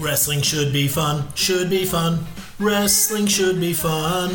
Wrestling 0.00 0.40
should 0.40 0.72
be 0.72 0.88
fun, 0.88 1.28
should 1.34 1.68
be 1.68 1.84
fun. 1.84 2.24
Wrestling 2.58 3.26
should 3.26 3.60
be 3.60 3.74
fun. 3.74 4.34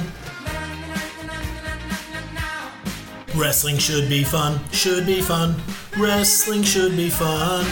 Wrestling 3.36 3.80
should 3.80 4.08
be 4.08 4.24
fun, 4.24 4.60
should 4.72 5.08
be 5.08 5.22
fun. 5.22 5.56
Wrestling 5.98 6.62
should 6.62 6.96
be 6.96 7.10
fun. 7.10 7.66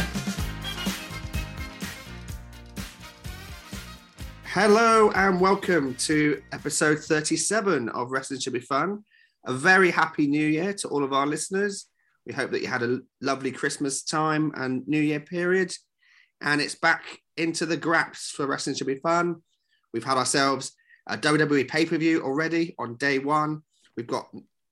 Hello 4.45 5.11
and 5.11 5.39
welcome 5.39 5.93
to 5.97 6.41
episode 6.51 6.97
37 6.97 7.89
of 7.89 8.09
Wrestling 8.09 8.39
Should 8.39 8.53
Be 8.53 8.59
Fun. 8.59 9.05
A 9.45 9.53
very 9.53 9.91
happy 9.91 10.25
new 10.25 10.47
year 10.47 10.73
to 10.73 10.87
all 10.87 11.03
of 11.03 11.13
our 11.13 11.27
listeners. 11.27 11.85
We 12.25 12.33
hope 12.33 12.49
that 12.53 12.63
you 12.63 12.67
had 12.67 12.81
a 12.81 13.01
lovely 13.21 13.51
Christmas 13.51 14.01
time 14.01 14.51
and 14.55 14.81
New 14.87 14.99
Year 14.99 15.19
period. 15.19 15.75
And 16.41 16.59
it's 16.59 16.75
back 16.75 17.19
into 17.37 17.65
the 17.65 17.77
graps 17.77 18.31
for 18.31 18.45
Wrestling 18.45 18.75
Should 18.75 18.87
Be 18.87 18.99
Fun. 18.99 19.41
We've 19.93 20.03
had 20.03 20.17
ourselves 20.17 20.73
a 21.07 21.17
WWE 21.17 21.67
pay 21.67 21.85
per 21.85 21.97
view 21.97 22.21
already 22.21 22.75
on 22.79 22.95
day 22.95 23.19
one. 23.19 23.63
We've 23.95 24.07
got 24.07 24.29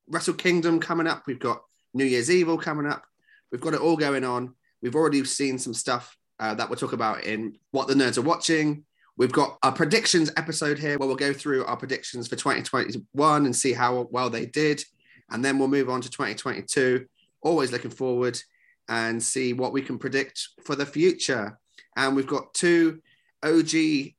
Wrestle 0.08 0.34
Kingdom 0.34 0.80
coming 0.80 1.08
up. 1.08 1.24
We've 1.28 1.40
got 1.40 1.62
New 1.94 2.06
Year's 2.06 2.32
Evil 2.32 2.58
coming 2.58 2.88
up. 2.88 3.06
We've 3.52 3.62
got 3.62 3.74
it 3.74 3.82
all 3.82 3.98
going 3.98 4.24
on. 4.24 4.56
We've 4.82 4.96
already 4.96 5.24
seen 5.26 5.60
some 5.60 5.74
stuff 5.74 6.18
uh, 6.40 6.56
that 6.56 6.70
we'll 6.70 6.78
talk 6.78 6.94
about 6.94 7.24
in 7.24 7.58
What 7.72 7.88
the 7.88 7.94
Nerds 7.94 8.18
Are 8.18 8.24
Watching. 8.24 8.86
We've 9.18 9.32
got 9.32 9.58
our 9.62 9.72
predictions 9.72 10.32
episode 10.38 10.80
here 10.80 10.98
where 10.98 11.08
we'll 11.08 11.18
go 11.18 11.34
through 11.34 11.66
our 11.66 11.78
predictions 11.78 12.28
for 12.28 12.36
2021 12.36 13.46
and 13.46 13.56
see 13.56 13.74
how 13.74 14.08
well 14.10 14.30
they 14.30 14.46
did. 14.46 14.84
And 15.30 15.44
then 15.46 15.60
we'll 15.60 15.68
move 15.68 15.90
on 15.90 16.02
to 16.02 16.10
2022. 16.10 17.06
Always 17.42 17.72
looking 17.72 17.92
forward 17.92 18.42
and 18.90 19.22
see 19.22 19.54
what 19.54 19.74
we 19.74 19.82
can 19.82 20.00
predict 20.00 20.50
for 20.64 20.76
the 20.76 20.86
future. 20.86 21.60
And 21.96 22.16
we've 22.16 22.28
got 22.28 22.54
two 22.54 23.02
OG 23.44 24.14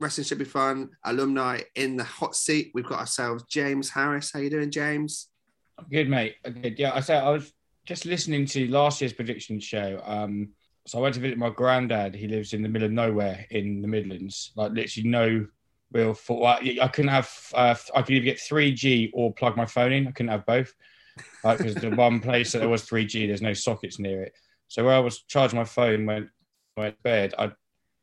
Wrestling 0.00 0.24
Should 0.24 0.38
Be 0.38 0.44
Fun 0.44 0.90
alumni 1.04 1.60
in 1.74 1.96
the 1.96 2.04
hot 2.04 2.34
seat. 2.36 2.72
We've 2.74 2.86
got 2.86 3.00
ourselves 3.00 3.44
James 3.48 3.90
Harris. 3.90 4.32
How 4.32 4.40
you 4.40 4.50
doing, 4.50 4.70
James? 4.70 5.28
I'm 5.78 5.86
good, 5.90 6.08
mate. 6.08 6.36
Good. 6.42 6.78
Yeah, 6.78 6.92
I 6.94 7.00
said 7.00 7.22
I 7.22 7.30
was 7.30 7.52
just 7.86 8.06
listening 8.06 8.46
to 8.46 8.68
last 8.68 9.00
year's 9.00 9.12
prediction 9.12 9.60
show. 9.60 10.00
Um, 10.04 10.50
so 10.86 10.98
I 10.98 11.02
went 11.02 11.14
to 11.14 11.20
visit 11.20 11.38
my 11.38 11.50
granddad. 11.50 12.14
He 12.14 12.28
lives 12.28 12.52
in 12.52 12.62
the 12.62 12.68
middle 12.68 12.86
of 12.86 12.92
nowhere 12.92 13.46
in 13.50 13.80
the 13.80 13.88
Midlands, 13.88 14.52
like 14.56 14.72
literally 14.72 15.08
no 15.08 15.46
real. 15.92 16.14
For, 16.14 16.46
I 16.46 16.88
couldn't 16.88 17.10
have. 17.10 17.30
Uh, 17.54 17.74
I 17.94 18.02
could 18.02 18.16
either 18.16 18.24
get 18.24 18.38
3G 18.38 19.10
or 19.14 19.32
plug 19.32 19.56
my 19.56 19.66
phone 19.66 19.92
in. 19.92 20.06
I 20.06 20.10
couldn't 20.10 20.32
have 20.32 20.46
both, 20.46 20.74
like 21.42 21.58
because 21.58 21.76
the 21.76 21.90
one 21.90 22.20
place 22.20 22.52
that 22.52 22.58
there 22.58 22.68
was 22.68 22.84
3G, 22.84 23.26
there's 23.26 23.42
no 23.42 23.54
sockets 23.54 23.98
near 23.98 24.22
it. 24.22 24.34
So 24.68 24.84
where 24.84 24.94
I 24.94 24.98
was 24.98 25.22
charging 25.22 25.58
my 25.58 25.64
phone 25.64 26.04
went 26.04 26.28
to 26.76 26.94
bed, 27.02 27.34
I 27.38 27.52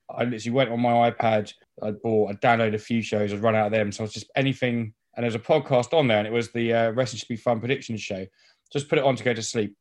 I 0.10 0.24
literally 0.26 0.52
went 0.52 0.72
on 0.72 0.80
my 0.82 1.12
iPad. 1.12 1.54
I 1.82 1.92
bought. 1.92 2.32
I 2.32 2.34
downloaded 2.34 2.76
a 2.76 2.80
few 2.80 3.02
shows. 3.02 3.34
I'd 3.34 3.42
run 3.42 3.56
out 3.56 3.68
of 3.68 3.72
them, 3.72 3.92
so 3.92 4.04
I 4.04 4.06
was 4.06 4.14
just 4.14 4.32
anything. 4.36 4.94
And 5.16 5.24
there's 5.24 5.36
a 5.36 5.40
podcast 5.40 5.94
on 5.94 6.08
there, 6.08 6.20
and 6.20 6.28
it 6.28 6.34
was 6.34 6.52
the 6.52 6.74
uh, 6.74 6.92
Wrestling 6.92 7.20
Should 7.20 7.28
Be 7.28 7.36
Fun 7.36 7.60
prediction 7.60 7.98
show. 7.98 8.26
Just 8.72 8.88
put 8.88 8.98
it 8.98 9.04
on 9.04 9.16
to 9.16 9.24
go 9.24 9.34
to 9.34 9.44
sleep, 9.44 9.76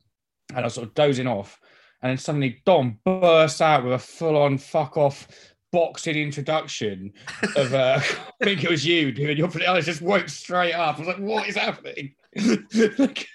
and 0.51 0.61
I 0.61 0.65
was 0.65 0.75
sort 0.75 0.89
of 0.89 0.95
dozing 0.95 1.29
off 1.29 1.59
and 2.03 2.11
then 2.11 2.19
suddenly 2.19 2.63
Dom 2.65 2.99
bursts 3.05 3.61
out 3.61 3.85
with 3.85 3.93
a 3.93 3.99
full-on 3.99 4.59
fuck 4.59 4.97
off 4.97 5.29
boxing 5.73 6.17
introduction 6.17 7.13
of 7.57 7.75
uh, 7.75 8.01
I 8.41 8.45
think 8.45 8.65
it 8.65 8.71
was 8.71 8.87
you, 8.87 9.13
dude. 9.13 9.39
Your 9.39 9.51
I 9.69 9.81
just 9.81 10.03
woke 10.03 10.29
straight 10.29 10.73
up. 10.73 10.97
I 10.97 10.99
was 10.99 11.09
like, 11.09 11.19
what 11.19 11.47
is 11.47 11.57
happening? 11.57 12.15
like, 12.99 13.27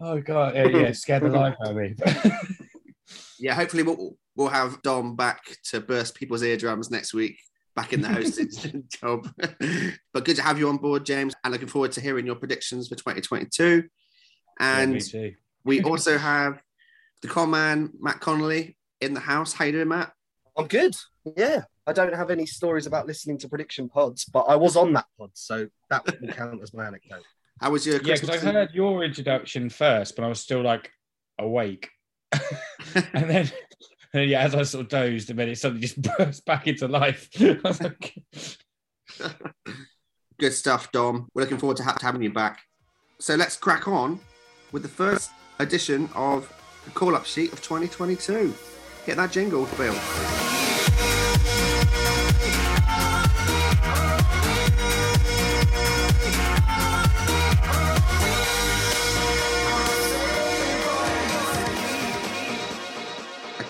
oh 0.00 0.20
god, 0.20 0.54
yeah, 0.54 0.66
yeah, 0.68 0.92
scared 0.92 1.24
the 1.24 1.28
life 1.28 1.56
out 1.62 1.70
of 1.70 1.76
me. 1.76 1.94
yeah, 3.38 3.54
hopefully 3.54 3.82
we'll 3.82 4.16
we'll 4.36 4.48
have 4.48 4.82
Dom 4.82 5.16
back 5.16 5.42
to 5.70 5.80
burst 5.80 6.14
people's 6.14 6.42
eardrums 6.42 6.90
next 6.90 7.14
week. 7.14 7.38
Back 7.76 7.92
in 7.92 8.02
the 8.02 8.08
hosting 8.08 8.84
job, 9.00 9.28
but 10.12 10.24
good 10.24 10.36
to 10.36 10.42
have 10.42 10.60
you 10.60 10.68
on 10.68 10.76
board, 10.76 11.04
James. 11.04 11.34
And 11.42 11.52
looking 11.52 11.66
forward 11.66 11.90
to 11.92 12.00
hearing 12.00 12.24
your 12.24 12.36
predictions 12.36 12.86
for 12.86 12.94
2022. 12.94 13.84
And 14.60 15.12
yeah, 15.12 15.30
we 15.64 15.82
also 15.82 16.16
have 16.16 16.62
the 17.22 17.26
con 17.26 17.50
man, 17.50 17.90
Matt 17.98 18.20
Connolly, 18.20 18.76
in 19.00 19.12
the 19.12 19.18
house. 19.18 19.52
How 19.52 19.64
are 19.64 19.66
you 19.66 19.72
doing, 19.72 19.88
Matt? 19.88 20.12
I'm 20.56 20.68
good. 20.68 20.94
Yeah. 21.36 21.62
I 21.86 21.92
don't 21.92 22.14
have 22.14 22.30
any 22.30 22.46
stories 22.46 22.86
about 22.86 23.06
listening 23.06 23.38
to 23.38 23.48
prediction 23.48 23.88
pods, 23.88 24.24
but 24.24 24.42
I 24.42 24.56
was 24.56 24.76
on 24.76 24.92
that 24.94 25.06
pod, 25.18 25.30
so 25.34 25.68
that 25.90 26.06
wouldn't 26.06 26.34
count 26.34 26.62
as 26.62 26.72
my 26.72 26.86
anecdote. 26.86 27.24
How 27.60 27.70
was 27.70 27.86
your 27.86 27.98
Christmas 27.98 28.20
Yeah, 28.20 28.34
because 28.36 28.46
I 28.46 28.52
heard 28.52 28.70
your 28.72 29.04
introduction 29.04 29.68
first, 29.68 30.16
but 30.16 30.24
I 30.24 30.28
was 30.28 30.40
still 30.40 30.62
like 30.62 30.90
awake. 31.38 31.90
and 32.32 33.30
then 33.30 33.50
and 34.14 34.30
yeah, 34.30 34.42
as 34.42 34.54
I 34.54 34.62
sort 34.62 34.84
of 34.84 34.88
dozed, 34.88 35.28
and 35.30 35.38
then 35.38 35.48
it 35.48 35.58
suddenly 35.58 35.86
just 35.86 36.00
burst 36.18 36.44
back 36.44 36.66
into 36.66 36.88
life. 36.88 37.28
like... 37.40 38.14
Good 40.38 40.52
stuff, 40.52 40.90
Dom. 40.90 41.28
We're 41.34 41.42
looking 41.42 41.58
forward 41.58 41.76
to 41.78 41.96
having 42.00 42.22
you 42.22 42.32
back. 42.32 42.60
So 43.20 43.34
let's 43.34 43.56
crack 43.56 43.86
on 43.86 44.18
with 44.72 44.82
the 44.82 44.88
first 44.88 45.30
edition 45.58 46.08
of 46.14 46.52
the 46.84 46.90
call 46.90 47.14
up 47.14 47.24
sheet 47.24 47.52
of 47.52 47.62
2022. 47.62 48.52
Hit 49.04 49.16
that 49.16 49.30
jingle, 49.30 49.66
Bill. 49.76 50.53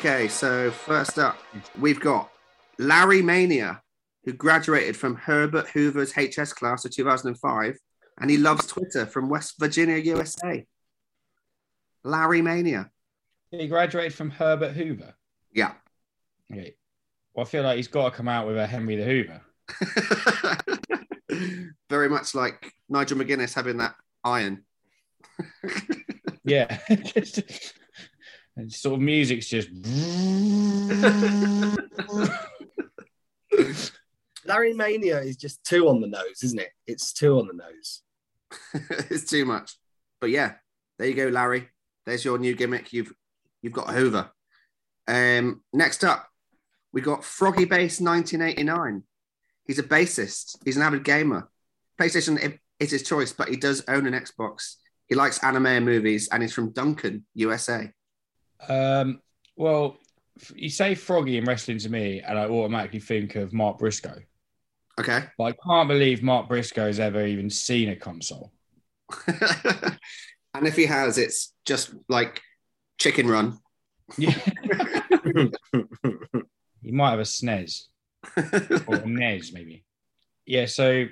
Okay, 0.07 0.29
so 0.29 0.71
first 0.71 1.19
up, 1.19 1.39
we've 1.81 1.99
got 1.99 2.31
Larry 2.79 3.23
Mania, 3.23 3.81
who 4.27 4.35
graduated 4.35 4.99
from 4.99 5.17
Herbert 5.17 5.67
Hoover's 5.69 6.13
HS 6.13 6.53
class 6.53 6.85
of 6.85 6.91
2005, 6.91 7.79
and 8.21 8.31
he 8.31 8.37
loves 8.37 8.67
Twitter 8.67 9.07
from 9.07 9.31
West 9.31 9.55
Virginia, 9.59 9.97
USA. 9.97 10.67
Larry 12.03 12.43
Mania. 12.43 12.91
He 13.51 13.67
graduated 13.67 14.13
from 14.13 14.29
Herbert 14.29 14.73
Hoover. 14.73 15.15
Yeah. 15.55 15.73
Okay. 16.53 16.75
Well, 17.33 17.47
I 17.47 17.49
feel 17.49 17.63
like 17.63 17.79
he's 17.79 17.89
got 17.89 18.11
to 18.11 18.15
come 18.15 18.29
out 18.29 18.47
with 18.47 18.59
a 18.59 18.67
Henry 18.67 18.97
the 18.97 19.05
Hoover. 19.07 19.41
Very 21.89 22.11
much 22.11 22.35
like 22.35 22.75
Nigel 22.91 23.17
McGuinness 23.17 23.55
having 23.55 23.79
that 23.79 23.95
iron. 24.23 24.67
yeah. 26.45 26.79
just, 28.57 28.57
and 28.57 28.73
sort 28.73 28.95
of 28.95 29.01
music's 29.01 29.49
just. 29.49 29.69
Larry 34.47 34.75
Mania 34.75 35.21
is 35.21 35.37
just 35.37 35.65
two 35.65 35.89
on 35.89 36.01
the 36.01 36.07
nose, 36.07 36.43
isn't 36.43 36.61
it? 36.61 36.71
It's 36.87 37.13
two 37.13 37.39
on 37.39 37.49
the 37.49 37.55
nose. 37.55 38.03
it's 39.11 39.29
too 39.29 39.45
much. 39.45 39.77
But 40.21 40.31
yeah, 40.31 40.55
there 40.99 41.09
you 41.09 41.15
go, 41.15 41.29
Larry. 41.29 41.69
There's 42.07 42.25
your 42.25 42.39
new 42.39 42.55
gimmick. 42.55 42.93
You've 42.93 43.13
you've 43.63 43.73
got 43.73 43.91
Hoover. 43.91 44.31
Um, 45.09 45.63
next 45.73 46.05
up, 46.05 46.29
we 46.93 47.01
got 47.01 47.25
Froggy 47.25 47.65
Bass 47.65 48.01
1989. 48.01 49.03
He's 49.67 49.79
a 49.79 49.83
bassist. 49.83 50.59
He's 50.65 50.77
an 50.77 50.83
avid 50.83 51.05
gamer. 51.05 51.49
PlayStation 51.99 52.59
is 52.79 52.91
his 52.91 53.03
choice, 53.03 53.33
but 53.33 53.49
he 53.49 53.57
does 53.57 53.83
own 53.89 54.07
an 54.07 54.13
Xbox. 54.13 54.77
He 55.09 55.15
likes 55.15 55.43
anime 55.43 55.67
and 55.67 55.85
movies, 55.85 56.29
and 56.31 56.43
he's 56.43 56.53
from 56.55 56.73
Duncan, 56.73 57.25
USA. 57.35 57.91
Um, 58.69 59.21
well, 59.57 59.97
you 60.55 60.69
say 60.69 60.95
Froggy 60.95 61.39
in 61.39 61.45
wrestling 61.45 61.79
to 61.79 61.89
me, 61.89 62.21
and 62.21 62.39
I 62.39 62.47
automatically 62.47 63.01
think 63.01 63.37
of 63.37 63.53
Mark 63.53 63.79
Briscoe. 63.79 64.21
Okay. 64.99 65.25
But 65.39 65.45
I 65.45 65.53
can't 65.67 65.89
believe 65.89 66.23
Mark 66.23 66.49
Briscoe 66.49 66.87
has 66.87 67.01
ever 67.01 67.27
even 67.27 67.51
seen 67.51 67.89
a 67.89 67.97
console. 67.97 68.53
and 69.27 70.67
if 70.67 70.77
he 70.77 70.87
has, 70.87 71.19
it's 71.19 71.53
just 71.65 71.95
like 72.09 72.41
Chicken 72.99 73.29
Run. 73.29 73.59
Yeah. 74.17 74.31
he 76.83 76.93
might 76.93 77.11
have 77.11 77.21
a 77.21 77.23
SNES 77.23 77.87
or 78.87 78.97
a 78.97 79.07
NES, 79.07 79.53
maybe. 79.53 79.85
Yeah. 80.47 80.67
So 80.67 81.07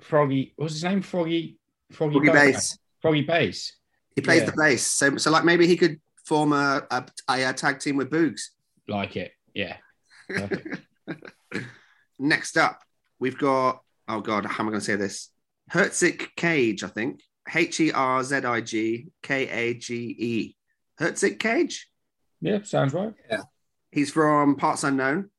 Froggy, 0.00 0.54
what's 0.56 0.74
his 0.74 0.84
name? 0.84 1.02
Froggy. 1.02 1.58
Froggy, 1.92 2.14
Froggy 2.14 2.30
Bass. 2.30 2.78
Froggy 3.00 3.22
Bass. 3.22 3.72
He 4.14 4.22
plays 4.22 4.40
yeah. 4.40 4.46
the 4.46 4.56
bass. 4.56 4.82
So, 4.82 5.16
so 5.16 5.30
like 5.30 5.44
maybe 5.44 5.66
he 5.66 5.76
could 5.76 6.00
form 6.28 6.52
a, 6.52 6.86
a, 6.90 7.04
a 7.28 7.52
tag 7.54 7.80
team 7.80 7.96
with 7.96 8.10
Boogs. 8.10 8.42
Like 8.86 9.16
it. 9.16 9.32
Yeah. 9.54 9.76
Next 12.18 12.56
up, 12.56 12.82
we've 13.18 13.38
got. 13.38 13.82
Oh 14.06 14.20
God, 14.20 14.46
how 14.46 14.62
am 14.62 14.68
I 14.68 14.70
going 14.70 14.80
to 14.80 14.84
say 14.84 14.96
this? 14.96 15.30
Hertzig 15.72 16.28
Cage, 16.36 16.84
I 16.84 16.88
think. 16.88 17.22
H 17.52 17.80
E 17.80 17.92
R 17.92 18.22
Z 18.22 18.36
I 18.36 18.60
G 18.60 19.08
K 19.22 19.48
A 19.48 19.74
G 19.74 19.94
E. 20.18 20.56
Hertzig 21.00 21.38
Cage? 21.38 21.90
Yeah, 22.40 22.62
sounds 22.62 22.94
right. 22.94 23.12
Yeah. 23.30 23.42
He's 23.90 24.10
from 24.10 24.56
Parts 24.56 24.84
Unknown. 24.84 25.30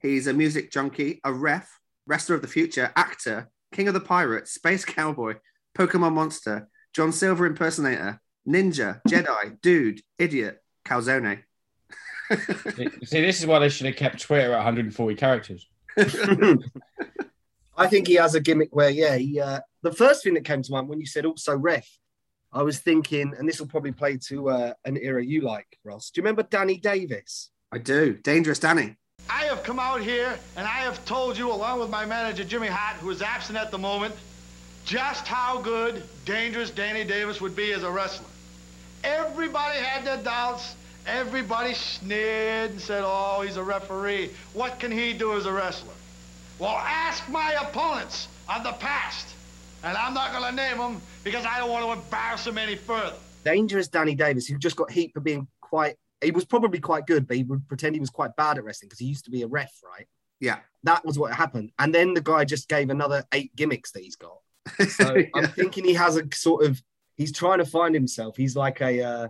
He's 0.00 0.26
a 0.26 0.32
music 0.32 0.70
junkie, 0.70 1.20
a 1.24 1.32
ref, 1.32 1.68
wrestler 2.06 2.36
of 2.36 2.42
the 2.42 2.48
future, 2.48 2.92
actor, 2.96 3.50
king 3.72 3.88
of 3.88 3.94
the 3.94 4.00
pirates, 4.00 4.52
space 4.52 4.84
cowboy, 4.96 5.36
Pokemon 5.76 6.12
monster, 6.12 6.68
John 6.92 7.12
Silver 7.12 7.46
impersonator, 7.46 8.20
ninja, 8.46 9.00
Jedi, 9.08 9.60
dude, 9.60 10.02
idiot, 10.18 10.62
calzone. 10.84 11.42
See, 13.04 13.20
this 13.20 13.40
is 13.40 13.46
why 13.46 13.58
they 13.58 13.68
should 13.68 13.86
have 13.86 13.96
kept 13.96 14.20
Twitter 14.20 14.52
at 14.52 14.56
140 14.56 15.14
characters. 15.14 15.68
I 17.76 17.86
think 17.88 18.06
he 18.06 18.14
has 18.14 18.34
a 18.34 18.40
gimmick 18.40 18.74
where, 18.74 18.90
yeah, 18.90 19.16
he, 19.16 19.40
uh, 19.40 19.60
the 19.82 19.92
first 19.92 20.24
thing 20.24 20.34
that 20.34 20.44
came 20.44 20.62
to 20.62 20.72
mind 20.72 20.88
when 20.88 21.00
you 21.00 21.06
said 21.06 21.26
also 21.26 21.56
ref, 21.56 21.88
I 22.52 22.62
was 22.62 22.78
thinking, 22.78 23.34
and 23.36 23.48
this 23.48 23.58
will 23.58 23.66
probably 23.66 23.92
play 23.92 24.16
to 24.28 24.48
uh, 24.48 24.72
an 24.84 24.96
era 24.96 25.24
you 25.24 25.40
like, 25.40 25.66
Ross. 25.82 26.10
Do 26.10 26.20
you 26.20 26.22
remember 26.22 26.44
Danny 26.44 26.78
Davis? 26.78 27.50
I 27.72 27.78
do. 27.78 28.14
Dangerous 28.14 28.60
Danny. 28.60 28.96
I 29.28 29.44
have 29.46 29.64
come 29.64 29.78
out 29.80 30.00
here 30.02 30.38
and 30.56 30.66
I 30.66 30.78
have 30.78 31.04
told 31.04 31.36
you, 31.36 31.50
along 31.50 31.80
with 31.80 31.90
my 31.90 32.06
manager 32.06 32.44
Jimmy 32.44 32.68
Hart, 32.68 32.96
who 32.98 33.10
is 33.10 33.22
absent 33.22 33.58
at 33.58 33.70
the 33.70 33.78
moment, 33.78 34.14
just 34.84 35.26
how 35.26 35.60
good 35.60 36.04
Dangerous 36.24 36.70
Danny 36.70 37.04
Davis 37.04 37.40
would 37.40 37.56
be 37.56 37.72
as 37.72 37.82
a 37.82 37.90
wrestler. 37.90 38.28
Everybody 39.04 39.78
had 39.78 40.04
their 40.04 40.22
doubts. 40.22 40.74
Everybody 41.06 41.74
sneered 41.74 42.70
and 42.70 42.80
said, 42.80 43.02
oh, 43.04 43.42
he's 43.42 43.58
a 43.58 43.62
referee. 43.62 44.30
What 44.54 44.80
can 44.80 44.90
he 44.90 45.12
do 45.12 45.36
as 45.36 45.44
a 45.44 45.52
wrestler? 45.52 45.92
Well, 46.58 46.76
ask 46.76 47.28
my 47.28 47.52
opponents 47.60 48.28
of 48.48 48.64
the 48.64 48.72
past. 48.72 49.34
And 49.82 49.96
I'm 49.98 50.14
not 50.14 50.32
going 50.32 50.44
to 50.44 50.56
name 50.56 50.78
them 50.78 51.02
because 51.22 51.44
I 51.44 51.58
don't 51.58 51.70
want 51.70 51.84
to 51.84 51.92
embarrass 51.92 52.44
them 52.44 52.56
any 52.56 52.74
further. 52.74 53.16
Dangerous 53.44 53.88
Danny 53.88 54.14
Davis, 54.14 54.46
who 54.46 54.56
just 54.56 54.76
got 54.76 54.90
heat 54.90 55.12
for 55.12 55.20
being 55.20 55.46
quite, 55.60 55.96
he 56.22 56.30
was 56.30 56.46
probably 56.46 56.80
quite 56.80 57.06
good, 57.06 57.28
but 57.28 57.36
he 57.36 57.42
would 57.42 57.68
pretend 57.68 57.94
he 57.94 58.00
was 58.00 58.08
quite 58.08 58.34
bad 58.36 58.56
at 58.56 58.64
wrestling 58.64 58.88
because 58.88 58.98
he 58.98 59.04
used 59.04 59.26
to 59.26 59.30
be 59.30 59.42
a 59.42 59.46
ref, 59.46 59.72
right? 59.84 60.06
Yeah. 60.40 60.60
That 60.84 61.04
was 61.04 61.18
what 61.18 61.34
happened. 61.34 61.72
And 61.78 61.94
then 61.94 62.14
the 62.14 62.22
guy 62.22 62.46
just 62.46 62.68
gave 62.68 62.88
another 62.88 63.24
eight 63.32 63.54
gimmicks 63.54 63.92
that 63.92 64.02
he's 64.02 64.16
got. 64.16 64.38
So 64.88 65.22
I'm 65.34 65.48
thinking 65.48 65.84
he 65.84 65.92
has 65.92 66.16
a 66.16 66.22
sort 66.32 66.64
of, 66.64 66.82
he's 67.16 67.32
trying 67.32 67.58
to 67.58 67.64
find 67.64 67.94
himself. 67.94 68.36
He's 68.36 68.56
like 68.56 68.80
a, 68.80 69.02
uh, 69.02 69.28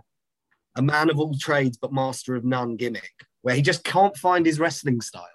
a 0.75 0.81
man 0.81 1.09
of 1.09 1.19
all 1.19 1.35
trades, 1.37 1.77
but 1.77 1.93
master 1.93 2.35
of 2.35 2.43
none 2.43 2.75
gimmick, 2.75 3.11
where 3.41 3.55
he 3.55 3.61
just 3.61 3.83
can't 3.83 4.15
find 4.17 4.45
his 4.45 4.59
wrestling 4.59 5.01
style. 5.01 5.27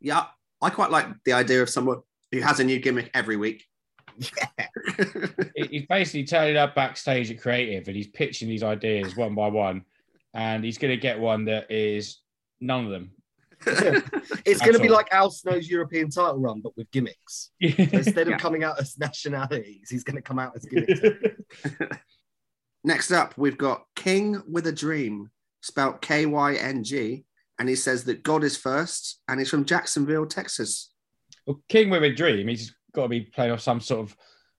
Yeah, 0.00 0.24
I 0.60 0.70
quite 0.70 0.90
like 0.90 1.06
the 1.24 1.32
idea 1.32 1.62
of 1.62 1.70
someone 1.70 2.00
who 2.32 2.40
has 2.40 2.60
a 2.60 2.64
new 2.64 2.78
gimmick 2.78 3.10
every 3.14 3.36
week. 3.36 3.64
Yeah. 4.18 4.66
He's 5.54 5.86
basically 5.86 6.24
turning 6.24 6.56
up 6.56 6.74
backstage 6.74 7.30
at 7.30 7.40
Creative 7.40 7.86
and 7.86 7.96
he's 7.96 8.08
pitching 8.08 8.48
these 8.48 8.62
ideas 8.64 9.16
one 9.16 9.34
by 9.34 9.48
one. 9.48 9.84
And 10.34 10.64
he's 10.64 10.78
going 10.78 10.90
to 10.90 11.00
get 11.00 11.18
one 11.18 11.44
that 11.46 11.70
is 11.70 12.18
none 12.60 12.84
of 12.84 12.90
them. 12.90 13.12
It's 13.66 14.60
going 14.60 14.72
to 14.74 14.78
be 14.78 14.88
all. 14.88 14.94
like 14.94 15.08
Al 15.12 15.30
Snow's 15.30 15.68
European 15.68 16.10
title 16.10 16.38
run, 16.38 16.60
but 16.60 16.76
with 16.76 16.90
gimmicks. 16.90 17.50
Instead 17.60 18.18
of 18.26 18.28
Yeah. 18.28 18.38
coming 18.38 18.64
out 18.64 18.80
as 18.80 18.96
nationalities, 18.98 19.88
he's 19.90 20.04
going 20.04 20.16
to 20.16 20.22
come 20.22 20.38
out 20.38 20.52
as 20.56 20.64
gimmicks. 20.64 21.00
Next 22.84 23.10
up, 23.10 23.34
we've 23.36 23.58
got 23.58 23.82
King 23.96 24.40
with 24.48 24.66
a 24.66 24.72
Dream, 24.72 25.30
spelt 25.62 26.00
K 26.00 26.26
Y 26.26 26.54
N 26.54 26.84
G, 26.84 27.24
and 27.58 27.68
he 27.68 27.74
says 27.74 28.04
that 28.04 28.22
God 28.22 28.44
is 28.44 28.56
first, 28.56 29.20
and 29.28 29.40
he's 29.40 29.50
from 29.50 29.64
Jacksonville, 29.64 30.26
Texas. 30.26 30.92
well, 31.46 31.60
King 31.68 31.90
with 31.90 32.04
a 32.04 32.12
Dream, 32.12 32.46
he's 32.48 32.74
got 32.94 33.02
to 33.02 33.08
be 33.08 33.22
playing 33.22 33.52
off 33.52 33.60
some 33.60 33.80
sort 33.80 34.08
of 34.08 34.16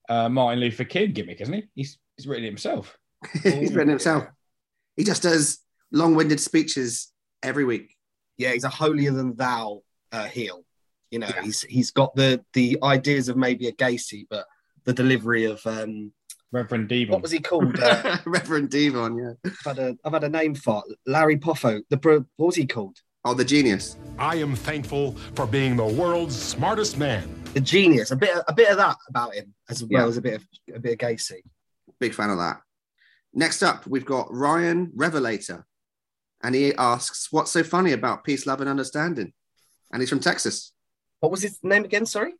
uh, 0.10 0.30
Martin 0.30 0.60
Luther 0.60 0.84
King 0.84 1.14
gimmick, 1.14 1.40
isn't 1.42 1.54
he? 1.54 1.64
He's, 1.76 1.98
he's 2.18 2.28
written 2.28 2.44
it 2.44 2.48
himself. 2.50 2.98
he's 3.44 3.74
written 3.74 3.90
himself. 3.90 4.26
He 4.98 5.04
just 5.06 5.24
does 5.24 5.60
long-winded 5.92 6.40
speeches 6.40 7.12
every 7.42 7.64
week. 7.64 7.96
Yeah, 8.40 8.54
he's 8.54 8.64
a 8.64 8.70
holier 8.70 9.12
than 9.12 9.36
thou 9.36 9.82
uh, 10.12 10.26
heel. 10.26 10.64
You 11.12 11.20
know, 11.20 11.28
Yeah. 11.28 11.44
he's 11.44 11.62
he's 11.62 11.92
got 11.92 12.16
the 12.16 12.44
the 12.54 12.78
ideas 12.82 13.30
of 13.30 13.38
maybe 13.38 13.68
a 13.68 13.72
Gacy, 13.74 14.26
but 14.30 14.46
the 14.86 14.94
delivery 14.94 15.46
of 15.46 15.64
um, 15.68 16.12
Reverend 16.52 16.88
D-Von. 16.90 17.12
what 17.14 17.22
was 17.22 17.32
he 17.32 17.40
called? 17.40 17.80
Uh, 17.80 18.18
Reverend 18.26 18.70
D-Von, 18.72 19.18
yeah. 19.18 19.34
I've 19.46 19.78
had 19.78 19.80
a 19.80 19.98
I've 20.04 20.14
had 20.14 20.24
a 20.24 20.30
name 20.30 20.56
for. 20.56 20.82
Lanny 21.06 21.36
Poffo. 21.38 21.82
The 21.92 21.98
bro- 21.98 22.26
what 22.38 22.48
was 22.48 22.56
he 22.56 22.66
called? 22.66 22.98
Oh, 23.26 23.34
the 23.34 23.44
genius. 23.46 23.98
I 24.18 24.38
am 24.38 24.56
thankful 24.56 25.12
for 25.36 25.46
being 25.46 25.76
the 25.76 25.86
world's 25.86 26.36
smartest 26.42 26.98
man. 26.98 27.28
The 27.54 27.60
genius. 27.60 28.12
A 28.12 28.16
bit 28.16 28.32
a 28.48 28.54
bit 28.54 28.70
of 28.72 28.78
that 28.78 28.96
about 29.10 29.36
him, 29.36 29.54
as 29.70 29.84
well 29.84 30.04
Yeah. 30.04 30.08
as 30.08 30.18
a 30.18 30.22
bit 30.22 30.36
of 30.36 30.48
a 30.74 30.80
bit 30.80 30.94
of 30.94 30.98
Gacy. 31.00 31.42
Big 32.00 32.14
fan 32.14 32.30
of 32.30 32.38
that. 32.38 32.62
Next 33.34 33.62
up, 33.62 33.86
we've 33.86 34.06
got 34.06 34.34
Ryan 34.34 34.92
Revelator, 34.96 35.66
and 36.44 36.56
he 36.56 36.74
asks, 36.76 37.32
"What's 37.32 37.52
so 37.52 37.64
funny 37.64 37.92
about 37.92 38.24
peace, 38.24 38.46
love, 38.46 38.62
and 38.62 38.70
understanding?" 38.70 39.34
And 39.92 40.02
he's 40.02 40.10
from 40.10 40.20
Texas. 40.20 40.74
What 41.20 41.32
was 41.32 41.42
his 41.42 41.60
name 41.64 41.86
again? 41.86 42.06
Sorry, 42.06 42.34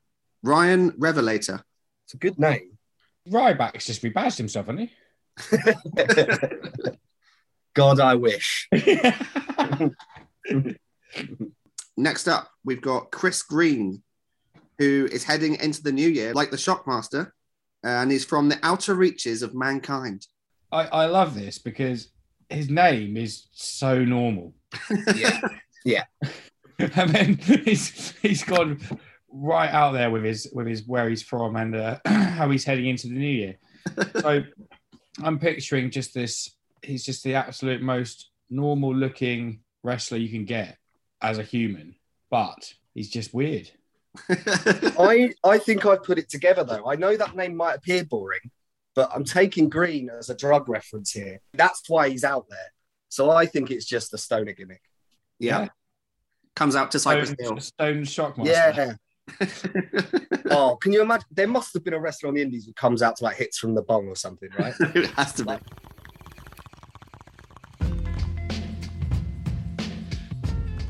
Ryan 0.44 0.94
Revelator. 0.98 1.64
it's 2.06 2.14
a 2.14 2.18
good 2.18 2.40
name. 2.40 2.78
Ryback's 3.28 3.86
just 3.86 4.02
rebadged 4.02 4.38
himself, 4.38 4.68
hasn't 4.68 4.90
he? 4.90 4.96
God, 7.74 8.00
I 8.00 8.16
wish. 8.16 8.68
Next 11.98 12.28
up, 12.28 12.50
we've 12.64 12.82
got 12.82 13.12
Chris 13.12 13.42
Green, 13.44 14.02
who 14.78 15.08
is 15.12 15.24
heading 15.24 15.56
into 15.56 15.84
the 15.84 15.92
new 15.92 16.10
year 16.10 16.34
like 16.34 16.52
the 16.52 16.58
Shockmaster, 16.58 17.32
and 17.84 18.12
he's 18.12 18.26
from 18.26 18.50
the 18.50 18.60
outer 18.64 18.96
reaches 18.96 19.44
of 19.44 19.54
mankind. 19.54 20.26
I, 20.72 20.86
I 20.86 21.06
love 21.08 21.36
this 21.36 21.58
because 21.58 22.10
his 22.50 22.70
name 22.70 23.18
is 23.18 23.48
so 23.52 24.04
normal. 24.04 24.54
Yeah. 25.16 25.40
Yeah. 25.86 26.04
and 26.80 27.10
then 27.10 27.38
he's 27.38 28.12
he's 28.22 28.44
gone 28.44 28.80
right 29.32 29.70
out 29.70 29.92
there 29.92 30.10
with 30.10 30.24
his 30.24 30.50
with 30.54 30.68
his 30.68 30.86
where 30.88 31.10
he's 31.10 31.24
from 31.24 31.56
and 31.56 31.76
uh, 31.76 31.98
how 32.06 32.50
he's 32.50 32.66
heading 32.66 32.88
into 32.88 33.08
the 33.08 33.14
new 33.14 33.28
year. 33.28 33.58
So 34.22 34.44
I'm 35.24 35.40
picturing 35.40 35.90
just 35.90 36.14
this. 36.14 36.56
He's 36.84 37.04
just 37.04 37.24
the 37.24 37.36
absolute 37.36 37.82
most 37.82 38.30
normal 38.50 38.94
looking 38.94 39.62
wrestler 39.84 40.18
you 40.18 40.30
can 40.30 40.46
get 40.46 40.78
as 41.22 41.38
a 41.38 41.44
human, 41.44 41.96
but 42.30 42.74
he's 42.94 43.10
just 43.10 43.34
weird. 43.34 43.72
I 44.30 45.34
I 45.44 45.58
think 45.58 45.86
I've 45.86 46.04
put 46.04 46.20
it 46.20 46.30
together 46.30 46.64
though. 46.64 46.90
I 46.90 46.96
know 46.96 47.16
that 47.16 47.36
name 47.36 47.56
might 47.56 47.76
appear 47.76 48.04
boring, 48.04 48.52
but 49.00 49.10
I'm 49.16 49.24
taking 49.24 49.70
Green 49.70 50.10
as 50.10 50.30
a 50.30 50.36
drug 50.36 50.68
reference 50.68 51.12
here. 51.12 51.40
That's 51.54 51.84
why 51.88 52.10
he's 52.10 52.26
out 52.26 52.48
there. 52.50 52.74
So 53.08 53.32
I 53.32 53.46
think 53.46 53.72
it's 53.72 53.86
just 53.86 54.14
a 54.14 54.18
stoner 54.18 54.52
gimmick. 54.52 54.82
yeah. 55.40 55.70
Comes 56.54 56.76
out 56.76 56.92
to 56.92 57.00
Cypress 57.00 57.34
Hill. 57.40 57.62
Stone 57.62 58.02
Shockmaster. 58.04 58.46
Yeah. 58.46 58.96
Oh, 60.52 60.76
can 60.76 60.92
you 60.92 61.02
imagine? 61.02 61.28
There 61.32 61.48
must 61.48 61.74
have 61.76 61.86
been 61.86 61.94
a 61.94 62.00
wrestler 62.00 62.28
on 62.28 62.36
the 62.36 62.42
Indies 62.42 62.66
who 62.66 62.74
comes 62.74 63.02
out 63.02 63.16
to 63.18 63.24
like 63.24 63.38
hits 63.38 63.58
from 63.58 63.74
the 63.74 63.84
bong 63.84 64.08
or 64.10 64.16
something, 64.18 64.50
right? 64.60 64.74
it 64.80 65.12
has 65.12 65.32
to 65.34 65.46
be. 65.46 65.54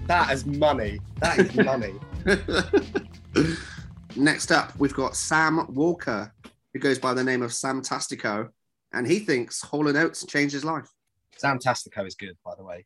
that 0.07 0.31
is 0.31 0.47
money. 0.47 0.99
That 1.17 1.37
is 1.37 1.55
money. 1.55 1.93
Next 4.15 4.51
up, 4.51 4.71
we've 4.79 4.93
got 4.95 5.15
Sam 5.15 5.71
Walker, 5.71 6.33
who 6.73 6.79
goes 6.79 6.99
by 6.99 7.13
the 7.13 7.23
name 7.23 7.41
of 7.41 7.53
Sam 7.53 7.81
Tastico, 7.81 8.49
and 8.93 9.07
he 9.07 9.19
thinks 9.19 9.61
Hall 9.61 9.87
and 9.87 9.97
Oates 9.97 10.25
changed 10.25 10.53
his 10.53 10.65
life. 10.65 10.89
Sam 11.37 11.59
Tastico 11.59 12.05
is 12.05 12.15
good, 12.15 12.37
by 12.45 12.53
the 12.55 12.63
way. 12.63 12.85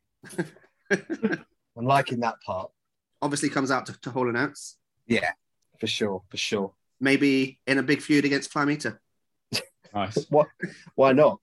I'm 1.76 1.84
liking 1.86 2.20
that 2.20 2.36
part. 2.44 2.70
Obviously, 3.20 3.48
comes 3.48 3.70
out 3.70 3.86
to, 3.86 4.00
to 4.02 4.10
Hall 4.10 4.28
and 4.28 4.36
Oates, 4.36 4.76
Yeah, 5.06 5.30
for 5.80 5.86
sure, 5.86 6.22
for 6.28 6.36
sure. 6.36 6.72
maybe 7.00 7.58
in 7.66 7.78
a 7.78 7.82
big 7.82 8.00
feud 8.02 8.24
against 8.24 8.52
Flamita. 8.52 8.98
Nice. 9.94 10.26
What? 10.28 10.48
Why 10.96 11.12
not? 11.12 11.38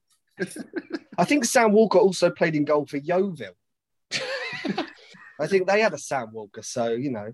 I 1.16 1.24
think 1.24 1.46
Sam 1.46 1.72
Walker 1.72 1.98
also 1.98 2.28
played 2.30 2.54
in 2.54 2.66
goal 2.66 2.84
for 2.84 2.98
Yeovil. 2.98 3.54
I 5.40 5.46
think 5.46 5.66
they 5.66 5.80
had 5.80 5.94
a 5.94 5.98
Sam 5.98 6.28
Walker, 6.32 6.60
so 6.62 6.90
you 6.90 7.10
know, 7.10 7.32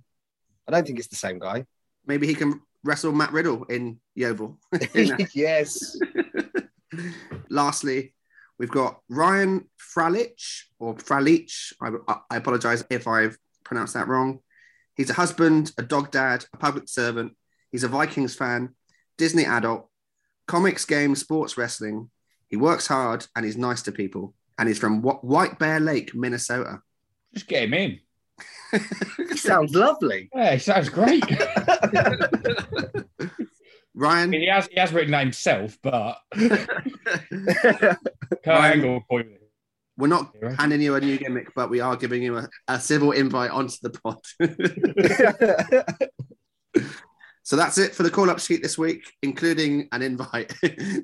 I 0.67 0.71
don't 0.71 0.87
think 0.87 1.01
it's 1.01 1.09
the 1.09 1.17
same 1.17 1.41
guy. 1.41 1.67
Maybe 2.07 2.29
he 2.29 2.35
can 2.37 2.61
wrestle 2.85 3.13
Matt 3.13 3.33
Riddle 3.33 3.65
in 3.65 4.01
Yeovil. 4.15 4.59
yes. 5.35 5.99
Lastly, 7.51 8.15
we've 8.59 8.71
got 8.71 9.01
Ryan 9.09 9.69
Fralich 9.79 10.65
or 10.79 10.95
Fralich. 10.97 11.73
I, 11.81 12.17
I 12.31 12.37
apologize 12.37 12.85
if 12.91 13.07
I've 13.07 13.37
pronounced 13.65 13.95
that 13.95 14.09
wrong. 14.09 14.41
He's 14.97 15.11
a 15.11 15.15
husband, 15.15 15.73
a 15.79 15.83
dog 15.83 16.11
dad, 16.11 16.45
a 16.53 16.57
public 16.57 16.89
servant. 16.89 17.37
He's 17.71 17.85
a 17.85 17.89
Vikings 17.89 18.35
fan, 18.35 18.75
Disney 19.17 19.45
adult, 19.45 19.89
comics, 20.47 20.85
games, 20.85 21.21
sports, 21.21 21.57
wrestling. 21.57 22.11
He 22.49 22.57
works 22.57 22.87
hard 22.87 23.27
and 23.37 23.45
he's 23.45 23.57
nice 23.57 23.83
to 23.83 23.93
people. 23.93 24.35
And 24.59 24.67
he's 24.67 24.79
from 24.79 25.03
White 25.03 25.59
Bear 25.59 25.79
Lake, 25.79 26.15
Minnesota. 26.15 26.83
Just 27.33 27.47
get 27.47 27.65
him 27.65 27.75
in. 27.75 28.01
He 29.31 29.37
sounds 29.37 29.75
lovely. 29.75 30.29
Yeah, 30.35 30.55
he 30.55 30.59
sounds 30.59 30.89
great. 30.89 31.23
I 31.29 33.05
Ryan, 33.95 34.31
mean, 34.31 34.43
he 34.43 34.47
has 34.49 34.67
he 34.69 34.79
has 34.79 34.93
written 34.93 35.11
that 35.13 35.23
himself, 35.25 35.77
but 35.83 36.17
Kurt 36.35 36.69
Ryan- 38.47 38.73
Angle 38.81 39.01
point. 39.11 39.27
we're 39.97 40.07
not 40.07 40.33
Right. 40.41 40.55
handing 40.57 40.81
you 40.81 40.95
a 40.95 41.01
new 41.01 41.19
gimmick, 41.19 41.53
but 41.57 41.69
we 41.71 41.81
are 41.81 41.97
giving 41.97 42.23
you 42.23 42.37
a, 42.39 42.49
a 42.69 42.79
civil 42.79 43.11
invite 43.13 43.51
onto 43.51 43.77
the 43.83 43.91
pod. 43.91 44.19
So 47.43 47.57
that's 47.57 47.79
it 47.79 47.95
for 47.95 48.03
the 48.03 48.11
call 48.11 48.29
up 48.29 48.41
sheet 48.41 48.63
this 48.63 48.77
week, 48.77 49.11
including 49.23 49.89
an 49.93 50.03
invite 50.03 50.53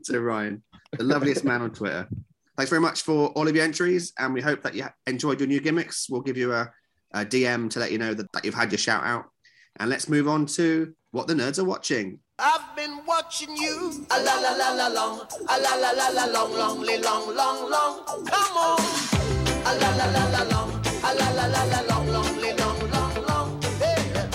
to 0.04 0.20
Ryan, 0.20 0.62
the 0.92 1.02
loveliest 1.02 1.42
man 1.42 1.62
on 1.62 1.70
Twitter. 1.72 2.06
thanks 2.58 2.68
very 2.68 2.82
much 2.82 3.00
for 3.00 3.28
all 3.30 3.48
of 3.48 3.56
your 3.56 3.64
entries, 3.64 4.12
and 4.18 4.34
we 4.34 4.42
hope 4.42 4.62
that 4.62 4.74
you 4.74 4.84
enjoyed 5.06 5.40
your 5.40 5.46
new 5.46 5.60
gimmicks. 5.62 6.06
We'll 6.10 6.20
give 6.20 6.36
you 6.36 6.52
a, 6.52 6.70
a 7.14 7.24
DM 7.24 7.70
to 7.70 7.78
let 7.78 7.92
you 7.92 7.98
know 7.98 8.12
that, 8.12 8.30
that 8.32 8.44
you've 8.44 8.54
had 8.54 8.72
your 8.72 8.78
shout 8.78 9.04
out. 9.04 9.26
And 9.76 9.88
let's 9.88 10.08
move 10.08 10.28
on 10.28 10.46
to 10.46 10.94
what 11.12 11.26
the 11.26 11.34
nerds 11.34 11.58
are 11.58 11.64
watching. 11.64 12.18
I've 12.38 12.74
been 12.76 13.06
watching 13.06 13.56
you. 13.56 14.04
A 14.10 14.20
la 14.20 14.34
la 14.40 14.52
la 14.56 14.72
la 14.72 14.88
long. 14.88 15.20
A 15.48 15.60
la 15.60 15.74
la 15.76 15.90
la 15.92 16.08
la 16.08 16.24
long, 16.26 16.52
long, 16.52 16.80
long, 16.84 17.34
long, 17.34 17.70
long. 17.70 18.04
Come 18.26 18.56
on. 18.56 18.80
A 19.64 19.74
la 19.78 19.96
la 19.96 20.06
la 20.10 20.28
la 20.30 20.42
long. 20.42 20.84
A 21.04 21.14
la 21.14 21.30
la 21.30 21.46
la 21.46 21.64
la 21.64 21.80
long, 21.82 22.06
long, 22.08 22.56
long, 22.56 22.90
long, 22.90 23.26
long. 23.26 23.62
Hey. 23.78 24.28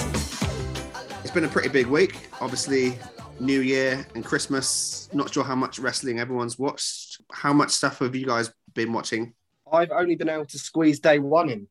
It's 1.21 1.31
been 1.31 1.43
a 1.43 1.49
pretty 1.49 1.69
big 1.69 1.87
week. 1.87 2.29
Obviously, 2.39 2.97
New 3.41 3.59
Year 3.59 4.07
and 4.15 4.23
Christmas. 4.23 5.09
Not 5.13 5.33
sure 5.33 5.43
how 5.43 5.55
much 5.55 5.79
wrestling 5.79 6.19
everyone's 6.19 6.57
watched. 6.57 7.21
How 7.31 7.51
much 7.51 7.71
stuff 7.71 7.99
have 7.99 8.15
you 8.15 8.25
guys 8.25 8.51
been 8.73 8.93
watching? 8.93 9.33
I've 9.71 9.91
only 9.91 10.15
been 10.15 10.29
able 10.29 10.45
to 10.45 10.57
squeeze 10.57 10.99
day 11.01 11.19
one 11.19 11.49
in. 11.49 11.67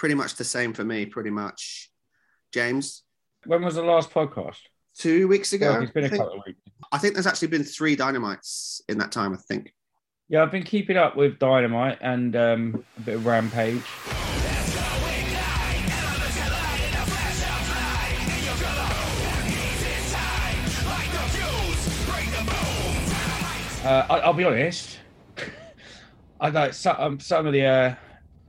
Pretty 0.00 0.14
much 0.14 0.36
the 0.36 0.44
same 0.44 0.72
for 0.72 0.82
me, 0.82 1.04
pretty 1.04 1.28
much. 1.28 1.90
James, 2.54 3.02
When 3.44 3.62
was 3.62 3.74
the 3.74 3.82
last 3.82 4.08
podcast? 4.10 4.60
two 4.96 5.28
weeks 5.28 5.52
ago. 5.52 5.78
It's 5.82 5.92
been 5.92 6.04
I 6.04 6.06
a 6.06 6.08
think, 6.08 6.22
couple 6.22 6.38
of 6.38 6.46
weeks. 6.46 6.58
I 6.90 6.96
think 6.96 7.12
there's 7.12 7.26
actually 7.26 7.48
been 7.48 7.64
three 7.64 7.96
dynamites 7.96 8.80
in 8.88 8.96
that 8.96 9.12
time, 9.12 9.34
I 9.34 9.36
think. 9.36 9.74
Yeah, 10.30 10.42
I've 10.42 10.50
been 10.50 10.62
keeping 10.62 10.96
up 10.96 11.16
with 11.16 11.38
Dynamite 11.38 11.98
and 12.00 12.34
um, 12.34 12.82
a 12.96 13.00
bit 13.02 13.16
of 13.16 13.26
Rampage. 13.26 13.82
Uh, 23.84 24.06
I, 24.08 24.18
I'll 24.20 24.32
be 24.32 24.44
honest. 24.44 24.98
I 26.40 26.48
know 26.48 26.70
some, 26.70 26.96
um, 26.98 27.20
some 27.20 27.46
of 27.46 27.52
the 27.52 27.66
uh, 27.66 27.94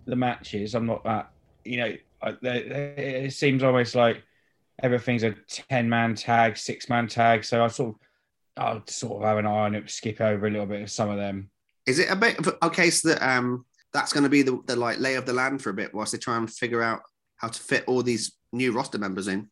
the 0.06 0.16
matches. 0.16 0.76
I'm 0.76 0.86
not 0.86 1.04
that. 1.04 1.31
You 1.64 1.78
know, 1.78 1.96
I, 2.22 2.32
they, 2.42 2.64
they, 2.64 3.24
it 3.26 3.34
seems 3.34 3.64
almost 3.64 3.96
like 3.96 4.24
everything's 4.82 5.24
a 5.24 5.36
ten 5.48 5.90
man 5.90 6.16
tag, 6.16 6.58
six 6.58 6.90
man 6.90 7.08
tag. 7.08 7.44
So 7.44 7.64
I 7.64 7.68
sort 7.68 7.96
of, 7.96 8.64
I'll 8.64 8.84
sort 8.88 9.22
of 9.22 9.28
have 9.28 9.38
an 9.38 9.46
eye 9.46 9.66
on 9.66 9.76
it, 9.76 9.90
skip 9.90 10.22
over 10.22 10.48
a 10.48 10.52
little 10.52 10.66
bit 10.66 10.82
of 10.82 10.92
some 10.92 11.10
of 11.10 11.18
them. 11.18 11.50
Is 11.86 12.00
it 12.00 12.12
a 12.12 12.16
bit 12.16 12.38
of 12.40 12.56
a 12.62 12.70
case 12.70 13.02
that 13.02 13.22
um 13.28 13.66
that's 13.94 14.14
going 14.14 14.24
to 14.24 14.30
be 14.30 14.42
the, 14.42 14.60
the 14.68 14.76
like 14.76 15.00
lay 15.00 15.16
of 15.16 15.26
the 15.26 15.34
land 15.34 15.62
for 15.62 15.70
a 15.70 15.74
bit 15.74 15.94
whilst 15.94 16.14
they 16.14 16.18
try 16.18 16.38
and 16.38 16.50
figure 16.50 16.82
out 16.82 17.02
how 17.36 17.48
to 17.48 17.62
fit 17.62 17.84
all 17.88 18.04
these 18.04 18.34
new 18.54 18.72
roster 18.72 18.98
members 18.98 19.28
in? 19.28 19.50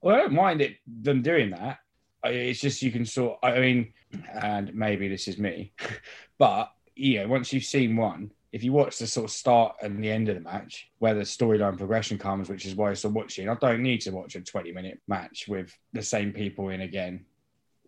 Well, 0.00 0.14
I 0.14 0.18
don't 0.18 0.32
mind 0.32 0.60
it 0.60 0.76
them 0.86 1.22
doing 1.22 1.50
that. 1.50 1.78
It's 2.24 2.60
just 2.60 2.82
you 2.82 2.90
can 2.90 3.04
sort. 3.04 3.38
I 3.42 3.58
mean, 3.58 3.92
and 4.40 4.74
maybe 4.74 5.08
this 5.08 5.28
is 5.28 5.38
me, 5.38 5.72
but 6.38 6.70
you 6.94 7.20
know, 7.20 7.28
once 7.28 7.52
you've 7.52 7.64
seen 7.64 7.96
one, 7.96 8.30
if 8.54 8.62
you 8.62 8.72
watch 8.72 8.98
the 8.98 9.06
sort 9.08 9.24
of 9.24 9.32
start 9.32 9.74
and 9.82 10.02
the 10.02 10.08
end 10.08 10.28
of 10.28 10.36
the 10.36 10.40
match, 10.40 10.88
where 11.00 11.12
the 11.12 11.22
storyline 11.22 11.76
progression 11.76 12.16
comes, 12.16 12.48
which 12.48 12.64
is 12.64 12.76
why 12.76 12.88
I'm 12.88 12.94
still 12.94 13.10
watching, 13.10 13.48
I 13.48 13.56
don't 13.56 13.82
need 13.82 14.02
to 14.02 14.12
watch 14.12 14.36
a 14.36 14.40
20 14.40 14.70
minute 14.70 15.00
match 15.08 15.46
with 15.48 15.76
the 15.92 16.02
same 16.02 16.32
people 16.32 16.68
in 16.68 16.80
again. 16.80 17.24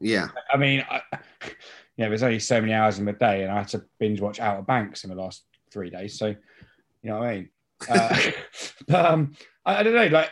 Yeah, 0.00 0.26
I 0.52 0.56
mean, 0.56 0.84
I, 0.90 1.02
know, 1.98 2.08
there's 2.08 2.24
only 2.24 2.40
so 2.40 2.60
many 2.60 2.72
hours 2.72 2.98
in 2.98 3.04
the 3.04 3.12
day, 3.12 3.44
and 3.44 3.52
I 3.52 3.58
had 3.58 3.68
to 3.68 3.84
binge 4.00 4.20
watch 4.20 4.40
Outer 4.40 4.62
Banks 4.62 5.04
in 5.04 5.10
the 5.10 5.16
last 5.16 5.44
three 5.72 5.88
days. 5.88 6.18
So, 6.18 6.26
you 6.26 6.36
know 7.04 7.20
what 7.20 7.28
I 7.28 7.34
mean? 7.34 7.48
Uh, 7.88 8.18
but 8.88 9.06
um, 9.06 9.36
I, 9.64 9.76
I 9.76 9.82
don't 9.84 9.94
know. 9.94 10.06
Like, 10.06 10.30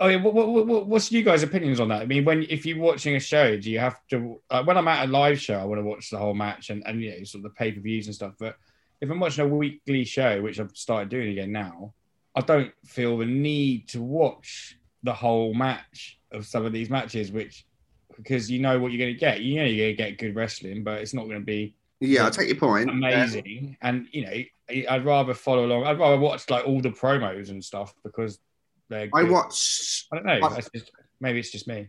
I 0.00 0.08
mean, 0.08 0.22
what, 0.22 0.34
what, 0.34 0.66
what, 0.66 0.86
what's 0.86 1.10
you 1.10 1.22
guys' 1.22 1.44
opinions 1.44 1.80
on 1.80 1.88
that? 1.88 2.02
I 2.02 2.06
mean, 2.06 2.26
when 2.26 2.42
if 2.50 2.66
you're 2.66 2.78
watching 2.78 3.16
a 3.16 3.20
show, 3.20 3.56
do 3.56 3.70
you 3.70 3.78
have 3.78 3.96
to? 4.08 4.42
Uh, 4.50 4.64
when 4.64 4.76
I'm 4.76 4.88
at 4.88 5.08
a 5.08 5.10
live 5.10 5.40
show, 5.40 5.58
I 5.58 5.64
want 5.64 5.80
to 5.80 5.84
watch 5.84 6.10
the 6.10 6.18
whole 6.18 6.34
match 6.34 6.68
and 6.68 6.82
and 6.86 7.00
you 7.00 7.10
know, 7.10 7.24
sort 7.24 7.44
of 7.44 7.52
the 7.52 7.56
pay 7.56 7.72
per 7.72 7.80
views 7.80 8.06
and 8.06 8.14
stuff. 8.14 8.34
But 8.38 8.56
if 9.00 9.10
I'm 9.10 9.20
watching 9.20 9.44
a 9.44 9.48
weekly 9.48 10.04
show, 10.04 10.42
which 10.42 10.60
I've 10.60 10.76
started 10.76 11.08
doing 11.08 11.30
again 11.30 11.52
now, 11.52 11.94
I 12.34 12.40
don't 12.40 12.72
feel 12.84 13.18
the 13.18 13.26
need 13.26 13.88
to 13.88 14.02
watch 14.02 14.78
the 15.02 15.12
whole 15.12 15.54
match 15.54 16.18
of 16.32 16.46
some 16.46 16.64
of 16.64 16.72
these 16.72 16.90
matches, 16.90 17.32
which 17.32 17.66
because 18.16 18.50
you 18.50 18.60
know 18.60 18.78
what 18.78 18.92
you're 18.92 18.98
going 19.04 19.14
to 19.14 19.18
get. 19.18 19.40
You 19.40 19.56
know 19.56 19.64
you're 19.64 19.86
going 19.86 19.96
to 19.96 20.10
get 20.10 20.18
good 20.18 20.36
wrestling, 20.36 20.84
but 20.84 21.00
it's 21.00 21.14
not 21.14 21.24
going 21.24 21.40
to 21.40 21.44
be 21.44 21.74
yeah, 22.00 22.26
I 22.26 22.30
take 22.30 22.48
your 22.48 22.56
point. 22.56 22.88
amazing. 22.88 23.76
And 23.82 24.06
you 24.10 24.24
know, 24.24 24.84
I'd 24.88 25.04
rather 25.04 25.34
follow 25.34 25.66
along. 25.66 25.84
I'd 25.84 25.98
rather 25.98 26.18
watch 26.18 26.48
like 26.48 26.66
all 26.66 26.80
the 26.80 26.90
promos 26.90 27.50
and 27.50 27.62
stuff 27.62 27.92
because 28.02 28.38
they're. 28.88 29.08
I 29.14 29.24
watch. 29.24 30.06
I 30.12 30.16
don't 30.16 30.26
know. 30.26 30.46
I- 30.46 30.54
That's 30.54 30.70
just, 30.74 30.90
maybe 31.20 31.38
it's 31.40 31.50
just 31.50 31.68
me. 31.68 31.88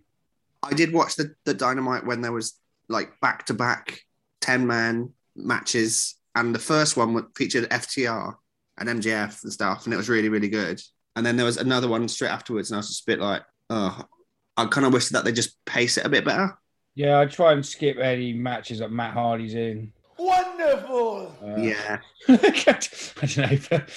I 0.63 0.74
did 0.74 0.94
watch 0.94 1.15
the 1.15 1.34
the 1.46 1.53
dynamite 1.53 2.06
when 2.06 2.22
there 2.22 2.34
was 2.34 2.60
like 2.88 3.20
back 3.22 3.46
to 3.48 3.53
back 3.53 4.01
ten 4.41 4.68
man 4.68 5.12
matches, 5.36 6.15
and 6.36 6.54
the 6.56 6.60
first 6.60 6.98
one 6.98 7.28
featured 7.36 7.70
FTR 7.70 8.34
and 8.78 8.90
MJF 8.90 9.44
and 9.44 9.52
stuff, 9.54 9.86
and 9.86 9.94
it 9.94 9.98
was 9.98 10.10
really 10.10 10.30
really 10.30 10.50
good. 10.50 10.82
And 11.16 11.26
then 11.26 11.36
there 11.36 11.46
was 11.46 11.58
another 11.58 11.88
one 11.90 12.08
straight 12.08 12.30
afterwards, 12.32 12.72
and 12.72 12.78
I 12.78 12.80
was 12.80 12.88
just 12.88 13.04
a 13.04 13.12
bit 13.12 13.20
like, 13.20 13.44
oh, 13.70 14.06
I 14.58 14.66
kind 14.66 14.86
of 14.88 14.94
wish 14.94 15.10
that 15.10 15.26
they 15.26 15.32
just 15.34 15.64
pace 15.66 15.98
it 15.98 16.06
a 16.06 16.10
bit 16.10 16.24
better. 16.26 16.58
Yeah, 16.96 17.20
I 17.20 17.26
try 17.26 17.52
and 17.54 17.66
skip 17.66 17.98
any 17.98 18.34
matches 18.34 18.80
that 18.80 18.92
Matt 18.92 19.14
Hardy's 19.14 19.56
in. 19.56 19.92
Wonderful. 20.18 21.36
Uh, 21.44 21.56
yeah, 21.58 22.00
I 22.30 22.36
don't 22.36 23.38
know. 23.38 23.58
But, 23.70 23.90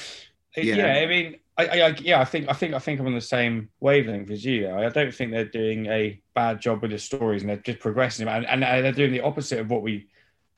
Yeah. 0.56 0.76
yeah. 0.76 0.94
I 1.02 1.06
mean, 1.06 1.36
I, 1.58 1.66
I, 1.66 1.86
I- 1.88 1.96
yeah, 2.00 2.20
I 2.20 2.24
think, 2.24 2.48
I 2.48 2.52
think, 2.52 2.74
I 2.74 2.78
think 2.78 3.00
I'm 3.00 3.06
on 3.06 3.14
the 3.14 3.20
same 3.20 3.68
wavelength 3.80 4.30
as 4.30 4.44
you. 4.44 4.70
I 4.70 4.88
don't 4.88 5.14
think 5.14 5.30
they're 5.32 5.44
doing 5.44 5.86
a 5.86 6.20
bad 6.34 6.60
job 6.60 6.82
with 6.82 6.90
the 6.92 6.98
stories, 6.98 7.42
and 7.42 7.50
they're 7.50 7.56
just 7.58 7.80
progressing 7.80 8.26
them, 8.26 8.44
and, 8.48 8.64
and 8.64 8.84
they're 8.84 8.92
doing 8.92 9.12
the 9.12 9.20
opposite 9.20 9.58
of 9.60 9.70
what 9.70 9.82
we, 9.82 10.08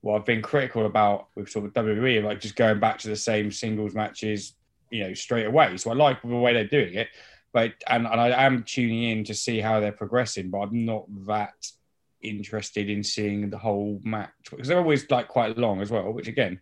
what 0.06 0.14
I've 0.20 0.24
been 0.24 0.40
critical 0.40 0.86
about 0.86 1.26
with 1.34 1.50
sort 1.50 1.64
of 1.64 1.72
WWE, 1.72 2.22
like 2.22 2.40
just 2.40 2.54
going 2.54 2.78
back 2.78 2.98
to 3.00 3.08
the 3.08 3.16
same 3.16 3.50
singles 3.50 3.92
matches, 3.92 4.54
you 4.88 5.02
know, 5.02 5.14
straight 5.14 5.46
away. 5.46 5.76
So 5.78 5.90
I 5.90 5.94
like 5.94 6.22
the 6.22 6.28
way 6.28 6.52
they're 6.52 6.64
doing 6.64 6.94
it, 6.94 7.08
but 7.52 7.72
and, 7.88 8.06
and 8.06 8.20
I 8.20 8.44
am 8.44 8.62
tuning 8.62 9.02
in 9.02 9.24
to 9.24 9.34
see 9.34 9.58
how 9.58 9.80
they're 9.80 9.90
progressing, 9.90 10.48
but 10.48 10.58
I'm 10.58 10.84
not 10.84 11.06
that 11.26 11.54
interested 12.22 12.88
in 12.88 13.02
seeing 13.02 13.50
the 13.50 13.58
whole 13.58 14.00
match 14.04 14.30
because 14.48 14.68
they're 14.68 14.78
always 14.78 15.10
like 15.10 15.26
quite 15.26 15.58
long 15.58 15.82
as 15.82 15.90
well, 15.90 16.12
which 16.12 16.28
again, 16.28 16.60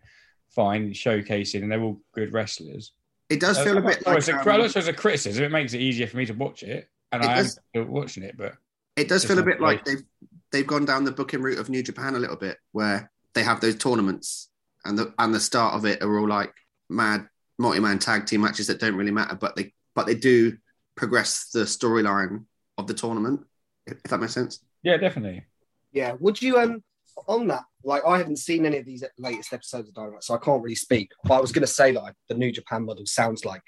fine, 0.49 0.89
showcasing, 0.91 1.61
and 1.61 1.71
they're 1.71 1.83
all 1.83 2.01
good 2.15 2.33
wrestlers. 2.33 2.93
it 3.29 3.39
does 3.39 3.59
feel 3.59 3.77
a 3.77 3.81
bit 3.81 4.07
like 4.07 4.17
it's 4.17 4.27
a, 4.27 4.39
um, 4.39 4.61
also 4.61 4.79
as 4.79 4.87
a 4.87 4.93
criticism, 4.93 5.43
it 5.43 5.51
makes 5.51 5.75
it 5.75 5.81
easier 5.81 6.07
for 6.07 6.17
me 6.17 6.25
to 6.25 6.33
watch 6.33 6.63
it, 6.63 6.89
and 7.11 7.23
It 7.23 7.27
I 7.29 7.31
am 7.33 7.43
does- 7.43 7.59
still 7.69 7.85
watching 7.85 8.23
it. 8.23 8.37
But 8.37 8.53
it 8.95 9.07
does 9.07 9.23
feel 9.23 9.37
a 9.37 9.43
bit 9.43 9.61
like 9.61 9.85
they've 9.85 10.03
they've 10.51 10.65
gone 10.65 10.85
down 10.85 11.03
the 11.03 11.11
booking 11.11 11.43
route 11.43 11.59
of 11.59 11.69
New 11.69 11.83
Japan 11.83 12.15
a 12.15 12.19
little 12.19 12.37
bit, 12.37 12.57
where 12.71 13.11
they 13.35 13.43
have 13.43 13.61
those 13.61 13.75
tournaments, 13.75 14.49
and 14.83 14.97
the 14.97 15.13
and 15.19 15.33
the 15.33 15.39
start 15.39 15.75
of 15.75 15.85
it 15.85 16.01
are 16.01 16.19
all 16.19 16.27
like 16.27 16.53
mad 16.89 17.27
multi-man 17.57 17.99
tag 17.99 18.25
team 18.25 18.41
matches 18.41 18.67
that 18.67 18.79
don't 18.79 18.95
really 18.95 19.11
matter, 19.11 19.35
but 19.35 19.55
they 19.55 19.73
but 19.93 20.07
they 20.07 20.15
do 20.15 20.57
progress 20.95 21.49
the 21.53 21.61
storyline 21.61 22.45
of 22.77 22.87
the 22.87 22.93
tournament. 22.93 23.41
If 23.85 23.97
if 24.03 24.11
that 24.11 24.19
makes 24.19 24.33
sense. 24.33 24.61
yeah, 24.81 24.97
definitely. 24.97 25.45
Yeah. 25.91 26.15
Would 26.19 26.41
you 26.41 26.57
um 26.57 26.83
on 27.27 27.47
that? 27.47 27.63
Like, 27.83 28.03
I 28.05 28.17
haven't 28.17 28.37
seen 28.37 28.65
any 28.65 28.77
of 28.77 28.85
these 28.85 29.03
latest 29.17 29.53
episodes 29.53 29.87
of 29.87 29.95
Dynamite, 29.95 30.23
so 30.23 30.33
I 30.33 30.39
can't 30.39 30.63
really 30.63 30.75
speak. 30.75 31.11
But 31.23 31.35
I 31.35 31.39
was 31.39 31.51
going 31.51 31.61
to 31.61 31.67
say 31.67 31.91
that 31.91 32.01
I, 32.01 32.11
the 32.27 32.35
New 32.35 32.51
Japan 32.51 32.83
model 32.83 33.05
sounds 33.05 33.45
like 33.45 33.61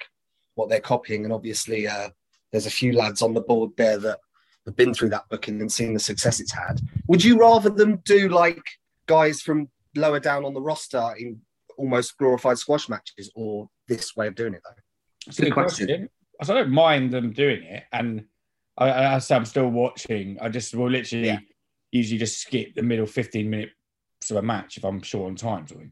what 0.55 0.69
they're 0.69 0.79
copying, 0.79 1.23
and 1.23 1.33
obviously, 1.33 1.87
uh, 1.87 2.09
there's 2.51 2.65
a 2.65 2.71
few 2.71 2.93
lads 2.93 3.21
on 3.21 3.33
the 3.33 3.41
board 3.41 3.71
there 3.77 3.97
that 3.99 4.19
have 4.65 4.75
been 4.75 4.93
through 4.93 5.09
that 5.09 5.29
booking 5.29 5.61
and 5.61 5.71
seen 5.71 5.93
the 5.93 5.99
success 5.99 6.39
it's 6.39 6.51
had. 6.51 6.81
Would 7.07 7.23
you 7.23 7.39
rather 7.39 7.69
them 7.69 8.01
do 8.05 8.29
like 8.29 8.63
guys 9.07 9.41
from 9.41 9.69
lower 9.95 10.19
down 10.19 10.45
on 10.45 10.53
the 10.53 10.61
roster 10.61 11.13
in 11.17 11.41
almost 11.77 12.17
glorified 12.17 12.57
squash 12.57 12.87
matches, 12.89 13.31
or 13.35 13.69
this 13.87 14.15
way 14.15 14.27
of 14.27 14.35
doing 14.35 14.53
it 14.53 14.61
though? 14.63 14.81
It's 15.27 15.39
a 15.39 15.41
Good 15.41 15.47
good 15.49 15.53
question. 15.53 15.87
question. 15.87 16.09
So 16.43 16.53
I 16.55 16.59
don't 16.59 16.71
mind 16.71 17.11
them 17.11 17.31
doing 17.33 17.63
it, 17.63 17.83
and 17.91 18.25
I, 18.77 18.89
I, 18.89 19.15
I 19.15 19.19
say 19.19 19.35
I'm 19.35 19.45
still 19.45 19.69
watching. 19.69 20.37
I 20.39 20.49
just 20.49 20.75
will 20.75 20.89
literally 20.89 21.27
Yeah. 21.27 21.39
usually 21.91 22.19
just 22.19 22.39
skip 22.41 22.75
the 22.75 22.83
middle 22.83 23.05
15 23.07 23.49
minutes 23.49 23.73
of 24.29 24.37
a 24.37 24.41
match 24.41 24.77
if 24.77 24.83
I'm 24.85 25.01
short 25.01 25.29
on 25.29 25.35
time. 25.35 25.67
Sort 25.67 25.81
of. 25.83 25.87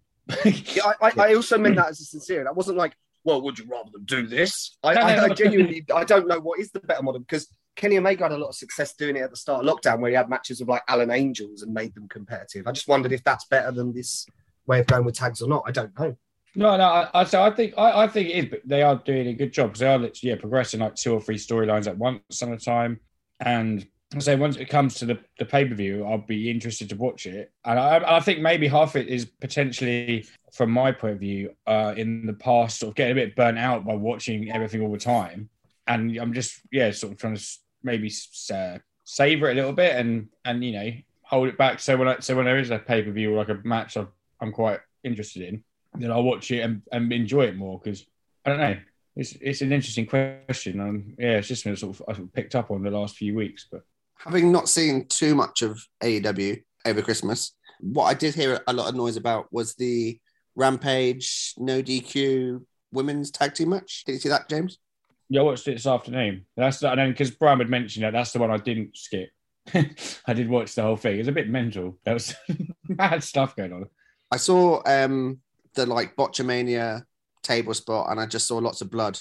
Yeah, 0.75 0.91
I, 1.01 1.07
I, 1.07 1.11
I 1.29 1.33
also 1.35 1.57
meant 1.57 1.75
that 1.77 1.89
as 1.89 1.99
a 2.01 2.03
sincere. 2.05 2.43
That 2.43 2.55
wasn't 2.55 2.77
like, 2.77 2.93
well, 3.23 3.41
would 3.41 3.57
you 3.57 3.65
rather 3.67 3.89
them 3.91 4.05
do 4.05 4.27
this? 4.27 4.77
I, 4.83 4.93
No, 4.93 5.01
no, 5.01 5.07
I, 5.07 5.23
I 5.25 5.29
genuinely, 5.29 5.83
I 5.93 6.03
don't 6.03 6.27
know 6.27 6.39
what 6.39 6.59
is 6.59 6.71
the 6.71 6.79
better 6.79 7.01
model 7.03 7.19
because 7.21 7.47
Kenny 7.75 7.97
Omega 7.97 8.23
had 8.23 8.31
a 8.31 8.37
lot 8.37 8.49
of 8.49 8.55
success 8.55 8.93
doing 8.93 9.17
it 9.17 9.21
at 9.21 9.31
the 9.31 9.37
start 9.37 9.65
of 9.65 9.71
lockdown, 9.71 9.99
where 9.99 10.11
he 10.11 10.15
had 10.15 10.29
matches 10.29 10.59
with 10.59 10.69
like 10.69 10.83
Alan 10.87 11.11
Angels 11.11 11.61
and 11.61 11.73
made 11.73 11.93
them 11.93 12.07
competitive. 12.07 12.67
I 12.67 12.71
just 12.71 12.87
wondered 12.87 13.11
if 13.11 13.23
that's 13.23 13.45
better 13.45 13.71
than 13.71 13.93
this 13.93 14.25
way 14.65 14.79
of 14.79 14.87
going 14.87 15.05
with 15.05 15.15
tags 15.15 15.41
or 15.41 15.49
not. 15.49 15.63
I 15.65 15.71
don't 15.71 15.97
know. 15.99 16.15
No, 16.55 16.77
no. 16.77 17.09
I, 17.13 17.25
so 17.25 17.43
I 17.43 17.51
think 17.51 17.73
I, 17.77 18.03
I 18.03 18.07
think 18.07 18.29
it 18.29 18.33
is, 18.33 18.45
but 18.45 18.61
they 18.65 18.81
are 18.81 18.95
doing 18.95 19.27
a 19.27 19.33
good 19.33 19.51
job 19.51 19.69
because 19.69 19.81
they 19.81 19.87
are 19.87 19.97
literally 19.97 20.31
yeah, 20.31 20.39
progressing 20.39 20.79
like 20.79 20.95
two 20.95 21.13
or 21.13 21.21
three 21.21 21.37
storylines 21.37 21.87
at 21.87 21.97
once 21.97 22.21
some 22.31 22.51
of 22.51 22.59
the 22.59 22.65
time. 22.65 22.99
And 23.41 23.85
say 24.19 24.35
once 24.35 24.55
it 24.55 24.69
comes 24.69 24.95
to 24.95 25.05
the, 25.05 25.19
the 25.39 25.45
pay 25.45 25.65
per 25.65 25.75
view, 25.75 26.05
I'll 26.05 26.17
be 26.17 26.49
interested 26.49 26.89
to 26.89 26.95
watch 26.95 27.25
it. 27.25 27.51
And 27.65 27.77
I, 27.77 28.17
I 28.17 28.19
think 28.21 28.39
maybe 28.39 28.67
half 28.67 28.95
it 28.95 29.09
is 29.09 29.25
potentially, 29.25 30.25
from 30.53 30.71
my 30.71 30.93
point 30.93 31.15
of 31.15 31.19
view, 31.19 31.51
uh, 31.67 31.93
in 31.97 32.25
the 32.25 32.33
past, 32.33 32.79
sort 32.79 32.91
of 32.91 32.95
getting 32.95 33.11
a 33.11 33.15
bit 33.15 33.35
burnt 33.35 33.57
out 33.57 33.85
by 33.85 33.95
watching 33.95 34.49
everything 34.51 34.81
all 34.81 34.91
the 34.91 34.97
time. 34.97 35.49
And 35.87 36.15
I'm 36.17 36.33
just 36.33 36.61
yeah, 36.71 36.91
sort 36.91 37.13
of 37.13 37.19
trying 37.19 37.35
to 37.35 37.45
maybe 37.85 38.11
uh, 38.53 38.79
savor 39.05 39.49
it 39.49 39.53
a 39.53 39.55
little 39.55 39.71
bit 39.71 39.95
and 39.95 40.27
and 40.43 40.63
you 40.65 40.73
know 40.73 40.91
hold 41.21 41.47
it 41.47 41.57
back. 41.57 41.79
So 41.79 41.95
when 41.95 42.07
I 42.07 42.19
so 42.19 42.35
when 42.35 42.45
there 42.45 42.59
is 42.59 42.71
a 42.71 42.79
pay 42.79 43.01
per 43.01 43.11
view 43.11 43.33
or 43.33 43.37
like 43.37 43.49
a 43.49 43.61
match, 43.63 43.95
I'm, 43.95 44.09
I'm 44.41 44.51
quite 44.51 44.79
interested 45.03 45.43
in, 45.43 45.63
then 45.93 46.11
I'll 46.11 46.23
watch 46.23 46.51
it 46.51 46.61
and, 46.61 46.81
and 46.91 47.13
enjoy 47.13 47.43
it 47.43 47.55
more 47.55 47.79
because 47.79 48.05
I 48.45 48.49
don't 48.49 48.59
know. 48.59 48.77
It's 49.15 49.33
it's 49.39 49.61
an 49.61 49.71
interesting 49.71 50.05
question. 50.05 50.81
Um, 50.81 51.13
yeah, 51.17 51.37
it's 51.37 51.47
just 51.47 51.63
been 51.63 51.77
sort 51.77 51.99
of 51.99 52.09
I 52.09 52.19
picked 52.33 52.55
up 52.55 52.71
on 52.71 52.83
the 52.83 52.91
last 52.91 53.15
few 53.15 53.33
weeks, 53.33 53.67
but 53.71 53.83
Having 54.19 54.51
not 54.51 54.69
seen 54.69 55.07
too 55.07 55.35
much 55.35 55.61
of 55.61 55.79
AEW 56.01 56.63
over 56.85 57.01
Christmas, 57.01 57.53
what 57.79 58.05
I 58.05 58.13
did 58.13 58.33
hear 58.33 58.61
a 58.67 58.73
lot 58.73 58.89
of 58.89 58.95
noise 58.95 59.17
about 59.17 59.51
was 59.51 59.75
the 59.75 60.19
Rampage 60.55 61.53
no 61.57 61.81
DQ 61.83 62.63
women's 62.91 63.29
tag 63.29 63.53
team 63.53 63.69
match. 63.69 64.03
Did 64.05 64.13
you 64.13 64.19
see 64.19 64.29
that, 64.29 64.49
James? 64.49 64.79
Yeah, 65.29 65.41
I 65.41 65.43
watched 65.43 65.67
it 65.67 65.73
this 65.73 65.87
afternoon. 65.87 66.45
That's 66.55 66.83
I 66.83 66.95
know 66.95 67.09
because 67.09 67.31
Brian 67.31 67.59
had 67.59 67.69
mentioned 67.69 68.05
that. 68.05 68.13
That's 68.13 68.31
the 68.31 68.39
one 68.39 68.51
I 68.51 68.57
didn't 68.57 68.95
skip. 68.95 69.29
I 69.73 70.33
did 70.33 70.49
watch 70.49 70.75
the 70.75 70.83
whole 70.83 70.97
thing. 70.97 71.15
It 71.15 71.19
was 71.19 71.27
a 71.27 71.33
bit 71.33 71.49
mental. 71.49 71.97
There 72.03 72.13
was 72.13 72.35
mad 72.87 73.23
stuff 73.23 73.55
going 73.55 73.73
on. 73.73 73.89
I 74.31 74.37
saw 74.37 74.81
um 74.85 75.39
the 75.73 75.85
like 75.85 76.15
Botchamania 76.15 77.03
table 77.41 77.73
spot 77.73 78.09
and 78.09 78.19
I 78.19 78.25
just 78.25 78.47
saw 78.47 78.57
lots 78.57 78.81
of 78.81 78.91
blood. 78.91 79.19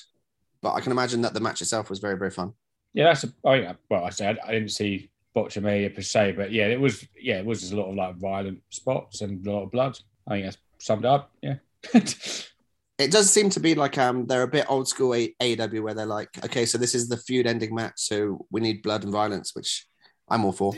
But 0.60 0.74
I 0.74 0.80
can 0.80 0.92
imagine 0.92 1.20
that 1.22 1.34
the 1.34 1.40
match 1.40 1.60
itself 1.60 1.90
was 1.90 1.98
very, 1.98 2.16
very 2.16 2.30
fun. 2.30 2.54
Yeah, 2.94 3.04
that's 3.04 3.24
a, 3.24 3.32
oh 3.44 3.52
yeah. 3.54 3.74
Well, 3.90 4.04
I 4.04 4.10
said 4.10 4.38
I 4.46 4.52
didn't 4.52 4.70
see 4.70 5.10
Botchamania 5.34 5.94
per 5.94 6.02
se, 6.02 6.32
but 6.32 6.52
yeah, 6.52 6.66
it 6.66 6.80
was 6.80 7.06
yeah, 7.20 7.38
it 7.38 7.46
was 7.46 7.60
just 7.60 7.72
a 7.72 7.76
lot 7.76 7.90
of 7.90 7.96
like 7.96 8.16
violent 8.16 8.60
spots 8.70 9.20
and 9.20 9.46
a 9.46 9.50
lot 9.50 9.64
of 9.64 9.70
blood. 9.70 9.98
I 10.26 10.34
think 10.34 10.46
that's 10.46 10.58
summed 10.78 11.04
up. 11.04 11.32
Yeah. 11.42 11.56
It 12.98 13.10
does 13.10 13.28
seem 13.28 13.50
to 13.50 13.60
be 13.60 13.74
like 13.74 13.98
um 13.98 14.26
they're 14.26 14.42
a 14.42 14.48
bit 14.48 14.66
old 14.68 14.86
school 14.86 15.14
A- 15.14 15.34
AEW 15.42 15.82
where 15.82 15.94
they're 15.94 16.06
like, 16.06 16.28
okay, 16.44 16.64
so 16.64 16.78
this 16.78 16.94
is 16.94 17.08
the 17.08 17.16
feud 17.16 17.46
ending 17.46 17.74
match, 17.74 17.94
so 17.96 18.46
we 18.50 18.60
need 18.60 18.82
blood 18.82 19.02
and 19.02 19.12
violence, 19.12 19.54
which 19.54 19.86
I'm 20.28 20.44
all 20.44 20.52
for. 20.52 20.74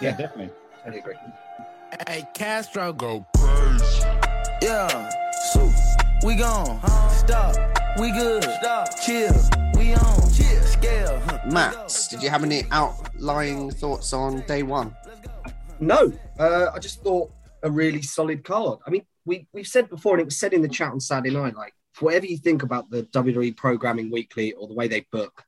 yeah, 0.00 0.16
definitely. 0.16 0.50
I 0.86 0.88
agree. 0.88 1.14
Hey, 2.08 2.26
Castro, 2.34 2.92
Go 2.94 3.26
crazy. 3.36 3.84
yeah. 4.62 5.10
So, 5.52 5.70
we 6.24 6.36
gone. 6.36 6.78
Huh? 6.82 7.08
Stop. 7.10 7.56
We 7.98 8.10
good. 8.12 8.42
Stop. 8.44 8.88
Chill. 9.04 9.34
We 9.76 9.92
on. 9.92 10.32
Chill. 10.32 10.62
Scale. 10.62 11.20
huh. 11.26 11.40
Matt, 11.46 12.06
did 12.10 12.22
you 12.22 12.30
have 12.30 12.42
any 12.42 12.62
outlying 12.70 13.70
thoughts 13.70 14.12
on 14.14 14.40
day 14.46 14.62
one? 14.62 14.94
No, 15.78 16.10
uh, 16.38 16.70
I 16.74 16.78
just 16.78 17.02
thought 17.02 17.30
a 17.62 17.70
really 17.70 18.00
solid 18.00 18.44
card. 18.44 18.78
I 18.86 18.90
mean, 18.90 19.02
we 19.30 19.46
we've 19.52 19.66
said 19.66 19.88
before, 19.88 20.14
and 20.14 20.20
it 20.20 20.24
was 20.24 20.38
said 20.38 20.52
in 20.52 20.60
the 20.60 20.68
chat 20.68 20.90
on 20.90 21.00
Saturday 21.00 21.30
night. 21.30 21.54
Like, 21.54 21.72
whatever 22.00 22.26
you 22.26 22.36
think 22.36 22.64
about 22.64 22.90
the 22.90 23.04
WWE 23.04 23.56
programming 23.56 24.10
weekly 24.10 24.52
or 24.54 24.66
the 24.66 24.74
way 24.74 24.88
they 24.88 25.06
book, 25.12 25.44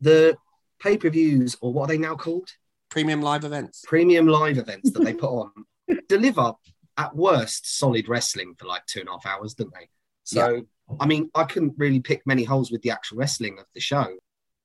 the 0.00 0.36
pay 0.78 0.98
per 0.98 1.08
views 1.08 1.56
or 1.62 1.72
what 1.72 1.84
are 1.84 1.88
they 1.88 1.98
now 1.98 2.14
called? 2.14 2.50
Premium 2.90 3.22
live 3.22 3.44
events. 3.44 3.82
Premium 3.86 4.28
live 4.28 4.58
events 4.58 4.92
that 4.92 5.02
they 5.02 5.14
put 5.14 5.30
on 5.30 5.50
deliver 6.08 6.52
at 6.98 7.16
worst 7.16 7.78
solid 7.78 8.08
wrestling 8.08 8.54
for 8.58 8.66
like 8.66 8.84
two 8.86 9.00
and 9.00 9.08
a 9.08 9.12
half 9.12 9.26
hours, 9.26 9.54
don't 9.54 9.72
they? 9.72 9.88
So, 10.24 10.66
I 11.00 11.06
mean, 11.06 11.30
I 11.34 11.44
couldn't 11.44 11.74
really 11.78 12.00
pick 12.00 12.22
many 12.26 12.44
holes 12.44 12.70
with 12.70 12.82
the 12.82 12.90
actual 12.90 13.18
wrestling 13.18 13.58
of 13.58 13.64
the 13.74 13.80
show. 13.80 14.06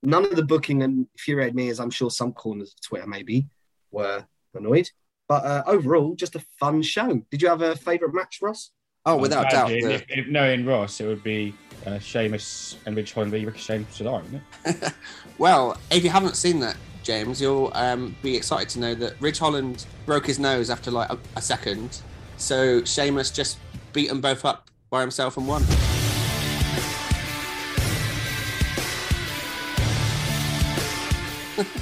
None 0.03 0.25
of 0.25 0.35
the 0.35 0.43
booking 0.43 0.81
infuriated 0.81 1.55
me, 1.55 1.69
as 1.69 1.79
I'm 1.79 1.89
sure 1.89 2.11
some 2.11 2.33
corners 2.33 2.73
of 2.73 2.81
Twitter 2.81 3.07
maybe 3.07 3.47
were 3.91 4.25
annoyed. 4.53 4.89
But 5.29 5.45
uh, 5.45 5.63
overall, 5.67 6.15
just 6.15 6.35
a 6.35 6.39
fun 6.59 6.81
show. 6.81 7.21
Did 7.29 7.41
you 7.43 7.47
have 7.49 7.61
a 7.61 7.75
favourite 7.75 8.15
match, 8.15 8.39
Ross? 8.41 8.71
Oh, 9.05 9.15
without 9.15 9.49
doubt. 9.51 9.69
The- 9.69 9.93
If, 9.93 10.05
if 10.09 10.27
knowing 10.27 10.65
Ross, 10.65 10.99
it 10.99 11.05
would 11.05 11.23
be 11.23 11.53
uh, 11.85 11.99
Sheamus 11.99 12.77
and 12.87 12.95
Ridge 12.95 13.13
Holland 13.13 13.31
v 13.31 13.45
Ricochet 13.45 13.85
Cesaro, 13.91 14.23
wouldn't 14.23 14.41
it? 14.65 14.93
Well, 15.37 15.77
if 15.89 16.03
you 16.03 16.09
haven't 16.09 16.35
seen 16.35 16.59
that, 16.59 16.75
James, 17.01 17.39
you'll 17.39 17.71
um, 17.73 18.13
be 18.21 18.35
excited 18.35 18.67
to 18.69 18.79
know 18.79 18.93
that 18.95 19.13
Ridge 19.21 19.39
Holland 19.39 19.85
broke 20.05 20.25
his 20.27 20.37
nose 20.37 20.69
after 20.69 20.91
like 20.91 21.09
a, 21.09 21.17
a 21.37 21.41
second. 21.41 22.01
So 22.35 22.83
Sheamus 22.83 23.31
just 23.31 23.57
beat 23.93 24.09
them 24.09 24.19
both 24.19 24.43
up 24.43 24.69
by 24.89 24.99
himself 24.99 25.37
and 25.37 25.47
won. 25.47 25.63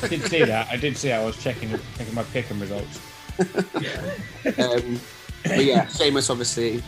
I 0.04 0.08
did 0.08 0.24
see 0.24 0.44
that. 0.44 0.68
I 0.70 0.78
did 0.78 0.98
see 0.98 1.08
that. 1.10 1.22
I 1.22 1.26
was 1.26 1.38
checking 1.42 1.70
checking 1.98 2.14
my 2.14 2.24
pick'em 2.24 2.60
results. 2.60 3.00
Um, 4.58 5.00
but 5.44 5.64
yeah, 5.66 5.88
Sheamus 5.88 6.30
obviously 6.30 6.82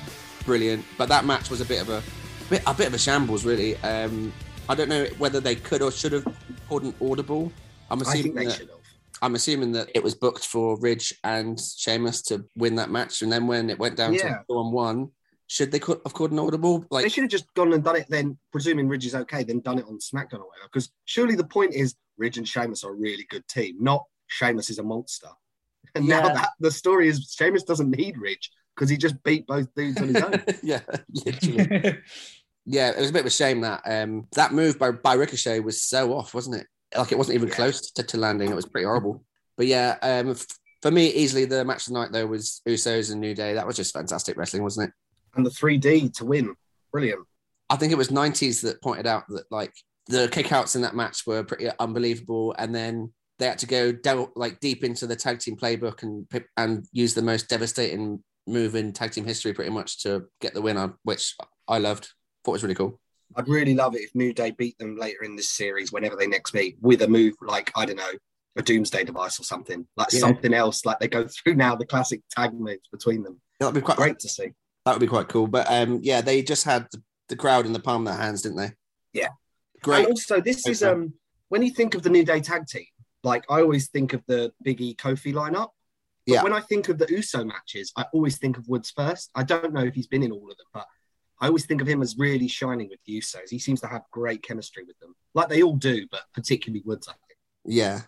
brilliant, 0.46 0.86
but 0.98 1.10
that 1.10 1.26
match 1.26 1.50
was 1.50 1.60
a 1.62 1.66
bit 1.66 1.82
of 1.82 1.90
a 1.90 2.02
bit 2.50 2.64
a 2.66 2.74
bit 2.74 2.88
of 2.88 2.94
a 2.94 2.98
shambles, 2.98 3.46
really. 3.46 3.76
Um, 3.78 4.32
I 4.70 4.76
don't 4.76 4.90
know 4.90 5.06
whether 5.18 5.40
they 5.40 5.56
could 5.56 5.82
or 5.82 5.92
should 5.92 6.14
have 6.14 6.26
called 6.68 6.84
an 6.84 6.94
audible. 7.02 7.52
I'm 7.90 8.02
assuming 8.02 8.36
that, 8.36 8.52
should 8.54 8.70
have. 8.70 8.78
I'm 9.22 9.36
assuming 9.36 9.72
that 9.74 9.90
it 9.94 10.04
was 10.04 10.16
booked 10.16 10.46
for 10.46 10.80
Ridge 10.80 11.14
and 11.24 11.60
Sheamus 11.60 12.22
to 12.24 12.46
win 12.56 12.76
that 12.76 12.90
match, 12.90 13.22
and 13.22 13.32
then 13.32 13.48
when 13.48 13.70
it 13.70 13.78
went 13.78 13.98
down 13.98 14.14
Yeah. 14.14 14.22
to 14.22 14.44
two 14.50 14.58
on 14.58 14.72
one, 14.72 15.12
should 15.48 15.72
they 15.72 15.80
have 15.80 16.14
called 16.14 16.32
an 16.32 16.40
audible? 16.40 16.86
they 16.92 17.10
should 17.10 17.24
have 17.24 17.32
just 17.32 17.52
gone 17.56 17.74
and 17.74 17.84
done 17.84 17.96
it 17.98 18.06
then, 18.10 18.38
presuming 18.52 18.88
Ridge 18.88 19.06
is 19.06 19.16
okay, 19.16 19.44
then 19.44 19.60
done 19.60 19.80
it 19.80 19.86
on 19.86 19.98
SmackDown 20.00 20.40
or 20.40 20.48
whatever. 20.48 20.70
Because 20.72 20.92
surely 21.06 21.36
the 21.36 21.44
point 21.44 21.74
is 21.74 21.96
Ridge 22.18 22.38
and 22.38 22.48
Sheamus 22.48 22.84
are 22.84 22.92
a 22.92 22.96
really 22.96 23.26
good 23.30 23.48
team, 23.48 23.76
not 23.80 24.04
Sheamus 24.28 24.70
is 24.70 24.80
a 24.80 24.84
monster. 24.84 25.30
And 25.96 26.08
now 26.08 26.22
that 26.22 26.50
the 26.60 26.72
story 26.72 27.08
is 27.08 27.34
Sheamus 27.36 27.64
doesn't 27.64 27.90
need 27.90 28.18
Ridge 28.18 28.52
because 28.76 28.90
he 28.90 28.98
just 28.98 29.22
beat 29.24 29.48
both 29.48 29.74
dudes 29.76 30.00
on 30.00 30.10
his 30.10 30.22
own. 30.24 30.44
yeah, 30.64 30.82
literally. 31.26 31.98
yeah, 32.66 32.92
it 32.92 33.00
was 33.00 33.10
a 33.10 33.14
bit 33.14 33.22
of 33.22 33.26
a 33.26 33.32
shame 33.32 33.62
that 33.62 33.82
um, 33.86 34.28
that 34.34 34.54
move 34.54 34.78
by, 34.78 34.92
by 34.92 35.14
Ricochet 35.16 35.60
was 35.62 35.82
so 35.82 36.14
off, 36.14 36.34
wasn't 36.36 36.58
it? 36.58 36.68
Like 36.96 37.12
it 37.12 37.18
wasn't 37.18 37.36
even 37.36 37.50
Yeah. 37.50 37.56
close 37.56 37.92
to, 37.92 38.04
to 38.04 38.18
landing. 38.18 38.50
It 38.52 38.56
was 38.56 38.68
pretty 38.68 38.86
horrible. 38.86 39.24
But 39.58 39.66
yeah, 39.68 39.98
um, 40.04 40.30
f- 40.32 40.46
for 40.82 40.92
me, 40.92 41.08
easily 41.08 41.46
the 41.46 41.66
match 41.66 41.88
of 41.88 41.94
the 41.94 42.00
night 42.00 42.12
though 42.12 42.28
was 42.28 42.62
Usos 42.68 43.12
and 43.12 43.20
New 43.20 43.34
Day. 43.34 43.56
That 43.56 43.66
was 43.68 43.76
just 43.76 43.94
fantastic 43.94 44.38
wrestling, 44.38 44.64
wasn't 44.64 44.90
it? 44.90 44.94
and 45.36 45.46
the 45.46 45.50
3D 45.52 46.14
to 46.18 46.26
win. 46.26 46.56
Brilliant. 46.92 47.26
I 47.70 47.76
think 47.76 47.92
it 47.92 47.98
was 47.98 48.10
90s 48.10 48.62
that 48.64 48.82
pointed 48.82 49.06
out 49.08 49.24
that 49.30 49.44
like 49.52 49.74
the 50.08 50.28
kickouts 50.28 50.76
in 50.76 50.82
that 50.84 50.96
match 50.96 51.26
were 51.28 51.44
pretty 51.44 51.70
unbelievable, 51.80 52.56
and 52.58 52.74
then 52.74 53.12
they 53.40 53.48
had 53.48 53.60
to 53.60 53.68
go 53.68 53.92
down 53.92 54.28
like 54.36 54.60
deep 54.60 54.84
into 54.84 55.08
the 55.08 55.16
tag 55.16 55.40
team 55.40 55.56
playbook 55.56 56.04
and 56.04 56.28
and 56.58 56.86
use 56.92 57.14
the 57.14 57.22
most 57.22 57.50
devastating 57.50 58.24
move 58.46 58.76
in 58.76 58.94
tag 58.94 59.12
team 59.12 59.26
history, 59.26 59.54
pretty 59.54 59.72
much 59.72 60.04
to 60.04 60.26
get 60.42 60.54
the 60.54 60.62
winner, 60.62 60.94
which 61.04 61.36
I 61.68 61.78
loved. 61.80 62.12
Thought 62.44 62.54
was 62.54 62.64
really 62.64 62.76
cool. 62.76 63.00
I'd 63.36 63.48
really 63.48 63.76
love 63.76 63.96
it 63.96 64.02
if 64.02 64.16
New 64.16 64.34
Day 64.34 64.52
beat 64.52 64.78
them 64.80 64.98
later 64.98 65.24
in 65.24 65.36
this 65.36 65.52
series, 65.52 65.92
whenever 65.92 66.16
they 66.16 66.28
next 66.28 66.54
meet, 66.54 66.78
with 66.82 67.02
a 67.04 67.08
move 67.08 67.36
like, 67.42 67.72
I 67.76 67.86
don't 67.86 67.98
know, 67.98 68.12
a 68.56 68.64
Doomsday 68.64 69.04
device 69.04 69.40
or 69.40 69.44
something, 69.44 69.88
like 69.96 70.12
Yeah. 70.12 70.20
something 70.20 70.54
else, 70.54 70.84
like 70.84 71.00
they 71.00 71.08
go 71.08 71.28
through 71.28 71.56
now 71.56 71.76
the 71.76 71.86
classic 71.86 72.22
tag 72.32 72.54
moves 72.54 72.88
between 72.92 73.22
them. 73.22 73.40
That'd 73.60 73.76
be 73.76 73.82
quite 73.82 73.98
Great 73.98 74.20
to 74.20 74.30
see. 74.30 74.54
That 74.86 74.94
would 74.94 75.02
be 75.02 75.08
quite 75.08 75.28
cool. 75.28 75.46
But 75.46 75.68
um, 75.70 76.00
yeah, 76.02 76.22
they 76.22 76.42
just 76.42 76.64
had 76.64 76.88
the, 77.28 77.36
crowd 77.36 77.68
in 77.68 77.74
the 77.74 77.80
palm 77.80 78.08
of 78.08 78.14
their 78.14 78.22
hands, 78.22 78.42
didn't 78.42 78.58
they? 78.58 78.72
Yeah. 79.14 79.30
Great. 79.84 80.00
And 80.00 80.08
also, 80.08 80.42
this 80.42 80.66
is 80.68 80.82
um 80.82 81.14
when 81.50 81.62
you 81.62 81.72
think 81.72 81.94
of 81.94 82.02
the 82.02 82.10
New 82.10 82.26
Day 82.26 82.42
tag 82.42 82.66
team, 82.66 82.86
like 83.24 83.44
I 83.50 83.62
always 83.62 83.90
think 83.90 84.14
of 84.14 84.24
the 84.28 84.52
Big 84.64 84.82
E 84.82 84.96
Kofi 84.96 85.34
lineup. 85.34 85.70
But 86.28 86.34
Yeah. 86.36 86.44
when 86.44 86.54
I 86.54 86.62
think 86.62 86.90
of 86.90 86.98
the 86.98 87.08
USO 87.10 87.44
matches, 87.44 87.92
I 87.96 88.06
always 88.14 88.38
think 88.38 88.58
of 88.58 88.68
Woods 88.68 88.92
first. 88.92 89.32
I 89.36 89.44
don't 89.44 89.74
know 89.74 89.84
if 89.84 89.96
he's 89.96 90.08
been 90.08 90.24
in 90.24 90.32
all 90.32 90.50
of 90.52 90.58
them, 90.58 90.68
but 90.74 90.86
I 91.42 91.48
always 91.48 91.66
think 91.66 91.82
of 91.82 91.88
him 91.88 92.02
as 92.02 92.18
really 92.18 92.48
shining 92.48 92.90
with 92.90 93.00
the 93.06 93.14
USOs. 93.20 93.50
He 93.50 93.60
seems 93.60 93.82
to 93.82 93.88
have 93.88 94.04
great 94.12 94.44
chemistry 94.44 94.84
with 94.86 95.00
them, 95.00 95.16
like 95.34 95.50
they 95.50 95.64
all 95.64 95.76
do, 95.76 96.06
but 96.12 96.22
particularly 96.34 96.84
Woods, 96.86 97.08
I 97.08 97.14
think. 97.14 97.38
Yeah, 97.66 98.02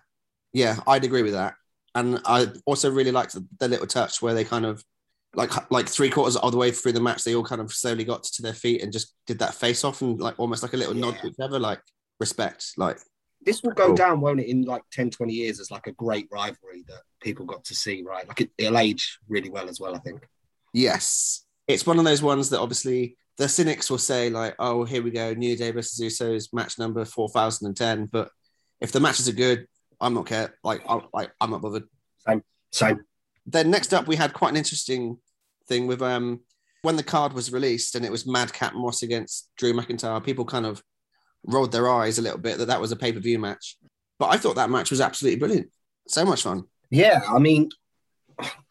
yeah, 0.53 0.79
I'd 0.85 1.03
agree 1.05 1.23
with 1.23 1.33
that. 1.33 1.55
And 1.95 2.21
I 2.25 2.47
also 2.65 2.89
really 2.91 3.11
liked 3.11 3.33
the, 3.33 3.45
the 3.59 3.67
little 3.67 3.87
touch 3.87 4.21
where 4.21 4.33
they 4.33 4.43
kind 4.43 4.65
of 4.65 4.83
like 5.33 5.71
like 5.71 5.87
three 5.87 6.09
quarters 6.09 6.35
of 6.35 6.51
the 6.51 6.57
way 6.57 6.71
through 6.71 6.91
the 6.91 6.99
match, 7.01 7.23
they 7.23 7.35
all 7.35 7.43
kind 7.43 7.61
of 7.61 7.71
slowly 7.73 8.03
got 8.03 8.23
to 8.23 8.41
their 8.41 8.53
feet 8.53 8.81
and 8.81 8.91
just 8.93 9.13
did 9.27 9.39
that 9.39 9.53
face 9.53 9.83
off 9.85 10.01
and 10.01 10.19
like 10.19 10.35
almost 10.37 10.61
like 10.61 10.73
a 10.73 10.77
little 10.77 10.93
nod 10.93 11.17
to 11.19 11.27
each 11.27 11.39
other, 11.41 11.57
like 11.59 11.81
respect. 12.19 12.71
Like 12.77 12.97
This 13.43 13.63
will 13.63 13.71
go 13.71 13.87
Cool. 13.87 13.95
down, 13.95 14.21
won't 14.21 14.39
it, 14.39 14.47
in 14.47 14.63
like 14.63 14.83
10, 14.91 15.09
20 15.09 15.33
years 15.33 15.59
as 15.59 15.71
like 15.71 15.87
a 15.87 15.91
great 15.91 16.27
rivalry 16.31 16.83
that 16.87 17.01
people 17.21 17.45
got 17.45 17.63
to 17.65 17.75
see, 17.75 18.03
right? 18.03 18.27
Like 18.27 18.41
it, 18.41 18.51
it'll 18.57 18.77
age 18.77 19.17
really 19.27 19.49
well 19.49 19.67
as 19.67 19.79
well, 19.79 19.95
I 19.95 19.99
think. 19.99 20.27
yes, 20.73 21.43
it's 21.67 21.85
one 21.85 21.99
of 21.99 22.05
those 22.05 22.21
ones 22.21 22.49
that 22.49 22.59
obviously 22.59 23.17
the 23.37 23.47
cynics 23.47 23.89
will 23.89 23.97
say 23.97 24.29
like, 24.29 24.55
oh, 24.59 24.83
here 24.83 25.01
we 25.01 25.09
go, 25.11 25.33
New 25.33 25.55
Day 25.55 25.71
versus 25.71 25.99
Usos 25.99 26.53
match 26.53 26.77
number 26.77 27.05
four 27.05 27.29
thousand 27.29 27.67
and 27.67 27.77
ten. 27.77 28.05
But 28.05 28.29
if 28.79 28.91
the 28.91 28.99
matches 28.99 29.27
are 29.29 29.33
good, 29.33 29.65
I'm 29.99 30.13
not 30.13 30.25
care. 30.25 30.53
Like, 30.63 30.81
I, 30.87 30.99
like 31.13 31.31
I'm 31.39 31.51
not 31.51 31.61
bothered. 31.61 31.83
So 32.71 32.97
then 33.45 33.69
next 33.71 33.93
up 33.93 34.07
we 34.07 34.15
had 34.15 34.33
quite 34.33 34.51
an 34.51 34.57
interesting 34.57 35.17
thing 35.67 35.87
with 35.87 36.01
um 36.01 36.41
when 36.83 36.95
the 36.95 37.03
card 37.03 37.33
was 37.33 37.51
released 37.51 37.95
and 37.95 38.05
it 38.05 38.11
was 38.11 38.25
Madcap 38.27 38.73
Moss 38.73 39.03
against 39.03 39.49
Drew 39.57 39.73
McIntyre. 39.73 40.23
People 40.23 40.45
kind 40.45 40.65
of 40.65 40.81
rolled 41.43 41.71
their 41.71 41.89
eyes 41.89 42.19
a 42.19 42.21
little 42.21 42.37
bit 42.37 42.57
that 42.59 42.67
that 42.67 42.81
was 42.81 42.91
a 42.91 42.95
pay 42.95 43.11
per 43.11 43.19
view 43.19 43.39
match, 43.39 43.77
but 44.19 44.27
I 44.27 44.37
thought 44.37 44.55
that 44.55 44.69
match 44.69 44.91
was 44.91 45.01
absolutely 45.01 45.39
brilliant. 45.39 45.69
So 46.07 46.25
much 46.25 46.43
fun. 46.43 46.63
Yeah, 46.89 47.21
I 47.29 47.39
mean, 47.39 47.69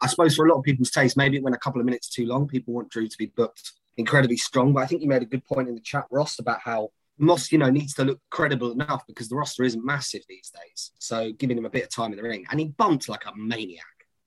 I 0.00 0.06
suppose 0.06 0.37
for 0.37 0.46
a 0.46 0.50
lot 0.50 0.59
of 0.59 0.64
people's 0.64 0.90
taste, 0.90 1.16
maybe 1.16 1.37
it 1.37 1.42
went 1.42 1.56
a 1.56 1.61
couple 1.61 1.80
of 1.80 1.85
minutes 1.85 2.09
too 2.09 2.26
long. 2.26 2.46
People 2.46 2.74
want 2.74 2.90
Drew 2.90 3.09
to 3.09 3.18
be 3.18 3.26
booked 3.26 3.72
incredibly 3.96 4.37
strong, 4.37 4.72
but 4.72 4.83
I 4.83 4.87
think 4.87 5.02
you 5.02 5.09
made 5.09 5.22
a 5.22 5.26
good 5.26 5.44
point 5.44 5.68
in 5.68 5.74
the 5.74 5.80
chat, 5.80 6.06
Ross, 6.11 6.38
about 6.38 6.61
how 6.61 6.90
Moss, 7.18 7.52
you 7.52 7.59
know, 7.59 7.68
needs 7.68 7.92
to 7.94 8.04
look 8.04 8.20
credible 8.30 8.72
enough 8.72 9.06
because 9.06 9.28
the 9.28 9.37
roster 9.37 9.62
isn't 9.62 9.85
massive 9.85 10.22
these 10.26 10.50
days. 10.50 10.92
So 10.98 11.33
giving 11.33 11.59
him 11.59 11.66
a 11.66 11.70
bit 11.70 11.85
of 11.85 11.90
time 11.90 12.12
in 12.12 12.16
the 12.16 12.22
ring, 12.22 12.46
and 12.50 12.59
he 12.59 12.68
bumped 12.68 13.09
like 13.11 13.26
a 13.26 13.37
maniac. 13.37 13.85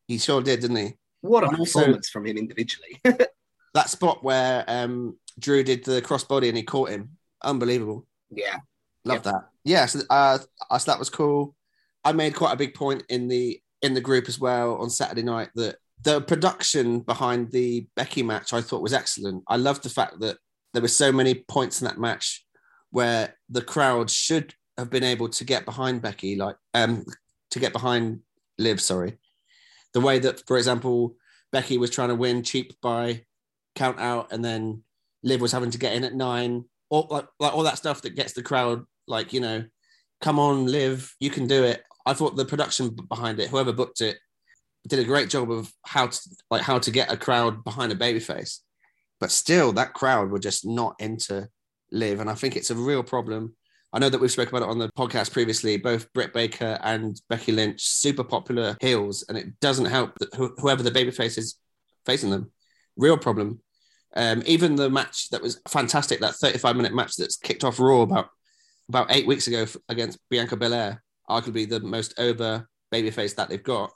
He 0.07 0.19
sure 0.19 0.41
did, 0.43 0.59
didn't 0.59 0.75
he? 0.77 0.93
What 1.21 1.43
a 1.43 1.47
And 1.47 1.57
also- 1.59 1.79
performance 1.79 2.09
from 2.09 2.25
him 2.27 2.37
individually. 2.37 3.01
that 3.73 3.89
spot 3.89 4.23
where 4.23 4.63
um, 4.67 5.17
Drew 5.39 5.63
did 5.63 5.83
the 5.85 6.01
crossbody 6.01 6.49
and 6.49 6.57
he 6.57 6.63
caught 6.63 6.89
him, 6.89 7.17
unbelievable. 7.43 8.05
Yeah. 8.35 8.57
Love 9.05 9.23
that. 9.23 9.49
Yeah, 9.65 9.85
so, 9.85 10.01
uh, 10.09 10.37
so 10.37 10.91
that 10.91 10.99
was 10.99 11.09
cool. 11.09 11.55
I 12.03 12.11
made 12.13 12.35
quite 12.35 12.53
a 12.53 12.57
big 12.57 12.73
point 12.73 13.03
in 13.09 13.27
the 13.27 13.59
in 13.81 13.93
the 13.93 14.01
group 14.01 14.27
as 14.29 14.39
well 14.39 14.75
on 14.75 14.89
Saturday 14.89 15.23
night 15.23 15.49
that 15.55 15.75
the 16.03 16.21
production 16.21 16.99
behind 16.99 17.51
the 17.51 17.85
Becky 17.95 18.23
match 18.23 18.53
I 18.53 18.61
thought 18.61 18.81
was 18.81 18.93
excellent. 18.93 19.43
I 19.47 19.57
loved 19.57 19.83
the 19.83 19.89
fact 19.89 20.19
that 20.21 20.37
there 20.73 20.81
were 20.81 20.87
so 20.87 21.11
many 21.11 21.35
points 21.35 21.81
in 21.81 21.87
that 21.87 21.99
match 21.99 22.45
where 22.91 23.35
the 23.49 23.61
crowd 23.61 24.09
should 24.09 24.53
have 24.77 24.89
been 24.89 25.03
able 25.03 25.29
to 25.29 25.43
get 25.43 25.65
behind 25.65 26.01
Becky, 26.01 26.35
like 26.35 26.55
um 26.73 27.05
to 27.51 27.59
get 27.59 27.73
behind 27.73 28.19
Liv, 28.57 28.81
sorry. 28.81 29.17
The 29.93 30.01
way 30.01 30.19
that, 30.19 30.45
for 30.47 30.57
example, 30.57 31.15
Becky 31.51 31.77
was 31.77 31.89
trying 31.89 32.09
to 32.09 32.15
win 32.15 32.43
cheap 32.43 32.73
by 32.81 33.25
count 33.75 33.99
out 33.99 34.31
and 34.31 34.43
then 34.43 34.83
Liv 35.23 35.41
was 35.41 35.51
having 35.51 35.71
to 35.71 35.77
get 35.77 35.93
in 35.93 36.03
at 36.03 36.13
nine, 36.13 36.65
all 36.93 37.07
like, 37.09 37.25
like 37.39 37.53
all 37.53 37.63
that 37.63 37.79
stuff 37.79 38.03
that 38.03 38.15
gets 38.15 38.33
the 38.33 38.43
crowd 38.43 38.83
like, 39.07 39.33
you 39.33 39.39
know, 39.39 39.63
come 40.21 40.37
on, 40.37 40.67
Liv, 40.67 41.11
you 41.19 41.31
can 41.31 41.47
do 41.47 41.63
it. 41.63 41.81
I 42.05 42.13
thought 42.13 42.35
the 42.35 42.45
production 42.45 42.95
behind 43.09 43.39
it, 43.39 43.49
whoever 43.49 43.73
booked 43.73 44.01
it, 44.01 44.17
did 44.87 44.99
a 44.99 45.03
great 45.03 45.29
job 45.29 45.49
of 45.49 45.71
how 45.85 46.07
to 46.07 46.19
like 46.51 46.61
how 46.61 46.77
to 46.77 46.91
get 46.91 47.11
a 47.11 47.17
crowd 47.17 47.63
behind 47.63 47.91
a 47.91 47.95
babyface. 47.95 48.59
But 49.19 49.31
still, 49.31 49.71
that 49.73 49.93
crowd 49.93 50.29
were 50.29 50.39
just 50.39 50.67
not 50.67 50.95
into 50.99 51.49
Liv, 51.91 52.19
and 52.19 52.29
I 52.29 52.35
think 52.35 52.55
it's 52.55 52.69
a 52.69 52.75
real 52.75 53.01
problem. 53.01 53.55
I 53.91 53.99
know 53.99 54.09
that 54.09 54.21
we've 54.21 54.31
spoken 54.31 54.55
about 54.55 54.67
it 54.67 54.71
on 54.71 54.79
the 54.79 54.91
podcast 54.97 55.31
previously. 55.31 55.77
Both 55.77 56.11
Britt 56.13 56.33
Baker 56.33 56.77
and 56.83 57.19
Becky 57.27 57.53
Lynch, 57.53 57.81
super 57.81 58.23
popular 58.23 58.77
heels, 58.81 59.25
and 59.27 59.37
it 59.37 59.59
doesn't 59.61 59.85
help 59.85 60.19
that 60.19 60.33
whoever 60.59 60.83
the 60.83 60.91
babyface 60.91 61.39
is 61.39 61.55
facing 62.05 62.29
them. 62.29 62.51
Real 62.97 63.17
problem. 63.17 63.62
Um, 64.15 64.43
even 64.45 64.75
the 64.75 64.89
match 64.89 65.29
that 65.29 65.41
was 65.41 65.61
fantastic, 65.67 66.19
that 66.19 66.35
35 66.35 66.75
minute 66.75 66.93
match 66.93 67.15
that's 67.15 67.37
kicked 67.37 67.63
off 67.63 67.79
Raw 67.79 68.01
about 68.01 68.29
about 68.89 69.07
eight 69.09 69.25
weeks 69.25 69.47
ago 69.47 69.65
against 69.89 70.19
Bianca 70.29 70.55
Belair, 70.55 71.01
arguably 71.29 71.67
the 71.67 71.79
most 71.79 72.13
over 72.19 72.67
babyface 72.93 73.35
that 73.35 73.49
they've 73.49 73.63
got. 73.63 73.91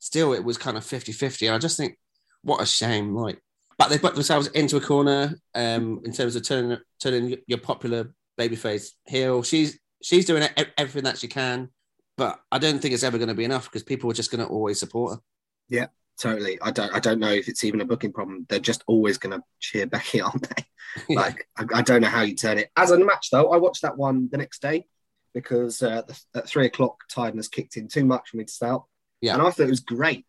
Still, 0.00 0.32
it 0.32 0.44
was 0.44 0.58
kind 0.58 0.76
of 0.76 0.84
50 0.84 1.12
50. 1.12 1.46
And 1.46 1.54
I 1.54 1.58
just 1.58 1.76
think, 1.76 1.98
what 2.42 2.62
a 2.62 2.66
shame. 2.66 3.14
Like, 3.14 3.40
but 3.78 3.90
they 3.90 3.98
put 3.98 4.14
themselves 4.14 4.48
into 4.48 4.76
a 4.76 4.80
corner 4.80 5.38
um, 5.54 6.00
in 6.04 6.12
terms 6.12 6.34
of 6.34 6.42
turning 6.42 6.78
turning 7.00 7.36
your 7.46 7.58
popular 7.58 8.12
babyface 8.38 8.90
heel. 9.06 9.42
She's 9.42 9.78
she's 10.02 10.24
doing 10.24 10.48
everything 10.76 11.04
that 11.04 11.18
she 11.18 11.28
can, 11.28 11.70
but 12.16 12.40
I 12.50 12.58
don't 12.58 12.80
think 12.80 12.94
it's 12.94 13.04
ever 13.04 13.18
going 13.18 13.28
to 13.28 13.34
be 13.34 13.44
enough 13.44 13.64
because 13.64 13.84
people 13.84 14.10
are 14.10 14.14
just 14.14 14.30
going 14.30 14.44
to 14.44 14.50
always 14.50 14.80
support 14.80 15.14
her. 15.14 15.20
Yeah, 15.68 15.86
totally. 16.18 16.58
I 16.60 16.70
don't. 16.70 16.92
I 16.94 16.98
don't 17.00 17.18
know 17.20 17.30
if 17.32 17.48
it's 17.48 17.64
even 17.64 17.80
a 17.80 17.84
booking 17.84 18.12
problem. 18.12 18.46
They're 18.48 18.58
just 18.58 18.84
always 18.86 19.18
going 19.18 19.38
to 19.38 19.44
cheer 19.60 19.86
Becky, 19.94 20.20
aren't 20.20 20.48
they? 20.48 20.64
Yeah. 21.08 21.20
Like, 21.20 21.46
I, 21.56 21.64
I 21.74 21.82
don't 21.82 22.00
know 22.02 22.08
how 22.08 22.22
you 22.22 22.34
turn 22.34 22.58
it. 22.58 22.70
As 22.76 22.90
a 22.90 22.98
match, 22.98 23.28
though, 23.30 23.50
I 23.52 23.56
watched 23.58 23.82
that 23.82 23.96
one 23.96 24.28
the 24.30 24.38
next 24.38 24.62
day 24.62 24.86
because 25.34 25.82
uh, 25.82 26.02
the, 26.02 26.20
at 26.34 26.48
three 26.48 26.66
o'clock, 26.66 26.96
tiredness 27.10 27.48
kicked 27.48 27.76
in 27.76 27.88
too 27.88 28.04
much 28.04 28.30
for 28.30 28.36
me 28.38 28.44
to 28.44 28.52
start. 28.52 28.82
Yeah. 29.20 29.34
and 29.34 29.42
I 29.42 29.50
thought 29.50 29.66
it 29.66 29.70
was 29.70 29.80
great. 29.80 30.26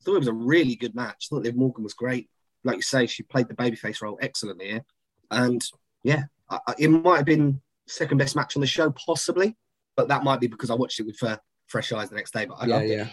I 0.00 0.04
thought 0.04 0.14
it 0.16 0.20
was 0.20 0.28
a 0.28 0.32
really 0.32 0.76
good 0.76 0.94
match. 0.94 1.26
I 1.30 1.34
thought 1.34 1.44
Liv 1.44 1.56
Morgan 1.56 1.82
was 1.84 1.94
great. 1.94 2.28
Like 2.64 2.76
you 2.76 2.82
say, 2.82 3.06
she 3.06 3.22
played 3.22 3.48
the 3.48 3.54
babyface 3.54 4.02
role 4.02 4.18
excellently 4.20 4.66
here, 4.68 4.84
and 5.30 5.62
yeah, 6.02 6.24
I, 6.50 6.58
I- 6.66 6.74
it 6.78 6.88
might 6.88 7.16
have 7.16 7.24
been 7.26 7.60
second 7.88 8.18
best 8.18 8.36
match 8.36 8.56
on 8.56 8.60
the 8.60 8.66
show, 8.66 8.90
possibly, 8.90 9.56
but 9.96 10.08
that 10.08 10.22
might 10.24 10.40
be 10.40 10.46
because 10.48 10.70
I 10.70 10.74
watched 10.74 11.00
it 11.00 11.06
with 11.06 11.22
uh, 11.22 11.38
fresh 11.66 11.92
eyes 11.92 12.08
the 12.10 12.16
next 12.16 12.32
day. 12.32 12.44
But 12.44 12.54
I 12.60 12.66
yeah, 12.66 12.74
loved 12.74 12.84
it. 12.86 12.90
yeah, 12.90 13.08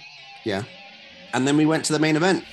yeah. 0.46 0.64
And 1.34 1.48
then 1.48 1.58
we 1.58 1.66
went 1.66 1.84
to 1.86 1.94
the 1.94 2.00
main 2.00 2.16
event. 2.16 2.46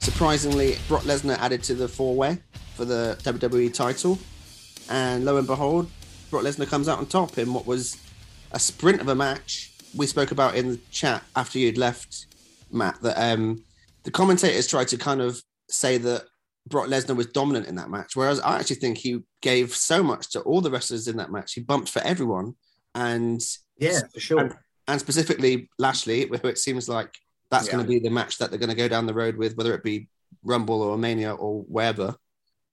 Surprisingly, 0.00 0.76
Brock 0.88 1.02
Lesnar 1.02 1.38
added 1.38 1.62
to 1.64 1.74
the 1.74 1.88
four-way 1.88 2.38
for 2.74 2.84
the 2.84 3.16
WWE 3.22 3.72
title, 3.72 4.18
and 4.90 5.24
lo 5.24 5.36
and 5.36 5.46
behold, 5.46 5.90
Brock 6.30 6.42
Lesnar 6.42 6.68
comes 6.68 6.88
out 6.88 6.98
on 6.98 7.06
top 7.06 7.38
in 7.38 7.54
what 7.54 7.66
was 7.66 7.96
a 8.52 8.58
sprint 8.58 9.00
of 9.00 9.08
a 9.08 9.14
match. 9.14 9.72
We 9.94 10.06
spoke 10.06 10.30
about 10.30 10.56
in 10.56 10.72
the 10.72 10.76
chat 10.90 11.22
after 11.36 11.58
you'd 11.58 11.78
left, 11.78 12.26
Matt, 12.72 13.00
that 13.02 13.16
um, 13.18 13.64
the 14.04 14.10
commentators 14.10 14.66
tried 14.66 14.88
to 14.88 14.96
kind 14.96 15.20
of 15.20 15.42
say 15.68 15.98
that 15.98 16.24
Brock 16.68 16.88
Lesnar 16.88 17.16
was 17.16 17.26
dominant 17.26 17.66
in 17.66 17.76
that 17.76 17.90
match, 17.90 18.16
whereas 18.16 18.40
I 18.40 18.58
actually 18.58 18.76
think 18.76 18.98
he 18.98 19.22
gave 19.42 19.74
so 19.74 20.02
much 20.02 20.30
to 20.30 20.40
all 20.42 20.60
the 20.60 20.70
wrestlers 20.70 21.08
in 21.08 21.16
that 21.16 21.32
match. 21.32 21.54
He 21.54 21.60
bumped 21.60 21.88
for 21.88 22.00
everyone, 22.02 22.54
and 22.94 23.40
Yeah, 23.78 24.00
for 24.12 24.20
sure. 24.20 24.40
and, 24.40 24.54
and 24.88 25.00
specifically 25.00 25.70
Lashley, 25.78 26.26
who 26.26 26.48
it 26.48 26.58
seems 26.58 26.88
like 26.88 27.14
that's 27.50 27.66
Yeah. 27.66 27.72
going 27.72 27.84
to 27.84 27.88
be 27.88 27.98
the 27.98 28.10
match 28.10 28.38
that 28.38 28.50
they're 28.50 28.58
going 28.58 28.70
to 28.70 28.76
go 28.76 28.88
down 28.88 29.06
the 29.06 29.14
road 29.14 29.36
with, 29.36 29.56
whether 29.56 29.74
it 29.74 29.82
be 29.82 30.08
Rumble 30.44 30.82
or 30.82 30.96
Mania 30.98 31.34
or 31.34 31.62
wherever. 31.62 32.14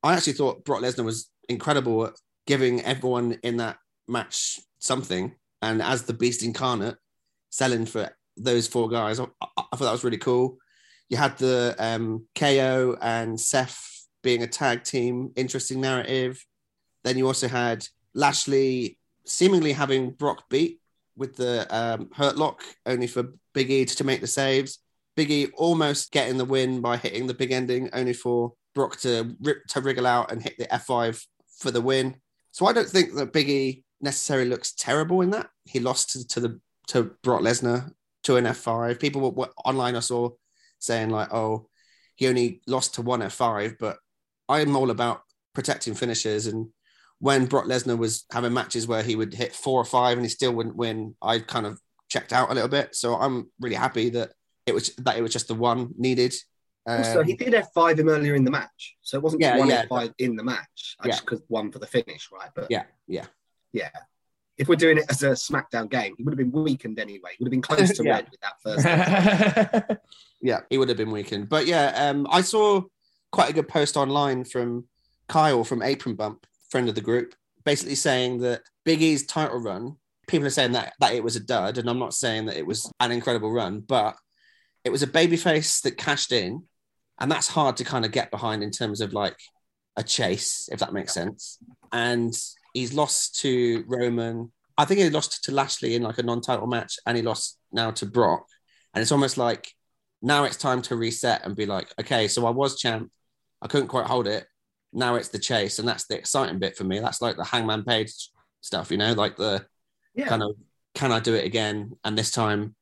I 0.04 0.14
actually 0.16 0.34
thought 0.34 0.64
Brock 0.64 0.82
Lesnar 0.82 1.04
was 1.06 1.30
incredible 1.50 2.06
at 2.06 2.14
giving 2.46 2.82
everyone 2.82 3.40
in 3.44 3.58
that 3.58 3.78
match 4.08 4.60
something, 4.80 5.34
and 5.62 5.82
as 5.82 6.04
the 6.04 6.14
Beast 6.14 6.44
incarnate, 6.44 6.98
selling 7.50 7.86
for 7.86 8.10
those 8.36 8.68
four 8.68 8.88
guys, 8.90 9.20
I, 9.20 9.24
I 9.42 9.48
I 9.58 9.76
thought 9.76 9.86
that 9.86 9.92
was 9.92 10.04
really 10.04 10.18
cool. 10.20 10.58
You 11.10 11.18
had 11.18 11.38
the 11.38 11.76
um, 11.80 12.28
KO 12.36 12.98
and 13.02 13.40
Seth 13.40 14.06
being 14.22 14.44
a 14.44 14.48
tag 14.48 14.84
team, 14.84 15.32
interesting 15.36 15.80
narrative. 15.82 16.44
Then 17.08 17.18
you 17.18 17.26
also 17.26 17.48
had 17.48 17.88
Lashley 18.14 18.98
seemingly 19.26 19.72
having 19.72 20.12
Brock 20.12 20.50
beat 20.50 20.82
with 21.16 21.38
the 21.38 21.66
um, 21.74 22.10
hurt 22.14 22.38
lock, 22.38 22.64
only 22.86 23.08
for 23.08 23.34
Big 23.54 23.72
E 23.72 23.86
to 23.86 24.04
make 24.04 24.20
the 24.20 24.28
saves. 24.28 24.80
Big 25.16 25.32
E 25.32 25.48
almost 25.56 26.12
getting 26.12 26.38
the 26.38 26.44
win 26.44 26.82
by 26.82 26.98
hitting 26.98 27.26
the 27.26 27.34
big 27.34 27.54
ending, 27.54 27.90
only 27.94 28.12
for 28.12 28.52
Brock 28.76 29.00
to 29.00 29.38
rip 29.42 29.66
to 29.68 29.80
wriggle 29.80 30.06
out 30.06 30.34
and 30.34 30.44
hit 30.44 30.58
the 30.58 30.66
F5 30.66 31.26
for 31.58 31.72
the 31.72 31.80
win. 31.80 32.18
So 32.52 32.66
I 32.66 32.74
don't 32.74 32.90
think 32.90 33.16
that 33.16 33.32
Big 33.32 33.50
E 33.50 33.86
necessarily 34.02 34.50
looks 34.50 34.74
terrible 34.74 35.22
in 35.22 35.30
that. 35.30 35.48
He 35.64 35.80
lost 35.80 36.12
to, 36.12 36.28
to 36.28 36.40
the 36.42 36.60
to 36.88 37.16
Brock 37.24 37.40
Lesnar 37.40 37.90
to 38.24 38.36
an 38.36 38.44
F5. 38.44 39.00
People 39.00 39.22
were, 39.22 39.30
were 39.30 39.50
online 39.64 39.96
I 39.96 40.02
saw 40.02 40.32
saying 40.80 41.10
like, 41.10 41.34
oh, 41.34 41.70
he 42.16 42.28
only 42.28 42.60
lost 42.68 42.96
to 42.96 43.02
one 43.02 43.22
F5, 43.22 43.78
but 43.80 43.98
I'm 44.50 44.76
all 44.76 44.92
about 44.92 45.22
protecting 45.54 45.94
finishers 45.94 46.48
and 46.48 46.68
when 47.20 47.46
Brock 47.46 47.66
Lesnar 47.66 47.98
was 47.98 48.26
having 48.32 48.54
matches 48.54 48.88
where 48.88 49.04
he 49.04 49.16
would 49.16 49.34
hit 49.34 49.54
four 49.56 49.82
or 49.82 49.86
five 49.86 50.18
and 50.18 50.26
he 50.26 50.30
still 50.30 50.54
wouldn't 50.54 50.76
win, 50.76 51.16
I 51.22 51.40
kind 51.40 51.66
of 51.66 51.80
checked 52.10 52.32
out 52.32 52.52
a 52.52 52.54
little 52.54 52.70
bit. 52.70 52.96
So 52.96 53.16
I'm 53.16 53.50
really 53.60 53.76
happy 53.76 54.10
that 54.12 54.32
it 54.66 54.74
was 54.74 54.96
that 54.98 55.18
it 55.18 55.22
was 55.22 55.34
just 55.34 55.48
the 55.48 55.56
one 55.56 55.94
needed. 55.98 56.34
Um, 56.86 57.26
he 57.26 57.34
did 57.36 57.54
F5 57.54 58.00
him 58.00 58.08
earlier 58.08 58.34
in 58.36 58.46
the 58.46 58.52
match. 58.52 58.96
So 59.02 59.18
it 59.18 59.24
wasn't 59.24 59.42
Yeah, 59.42 59.58
one 59.58 59.68
yeah. 59.68 59.86
F5 59.86 60.14
in 60.20 60.38
the 60.38 60.44
match. 60.44 60.96
I 61.00 61.08
Yeah. 61.08 61.14
just 61.14 61.26
could 61.26 61.42
one 61.48 61.70
for 61.72 61.80
the 61.80 61.88
finish, 61.88 62.30
right? 62.32 62.50
But 62.56 62.68
yeah, 62.70 62.84
yeah, 63.08 63.26
yeah. 63.74 63.90
If 64.58 64.68
we're 64.70 64.76
doing 64.76 64.98
it 64.98 65.06
as 65.10 65.22
a 65.22 65.32
SmackDown 65.32 65.90
game, 65.90 66.16
he 66.18 66.24
would 66.24 66.32
have 66.32 66.38
been 66.38 66.52
weakened 66.64 66.98
anyway. 66.98 67.32
He 67.38 67.44
would 67.44 67.48
have 67.48 67.52
been 67.52 67.62
close 67.62 67.92
to 67.98 68.04
red 68.10 68.28
with 68.32 68.40
that 68.40 69.86
first. 69.86 70.00
yeah, 70.42 70.62
he 70.70 70.78
would 70.78 70.88
have 70.90 70.98
been 70.98 71.12
weakened. 71.12 71.50
But 71.50 71.68
yeah, 71.68 72.10
um, 72.10 72.26
I 72.30 72.42
saw 72.42 72.82
quite 73.32 73.50
a 73.50 73.54
good 73.54 73.68
post 73.68 73.98
online 73.98 74.46
from 74.46 74.86
Kyle 75.28 75.64
from 75.64 75.84
Apron 75.84 76.16
Bump, 76.16 76.48
friend 76.70 76.90
of 76.90 76.96
the 76.96 77.02
group, 77.02 77.36
basically 77.64 77.96
saying 77.96 78.40
that 78.40 78.62
Big 78.86 79.02
E's 79.02 79.26
title 79.26 79.60
run. 79.60 79.96
People 80.28 80.48
are 80.48 80.52
saying 80.52 80.74
that 80.74 80.94
that 81.00 81.14
it 81.14 81.24
was 81.24 81.36
a 81.36 81.40
dud, 81.42 81.78
and 81.78 81.90
I'm 81.90 82.00
not 82.00 82.14
saying 82.14 82.46
that 82.46 82.58
it 82.58 82.68
was 82.68 82.92
an 83.00 83.12
incredible 83.12 83.52
run, 83.52 83.80
but 83.80 84.16
it 84.84 84.90
was 84.90 85.04
a 85.04 85.08
babyface 85.08 85.82
that 85.84 85.98
cashed 85.98 86.32
in, 86.32 86.64
and 87.20 87.32
that's 87.32 87.48
hard 87.48 87.78
to 87.78 87.84
kind 87.84 88.06
of 88.06 88.12
get 88.12 88.32
behind 88.32 88.64
in 88.64 88.72
terms 88.72 89.02
of 89.02 89.14
like 89.14 89.38
a 89.96 90.04
chase, 90.04 90.70
if 90.72 90.80
that 90.80 90.94
makes 90.94 91.14
sense. 91.14 91.58
And 91.92 92.34
he's 92.74 92.94
lost 92.94 93.40
to 93.42 93.84
Roman. 93.88 94.52
I 94.78 94.86
think 94.86 95.00
he 95.00 95.10
lost 95.10 95.44
to 95.46 95.52
Lashley 95.52 95.96
in 95.96 96.04
like 96.04 96.18
a 96.18 96.24
non-title 96.24 96.68
match, 96.68 97.00
and 97.06 97.18
he 97.18 97.24
lost 97.24 97.58
now 97.72 97.92
to 97.92 98.06
Brock. 98.06 98.46
And 98.94 99.02
it's 99.02 99.12
almost 99.12 99.38
like 99.38 99.74
now 100.22 100.44
it's 100.44 100.58
time 100.58 100.82
to 100.84 100.96
reset 100.96 101.46
and 101.46 101.56
be 101.56 101.66
like, 101.66 101.88
okay, 102.00 102.28
so 102.28 102.46
I 102.46 102.50
was 102.52 102.80
champ, 102.80 103.12
I 103.62 103.68
couldn't 103.68 103.88
quite 103.88 104.08
hold 104.08 104.28
it. 104.28 104.46
Now 104.98 105.16
it's 105.16 105.30
the 105.30 105.40
chase, 105.40 105.78
and 105.80 105.88
that's 105.88 106.08
the 106.08 106.18
exciting 106.18 106.60
bit 106.60 106.76
for 106.76 106.84
me. 106.84 107.00
That's 107.00 107.22
like 107.22 107.38
the 107.38 107.44
Hangman 107.46 107.84
Page 107.86 108.12
stuff, 108.62 108.90
you 108.92 108.98
know, 108.98 109.14
like 109.14 109.38
the 109.38 109.66
Yeah. 110.16 110.28
kind 110.28 110.42
of 110.44 110.56
can 110.96 111.12
I 111.12 111.20
do 111.20 111.36
it 111.36 111.46
again, 111.46 111.96
and 112.04 112.18
this 112.18 112.32
time 112.32 112.76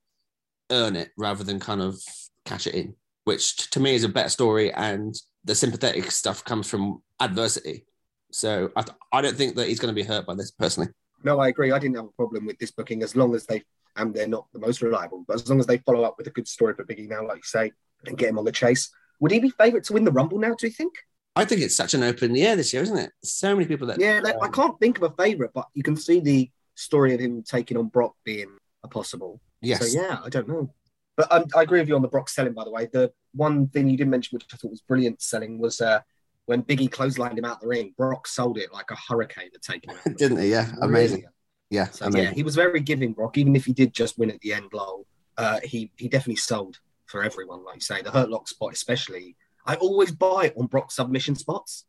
earn 0.72 0.96
it 0.96 1.12
rather 1.18 1.44
than 1.44 1.60
kind 1.60 1.82
of 1.82 2.02
cash 2.46 2.66
it 2.68 2.74
in, 2.74 2.96
which 3.26 3.70
to 3.72 3.80
me 3.82 3.94
is 3.96 4.06
a 4.06 4.10
better 4.10 4.30
story. 4.30 4.72
And 4.74 5.14
the 5.44 5.54
sympathetic 5.54 6.10
stuff 6.12 6.44
comes 6.46 6.70
from 6.70 7.04
adversity. 7.20 7.86
So 8.32 8.72
I, 8.76 8.82
th- 8.82 8.98
I 9.12 9.22
don't 9.22 9.36
think 9.36 9.56
that 9.56 9.68
he's 9.68 9.80
going 9.80 9.94
to 9.94 10.02
be 10.02 10.08
hurt 10.08 10.26
by 10.26 10.34
this 10.36 10.52
personally. 10.52 10.90
No, 11.24 11.40
I 11.40 11.50
agree. 11.50 11.72
I 11.72 11.80
didn't 11.80 11.98
have 11.98 12.06
a 12.06 12.16
problem 12.16 12.46
with 12.46 12.58
this 12.60 12.72
booking 12.72 13.04
as 13.04 13.16
long 13.16 13.36
as 13.36 13.46
they, 13.46 13.64
and 13.96 14.14
they're 14.14 14.28
not 14.28 14.48
the 14.54 14.60
most 14.60 14.82
reliable, 14.82 15.26
but 15.28 15.36
as 15.36 15.50
long 15.50 15.60
as 15.60 15.68
they 15.68 15.78
follow 15.80 16.04
up 16.04 16.16
with 16.18 16.28
a 16.28 16.32
good 16.32 16.48
story 16.48 16.74
for 16.74 16.86
Biggie 16.86 17.10
now, 17.10 17.28
like 17.28 17.38
you 17.38 17.44
say, 17.44 17.72
and 18.06 18.18
get 18.18 18.30
him 18.30 18.40
on 18.40 18.46
the 18.46 18.52
chase. 18.52 18.90
Would 19.20 19.32
he 19.32 19.40
be 19.40 19.50
favourite 19.50 19.84
to 19.86 19.94
win 19.94 20.06
the 20.06 20.12
Rumble 20.12 20.40
now, 20.40 20.56
do 20.56 20.68
you 20.68 20.74
think? 20.74 20.94
I 21.36 21.46
think 21.46 21.62
it's 21.62 21.76
such 21.76 21.94
an 21.94 22.04
open 22.04 22.36
year 22.36 22.56
this 22.56 22.74
year, 22.74 22.82
isn't 22.84 22.98
it? 22.98 23.12
So 23.24 23.54
many 23.54 23.68
people 23.68 23.88
that 23.88 24.00
Yeah, 24.00 24.22
like, 24.24 24.42
I 24.42 24.48
can't 24.48 24.80
think 24.80 24.98
of 24.98 25.04
a 25.04 25.22
favourite, 25.22 25.52
but 25.54 25.68
you 25.74 25.84
can 25.84 25.98
see 25.98 26.20
the 26.20 26.50
story 26.76 27.14
of 27.14 27.20
him 27.20 27.44
taking 27.44 27.78
on 27.78 27.88
Brock 27.88 28.16
being 28.24 28.58
a 28.84 28.88
possible. 28.88 29.42
Yes. 29.62 29.92
So 29.92 30.00
yeah, 30.00 30.20
I 30.24 30.30
don't 30.30 30.48
know. 30.48 30.74
But 31.18 31.32
um, 31.32 31.46
I 31.56 31.64
agree 31.64 31.80
with 31.80 31.88
you 31.88 31.96
on 31.96 32.02
the 32.02 32.08
Brock 32.08 32.30
selling. 32.30 32.54
By 32.54 32.64
the 32.64 32.72
way, 32.72 32.88
the 32.92 33.12
one 33.34 33.68
thing 33.68 33.90
you 33.90 33.98
didn't 33.98 34.12
mention, 34.12 34.36
which 34.36 34.46
I 34.54 34.58
thought 34.58 34.72
was 34.72 34.82
brilliant 34.82 35.22
selling, 35.22 35.60
was 35.60 35.82
uh, 35.82 36.02
when 36.46 36.64
Biggie 36.64 36.90
clotheslined 36.90 37.38
him 37.38 37.46
out 37.46 37.62
the 37.62 37.68
ring. 37.68 37.94
Brock 37.98 38.28
sold 38.28 38.58
it 38.58 38.74
like 38.74 38.92
a 38.92 38.96
hurricane 38.96 39.50
had 39.52 39.62
taken 39.62 39.92
him. 39.92 40.14
Didn't 40.18 40.40
he? 40.40 40.52
Yeah. 40.52 40.72
Amazing. 40.82 41.22
Really. 41.22 41.30
Yeah. 41.70 41.90
So 41.90 42.06
amazing. 42.06 42.24
yeah, 42.24 42.34
he 42.34 42.44
was 42.44 42.56
very 42.56 42.80
giving, 42.80 43.14
Brock. 43.14 43.38
Even 43.38 43.56
if 43.56 43.66
he 43.66 43.74
did 43.74 43.94
just 43.94 44.18
win 44.18 44.30
at 44.30 44.40
the 44.42 44.54
end, 44.54 44.70
lol. 44.74 45.06
Uh, 45.38 45.60
he 45.64 45.92
he 45.98 46.08
definitely 46.08 46.38
sold 46.38 46.80
for 47.08 47.24
everyone, 47.24 47.64
like 47.66 47.76
you 47.76 47.82
say. 47.82 48.02
The 48.02 48.12
hurt 48.12 48.30
lock 48.30 48.48
spot, 48.48 48.74
especially. 48.74 49.36
I 49.66 49.76
always 49.76 50.12
buy 50.12 50.54
on 50.58 50.68
Brock 50.68 50.92
submission 50.92 51.36
spots. 51.36 51.86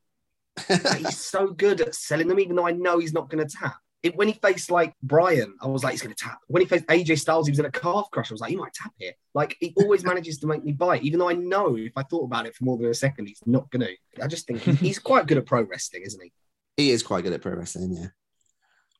he's 0.69 1.19
so 1.19 1.49
good 1.49 1.81
at 1.81 1.95
selling 1.95 2.29
them, 2.29 2.41
even 2.41 2.57
though 2.57 2.67
I 2.67 2.73
know 2.73 2.99
he's 2.99 3.13
not 3.13 3.29
going 3.29 3.47
to 3.47 3.57
tap. 3.57 3.77
It, 4.03 4.17
when 4.17 4.29
he 4.29 4.35
faced 4.35 4.71
like 4.71 4.95
Brian, 5.03 5.55
I 5.61 5.67
was 5.67 5.83
like, 5.83 5.93
he's 5.93 6.03
going 6.03 6.15
to 6.15 6.25
tap. 6.25 6.39
When 6.47 6.63
he 6.63 6.69
faced 6.69 6.87
AJ 6.87 7.19
Styles, 7.19 7.47
he 7.47 7.51
was 7.51 7.59
in 7.59 7.65
a 7.65 7.71
calf 7.71 8.09
crush. 8.13 8.31
I 8.31 8.35
was 8.35 8.41
like, 8.41 8.51
he 8.51 8.57
might 8.57 8.73
tap 8.73 8.93
here. 8.99 9.13
Like 9.35 9.57
he 9.59 9.75
always 9.77 10.05
manages 10.05 10.39
to 10.39 10.47
make 10.47 10.65
me 10.65 10.73
buy, 10.73 10.99
even 10.99 11.19
though 11.19 11.29
I 11.29 11.35
know 11.35 11.77
if 11.77 11.93
I 11.97 12.03
thought 12.03 12.25
about 12.25 12.47
it 12.47 12.55
for 12.55 12.65
more 12.65 12.77
than 12.79 12.87
a 12.87 12.95
second, 12.95 13.27
he's 13.27 13.41
not 13.47 13.69
going 13.71 13.87
to. 13.87 14.23
I 14.23 14.29
just 14.29 14.47
think 14.47 14.63
he's 14.63 14.99
quite 14.99 15.27
good 15.27 15.39
at 15.39 15.47
pro 15.47 15.63
wrestling, 15.63 16.03
isn't 16.05 16.23
he? 16.23 16.33
He 16.77 16.91
is 16.91 17.03
quite 17.03 17.25
good 17.25 17.33
at 17.33 17.43
pro 17.43 17.55
wrestling, 17.55 17.95
yeah. 17.95 18.09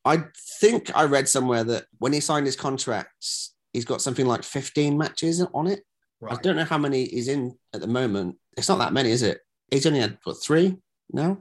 I 0.05 0.25
think 0.61 0.97
I 0.97 1.05
read 1.05 1.29
somewhere 1.29 1.65
that 1.65 1.87
when 1.99 2.13
he 2.13 2.21
signed 2.21 2.47
his 2.47 2.57
contracts, 2.57 3.55
he's 3.73 3.85
got 3.85 4.01
something 4.01 4.25
like 4.25 4.45
15 4.45 4.97
matches 4.97 5.45
on 5.53 5.67
it. 5.67 5.81
I 6.29 6.37
don't 6.37 6.57
know 6.57 6.65
how 6.65 6.79
many 6.79 7.05
he's 7.05 7.29
in 7.29 7.59
at 7.75 7.81
the 7.81 7.87
moment. 7.87 8.37
It's 8.57 8.69
not 8.69 8.79
that 8.79 8.93
many, 8.93 9.11
is 9.11 9.23
it? 9.23 9.41
He's 9.71 9.87
only 9.87 10.01
had 10.01 10.19
what 10.25 10.43
three 10.43 10.77
now. 11.13 11.39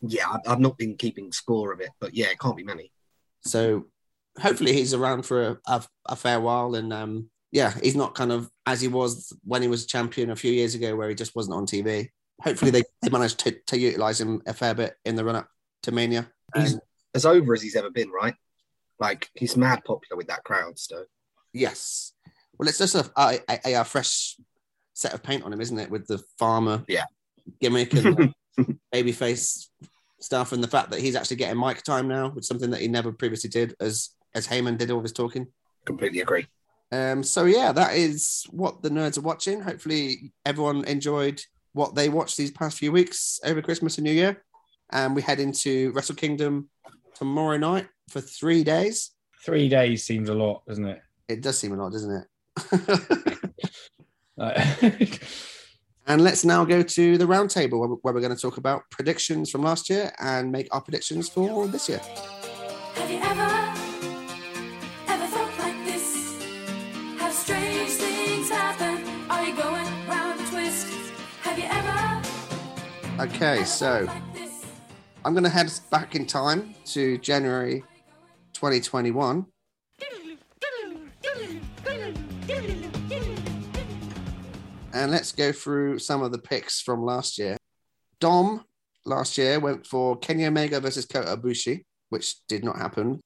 Yeah, 0.00 0.36
I've 0.46 0.60
not 0.60 0.78
been 0.78 0.96
keeping 0.96 1.32
score 1.32 1.72
of 1.72 1.80
it, 1.80 1.90
but 2.00 2.14
yeah, 2.14 2.26
it 2.26 2.38
can't 2.38 2.56
be 2.56 2.64
many. 2.64 2.92
So 3.40 3.86
hopefully 4.38 4.72
he's 4.72 4.94
around 4.94 5.24
for 5.24 5.42
a, 5.42 5.58
a, 5.66 5.84
a 6.06 6.16
fair 6.16 6.40
while. 6.40 6.74
And 6.74 6.92
um, 6.92 7.30
yeah, 7.52 7.74
he's 7.82 7.96
not 7.96 8.14
kind 8.14 8.32
of 8.32 8.50
as 8.66 8.80
he 8.80 8.88
was 8.88 9.32
when 9.44 9.62
he 9.62 9.68
was 9.68 9.86
champion 9.86 10.30
a 10.30 10.36
few 10.36 10.52
years 10.52 10.74
ago, 10.74 10.96
where 10.96 11.08
he 11.08 11.14
just 11.14 11.36
wasn't 11.36 11.56
on 11.56 11.66
TV. 11.66 12.08
Hopefully 12.42 12.70
they, 12.70 12.82
they 13.00 13.10
managed 13.10 13.38
to, 13.40 13.52
to 13.68 13.78
utilize 13.78 14.20
him 14.20 14.42
a 14.46 14.52
fair 14.52 14.74
bit 14.74 14.94
in 15.04 15.14
the 15.16 15.24
run 15.24 15.36
up 15.36 15.48
to 15.84 15.92
Mania. 15.92 16.28
He's 16.54 16.72
And 16.72 16.82
as 17.14 17.24
over 17.24 17.54
as 17.54 17.62
he's 17.62 17.76
ever 17.76 17.90
been, 17.90 18.10
right? 18.10 18.34
Like 18.98 19.30
he's 19.34 19.56
mad 19.56 19.84
popular 19.84 20.16
with 20.16 20.26
that 20.28 20.44
crowd. 20.44 20.78
So 20.78 21.04
yes, 21.52 22.12
well, 22.58 22.68
it's 22.68 22.78
just 22.78 22.94
a, 22.94 23.10
a, 23.16 23.38
a, 23.48 23.74
a 23.74 23.84
fresh 23.84 24.36
set 24.94 25.12
of 25.14 25.22
paint 25.22 25.44
on 25.44 25.52
him, 25.52 25.60
isn't 25.60 25.78
it? 25.78 25.90
With 25.90 26.06
the 26.06 26.18
farmer 26.38 26.82
Yeah. 26.88 27.04
gimmick 27.60 27.92
and 27.94 28.32
the 28.56 28.76
babyface 28.94 29.68
stuff, 30.20 30.52
and 30.52 30.62
the 30.62 30.68
fact 30.68 30.90
that 30.90 31.00
he's 31.00 31.16
actually 31.16 31.36
getting 31.36 31.60
mic 31.60 31.82
time 31.82 32.08
now, 32.08 32.30
which 32.30 32.42
is 32.44 32.48
something 32.48 32.70
that 32.70 32.80
he 32.80 32.88
never 32.88 33.12
previously 33.12 33.50
did, 33.50 33.74
as 33.80 34.10
as 34.34 34.46
Heyman 34.48 34.78
did 34.78 34.90
all 34.90 34.98
of 34.98 35.04
his 35.04 35.12
talking. 35.12 35.46
completely 35.84 36.20
agree. 36.20 36.46
Um, 36.92 37.22
so 37.22 37.44
yeah, 37.44 37.72
that 37.72 37.94
is 37.96 38.44
what 38.50 38.82
the 38.82 38.88
nerds 38.90 39.18
are 39.18 39.22
watching. 39.22 39.60
Hopefully, 39.60 40.32
everyone 40.46 40.84
enjoyed 40.84 41.42
what 41.72 41.94
they 41.94 42.08
watched 42.08 42.36
these 42.36 42.50
past 42.52 42.78
few 42.78 42.92
weeks 42.92 43.40
over 43.44 43.60
Christmas 43.60 43.98
and 43.98 44.04
New 44.04 44.12
Year. 44.12 44.42
And 44.90 45.14
we 45.16 45.22
head 45.22 45.40
into 45.40 45.90
Wrestle 45.92 46.14
Kingdom 46.14 46.68
tomorrow 47.16 47.56
night 47.56 47.88
for 48.10 48.20
three 48.20 48.62
days. 48.62 49.10
Three 49.44 49.68
days 49.68 50.04
seems 50.04 50.28
a 50.28 50.34
lot, 50.34 50.64
doesn't 50.66 50.86
it? 50.86 51.00
It 51.28 51.40
does 51.42 51.58
seem 51.58 51.72
a 51.72 51.76
lot, 51.82 51.90
doesn't 51.92 52.12
it? 52.12 52.26
Uh, 54.38 54.52
like- 54.82 55.22
and 56.06 56.22
let's 56.22 56.44
now 56.44 56.64
go 56.64 56.82
to 56.82 57.16
the 57.18 57.24
roundtable 57.24 57.78
where, 57.80 57.88
where 57.88 58.14
we're 58.14 58.20
going 58.20 58.34
to 58.34 58.40
talk 58.40 58.56
about 58.56 58.82
predictions 58.90 59.50
from 59.50 59.62
last 59.62 59.88
year 59.88 60.12
and 60.20 60.50
make 60.50 60.68
our 60.72 60.80
predictions 60.80 61.28
for 61.28 61.66
this 61.68 61.88
year. 61.88 62.00
Have 62.94 63.10
you 63.10 63.18
ever, 63.18 63.74
ever 65.08 65.26
felt 65.28 65.58
like 65.58 65.84
this? 65.84 66.44
Have 67.18 67.32
strange 67.32 67.90
things 67.90 68.50
happen? 68.50 69.04
Are 69.30 69.44
you 69.44 69.54
going 69.56 69.86
round 70.08 70.40
a 70.40 70.44
twist? 70.50 70.88
Have 71.42 71.58
you 71.58 71.66
ever? 71.70 72.22
Okay, 73.22 73.64
so 73.64 74.06
felt 74.06 74.08
like 74.08 74.34
this? 74.34 74.66
I'm 75.24 75.32
going 75.32 75.44
to 75.44 75.50
head 75.50 75.72
back 75.90 76.14
in 76.14 76.26
time 76.26 76.74
to 76.86 77.16
January 77.18 77.82
2021. 78.52 79.46
And 84.94 85.10
let's 85.10 85.32
go 85.32 85.50
through 85.52 85.98
some 85.98 86.22
of 86.22 86.30
the 86.32 86.38
picks 86.38 86.80
from 86.80 87.02
last 87.04 87.36
year. 87.38 87.56
Dom 88.20 88.64
last 89.04 89.36
year 89.36 89.58
went 89.58 89.86
for 89.86 90.16
Kenny 90.16 90.46
Omega 90.46 90.80
versus 90.80 91.04
Kota 91.04 91.36
Ibushi, 91.36 91.84
which 92.10 92.46
did 92.46 92.62
not 92.64 92.76
happen, 92.78 93.20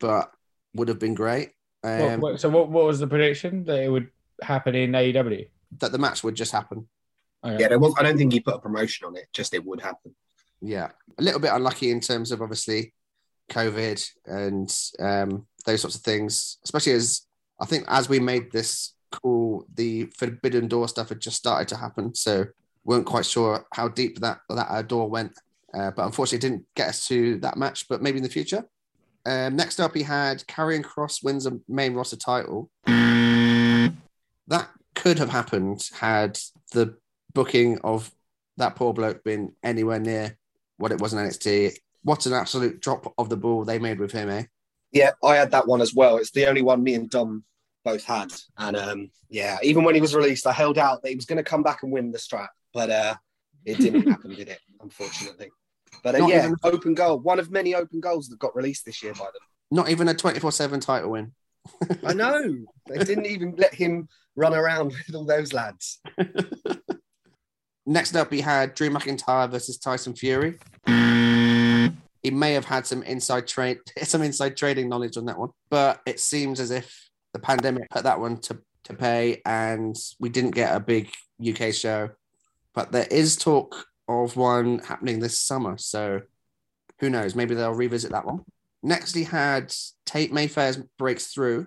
but 0.00 0.30
would 0.74 0.88
have 0.88 0.98
been 0.98 1.14
great. 1.14 1.50
Um, 1.82 2.20
what- 2.20 2.40
so 2.40 2.48
what, 2.48 2.70
what 2.70 2.86
was 2.86 2.98
the 2.98 3.06
prediction 3.06 3.64
that 3.64 3.82
it 3.84 3.88
would 3.90 4.08
happen 4.42 4.74
in 4.74 4.92
AEW? 4.92 5.48
that 5.80 5.90
the 5.90 5.98
match 5.98 6.22
would 6.22 6.36
just 6.36 6.52
happen. 6.52 6.86
Okay. 7.44 7.60
Yeah, 7.60 7.68
there 7.68 7.80
was. 7.80 7.94
I 7.98 8.04
don't 8.04 8.16
think 8.16 8.32
he 8.32 8.38
put 8.38 8.54
a 8.54 8.58
promotion 8.60 9.06
on 9.08 9.16
it. 9.16 9.26
Just 9.32 9.52
it 9.54 9.64
would 9.64 9.80
happen. 9.80 10.14
Yeah, 10.62 10.90
a 11.18 11.22
little 11.22 11.40
bit 11.40 11.50
unlucky 11.52 11.90
in 11.90 11.98
terms 12.00 12.30
of 12.30 12.40
obviously 12.40 12.94
COVID 13.50 14.08
and 14.24 14.72
um, 15.00 15.46
those 15.66 15.80
sorts 15.80 15.96
of 15.96 16.02
things, 16.02 16.58
especially 16.64 16.92
as 16.92 17.26
I 17.60 17.66
think 17.66 17.84
as 17.88 18.08
we 18.08 18.20
made 18.20 18.52
this 18.52 18.93
call, 19.20 19.66
the 19.74 20.06
Forbidden 20.16 20.68
Door 20.68 20.88
stuff 20.88 21.08
had 21.08 21.20
just 21.20 21.36
started 21.36 21.68
to 21.68 21.76
happen, 21.76 22.14
so 22.14 22.46
weren't 22.84 23.06
quite 23.06 23.26
sure 23.26 23.66
how 23.72 23.88
deep 23.88 24.20
that 24.20 24.40
that 24.48 24.70
uh, 24.70 24.82
door 24.82 25.08
went. 25.08 25.32
Uh, 25.72 25.90
but 25.90 26.04
unfortunately, 26.04 26.48
didn't 26.48 26.66
get 26.74 26.88
us 26.88 27.06
to 27.08 27.38
that 27.38 27.56
match. 27.56 27.88
But 27.88 28.02
maybe 28.02 28.18
in 28.18 28.22
the 28.22 28.28
future. 28.28 28.64
Um, 29.26 29.56
next 29.56 29.80
up, 29.80 29.94
he 29.94 30.02
had 30.02 30.46
Karrion 30.46 30.84
Kross 30.84 31.24
wins 31.24 31.46
a 31.46 31.58
main 31.68 31.94
roster 31.94 32.16
title. 32.16 32.70
That 32.86 34.68
could 34.94 35.18
have 35.18 35.30
happened 35.30 35.88
had 35.94 36.38
the 36.72 36.96
booking 37.32 37.78
of 37.82 38.12
that 38.56 38.76
poor 38.76 38.92
bloke 38.92 39.24
been 39.24 39.52
anywhere 39.62 39.98
near 39.98 40.36
what 40.76 40.92
it 40.92 41.00
was 41.00 41.12
in 41.12 41.18
NXT. 41.18 41.76
What 42.02 42.26
an 42.26 42.34
absolute 42.34 42.80
drop 42.80 43.12
of 43.16 43.28
the 43.28 43.36
ball 43.36 43.64
they 43.64 43.78
made 43.78 43.98
with 43.98 44.12
him, 44.12 44.28
eh? 44.28 44.44
Yeah, 44.92 45.12
I 45.24 45.36
had 45.36 45.50
that 45.52 45.66
one 45.66 45.80
as 45.80 45.94
well. 45.94 46.18
It's 46.18 46.30
the 46.30 46.46
only 46.46 46.62
one 46.62 46.82
me 46.82 46.94
and 46.94 47.10
Dom 47.10 47.44
both 47.84 48.04
had. 48.04 48.32
And 48.58 48.76
um, 48.76 49.10
yeah, 49.28 49.58
even 49.62 49.84
when 49.84 49.94
he 49.94 50.00
was 50.00 50.14
released, 50.14 50.46
I 50.46 50.52
held 50.52 50.78
out 50.78 51.02
that 51.02 51.08
he 51.10 51.14
was 51.14 51.26
going 51.26 51.36
to 51.36 51.42
come 51.44 51.62
back 51.62 51.82
and 51.82 51.92
win 51.92 52.10
the 52.10 52.18
strap, 52.18 52.50
but 52.72 52.90
uh, 52.90 53.14
it 53.64 53.78
didn't 53.78 54.08
happen, 54.08 54.34
did 54.34 54.48
it? 54.48 54.60
Unfortunately. 54.80 55.50
But 56.02 56.16
uh, 56.16 56.26
yeah, 56.26 56.46
even- 56.46 56.56
open 56.64 56.94
goal. 56.94 57.20
One 57.20 57.38
of 57.38 57.50
many 57.50 57.74
open 57.74 58.00
goals 58.00 58.28
that 58.28 58.38
got 58.38 58.56
released 58.56 58.84
this 58.84 59.02
year 59.02 59.12
by 59.12 59.26
them. 59.26 59.42
Not 59.70 59.88
even 59.88 60.08
a 60.08 60.14
24 60.14 60.52
7 60.52 60.80
title 60.80 61.10
win. 61.10 61.32
I 62.04 62.12
know. 62.12 62.56
They 62.88 62.98
didn't 62.98 63.26
even 63.26 63.54
let 63.56 63.74
him 63.74 64.08
run 64.36 64.54
around 64.54 64.86
with 65.06 65.14
all 65.14 65.24
those 65.24 65.52
lads. 65.52 66.00
Next 67.86 68.16
up, 68.16 68.30
we 68.30 68.40
had 68.40 68.74
Drew 68.74 68.88
McIntyre 68.90 69.50
versus 69.50 69.78
Tyson 69.78 70.14
Fury. 70.14 70.58
He 70.86 72.30
may 72.30 72.54
have 72.54 72.64
had 72.64 72.86
some 72.86 73.02
inside 73.02 73.46
trade, 73.46 73.78
some 74.02 74.22
inside 74.22 74.56
trading 74.56 74.88
knowledge 74.88 75.18
on 75.18 75.26
that 75.26 75.38
one, 75.38 75.50
but 75.68 76.00
it 76.06 76.18
seems 76.18 76.58
as 76.58 76.70
if 76.70 77.03
the 77.34 77.40
pandemic 77.40 77.90
put 77.90 78.04
that 78.04 78.20
one 78.20 78.38
to, 78.38 78.58
to 78.84 78.94
pay, 78.94 79.42
and 79.44 79.94
we 80.18 80.30
didn't 80.30 80.52
get 80.52 80.74
a 80.74 80.80
big 80.80 81.10
UK 81.46 81.74
show. 81.74 82.10
But 82.74 82.92
there 82.92 83.08
is 83.10 83.36
talk 83.36 83.86
of 84.08 84.36
one 84.36 84.78
happening 84.78 85.18
this 85.18 85.38
summer, 85.38 85.76
so 85.76 86.22
who 87.00 87.10
knows? 87.10 87.34
Maybe 87.34 87.54
they'll 87.54 87.74
revisit 87.74 88.12
that 88.12 88.24
one. 88.24 88.44
Next, 88.82 89.14
he 89.14 89.24
had 89.24 89.74
Tate 90.06 90.32
Mayfairs 90.32 90.82
breaks 90.96 91.26
through. 91.26 91.66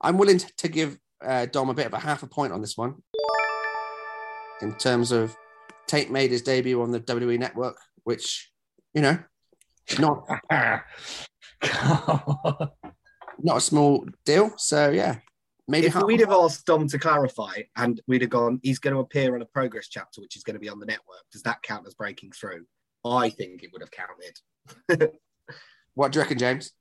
I'm 0.00 0.16
willing 0.16 0.38
to, 0.38 0.46
to 0.58 0.68
give 0.68 0.96
uh, 1.22 1.46
Dom 1.46 1.70
a 1.70 1.74
bit 1.74 1.86
of 1.86 1.92
a 1.92 1.98
half 1.98 2.22
a 2.22 2.28
point 2.28 2.52
on 2.52 2.60
this 2.60 2.76
one 2.76 3.02
in 4.62 4.74
terms 4.76 5.10
of 5.10 5.36
Tate 5.86 6.10
made 6.10 6.30
his 6.30 6.42
debut 6.42 6.82
on 6.82 6.92
the 6.92 7.00
WWE 7.00 7.38
network, 7.38 7.78
which, 8.04 8.50
you 8.94 9.02
know, 9.02 9.18
not 9.98 10.24
not 13.40 13.56
a 13.58 13.60
small 13.60 14.04
deal. 14.24 14.52
So 14.56 14.90
yeah, 14.90 15.16
maybe 15.66 15.86
If 15.86 15.94
half- 15.94 16.04
we'd 16.04 16.20
have 16.20 16.30
asked 16.32 16.66
Dom 16.66 16.88
to 16.88 16.98
clarify 16.98 17.62
and 17.76 18.00
we'd 18.06 18.22
have 18.22 18.30
gone, 18.30 18.60
he's 18.62 18.78
going 18.78 18.94
to 18.94 19.00
appear 19.00 19.34
on 19.34 19.42
a 19.42 19.46
progress 19.46 19.88
chapter, 19.88 20.20
which 20.20 20.36
is 20.36 20.42
going 20.42 20.54
to 20.54 20.60
be 20.60 20.68
on 20.68 20.80
the 20.80 20.86
network, 20.86 21.22
does 21.32 21.42
that 21.42 21.62
count 21.62 21.86
as 21.86 21.94
breaking 21.94 22.32
through? 22.32 22.64
I 23.04 23.30
think 23.30 23.62
it 23.62 23.70
would 23.72 23.82
have 23.82 23.90
counted. 23.90 25.12
what 25.94 26.12
do 26.12 26.18
you 26.18 26.22
reckon, 26.22 26.38
James? 26.38 26.72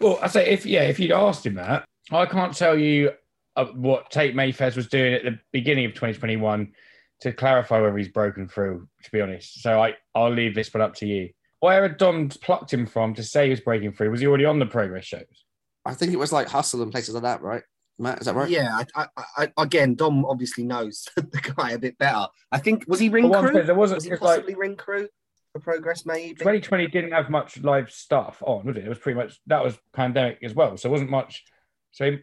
Well, 0.00 0.18
I 0.22 0.28
say 0.28 0.48
if 0.50 0.66
yeah, 0.66 0.82
if 0.82 0.98
you'd 0.98 1.12
asked 1.12 1.46
him 1.46 1.54
that, 1.54 1.84
I 2.10 2.26
can't 2.26 2.56
tell 2.56 2.76
you 2.78 3.12
uh, 3.56 3.66
what 3.66 4.10
Tate 4.10 4.34
Mayfair 4.34 4.72
was 4.74 4.88
doing 4.88 5.14
at 5.14 5.22
the 5.22 5.38
beginning 5.52 5.84
of 5.86 5.92
2021 5.92 6.72
to 7.20 7.32
clarify 7.32 7.80
whether 7.80 7.96
he's 7.96 8.08
broken 8.08 8.48
through. 8.48 8.88
To 9.04 9.10
be 9.12 9.20
honest, 9.20 9.62
so 9.62 9.80
I 9.80 9.94
I'll 10.14 10.32
leave 10.32 10.54
this 10.54 10.72
one 10.74 10.80
up 10.80 10.94
to 10.96 11.06
you. 11.06 11.30
Where 11.60 11.82
had 11.82 11.98
Dom 11.98 12.30
plucked 12.30 12.72
him 12.72 12.86
from 12.86 13.14
to 13.14 13.22
say 13.22 13.44
he 13.44 13.50
was 13.50 13.60
breaking 13.60 13.92
through? 13.92 14.10
Was 14.10 14.20
he 14.20 14.26
already 14.26 14.46
on 14.46 14.58
the 14.58 14.66
progress 14.66 15.04
shows? 15.04 15.44
I 15.84 15.94
think 15.94 16.12
it 16.12 16.18
was 16.18 16.32
like 16.32 16.48
Hustle 16.48 16.82
and 16.82 16.92
places 16.92 17.14
like 17.14 17.22
that, 17.22 17.42
right? 17.42 17.62
Matt, 17.98 18.20
is 18.20 18.26
that 18.26 18.34
right? 18.34 18.48
Yeah, 18.48 18.82
I, 18.94 19.06
I, 19.16 19.26
I, 19.36 19.62
again, 19.62 19.94
Dom 19.94 20.24
obviously 20.24 20.64
knows 20.64 21.06
the 21.16 21.52
guy 21.56 21.72
a 21.72 21.78
bit 21.78 21.98
better. 21.98 22.26
I 22.50 22.58
think, 22.58 22.84
was 22.88 22.98
he 22.98 23.08
ring 23.08 23.24
But 23.24 23.30
what 23.30 23.38
I'm 23.38 23.44
crew? 23.46 23.54
saying, 23.54 23.66
there 23.66 23.74
wasn't 23.74 23.96
was 23.98 24.04
he 24.04 24.10
it's 24.10 24.22
like 24.22 24.40
possibly 24.40 24.54
ring 24.54 24.76
crew 24.76 25.08
for 25.52 25.60
progress, 25.60 26.06
maybe? 26.06 26.34
2020 26.34 26.86
didn't 26.88 27.12
have 27.12 27.28
much 27.28 27.58
live 27.62 27.90
stuff 27.90 28.42
on, 28.46 28.64
was 28.64 28.76
it? 28.76 28.84
It 28.84 28.88
was 28.88 28.98
pretty 28.98 29.18
much 29.18 29.38
that 29.46 29.62
was 29.62 29.78
pandemic 29.92 30.38
as 30.42 30.54
well, 30.54 30.76
so 30.76 30.88
it 30.88 30.92
wasn't 30.92 31.10
much 31.10 31.44
So 31.92 32.16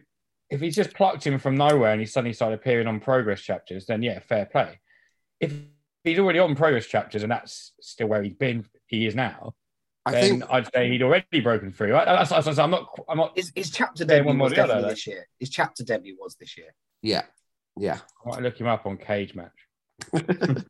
if 0.50 0.60
he's 0.60 0.74
just 0.76 0.94
plucked 0.94 1.26
him 1.26 1.38
from 1.38 1.56
nowhere 1.56 1.92
and 1.92 2.00
he 2.00 2.06
suddenly 2.06 2.32
started 2.32 2.54
appearing 2.56 2.86
on 2.86 3.00
progress 3.00 3.40
chapters, 3.40 3.86
then 3.86 4.02
yeah, 4.02 4.18
fair 4.20 4.46
play. 4.46 4.80
If 5.40 5.52
he's 6.04 6.18
already 6.18 6.38
on 6.38 6.56
progress 6.56 6.86
chapters 6.86 7.22
and 7.22 7.30
that's 7.30 7.72
still 7.80 8.08
where 8.08 8.22
he's 8.22 8.34
been, 8.34 8.64
he 8.86 9.06
is 9.06 9.14
now. 9.14 9.54
I 10.08 10.12
then 10.12 10.30
think 10.40 10.44
I'd 10.50 10.72
say 10.72 10.88
he'd 10.90 11.02
already 11.02 11.40
broken 11.40 11.72
through. 11.72 11.94
I, 11.94 12.22
I'm 12.22 12.70
not. 12.70 12.98
I'm 13.08 13.18
not. 13.18 13.36
His, 13.36 13.52
his 13.54 13.70
chapter 13.70 14.04
Yeah, 14.04 14.18
debut 14.18 14.38
was 14.38 14.52
the 14.52 14.62
other, 14.62 14.74
definitely 14.74 14.90
this 14.90 15.06
year. 15.06 15.26
His 15.38 15.50
chapter 15.50 15.84
debut 15.84 16.16
was 16.18 16.36
this 16.36 16.56
year. 16.56 16.74
yeah, 17.02 17.22
yeah. 17.76 17.98
I 18.24 18.30
might 18.30 18.42
look 18.42 18.60
him 18.60 18.66
up 18.66 18.86
on 18.86 18.96
Cage 18.96 19.34
Match. 19.34 19.52
if 20.12 20.64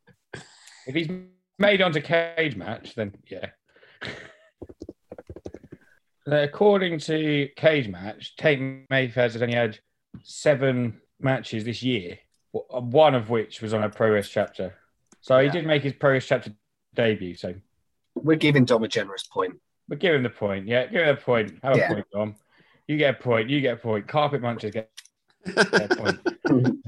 he's 0.93 1.09
made 1.57 1.81
onto 1.81 2.01
Cage 2.01 2.55
Match, 2.55 2.95
then 2.95 3.13
yeah. 3.29 3.47
According 6.27 6.99
to 6.99 7.49
Cage 7.55 7.87
Match, 7.87 8.35
Tate 8.35 8.59
Mayfair 8.89 9.23
has 9.23 9.41
only 9.41 9.55
had 9.55 9.79
seven 10.23 11.01
matches 11.19 11.63
this 11.63 11.81
year, 11.81 12.19
one 12.51 13.15
of 13.15 13.29
which 13.29 13.61
was 13.61 13.73
on 13.73 13.83
a 13.83 13.89
progress 13.89 14.29
chapter. 14.29 14.75
So 15.21 15.39
he 15.39 15.49
did 15.49 15.65
make 15.65 15.83
his 15.83 15.93
progress 15.93 16.25
chapter 16.25 16.51
debut. 16.93 17.35
So 17.35 17.55
We're 18.23 18.37
giving 18.37 18.65
Dom 18.65 18.83
a 18.83 18.87
generous 18.87 19.23
point. 19.27 19.53
but 19.87 19.99
give 19.99 20.13
him 20.15 20.23
the 20.23 20.29
point. 20.29 20.67
Yeah, 20.67 20.85
give 20.87 21.01
him 21.01 21.15
a 21.15 21.19
point. 21.19 21.57
Have 21.63 21.77
Yeah. 21.77 21.91
a 21.91 21.93
point, 21.95 22.05
Dom. 22.13 22.35
You 22.87 22.97
get 22.97 23.15
a 23.19 23.23
point. 23.23 23.49
You 23.49 23.61
get 23.61 23.73
a 23.75 23.77
point. 23.77 24.07
Carpet 24.07 24.41
munchers 24.41 24.71
get 24.73 24.89
a 25.55 25.95
point. 25.95 26.19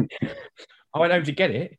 I 0.94 1.00
went 1.00 1.13
home 1.13 1.24
to 1.24 1.32
get 1.32 1.52
it. 1.52 1.78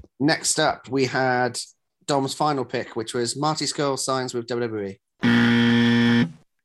Next 0.20 0.58
up, 0.60 0.88
we 0.88 1.06
had 1.06 1.58
Dom's 2.06 2.34
final 2.34 2.64
pick, 2.64 2.94
which 2.96 3.14
was 3.14 3.36
Marty 3.36 3.64
Scurll 3.64 3.98
signs 3.98 4.32
with 4.34 4.46
WWE. 4.46 4.96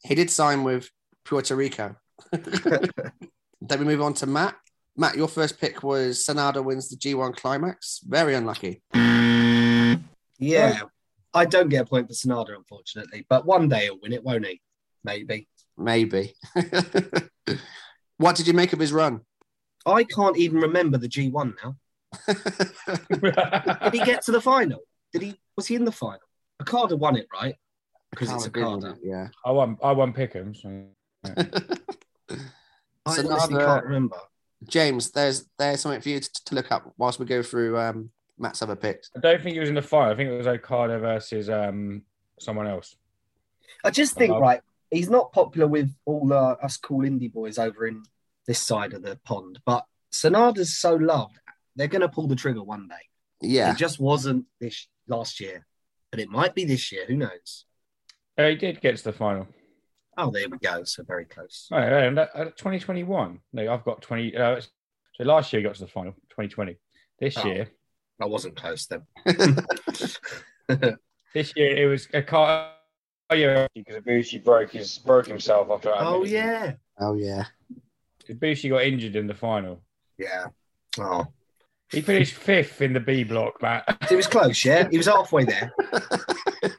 He 0.03 0.15
did 0.15 0.29
sign 0.29 0.63
with 0.63 0.89
Puerto 1.25 1.55
Rico. 1.55 1.95
then 2.31 3.79
we 3.79 3.85
move 3.85 4.01
on 4.01 4.13
to 4.15 4.25
Matt. 4.25 4.55
Matt, 4.97 5.15
your 5.15 5.27
first 5.27 5.59
pick 5.59 5.83
was 5.83 6.25
Sanada 6.25 6.63
wins 6.63 6.89
the 6.89 6.95
G1 6.97 7.35
climax. 7.35 8.01
Very 8.07 8.35
unlucky. 8.35 8.81
Yeah. 10.41 10.81
I 11.33 11.45
don't 11.45 11.69
get 11.69 11.83
a 11.83 11.85
point 11.85 12.07
for 12.07 12.13
Sanada, 12.13 12.55
unfortunately, 12.55 13.25
but 13.29 13.45
one 13.45 13.69
day 13.69 13.83
he'll 13.83 13.99
win 14.01 14.11
it, 14.11 14.23
won't 14.23 14.45
he? 14.45 14.61
Maybe. 15.03 15.47
Maybe. 15.77 16.35
what 18.17 18.35
did 18.35 18.47
you 18.47 18.53
make 18.53 18.73
of 18.73 18.79
his 18.79 18.91
run? 18.91 19.21
I 19.85 20.03
can't 20.03 20.37
even 20.37 20.59
remember 20.59 20.97
the 20.97 21.07
G1 21.07 21.53
now. 21.63 21.75
Did 23.83 23.93
he 23.93 24.05
get 24.05 24.21
to 24.23 24.31
the 24.31 24.41
final? 24.41 24.79
Did 25.13 25.21
he? 25.21 25.39
Was 25.55 25.67
he 25.67 25.75
in 25.75 25.85
the 25.85 25.91
final? 25.91 26.19
Okada 26.61 26.95
won 26.95 27.15
it, 27.15 27.27
right? 27.33 27.55
Because 28.11 28.29
it's 28.29 28.43
Can't 28.43 28.43
have 28.43 28.53
been, 28.53 28.63
Okada. 28.63 28.97
Yeah. 29.01 29.27
I 29.45 29.51
won. 29.51 29.77
I 29.81 29.91
won 29.93 30.13
Pick'em. 30.13 30.55
So. 30.55 30.87
I 33.05 33.15
So 33.15 33.31
honestly 33.31 33.55
now 33.55 33.65
can't 33.65 33.85
remember. 33.85 34.17
James, 34.67 35.11
there's 35.11 35.45
there's 35.57 35.79
something 35.79 36.01
for 36.01 36.09
you 36.09 36.19
to, 36.19 36.29
to 36.45 36.55
look 36.55 36.71
up 36.71 36.93
whilst 36.97 37.19
we 37.19 37.25
go 37.25 37.41
through 37.41 37.79
um, 37.79 38.11
Matt's 38.41 38.61
other 38.61 38.75
picks. 38.75 39.09
I 39.15 39.19
don't 39.19 39.41
think 39.41 39.55
it 39.55 39.59
was 39.59 39.69
in 39.69 39.75
the 39.75 39.81
final. 39.81 40.13
I 40.13 40.15
think 40.15 40.29
it 40.29 40.37
was 40.37 40.47
Okada 40.47 40.99
versus 40.99 41.49
um 41.49 42.03
someone 42.39 42.67
else. 42.67 42.95
I 43.83 43.89
just 43.91 44.15
think, 44.15 44.33
right, 44.35 44.61
he's 44.89 45.09
not 45.09 45.31
popular 45.31 45.67
with 45.67 45.93
all 46.05 46.31
uh, 46.33 46.53
us 46.61 46.77
cool 46.77 47.01
indie 47.01 47.31
boys 47.31 47.57
over 47.57 47.87
in 47.87 48.03
this 48.47 48.59
side 48.59 48.93
of 48.93 49.01
the 49.01 49.17
pond, 49.23 49.59
but 49.65 49.85
Sanada's 50.11 50.77
so 50.77 50.95
loved, 50.95 51.39
they're 51.75 51.87
going 51.87 52.01
to 52.01 52.09
pull 52.09 52.27
the 52.27 52.35
trigger 52.35 52.61
one 52.63 52.87
day. 52.87 52.95
Yeah. 53.41 53.71
It 53.71 53.77
just 53.77 53.99
wasn't 53.99 54.45
this 54.59 54.87
last 55.07 55.39
year, 55.39 55.65
but 56.11 56.19
it 56.19 56.29
might 56.29 56.53
be 56.53 56.65
this 56.65 56.91
year. 56.91 57.05
Who 57.07 57.15
knows? 57.15 57.65
Uh, 58.37 58.47
he 58.49 58.55
did 58.55 58.81
get 58.81 58.97
to 58.97 59.03
the 59.03 59.13
final. 59.13 59.47
Oh, 60.17 60.29
there 60.29 60.49
we 60.49 60.57
go. 60.57 60.83
So 60.83 61.03
very 61.03 61.25
close. 61.25 61.67
Oh, 61.71 61.77
and 61.77 62.17
that- 62.17 62.35
uh, 62.35 62.45
2021. 62.45 63.39
No, 63.53 63.73
I've 63.73 63.85
got 63.85 64.01
20. 64.01 64.35
Uh, 64.35 64.59
so 65.15 65.23
last 65.23 65.53
year 65.53 65.61
he 65.61 65.63
got 65.67 65.75
to 65.75 65.81
the 65.81 65.87
final. 65.87 66.11
2020. 66.31 66.75
This 67.19 67.37
Oh. 67.37 67.45
year, 67.47 67.69
I 68.21 68.25
wasn't 68.25 68.55
close 68.55 68.87
then. 68.87 69.03
this 71.33 71.53
year 71.55 71.75
it 71.77 71.87
was 71.89 72.07
a 72.13 72.21
car. 72.21 72.71
Oh 73.29 73.35
yeah, 73.35 73.67
because 73.73 73.95
Ibushi 74.03 74.43
broke 74.43 74.71
his 74.71 74.97
broke 74.99 75.25
himself 75.27 75.69
after. 75.71 75.91
oh 75.95 76.23
yeah, 76.25 76.73
Oh 76.99 77.13
yeah. 77.15 77.45
Ibushi 78.29 78.69
got 78.69 78.83
injured 78.83 79.15
in 79.15 79.27
the 79.27 79.33
final. 79.33 79.81
yeah. 80.17 80.47
Oh, 80.99 81.25
He 81.91 82.01
finished 82.01 82.33
fifth 82.33 82.81
in 82.81 82.91
the 82.93 82.99
B 82.99 83.23
block, 83.23 83.61
Matt. 83.61 83.85
it 84.11 84.15
was 84.15 84.27
close. 84.27 84.63
Yeah, 84.65 84.89
he 84.89 84.97
was 84.97 85.07
halfway 85.07 85.45
there. 85.45 85.71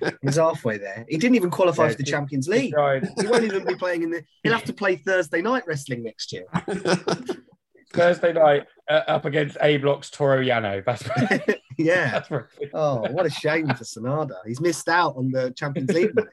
He 0.02 0.10
was 0.26 0.36
halfway 0.36 0.76
there. 0.78 1.06
He 1.08 1.16
didn't 1.16 1.36
even 1.36 1.50
qualify 1.50 1.84
Yeah, 1.84 1.90
for 1.92 1.96
the 1.96 2.04
he- 2.04 2.10
Champions 2.10 2.46
League. 2.48 2.72
tried. 2.74 3.08
He 3.20 3.26
won't 3.26 3.44
even 3.44 3.64
be 3.66 3.74
playing 3.74 4.02
in 4.02 4.10
the. 4.10 4.22
He'll 4.42 4.52
have 4.52 4.64
to 4.64 4.72
play 4.74 4.96
Thursday 4.96 5.40
night 5.40 5.64
wrestling 5.66 6.02
next 6.02 6.32
year. 6.32 6.44
Thursday 7.94 8.32
night 8.34 8.64
uh, 8.90 9.02
up 9.08 9.24
against 9.24 9.56
A 9.62 9.76
Block's 9.78 10.10
Toru 10.10 10.44
Yano. 10.44 10.84
That's 10.84 11.02
yeah. 11.78 12.10
that's 12.10 12.30
where- 12.30 12.48
Oh, 12.74 13.00
what 13.12 13.26
a 13.26 13.30
shame 13.30 13.68
for 13.68 13.84
Sanada. 13.84 14.34
He's 14.46 14.60
missed 14.60 14.88
out 14.88 15.16
on 15.16 15.30
the 15.30 15.50
Champions 15.52 15.90
League 15.92 16.14
money. 16.14 16.28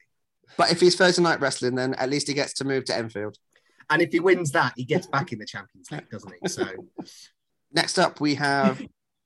but 0.57 0.71
if 0.71 0.79
he's 0.79 0.95
Thursday 0.95 1.21
night 1.21 1.39
wrestling, 1.41 1.75
then 1.75 1.93
at 1.95 2.09
least 2.09 2.27
he 2.27 2.33
gets 2.33 2.53
to 2.55 2.65
move 2.65 2.85
to 2.85 2.95
Enfield. 2.95 3.37
And 3.91 4.01
if 4.01 4.11
he 4.11 4.19
wins 4.19 4.51
that, 4.51 4.73
he 4.75 4.83
gets 4.85 5.07
back 5.07 5.31
in 5.31 5.39
the 5.39 5.45
Champions 5.45 5.89
League, 5.91 6.09
doesn't 6.09 6.33
he? 6.41 6.47
So 6.49 6.65
Next 7.71 7.97
up, 7.99 8.19
we 8.19 8.35
have 8.35 8.81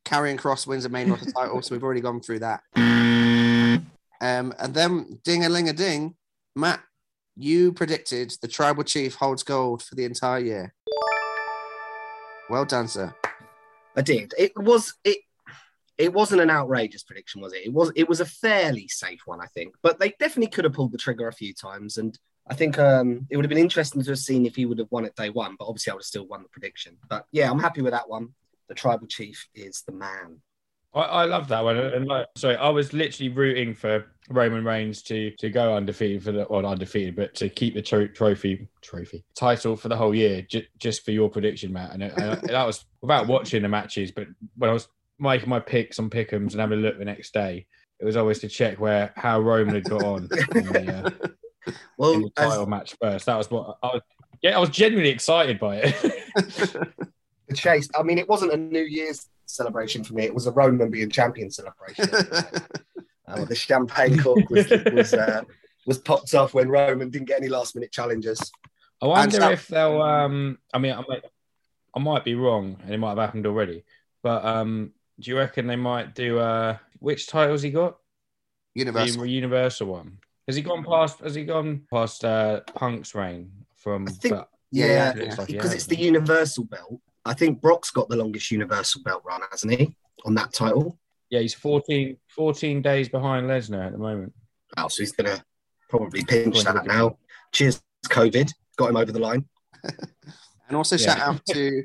Karrion 0.06 0.38
Kross 0.38 0.68
wins 0.68 0.86
a 0.86 0.90
main 0.90 1.10
roster 1.10 1.32
title, 1.32 1.62
so 1.62 1.74
we've 1.76 1.84
already 1.84 2.02
gone 2.02 2.20
through 2.22 2.40
that. 2.40 2.62
Um, 2.76 4.54
and 4.58 4.74
then 4.74 5.20
ding 5.24 5.44
a 5.46 5.50
ling 5.50 5.68
a 5.70 5.74
ding, 5.74 6.16
Matt, 6.56 6.82
you 7.36 7.74
predicted 7.74 8.34
the 8.42 8.48
tribal 8.48 8.84
chief 8.84 9.16
holds 9.16 9.44
gold 9.44 9.82
for 9.84 9.96
the 9.96 10.06
entire 10.06 10.40
year. 10.40 10.74
Well 12.50 12.66
done, 12.66 12.88
sir. 12.88 13.14
I 13.96 14.02
did. 14.02 14.34
It 14.38 14.52
was 14.58 14.94
it. 15.04 15.20
It 15.98 16.12
wasn't 16.12 16.42
an 16.42 16.50
outrageous 16.50 17.04
prediction, 17.04 17.42
was 17.42 17.54
it? 17.54 17.66
It 17.66 17.74
was. 17.74 17.92
It 17.96 18.10
was 18.10 18.20
a 18.20 18.26
fairly 18.26 18.88
safe 18.88 19.22
one, 19.26 19.42
I 19.42 19.46
think. 19.48 19.76
But 19.82 20.00
they 20.00 20.10
definitely 20.20 20.48
could 20.48 20.66
have 20.66 20.74
pulled 20.74 20.92
the 20.92 20.98
trigger 20.98 21.28
a 21.28 21.34
few 21.34 21.54
times, 21.54 21.98
and 21.98 22.18
I 22.48 22.56
think 22.56 22.78
um, 22.78 23.28
it 23.30 23.38
would 23.38 23.46
have 23.46 23.50
been 23.50 23.58
interesting 23.58 24.04
to 24.04 24.12
have 24.12 24.20
seen 24.20 24.46
if 24.46 24.56
he 24.56 24.66
would 24.66 24.80
have 24.80 24.92
won 24.92 25.06
at 25.06 25.16
day 25.16 25.30
one. 25.30 25.56
But 25.58 25.66
obviously, 25.66 25.92
I 25.92 25.94
would 25.94 26.02
have 26.02 26.08
still 26.08 26.28
won 26.28 26.44
the 26.44 26.50
prediction. 26.50 26.98
But 27.08 27.26
yeah, 27.32 27.50
I'm 27.50 27.60
happy 27.60 27.82
with 27.82 27.94
that 27.94 28.10
one. 28.10 28.30
The 28.68 28.76
tribal 28.76 29.08
chief 29.08 29.48
is 29.54 29.84
the 29.86 29.94
man. 29.94 30.42
I, 30.96 31.02
I 31.02 31.26
love 31.26 31.48
that 31.50 31.64
one. 31.64 31.78
And 31.78 32.08
like, 32.08 32.28
sorry, 32.36 32.56
I 32.56 32.70
was 32.70 32.94
literally 32.94 33.30
rooting 33.30 33.74
for 33.74 34.06
Roman 34.30 34.64
Reigns 34.64 35.02
to 35.04 35.32
to 35.40 35.50
go 35.50 35.76
undefeated 35.76 36.24
for 36.24 36.32
the 36.32 36.46
well, 36.50 36.66
undefeated, 36.66 37.16
but 37.16 37.34
to 37.36 37.50
keep 37.50 37.74
the 37.74 37.82
tro- 37.82 38.08
trophy 38.08 38.68
trophy 38.82 39.24
title 39.36 39.76
for 39.76 39.90
the 39.90 39.96
whole 39.98 40.14
year, 40.16 40.42
ju- 40.44 40.66
just 40.78 41.04
for 41.04 41.12
your 41.12 41.30
prediction, 41.30 41.74
Matt. 41.74 41.92
And, 41.94 42.04
it- 42.04 42.14
and 42.18 42.42
that 42.50 42.66
was 42.68 42.86
without 43.02 43.28
watching 43.28 43.64
the 43.64 43.70
matches, 43.70 44.12
but 44.12 44.28
when 44.58 44.70
I 44.70 44.74
was 44.74 44.88
making 45.20 45.50
my 45.50 45.60
picks 45.60 46.00
on 46.00 46.10
Pick'ems 46.10 46.52
and 46.52 46.60
having 46.60 46.80
a 46.80 46.82
look 46.82 46.98
the 46.98 47.06
next 47.06 47.34
day, 47.34 47.66
it 48.00 48.06
was 48.06 48.16
always 48.18 48.40
to 48.40 48.48
check 48.48 48.80
where 48.80 49.14
how 49.16 49.40
Roman 49.40 49.76
had 49.76 49.84
got 49.86 50.04
on 50.04 50.30
in 50.56 50.66
the, 50.66 50.94
uh, 50.94 51.72
Well, 51.98 52.12
in 52.14 52.22
the 52.22 52.32
as, 52.38 52.50
title 52.50 52.66
match 52.66 52.96
first. 53.02 53.26
That 53.26 53.38
was 53.38 53.50
what 53.50 53.78
I 53.82 53.88
was. 53.88 54.02
Yeah, 54.42 54.58
I 54.58 54.60
was 54.60 54.70
genuinely 54.70 55.12
excited 55.12 55.60
by 55.60 55.78
it. 55.78 55.96
the 57.48 57.56
chase. 57.56 57.88
I 57.98 58.04
mean, 58.04 58.18
it 58.18 58.28
wasn't 58.28 58.52
a 58.54 58.58
New 58.58 58.84
Year's 58.84 59.28
celebration 59.46 60.04
for 60.04 60.14
me. 60.14 60.24
It 60.24 60.34
was 60.34 60.48
a 60.48 60.52
Roman 60.52 60.90
being 60.90 61.10
champion 61.10 61.52
celebration. 61.52 62.10
Uh, 63.26 63.46
the 63.46 63.56
champagne 63.56 64.20
cork 64.20 64.50
was 64.50 64.70
was, 64.92 65.14
uh, 65.14 65.42
was 65.88 65.98
popped 65.98 66.36
off 66.36 66.54
when 66.54 66.68
Roman 66.68 67.10
didn't 67.10 67.30
get 67.30 67.40
any 67.40 67.48
last 67.48 67.74
minute 67.74 67.90
challenges. 67.90 68.52
I 69.02 69.08
wonder 69.08 69.38
so- 69.40 69.50
if 69.50 69.66
they'll. 69.70 70.02
Um, 70.02 70.58
I 70.74 70.78
mean, 70.78 70.92
I 70.92 71.04
might, 71.08 71.24
I 71.96 72.00
might 72.00 72.26
be 72.26 72.36
wrong, 72.36 72.78
and 72.84 72.94
it 72.94 72.98
might 72.98 73.12
have 73.12 73.18
happened 73.20 73.48
already. 73.48 73.86
But 74.24 74.44
um, 74.44 74.92
do 75.22 75.32
you 75.32 75.38
reckon 75.38 75.68
they 75.68 75.78
might 75.78 76.14
do? 76.14 76.38
Uh, 76.38 76.78
which 77.00 77.28
titles 77.28 77.62
he 77.62 77.70
got? 77.72 77.96
Universal. 78.76 79.22
The 79.22 79.30
universal 79.30 79.88
one. 79.88 80.18
Has 80.48 80.58
he 80.58 80.62
gone 80.62 80.84
past? 80.84 81.20
Has 81.20 81.34
he 81.34 81.46
gone 81.46 81.84
past 81.90 82.26
uh, 82.26 82.60
Punk's 82.76 83.16
reign 83.16 83.52
from? 83.78 84.06
I 84.10 84.12
think- 84.12 84.36
but 84.36 84.50
Yeah, 84.70 85.12
it 85.12 85.18
looks 85.18 85.38
like 85.38 85.48
he 85.48 85.54
because 85.54 85.72
has. 85.72 85.76
it's 85.76 85.88
the 85.88 85.96
Universal 85.98 86.66
belt. 86.66 87.00
I 87.26 87.34
think 87.34 87.62
Brock's 87.62 87.92
got 87.92 88.10
the 88.10 88.16
longest 88.18 88.52
Universal 88.52 89.02
belt 89.04 89.24
run, 89.26 89.42
hasn't 89.52 89.74
he? 89.80 89.96
On 90.26 90.36
that 90.36 90.54
title. 90.54 90.98
yeah, 91.30 91.40
he's 91.40 91.54
14, 91.54 92.18
14 92.30 92.82
days 92.82 93.10
behind 93.10 93.48
Lesnar 93.48 93.86
at 93.88 93.92
the 93.94 93.98
moment. 93.98 94.34
Oh, 94.78 94.88
so 94.88 95.02
he's 95.04 95.12
gonna 95.14 95.44
probably 95.90 96.24
pinch 96.24 96.64
that 96.64 96.86
now. 96.86 97.18
Cheers, 97.52 97.82
COVID. 98.08 98.52
Got 98.78 98.90
him 98.90 98.98
over 98.98 99.12
the 99.12 99.20
line. 99.20 99.46
And 100.70 100.78
also 100.78 100.96
Yeah. 100.96 101.16
shout 101.16 101.20
out 101.20 101.46
to 101.48 101.84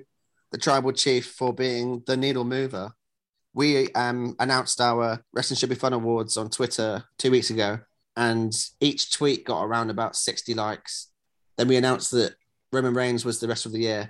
the 0.53 0.57
tribal 0.59 0.93
chief 0.93 1.27
for 1.33 1.53
being 1.53 2.03
the 2.07 2.17
needle 2.17 2.45
mover. 2.45 2.93
We 3.53 3.93
um, 3.93 4.37
announced 4.39 4.81
our 4.81 5.21
Wrestling 5.33 5.57
Should 5.59 5.69
Be 5.69 5.75
Fun 5.75 5.93
Awards 5.93 6.37
on 6.37 6.49
Twitter 6.49 7.05
two 7.19 7.33
weeks 7.33 7.51
ago, 7.51 7.81
and 8.17 8.53
each 8.81 9.13
tweet 9.13 9.45
got 9.45 9.65
around 9.65 9.91
about 9.91 10.15
60 10.15 10.55
likes. 10.55 11.09
Then 11.57 11.67
we 11.69 11.77
announced 11.77 12.13
that 12.13 12.37
Roman 12.73 12.95
Reigns 12.95 13.25
was 13.25 13.41
the 13.41 13.49
rest 13.49 13.67
of 13.67 13.73
the 13.73 13.81
year. 13.81 14.07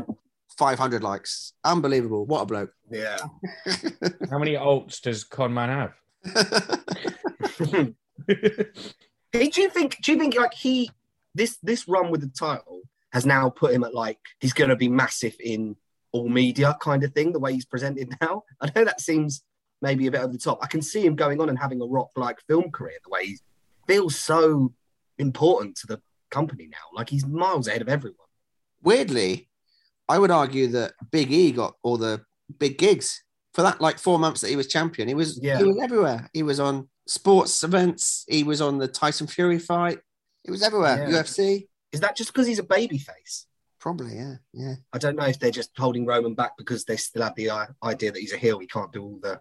500 0.59 1.02
likes. 1.02 1.54
Unbelievable. 1.64 2.26
What 2.26 2.42
a 2.42 2.46
bloke. 2.46 2.72
Yeah. 2.90 3.18
How 4.30 4.38
many 4.38 4.54
alts 4.54 5.00
does 5.00 5.24
Conman 5.24 5.68
have? 5.70 5.94
Hey, 9.30 9.48
do 9.48 9.61
you 9.61 9.68
think? 9.68 9.98
Do 10.02 10.12
you 10.12 10.18
think 10.18 10.36
like 10.36 10.54
he 10.54 10.90
this 11.34 11.59
this 11.62 11.86
run 11.86 12.11
with 12.11 12.22
the 12.22 12.28
title? 12.28 12.80
has 13.12 13.24
now 13.24 13.48
put 13.50 13.72
him 13.72 13.84
at 13.84 13.94
like 13.94 14.18
he's 14.40 14.52
going 14.52 14.70
to 14.70 14.76
be 14.76 14.88
massive 14.88 15.34
in 15.40 15.76
all 16.12 16.28
media 16.28 16.76
kind 16.80 17.02
of 17.04 17.12
thing. 17.12 17.32
The 17.32 17.38
way 17.38 17.52
he's 17.52 17.64
presented 17.64 18.14
now, 18.20 18.44
I 18.61 18.70
know 18.74 18.84
that 18.84 19.00
seems 19.00 19.42
maybe 19.80 20.06
a 20.06 20.11
bit 20.11 20.20
over 20.20 20.32
the 20.32 20.38
top. 20.38 20.59
I 20.62 20.66
can 20.66 20.82
see 20.82 21.04
him 21.04 21.16
going 21.16 21.40
on 21.40 21.48
and 21.48 21.59
having 21.59 21.80
a 21.80 21.86
rock 21.86 22.11
like 22.16 22.38
film 22.46 22.70
career. 22.70 22.98
The 23.04 23.11
way 23.11 23.26
he 23.26 23.38
feels 23.86 24.16
so 24.16 24.72
important 25.18 25.76
to 25.78 25.86
the 25.86 26.00
company 26.30 26.68
now, 26.70 26.78
like 26.94 27.09
he's 27.11 27.26
miles 27.26 27.68
ahead 27.68 27.82
of 27.82 27.88
everyone. 27.88 28.16
Weirdly, 28.82 29.47
I 30.09 30.18
would 30.18 30.30
argue 30.30 30.68
that 30.68 30.92
Big 31.11 31.30
E 31.32 31.52
got 31.52 31.74
all 31.82 31.96
the 31.98 32.22
big 32.59 32.78
gigs 32.78 33.22
for 33.54 33.62
that 33.62 33.80
like 33.80 33.98
four 33.98 34.18
months 34.18 34.40
that 34.40 34.50
he 34.50 34.56
was 34.56 34.66
champion. 34.68 35.09
He 35.09 35.14
was 35.14 35.38
Yeah. 35.42 35.59
he 35.59 35.64
was 35.64 35.78
everywhere. 35.82 36.28
He 36.32 36.42
was 36.42 36.61
on 36.61 36.88
sports 37.06 37.62
events. 37.62 38.24
He 38.28 38.42
was 38.42 38.61
on 38.61 38.78
the 38.78 38.88
Tyson 38.88 39.26
Fury 39.26 39.59
fight. 39.59 39.98
He 40.44 40.50
was 40.50 40.62
everywhere. 40.62 41.09
Yeah. 41.11 41.18
UFC. 41.22 41.68
Is 41.92 42.00
that 42.00 42.16
just 42.16 42.32
because 42.32 42.46
he's 42.46 42.59
a 42.59 42.62
baby 42.64 42.98
face? 42.98 43.46
Probably, 43.80 44.16
yeah, 44.16 44.34
yeah. 44.52 44.74
I 44.92 44.98
don't 44.98 45.16
know 45.16 45.24
if 45.26 45.38
they're 45.38 45.50
just 45.50 45.70
holding 45.76 46.04
Roman 46.04 46.34
back 46.34 46.56
because 46.59 46.84
they 46.84 46.96
still 46.96 47.22
have 47.22 47.34
the 47.36 47.50
uh, 47.50 47.66
idea 47.82 48.11
that 48.12 48.18
he's 48.18 48.32
a 48.32 48.36
heel. 48.36 48.59
He 48.59 48.66
can't 48.66 48.92
do 48.92 49.02
all 49.02 49.20
the 49.22 49.40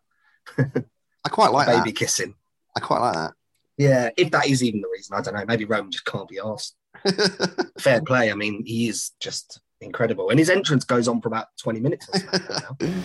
I 1.26 1.30
quite 1.30 1.52
like 1.52 1.68
baby 1.68 1.92
that. 1.92 1.98
kissing. 1.98 2.36
I 2.76 2.80
quite 2.80 3.00
like 3.00 3.14
that. 3.16 3.34
Yeah, 3.78 4.10
if 4.16 4.32
that 4.32 4.48
is 4.48 4.64
even 4.64 4.82
the 4.82 4.90
reason, 4.94 5.16
I 5.18 5.22
don't 5.22 5.34
know. 5.34 5.46
Maybe 5.48 5.66
Roman 5.66 5.92
just 5.92 6.06
can't 6.06 6.28
be 6.30 6.40
asked. 6.40 6.76
Fair 7.80 8.02
play. 8.02 8.32
I 8.32 8.36
mean, 8.36 8.64
he 8.66 8.88
is 8.90 9.12
just 9.20 9.60
incredible, 9.82 10.30
and 10.30 10.40
his 10.40 10.50
entrance 10.50 10.84
goes 10.84 11.08
on 11.08 11.22
for 11.22 11.28
about 11.28 11.48
twenty 11.58 11.80
minutes. 11.80 12.08
on 12.14 12.20
SmackDown 12.22 12.80
now. 12.80 12.88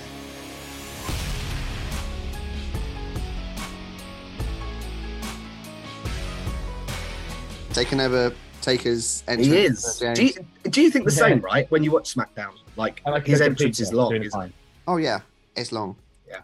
Taking 7.72 8.00
over 8.00 8.34
Taker's 8.60 9.24
entrance. 9.26 9.46
he 9.50 9.58
is. 9.64 10.02
Do 10.14 10.24
you, 10.26 10.32
do 10.70 10.82
you 10.82 10.90
think 10.90 11.06
the 11.06 11.12
Yeah. 11.12 11.16
same, 11.28 11.40
right? 11.40 11.70
When 11.70 11.82
you 11.82 11.90
watch 11.90 12.14
SmackDown, 12.14 12.52
like, 12.76 13.00
like 13.06 13.26
his 13.26 13.40
entrance 13.40 13.78
pizza, 13.78 13.82
is 13.84 13.92
long. 13.92 14.14
Isn't 14.14 14.42
it? 14.42 14.52
Oh 14.86 14.98
yeah, 14.98 15.20
it's 15.56 15.72
long. 15.72 15.96
Yeah. 16.28 16.42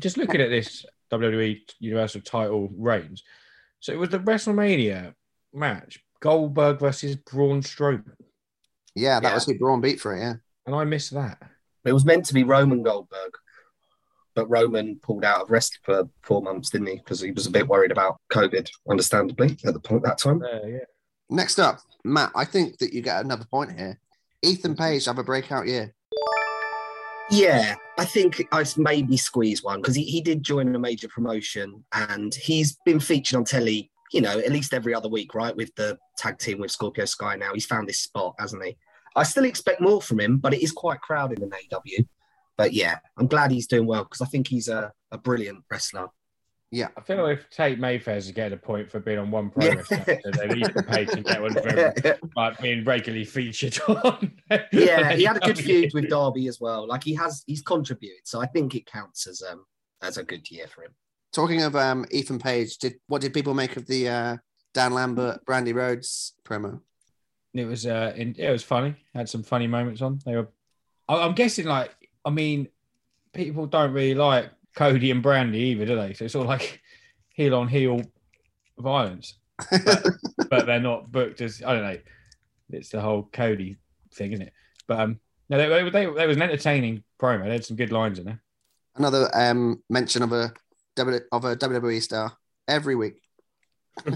Just 0.00 0.16
looking 0.16 0.40
at 0.40 0.50
this 0.50 0.84
WWE 1.12 1.60
Universal 1.78 2.22
title 2.22 2.70
reigns. 2.76 3.22
So 3.80 3.92
it 3.92 3.98
was 3.98 4.08
the 4.10 4.18
WrestleMania 4.18 5.14
match, 5.54 6.02
Goldberg 6.20 6.80
versus 6.80 7.14
Braun 7.16 7.62
Strowman. 7.62 8.16
Yeah, 8.94 9.20
that 9.20 9.28
Yeah. 9.28 9.34
was 9.34 9.46
who 9.46 9.58
Braun 9.58 9.80
beat 9.80 10.00
for 10.00 10.14
it. 10.16 10.20
Yeah. 10.20 10.34
And 10.66 10.74
I 10.74 10.84
missed 10.84 11.12
that. 11.14 11.38
It 11.84 11.92
was 11.92 12.04
meant 12.04 12.24
to 12.26 12.34
be 12.34 12.44
Roman 12.44 12.82
Goldberg, 12.82 13.32
but 14.34 14.48
Roman 14.48 15.00
pulled 15.02 15.24
out 15.24 15.42
of 15.42 15.50
rest 15.50 15.78
for 15.82 16.08
four 16.22 16.40
months, 16.42 16.70
didn't 16.70 16.86
he? 16.88 16.96
Because 16.96 17.20
he 17.20 17.32
was 17.32 17.46
a 17.46 17.50
bit 17.50 17.66
worried 17.66 17.90
about 17.90 18.20
COVID, 18.32 18.68
understandably, 18.88 19.56
at 19.64 19.74
the 19.74 19.80
point 19.80 20.04
that 20.04 20.18
time. 20.18 20.42
Uh, 20.42 20.66
yeah. 20.66 20.78
Next 21.30 21.58
up, 21.58 21.80
Matt. 22.04 22.30
I 22.36 22.44
think 22.44 22.78
that 22.78 22.92
you 22.92 23.02
get 23.02 23.24
another 23.24 23.44
point 23.50 23.78
here. 23.78 23.98
Ethan 24.42 24.76
Page 24.76 25.06
have 25.06 25.18
a 25.18 25.24
breakout 25.24 25.66
year. 25.66 25.94
Yeah, 27.30 27.76
I 27.98 28.04
think 28.04 28.46
I 28.52 28.64
maybe 28.76 29.16
squeeze 29.16 29.62
one 29.62 29.80
because 29.80 29.94
he, 29.94 30.02
he 30.04 30.20
did 30.20 30.42
join 30.42 30.74
a 30.74 30.78
major 30.78 31.08
promotion 31.08 31.82
and 31.92 32.34
he's 32.34 32.76
been 32.84 33.00
featured 33.00 33.36
on 33.38 33.44
telly, 33.44 33.90
you 34.12 34.20
know, 34.20 34.38
at 34.38 34.52
least 34.52 34.74
every 34.74 34.94
other 34.94 35.08
week, 35.08 35.34
right? 35.34 35.54
With 35.56 35.74
the 35.74 35.98
tag 36.16 36.38
team 36.38 36.58
with 36.58 36.70
Scorpio 36.70 37.04
Sky 37.04 37.36
now. 37.36 37.52
He's 37.54 37.66
found 37.66 37.88
this 37.88 38.00
spot, 38.00 38.34
hasn't 38.38 38.64
he? 38.64 38.76
I 39.16 39.24
still 39.24 39.44
expect 39.44 39.80
more 39.80 40.00
from 40.00 40.20
him, 40.20 40.38
but 40.38 40.54
it 40.54 40.62
is 40.62 40.72
quite 40.72 41.00
crowded 41.00 41.40
in 41.40 41.50
AEW. 41.50 42.06
But 42.56 42.72
yeah, 42.72 42.98
I'm 43.16 43.26
glad 43.26 43.50
he's 43.50 43.66
doing 43.66 43.86
well 43.86 44.04
because 44.04 44.20
I 44.20 44.26
think 44.26 44.48
he's 44.48 44.68
a, 44.68 44.92
a 45.10 45.18
brilliant 45.18 45.64
wrestler. 45.70 46.08
Yeah. 46.70 46.88
I 46.96 47.02
feel 47.02 47.26
if 47.26 47.50
Tate 47.50 47.78
Mayfair's 47.78 48.30
getting 48.30 48.54
a 48.54 48.60
point 48.60 48.90
for 48.90 48.98
being 48.98 49.18
on 49.18 49.30
one 49.30 49.50
pro 49.50 49.68
wrestling, 49.68 50.04
so 50.06 50.30
then 50.30 50.56
Ethan 50.56 50.84
Page 50.84 51.08
can 51.08 51.22
get 51.22 51.42
one 51.42 51.52
for 51.52 52.18
like 52.36 52.58
being 52.60 52.82
regularly 52.84 53.26
featured 53.26 53.78
on. 53.88 54.32
yeah, 54.72 55.12
he 55.12 55.24
had 55.24 55.36
a 55.36 55.40
good 55.40 55.58
feud 55.58 55.92
with 55.92 56.08
Darby 56.08 56.48
as 56.48 56.60
well. 56.60 56.88
Like 56.88 57.04
he 57.04 57.14
has, 57.14 57.44
he's 57.46 57.60
contributed, 57.60 58.20
so 58.24 58.40
I 58.40 58.46
think 58.46 58.74
it 58.74 58.86
counts 58.86 59.26
as 59.26 59.42
um 59.42 59.66
as 60.00 60.16
a 60.16 60.24
good 60.24 60.50
year 60.50 60.66
for 60.66 60.84
him. 60.84 60.94
Talking 61.32 61.62
of 61.62 61.74
um, 61.76 62.04
Ethan 62.10 62.38
Page, 62.38 62.78
did 62.78 62.94
what 63.06 63.22
did 63.22 63.32
people 63.32 63.54
make 63.54 63.76
of 63.76 63.86
the 63.86 64.08
uh, 64.08 64.36
Dan 64.74 64.92
Lambert, 64.92 65.44
Brandy 65.46 65.72
Rhodes 65.72 66.34
promo? 66.44 66.80
It 67.54 67.64
was 67.64 67.86
uh, 67.86 68.12
in, 68.16 68.34
it 68.38 68.50
was 68.50 68.62
funny. 68.62 68.96
Had 69.14 69.28
some 69.28 69.42
funny 69.42 69.66
moments 69.66 70.02
on. 70.02 70.20
They 70.24 70.36
were. 70.36 70.48
I, 71.08 71.16
I'm 71.16 71.34
guessing 71.34 71.66
like 71.66 71.94
I 72.24 72.30
mean, 72.30 72.68
people 73.32 73.66
don't 73.66 73.92
really 73.92 74.14
like 74.14 74.50
Cody 74.76 75.10
and 75.10 75.22
Brandy 75.22 75.58
either, 75.58 75.86
do 75.86 75.96
they? 75.96 76.14
So 76.14 76.24
it's 76.24 76.34
all 76.34 76.44
like 76.44 76.80
heel 77.30 77.54
on 77.54 77.68
heel 77.68 78.02
violence, 78.78 79.34
but, 79.70 80.06
but 80.50 80.66
they're 80.66 80.80
not 80.80 81.10
booked 81.10 81.40
as 81.40 81.62
I 81.64 81.74
don't 81.74 81.82
know. 81.82 81.98
It's 82.70 82.90
the 82.90 83.00
whole 83.00 83.28
Cody 83.32 83.76
thing, 84.14 84.32
isn't 84.32 84.46
it? 84.46 84.52
But 84.86 85.00
um, 85.00 85.20
no, 85.48 85.58
they, 85.58 85.68
they, 85.68 85.90
they, 85.90 86.12
they 86.12 86.26
was 86.26 86.36
an 86.36 86.42
entertaining 86.42 87.02
promo. 87.20 87.44
They 87.44 87.52
had 87.52 87.64
some 87.64 87.76
good 87.76 87.92
lines 87.92 88.18
in 88.18 88.24
there. 88.24 88.42
Another 88.96 89.30
um, 89.34 89.82
mention 89.90 90.22
of 90.22 90.32
a 90.32 90.52
of 90.98 91.44
a 91.44 91.56
WWE 91.56 92.02
star 92.02 92.36
every 92.68 92.94
week. 92.94 93.20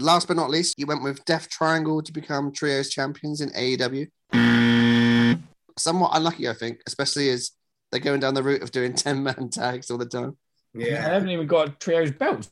Last 0.00 0.28
but 0.28 0.36
not 0.36 0.50
least, 0.50 0.78
you 0.78 0.86
went 0.86 1.02
with 1.02 1.24
Death 1.24 1.48
Triangle 1.50 2.02
to 2.02 2.12
become 2.12 2.52
trios 2.52 2.88
champions 2.88 3.40
in 3.40 3.50
AEW. 3.50 4.06
Somewhat 5.76 6.12
unlucky, 6.14 6.48
I 6.48 6.54
think, 6.54 6.80
especially 6.86 7.30
as 7.30 7.50
they're 7.90 8.00
going 8.00 8.20
down 8.20 8.34
the 8.34 8.42
route 8.42 8.62
of 8.62 8.70
doing 8.70 8.94
10 8.94 9.22
man 9.22 9.48
tags 9.50 9.90
all 9.90 9.98
the 9.98 10.06
time. 10.06 10.36
Yeah, 10.74 11.06
I 11.06 11.14
haven't 11.14 11.30
even 11.30 11.46
got 11.46 11.68
a 11.68 11.70
trios 11.72 12.12
belt. 12.12 12.48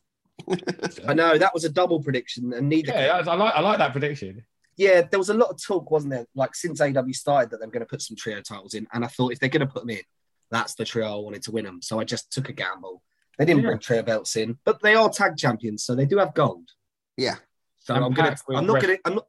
I 1.06 1.14
know 1.14 1.38
that 1.38 1.54
was 1.54 1.64
a 1.64 1.68
double 1.68 2.02
prediction, 2.02 2.52
and 2.52 2.68
neither. 2.68 2.92
Yeah, 2.92 3.22
I, 3.26 3.30
I 3.30 3.34
like 3.36 3.54
I 3.54 3.60
like 3.60 3.78
that 3.78 3.92
prediction. 3.92 4.44
Yeah, 4.76 5.02
there 5.02 5.18
was 5.18 5.30
a 5.30 5.34
lot 5.34 5.48
of 5.48 5.62
talk, 5.62 5.90
wasn't 5.90 6.12
there? 6.12 6.26
Like 6.34 6.54
since 6.54 6.80
AW 6.80 7.04
started, 7.12 7.50
that 7.50 7.58
they're 7.58 7.68
going 7.68 7.80
to 7.80 7.86
put 7.86 8.02
some 8.02 8.16
trio 8.16 8.40
titles 8.42 8.74
in, 8.74 8.86
and 8.92 9.04
I 9.04 9.08
thought 9.08 9.32
if 9.32 9.38
they're 9.38 9.48
going 9.48 9.66
to 9.66 9.72
put 9.72 9.82
them 9.82 9.90
in, 9.90 10.02
that's 10.50 10.74
the 10.74 10.84
trio 10.84 11.12
I 11.18 11.20
wanted 11.22 11.42
to 11.44 11.50
win 11.52 11.64
them. 11.64 11.80
So 11.82 11.98
I 12.00 12.04
just 12.04 12.30
took 12.32 12.48
a 12.48 12.52
gamble. 12.52 13.02
They 13.38 13.44
didn't 13.44 13.62
Yeah. 13.62 13.68
bring 13.68 13.78
trio 13.80 14.02
belts 14.02 14.36
in, 14.36 14.58
but 14.64 14.80
they 14.82 14.94
are 14.94 15.08
tag 15.10 15.36
champions, 15.36 15.84
so 15.84 15.94
they 15.94 16.06
do 16.06 16.18
have 16.18 16.34
gold. 16.34 16.68
Yeah. 17.16 17.36
So 17.78 17.94
And 17.94 18.04
I'm 18.04 18.12
gonna, 18.12 18.36
I'm 18.54 18.66
not 18.66 18.74
rest- 18.74 18.86
gonna, 18.86 18.98
I'm 19.04 19.14
not, 19.14 19.26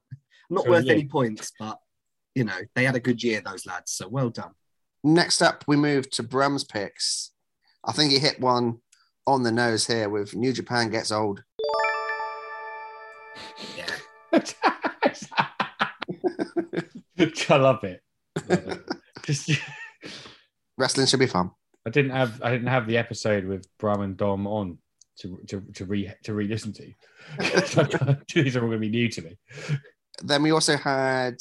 I'm 0.49 0.55
not 0.55 0.63
So 0.65 0.69
worth 0.71 0.87
any 0.87 1.05
points, 1.05 1.51
but 1.59 1.77
you 2.35 2.43
know 2.43 2.57
they 2.75 2.85
had 2.85 2.95
a 2.95 2.99
good 2.99 3.21
year, 3.23 3.41
those 3.41 3.65
lads. 3.65 3.91
So 3.91 4.07
well 4.07 4.29
done. 4.29 4.51
Next 5.03 5.41
up, 5.41 5.63
we 5.67 5.75
move 5.75 6.09
to 6.11 6.23
Bram's 6.23 6.63
picks. 6.63 7.31
I 7.85 7.91
think 7.91 8.11
he 8.11 8.19
hit 8.19 8.39
one 8.39 8.79
on 9.25 9.43
the 9.43 9.51
nose 9.51 9.85
here 9.87 10.09
with 10.09 10.35
New 10.35 10.53
Japan 10.53 10.89
gets 10.89 11.11
old. 11.11 11.43
Yeah, 13.75 13.85
I 17.49 17.55
love 17.57 17.83
it. 17.83 18.01
Love 18.49 18.67
it. 18.67 18.81
Just, 19.23 19.49
Wrestling 20.77 21.07
should 21.07 21.19
be 21.19 21.27
fun. 21.27 21.51
I 21.85 21.89
didn't 21.89 22.11
have 22.11 22.41
I 22.43 22.51
didn't 22.51 22.67
have 22.67 22.87
the 22.87 22.97
episode 22.97 23.45
with 23.45 23.65
Bram 23.77 24.01
and 24.01 24.17
Dom 24.17 24.45
on 24.47 24.77
to 25.19 25.39
to 25.47 25.61
to 25.75 25.85
re 25.85 26.11
to 26.23 26.33
re-listen 26.33 26.73
to. 26.73 26.93
These 28.33 28.55
are 28.55 28.61
all 28.61 28.67
going 28.67 28.71
to 28.71 28.77
be 28.79 28.89
new 28.89 29.09
to 29.09 29.21
me. 29.21 29.37
Then 30.21 30.43
we 30.43 30.51
also 30.51 30.77
had, 30.77 31.37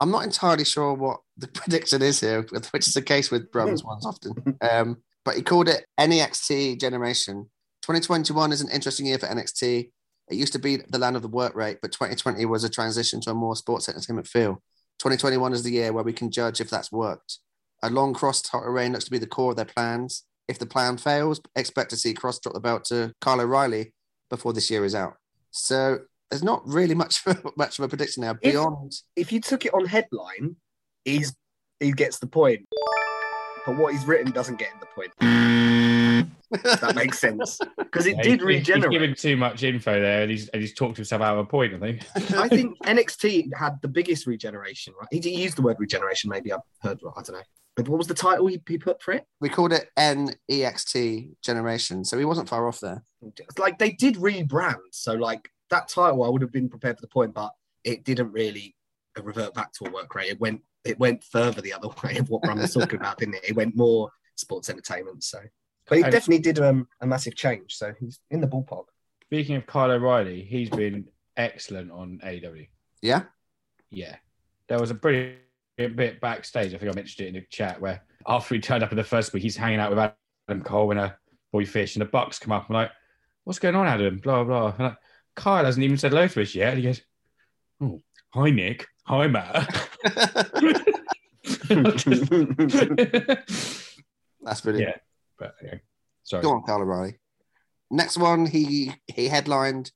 I'm 0.00 0.10
not 0.10 0.24
entirely 0.24 0.64
sure 0.64 0.94
what 0.94 1.20
the 1.36 1.48
prediction 1.54 2.02
is 2.02 2.20
here, 2.20 2.46
which 2.50 2.88
is 2.88 2.94
the 2.94 3.02
case 3.02 3.30
with 3.30 3.50
Brum's 3.52 3.84
ones 3.84 4.04
often. 4.04 4.58
Um, 4.60 4.98
but 5.24 5.36
he 5.36 5.42
called 5.42 5.68
it 5.68 5.86
NEXT 5.98 6.80
Generation. 6.80 7.50
2021 7.82 8.52
is 8.52 8.60
an 8.60 8.70
interesting 8.70 9.06
year 9.06 9.18
for 9.18 9.26
NXT. 9.26 9.90
It 10.28 10.34
used 10.34 10.52
to 10.54 10.58
be 10.58 10.78
the 10.88 10.98
land 10.98 11.14
of 11.14 11.22
the 11.22 11.28
work 11.28 11.54
rate, 11.54 11.78
but 11.80 11.92
2020 11.92 12.44
was 12.46 12.64
a 12.64 12.68
transition 12.68 13.20
to 13.22 13.30
a 13.30 13.34
more 13.34 13.54
sports 13.54 13.88
entertainment 13.88 14.26
feel. 14.26 14.62
2021 14.98 15.52
is 15.52 15.62
the 15.62 15.70
year 15.70 15.92
where 15.92 16.04
we 16.04 16.12
can 16.12 16.30
judge 16.30 16.60
if 16.60 16.68
that's 16.68 16.90
worked. 16.90 17.38
A 17.82 17.90
long 17.90 18.14
Kross 18.14 18.42
title 18.48 18.70
reign 18.70 18.92
looks 18.92 19.04
to 19.04 19.10
be 19.10 19.18
the 19.18 19.26
core 19.26 19.50
of 19.50 19.56
their 19.56 19.64
plans. 19.66 20.24
If 20.48 20.58
the 20.58 20.66
plan 20.66 20.96
fails, 20.96 21.40
expect 21.56 21.90
to 21.90 21.96
see 21.96 22.14
Kross 22.14 22.40
drop 22.40 22.54
the 22.54 22.60
belt 22.60 22.84
to 22.86 23.12
Kyle 23.20 23.40
O'Reilly 23.40 23.92
before 24.30 24.52
this 24.52 24.70
year 24.70 24.84
is 24.84 24.94
out. 24.94 25.14
So 25.50 25.98
there's 26.30 26.42
not 26.44 26.62
really 26.66 26.94
much 26.94 27.22
much 27.56 27.78
of 27.78 27.84
a 27.84 27.88
prediction 27.88 28.22
now 28.22 28.34
beyond. 28.34 28.92
if 29.16 29.32
you 29.32 29.40
took 29.40 29.64
it 29.66 29.74
on 29.74 29.84
headline, 29.86 30.56
he's 31.04 31.34
he 31.80 31.92
gets 31.92 32.18
the 32.18 32.26
point, 32.26 32.64
but 33.66 33.76
what 33.76 33.92
he's 33.92 34.04
written 34.06 34.32
doesn't 34.32 34.56
get 34.58 34.68
him 34.68 34.78
the 34.80 34.86
point. 34.86 35.12
That 36.80 36.94
makes 36.94 37.18
sense 37.18 37.58
because 37.78 38.06
it 38.06 38.16
Yeah, 38.16 38.22
did 38.22 38.40
he- 38.40 38.58
He's 38.58 38.66
given 38.86 39.14
too 39.14 39.36
much 39.36 39.62
info 39.64 40.00
there, 40.00 40.22
and 40.22 40.30
he's 40.30 40.48
and 40.50 40.62
he's 40.62 40.74
talked 40.74 40.96
himself 40.96 41.20
out 41.22 41.36
of 41.36 41.44
a 41.44 41.48
point. 41.48 41.74
I 41.74 41.78
think. 41.78 42.02
I 42.36 42.48
think 42.48 42.78
NXT 42.84 43.52
had 43.54 43.80
the 43.82 43.88
biggest 43.88 44.26
regeneration, 44.26 44.94
right? 44.98 45.08
He, 45.10 45.18
he 45.20 45.42
used 45.42 45.56
the 45.58 45.62
word 45.62 45.76
regeneration, 45.80 46.30
maybe 46.30 46.52
I've 46.52 46.60
heard, 46.82 46.98
I 47.16 47.22
don't 47.22 47.32
know. 47.32 47.42
But 47.76 47.88
what 47.88 47.98
was 47.98 48.06
the 48.06 48.14
title 48.14 48.46
he, 48.46 48.60
he 48.66 48.78
put 48.78 49.02
for 49.02 49.12
it? 49.12 49.26
We 49.40 49.50
called 49.50 49.72
it 49.72 49.90
NEXT 49.98 50.96
Generation, 51.42 52.04
so 52.04 52.18
he 52.18 52.24
wasn't 52.24 52.48
far 52.48 52.66
off 52.66 52.80
there. 52.80 53.04
Like 53.58 53.78
they 53.78 53.92
did 53.92 54.16
rebrand. 54.16 54.76
So, 54.92 55.12
like 55.12 55.50
that 55.70 55.88
title, 55.88 56.24
I 56.24 56.28
would 56.28 56.40
have 56.42 56.52
been 56.52 56.68
prepared 56.70 56.96
for 56.96 57.02
the 57.02 57.08
point, 57.08 57.34
but 57.34 57.52
it 57.84 58.04
didn't 58.04 58.32
really 58.32 58.74
revert 59.22 59.54
back 59.54 59.72
to 59.74 59.86
a 59.86 59.90
work 59.90 60.14
rate. 60.14 60.30
It 60.30 60.40
went 60.40 60.62
it 60.84 60.98
went 60.98 61.22
further 61.24 61.60
the 61.60 61.72
other 61.74 61.88
way 62.04 62.16
of 62.16 62.30
what 62.30 62.42
Bram 62.42 62.58
was 62.58 62.72
talking 62.72 62.98
about, 62.98 63.18
didn't 63.18 63.34
it? 63.36 63.50
It 63.50 63.56
went 63.56 63.76
more 63.76 64.10
sports 64.36 64.70
entertainment. 64.70 65.22
So, 65.24 65.38
but 65.86 65.98
he 65.98 66.04
And- 66.04 66.12
definitely 66.12 66.42
did 66.42 66.58
um, 66.60 66.88
a 67.00 67.06
massive 67.06 67.34
change. 67.36 67.74
So 67.76 67.92
he's 68.00 68.20
in 68.30 68.40
the 68.40 68.48
ballpark. 68.48 68.84
Speaking 69.24 69.56
of 69.56 69.66
Kyle 69.66 69.90
O'Reilly, 69.90 70.42
he's 70.42 70.70
been 70.70 71.08
excellent 71.36 71.90
on 71.90 72.20
AW. 72.22 72.62
Yeah, 73.02 73.24
Yeah, 73.90 74.16
there 74.68 74.78
was 74.78 74.90
a 74.92 74.94
brilliant 74.94 75.38
bit 75.76 76.20
backstage. 76.20 76.74
I 76.74 76.78
think 76.78 76.92
I 76.92 76.94
mentioned 76.94 77.26
it 77.26 77.28
in 77.28 77.34
the 77.34 77.46
chat 77.50 77.80
where 77.80 78.02
after 78.26 78.54
he 78.54 78.60
turned 78.60 78.82
up 78.82 78.90
in 78.90 78.96
the 78.96 79.04
first 79.04 79.32
week, 79.32 79.42
he's 79.42 79.56
hanging 79.56 79.80
out 79.80 79.90
with 79.90 79.98
Adam 79.98 80.62
Cole 80.62 80.90
and 80.90 81.00
a 81.00 81.16
boy 81.52 81.64
fish, 81.64 81.96
and 81.96 82.02
the 82.02 82.06
Bucks 82.06 82.38
come 82.38 82.52
up. 82.52 82.66
I'm 82.68 82.74
like, 82.74 82.90
"What's 83.44 83.58
going 83.58 83.74
on, 83.74 83.86
Adam?" 83.86 84.18
Blah 84.18 84.44
blah. 84.44 84.68
And 84.70 84.78
like, 84.78 84.96
Kyle 85.34 85.64
hasn't 85.64 85.84
even 85.84 85.98
said 85.98 86.12
hello 86.12 86.26
to 86.28 86.42
us 86.42 86.54
yet. 86.54 86.74
And 86.74 86.78
he 86.78 86.84
goes, 86.84 87.02
"Oh, 87.80 88.02
hi 88.30 88.50
Nick, 88.50 88.86
hi 89.04 89.26
Matt." 89.26 89.90
That's 94.42 94.60
brilliant. 94.60 94.88
yeah, 94.88 94.96
but 95.38 95.54
yeah. 95.62 95.74
Sorry. 96.24 96.42
Go 96.42 96.52
on, 96.52 96.62
Kyle 96.62 96.80
O'Reilly. 96.80 97.18
Next 97.90 98.18
one, 98.18 98.46
he 98.46 98.92
he 99.06 99.28
headlined 99.28 99.92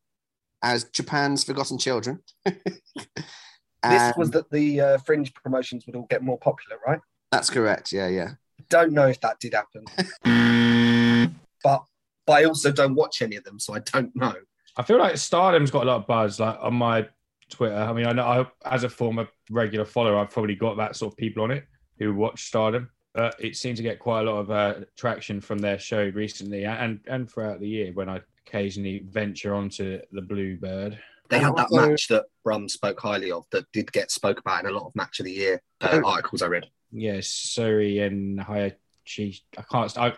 as 0.62 0.84
Japan's 0.84 1.42
Forgotten 1.44 1.78
Children. 1.78 2.22
This 3.82 4.12
was 4.16 4.30
that 4.32 4.50
the 4.50 4.80
uh, 4.80 4.98
fringe 4.98 5.32
promotions 5.34 5.86
would 5.86 5.96
all 5.96 6.06
get 6.10 6.22
more 6.22 6.38
popular, 6.38 6.78
right? 6.86 7.00
That's 7.32 7.48
correct. 7.48 7.92
Yeah, 7.92 8.08
yeah. 8.08 8.32
Don't 8.68 8.92
know 8.92 9.06
if 9.06 9.20
that 9.20 9.40
did 9.40 9.54
happen, 9.54 9.84
but 11.64 11.84
but 12.26 12.32
I 12.32 12.44
also 12.44 12.70
don't 12.70 12.94
watch 12.94 13.22
any 13.22 13.36
of 13.36 13.44
them, 13.44 13.58
so 13.58 13.74
I 13.74 13.80
don't 13.80 14.14
know. 14.14 14.34
I 14.76 14.82
feel 14.82 14.98
like 14.98 15.16
Stardom's 15.16 15.70
got 15.70 15.84
a 15.84 15.86
lot 15.86 15.96
of 15.96 16.06
buzz, 16.06 16.38
like 16.38 16.58
on 16.60 16.74
my 16.74 17.08
Twitter. 17.50 17.74
I 17.74 17.92
mean, 17.92 18.06
I 18.06 18.12
know 18.12 18.24
I, 18.64 18.74
as 18.74 18.84
a 18.84 18.88
former 18.88 19.28
regular 19.50 19.84
follower, 19.84 20.16
I've 20.18 20.30
probably 20.30 20.54
got 20.54 20.76
that 20.76 20.96
sort 20.96 21.12
of 21.12 21.16
people 21.16 21.42
on 21.42 21.50
it 21.50 21.66
who 21.98 22.14
watch 22.14 22.46
Stardom. 22.46 22.90
But 23.12 23.34
it 23.40 23.56
seemed 23.56 23.76
to 23.78 23.82
get 23.82 23.98
quite 23.98 24.20
a 24.20 24.30
lot 24.30 24.38
of 24.38 24.50
uh, 24.50 24.74
traction 24.96 25.40
from 25.40 25.58
their 25.58 25.78
show 25.78 26.10
recently 26.14 26.64
and 26.64 27.00
and 27.08 27.28
throughout 27.28 27.58
the 27.58 27.68
year 27.68 27.92
when 27.92 28.08
I 28.08 28.20
occasionally 28.46 29.04
venture 29.08 29.54
onto 29.54 30.00
the 30.12 30.22
Bluebird. 30.22 30.98
They 31.30 31.36
And 31.36 31.46
had 31.46 31.56
that 31.56 31.72
match 31.72 32.08
that 32.08 32.26
Brum 32.44 32.68
spoke 32.68 33.00
highly 33.00 33.30
of 33.30 33.44
that 33.52 33.64
did 33.72 33.90
get 33.92 34.10
spoke 34.10 34.40
about 34.40 34.64
in 34.64 34.70
a 34.70 34.74
lot 34.74 34.86
of 34.86 34.94
match 34.96 35.20
of 35.20 35.26
the 35.26 35.32
year 35.32 35.62
uh, 35.80 36.00
articles 36.04 36.42
I 36.42 36.46
read. 36.48 36.66
Yes, 36.92 37.28
Syuri 37.56 38.04
and 38.04 38.40
Hayashi. 38.40 39.40
I 39.56 39.62
can't. 39.62 39.96
I, 39.98 40.12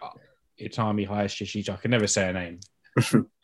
Itami 0.61 1.07
Hayashi. 1.07 1.65
I 1.71 1.77
can 1.77 1.91
never 1.91 2.07
say 2.07 2.25
her 2.25 2.33
name. 2.33 2.61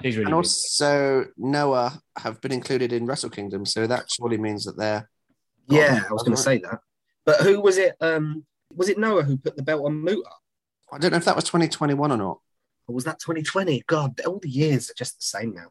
He's 0.02 0.16
really 0.16 0.24
And 0.24 0.26
good. 0.26 0.32
also 0.32 1.26
Noah 1.36 2.00
have 2.16 2.40
been 2.40 2.52
included 2.52 2.92
in 2.92 3.06
Wrestle 3.06 3.30
Kingdom, 3.30 3.66
so 3.66 3.86
that 3.86 4.10
surely 4.10 4.38
means 4.38 4.64
that 4.64 4.76
they're 4.78 5.08
Yeah, 5.68 6.04
I 6.08 6.12
was 6.12 6.22
going 6.22 6.36
to 6.36 6.42
say 6.42 6.58
that. 6.58 6.80
But 7.26 7.40
who 7.40 7.60
was 7.60 7.76
it? 7.76 7.94
Um, 8.00 8.46
was 8.74 8.88
it 8.88 8.98
Noah 8.98 9.22
who 9.22 9.36
put 9.36 9.56
the 9.56 9.62
belt 9.62 9.84
on 9.84 10.02
Muta? 10.02 10.30
I 10.90 10.98
don't 10.98 11.10
know 11.10 11.18
if 11.18 11.24
that 11.26 11.36
was 11.36 11.44
2021 11.44 12.12
or 12.12 12.16
not. 12.16 12.40
Or 12.86 12.94
was 12.94 13.04
that 13.04 13.18
2020? 13.20 13.82
God, 13.86 14.18
all 14.26 14.38
the 14.38 14.48
years 14.48 14.88
are 14.90 14.94
just 14.94 15.16
the 15.18 15.22
same 15.38 15.54
now. 15.54 15.66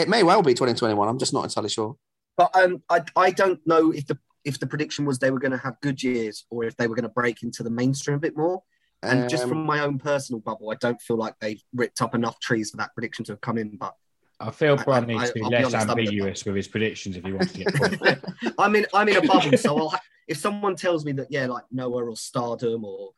It 0.00 0.08
may 0.08 0.22
well 0.22 0.42
be 0.42 0.52
2021. 0.54 1.08
I'm 1.08 1.18
just 1.18 1.32
not 1.32 1.44
entirely 1.44 1.68
sure. 1.70 1.96
But 2.36 2.50
um, 2.56 2.82
I 2.88 3.02
I 3.16 3.30
don't 3.30 3.60
know 3.66 3.92
if 3.92 4.06
the 4.06 4.18
if 4.44 4.58
the 4.58 4.66
prediction 4.66 5.04
was 5.04 5.18
they 5.18 5.30
were 5.30 5.38
going 5.38 5.52
to 5.52 5.58
have 5.58 5.80
good 5.82 6.02
years 6.02 6.46
or 6.50 6.64
if 6.64 6.76
they 6.76 6.86
were 6.86 6.94
going 6.94 7.02
to 7.04 7.10
break 7.10 7.42
into 7.42 7.62
the 7.62 7.70
mainstream 7.70 8.16
a 8.16 8.20
bit 8.20 8.36
more. 8.36 8.62
And 9.02 9.28
just 9.30 9.44
Um, 9.44 9.48
from 9.50 9.64
my 9.66 9.80
own 9.80 9.98
personal 9.98 10.40
bubble, 10.40 10.70
I 10.70 10.74
don't 10.74 11.00
feel 11.00 11.16
like 11.16 11.34
they've 11.40 11.62
ripped 11.74 12.02
up 12.02 12.14
enough 12.14 12.38
trees 12.40 12.70
for 12.70 12.76
that 12.78 12.90
prediction 12.94 13.24
to 13.26 13.32
have 13.32 13.40
come 13.40 13.56
in. 13.58 13.76
But 13.76 13.94
I 14.38 14.50
feel 14.50 14.78
I- 14.78 14.84
Brum 14.84 15.04
I- 15.04 15.06
needs 15.06 15.28
to 15.28 15.32
be 15.34 15.42
I'll 15.42 15.50
be 15.50 15.56
less 15.56 15.64
honest, 15.74 15.76
I'm 15.86 15.90
a 15.90 15.94
bit- 15.96 16.04
ambiguous 16.06 16.44
with 16.44 16.56
his 16.56 16.68
predictions 16.68 17.16
if 17.16 17.24
he 17.24 17.32
wants 17.32 17.52
to 17.52 17.58
get 17.64 17.74
points. 17.74 18.54
I'm 18.58 18.74
in 18.76 18.86
I'm 18.94 19.08
in 19.08 19.16
a 19.16 19.22
bubble, 19.26 19.56
so 19.58 19.76
I'll 19.78 20.00
if 20.28 20.36
someone 20.38 20.76
tells 20.76 21.04
me 21.04 21.12
that 21.12 21.26
yeah, 21.30 21.46
like 21.46 21.64
Noah 21.70 22.04
or 22.04 22.16
Stardom 22.16 22.84
or 22.84 23.10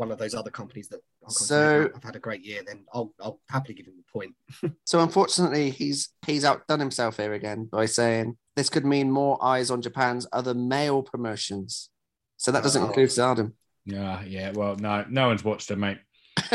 one 0.00 0.10
of 0.10 0.18
those 0.18 0.34
other 0.34 0.50
companies 0.50 0.88
that 0.88 1.00
I'm 1.22 1.30
So- 1.30 1.90
have 1.94 2.02
had 2.02 2.16
a 2.16 2.18
great 2.18 2.42
year, 2.44 2.62
then 2.66 2.84
I'll 2.92 3.12
I'll 3.20 3.38
happily 3.50 3.74
give 3.74 3.86
him 3.86 3.94
the 3.98 4.10
point. 4.10 4.34
So 4.84 4.98
unfortunately, 5.00 5.70
he's 5.70 6.08
he's 6.26 6.44
outdone 6.44 6.80
himself 6.80 7.18
here 7.18 7.34
again 7.34 7.66
by 7.70 7.84
saying 7.86 8.36
this 8.56 8.68
could 8.70 8.84
mean 8.86 9.10
more 9.10 9.36
eyes 9.44 9.70
on 9.70 9.82
Japan's 9.82 10.26
other 10.32 10.54
male 10.54 11.02
promotions. 11.02 11.90
So 12.38 12.50
that 12.52 12.62
doesn't 12.62 12.82
Oh. 12.82 12.86
include 12.86 13.12
Stardom. 13.12 13.54
yeah, 13.84 14.22
yeah. 14.24 14.50
Well, 14.52 14.74
no, 14.76 15.04
no 15.08 15.28
one's 15.28 15.44
watched 15.44 15.70
him, 15.70 15.80
mate. 15.80 15.98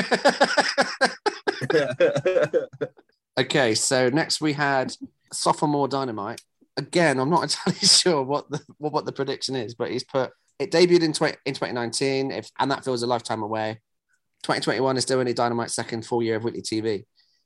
okay, 3.39 3.75
so 3.75 4.09
next 4.09 4.41
we 4.41 4.53
had 4.53 4.95
sophomore 5.31 5.87
dynamite. 5.87 6.41
Again, 6.77 7.19
I'm 7.19 7.29
not 7.29 7.43
entirely 7.47 7.79
sure 7.79 8.23
what 8.23 8.49
the 8.49 8.59
what, 8.79 8.91
what 8.91 9.05
the 9.05 9.11
prediction 9.13 9.55
is, 9.55 9.75
but 9.75 9.91
he's 9.91 10.03
put 10.03 10.31
it 10.59 10.71
debuted 10.71 11.03
in 11.03 11.13
20, 11.13 11.37
in 11.45 11.53
2019, 11.53 12.31
if 12.31 12.49
and 12.59 12.71
that 12.71 12.85
feels 12.85 13.03
a 13.03 13.07
lifetime 13.07 13.43
away. 13.43 13.79
2021 14.43 14.97
is 14.97 15.03
still 15.03 15.19
only 15.19 15.33
Dynamite's 15.33 15.73
second 15.73 16.05
full 16.05 16.21
year 16.21 16.35
of 16.35 16.43
weekly 16.43 16.61
TV. 16.61 17.05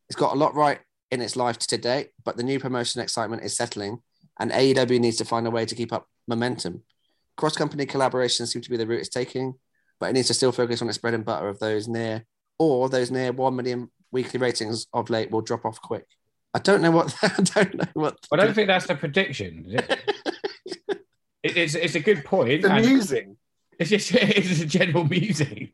It's 0.10 0.20
got 0.20 0.34
a 0.34 0.38
lot 0.38 0.56
right 0.56 0.80
in 1.12 1.22
its 1.22 1.36
life 1.36 1.58
to 1.58 1.78
date, 1.78 2.10
but 2.24 2.38
the 2.38 2.44
new 2.44 2.60
promotion 2.60 3.02
excitement 3.02 3.44
is 3.44 3.56
settling, 3.56 4.00
and 4.40 4.52
AEW 4.52 5.00
needs 5.00 5.18
to 5.18 5.26
find 5.26 5.48
a 5.48 5.52
way 5.52 5.66
to 5.66 5.76
keep 5.76 5.94
up 5.94 6.08
momentum. 6.28 6.84
Cross 7.38 7.56
company 7.56 7.86
collaborations 7.86 8.50
seem 8.50 8.62
to 8.62 8.70
be 8.70 8.78
the 8.78 8.86
route 8.86 9.00
it's 9.00 9.10
taking, 9.10 9.56
but 10.00 10.10
it 10.10 10.14
needs 10.14 10.28
to 10.28 10.34
still 10.34 10.52
focus 10.52 10.82
on 10.82 10.90
its 10.90 10.98
bread 10.98 11.14
and 11.14 11.26
butter 11.26 11.48
of 11.48 11.60
those 11.60 11.88
near 11.88 12.26
or 12.58 12.90
those 12.90 13.12
near 13.12 13.32
1 13.32 13.56
million 13.56 13.90
weekly 14.12 14.40
ratings 14.40 14.88
of 14.94 15.10
late 15.10 15.32
will 15.32 15.42
drop 15.42 15.66
off 15.66 15.82
quick. 15.82 16.06
I 16.54 16.60
don't 16.60 16.82
know 16.82 16.92
what 16.92 17.16
I 17.22 17.42
don't 17.42 17.76
know 17.76 17.86
what 17.94 18.18
I 18.34 18.38
don't 18.38 18.54
think 18.54 18.68
that's 18.68 18.88
the 18.88 18.96
prediction. 18.96 19.80
Is 21.44 21.52
it? 21.52 21.58
It- 21.58 21.62
it's, 21.64 21.76
it's 21.76 21.96
a 21.96 22.00
good 22.00 22.24
point. 22.26 22.62
the 22.64 22.72
and 22.72 22.86
musing. 22.86 23.38
It's 23.80 23.90
just 23.92 24.12
it's 24.14 24.60
a 24.62 24.66
general 24.66 25.06
musing. 25.06 25.72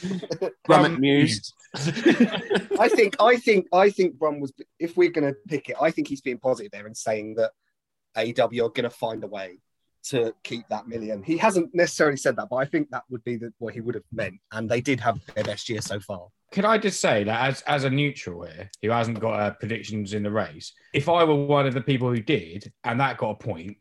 Brum 0.66 0.84
Um, 0.84 1.00
mused. 1.00 1.54
I 1.76 2.88
think 2.88 3.14
I 3.20 3.36
think 3.36 3.68
I 3.72 3.90
think 3.90 4.18
Brum 4.18 4.40
was 4.40 4.52
if 4.80 4.96
we're 4.96 5.10
gonna 5.10 5.34
pick 5.46 5.68
it, 5.68 5.76
I 5.80 5.92
think 5.92 6.08
he's 6.08 6.20
being 6.20 6.38
positive 6.38 6.72
there 6.72 6.86
and 6.86 6.96
saying 6.96 7.36
that 7.36 7.52
AW 8.16 8.64
are 8.64 8.70
gonna 8.70 8.90
find 8.90 9.22
a 9.22 9.28
way 9.28 9.58
to 10.04 10.34
keep 10.42 10.66
that 10.70 10.88
million. 10.88 11.22
He 11.22 11.36
hasn't 11.36 11.72
necessarily 11.74 12.16
said 12.16 12.34
that, 12.36 12.48
but 12.50 12.56
I 12.56 12.64
think 12.64 12.90
that 12.90 13.04
would 13.10 13.22
be 13.24 13.36
the, 13.36 13.52
what 13.58 13.74
he 13.74 13.80
would 13.80 13.94
have 13.94 14.04
meant. 14.12 14.36
And 14.52 14.68
they 14.68 14.80
did 14.80 14.98
have 15.00 15.20
their 15.34 15.44
best 15.44 15.68
year 15.68 15.80
so 15.80 16.00
far. 16.00 16.26
Can 16.52 16.64
I 16.64 16.78
just 16.78 17.00
say 17.00 17.22
that 17.24 17.48
as 17.48 17.62
as 17.62 17.84
a 17.84 17.90
neutral 17.90 18.44
here, 18.44 18.70
who 18.82 18.90
hasn't 18.90 19.20
got 19.20 19.38
uh, 19.40 19.50
predictions 19.52 20.14
in 20.14 20.22
the 20.24 20.30
race, 20.30 20.72
if 20.92 21.08
I 21.08 21.22
were 21.24 21.34
one 21.46 21.66
of 21.66 21.74
the 21.74 21.80
people 21.80 22.08
who 22.08 22.20
did 22.20 22.72
and 22.82 22.98
that 22.98 23.18
got 23.18 23.30
a 23.30 23.34
point, 23.36 23.76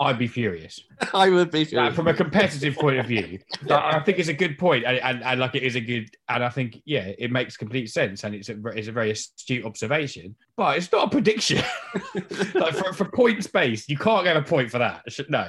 I'd 0.00 0.18
be 0.18 0.28
furious. 0.28 0.80
I 1.14 1.28
would 1.28 1.50
be 1.50 1.64
Like, 1.64 1.94
from 1.94 2.06
a 2.06 2.14
competitive 2.14 2.76
point 2.76 2.98
of 2.98 3.06
view, 3.06 3.40
like, 3.64 3.94
I 3.94 4.00
think 4.00 4.18
it's 4.18 4.28
a 4.28 4.34
good 4.34 4.56
point, 4.56 4.84
and, 4.84 4.98
and, 4.98 5.22
and 5.24 5.40
like 5.40 5.54
it 5.54 5.64
is 5.64 5.74
a 5.74 5.80
good, 5.80 6.08
and 6.28 6.44
I 6.44 6.48
think 6.48 6.80
yeah, 6.84 7.10
it 7.18 7.32
makes 7.32 7.56
complete 7.56 7.90
sense, 7.90 8.24
and 8.24 8.34
it's 8.34 8.48
a 8.48 8.56
it's 8.68 8.88
a 8.88 8.92
very 8.92 9.10
astute 9.10 9.64
observation, 9.64 10.36
but 10.56 10.76
it's 10.76 10.90
not 10.92 11.08
a 11.08 11.10
prediction. 11.10 11.62
like 12.54 12.74
for, 12.74 12.92
for 12.92 13.04
points 13.06 13.46
based, 13.48 13.88
you 13.88 13.98
can't 13.98 14.24
get 14.24 14.36
a 14.36 14.42
point 14.42 14.70
for 14.70 14.78
that. 14.78 15.02
No, 15.28 15.48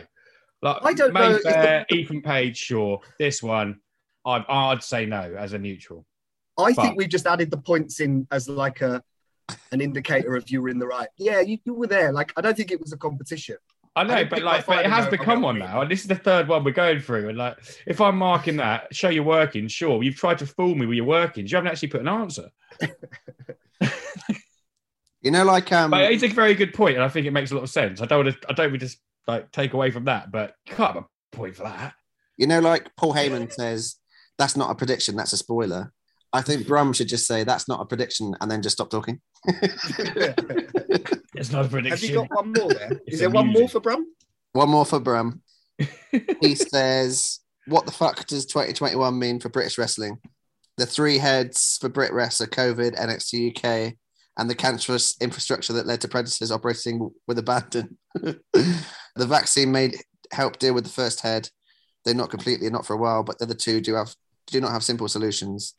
like 0.61 0.77
I 0.83 0.93
don't 0.93 1.13
know 1.13 1.39
if 1.43 1.85
Ethan 1.91 2.21
Page, 2.21 2.57
sure. 2.57 3.01
This 3.19 3.43
one, 3.43 3.79
I'd, 4.25 4.45
I'd 4.49 4.83
say 4.83 5.05
no 5.05 5.35
as 5.37 5.53
a 5.53 5.59
neutral. 5.59 6.05
I 6.57 6.73
But- 6.73 6.81
think 6.81 6.97
we've 6.97 7.09
just 7.09 7.27
added 7.27 7.51
the 7.51 7.57
points 7.57 7.99
in 7.99 8.27
as 8.31 8.49
like 8.49 8.81
a 8.81 9.01
an 9.71 9.81
indicator 9.81 10.35
of 10.35 10.49
you 10.49 10.61
were 10.61 10.69
in 10.69 10.77
the 10.77 10.85
right. 10.85 11.07
Yeah, 11.17 11.39
you, 11.39 11.57
you 11.65 11.73
were 11.73 11.87
there. 11.87 12.11
Like 12.11 12.33
I 12.35 12.41
don't 12.41 12.55
think 12.55 12.71
it 12.71 12.81
was 12.81 12.93
a 12.93 12.97
competition. 12.97 13.57
I 13.95 14.03
know, 14.03 14.13
I 14.13 14.23
but 14.23 14.43
like, 14.43 14.65
but 14.65 14.85
it 14.85 14.89
has 14.91 15.05
go, 15.05 15.11
become 15.11 15.41
one 15.41 15.59
now, 15.59 15.81
and 15.81 15.91
this 15.91 16.01
is 16.01 16.07
the 16.07 16.15
third 16.15 16.47
one 16.47 16.63
we're 16.63 16.71
going 16.71 16.99
through. 16.99 17.29
And 17.29 17.37
like, 17.37 17.57
if 17.85 17.99
I'm 17.99 18.17
marking 18.17 18.57
that, 18.57 18.95
show 18.95 19.09
you're 19.09 19.23
working. 19.23 19.67
Sure, 19.67 20.01
you've 20.03 20.15
tried 20.15 20.37
to 20.39 20.45
fool 20.45 20.75
me 20.75 20.85
with 20.85 20.95
your 20.95 21.05
workings. 21.05 21.51
You 21.51 21.57
haven't 21.57 21.71
actually 21.71 21.89
put 21.89 22.01
an 22.01 22.07
answer. 22.07 22.49
You 25.21 25.31
know, 25.31 25.43
like 25.43 25.71
um, 25.73 25.91
But 25.91 26.11
it's 26.11 26.23
a 26.23 26.27
very 26.27 26.53
good 26.53 26.73
point, 26.73 26.95
and 26.95 27.03
I 27.03 27.09
think 27.09 27.27
it 27.27 27.31
makes 27.31 27.51
a 27.51 27.55
lot 27.55 27.63
of 27.63 27.69
sense. 27.69 28.01
I 28.01 28.05
don't 28.05 28.25
want 28.25 28.41
to, 28.41 28.49
I 28.49 28.53
don't 28.53 28.71
want 28.71 28.79
to 28.79 28.85
just 28.85 28.99
like 29.27 29.51
take 29.51 29.73
away 29.73 29.91
from 29.91 30.05
that, 30.05 30.31
but 30.31 30.55
you 30.65 30.73
can't 30.75 30.93
have 30.93 31.03
a 31.03 31.35
point 31.35 31.55
for 31.55 31.63
that. 31.63 31.93
you 32.37 32.47
know, 32.47 32.59
like 32.59 32.95
Paul 32.95 33.13
Heyman 33.13 33.51
says, 33.51 33.95
that's 34.37 34.55
not 34.55 34.71
a 34.71 34.75
prediction, 34.75 35.17
that's 35.17 35.33
a 35.33 35.37
spoiler. 35.37 35.91
I 36.31 36.41
think 36.41 36.67
Brum 36.67 36.93
should 36.93 37.07
just 37.07 37.25
say 37.25 37.43
that's 37.43 37.67
not 37.67 37.81
a 37.81 37.85
prediction 37.85 38.35
and 38.39 38.51
then 38.51 38.61
just 38.61 38.77
stop 38.77 38.89
talking. 38.89 39.19
It's 41.39 41.51
not 41.51 41.65
a 41.65 41.69
prediction. 41.69 41.91
Have 41.91 42.03
you 42.03 42.27
got 42.27 42.35
one 42.35 42.53
more 42.53 42.73
there? 42.73 42.91
It's 43.05 43.13
Is 43.15 43.19
there 43.21 43.29
one 43.29 43.47
more 43.47 43.69
for 43.69 43.79
Brum? 43.79 44.05
One 44.51 44.69
more 44.69 44.85
for 44.85 44.99
Brum. 44.99 45.41
he 46.41 46.55
says, 46.55 47.39
What 47.65 47.85
the 47.85 47.93
fuck 47.93 48.25
does 48.27 48.45
2021 48.45 49.17
mean 49.17 49.39
for 49.39 49.47
British 49.47 49.77
wrestling? 49.77 50.17
The 50.77 50.85
three 50.85 51.17
heads 51.17 51.77
for 51.79 51.89
BritWres 51.89 52.41
are 52.41 52.47
COVID, 52.47 52.99
NXT 52.99 53.55
UK, 53.55 53.93
and 54.37 54.49
the 54.49 54.55
cancerous 54.55 55.15
infrastructure 55.21 55.73
that 55.73 55.85
led 55.85 56.01
to 56.01 56.07
predators 56.09 56.51
operating 56.51 57.09
with 57.25 57.39
abandon. 57.39 57.97
the 58.15 58.39
vaccine 59.15 59.71
made 59.71 59.95
help 60.31 60.59
deal 60.59 60.73
with 60.73 60.83
the 60.83 60.89
first 60.89 61.21
head. 61.21 61.49
They're 62.03 62.13
not 62.13 62.29
completely, 62.29 62.69
not 62.69 62.85
for 62.85 62.93
a 62.93 62.97
while, 62.97 63.23
but 63.23 63.39
the 63.39 63.45
other 63.45 63.55
two 63.55 63.79
do 63.81 63.95
have 63.95 64.13
do 64.47 64.59
not 64.59 64.71
have 64.71 64.83
simple 64.83 65.07
solutions. 65.07 65.73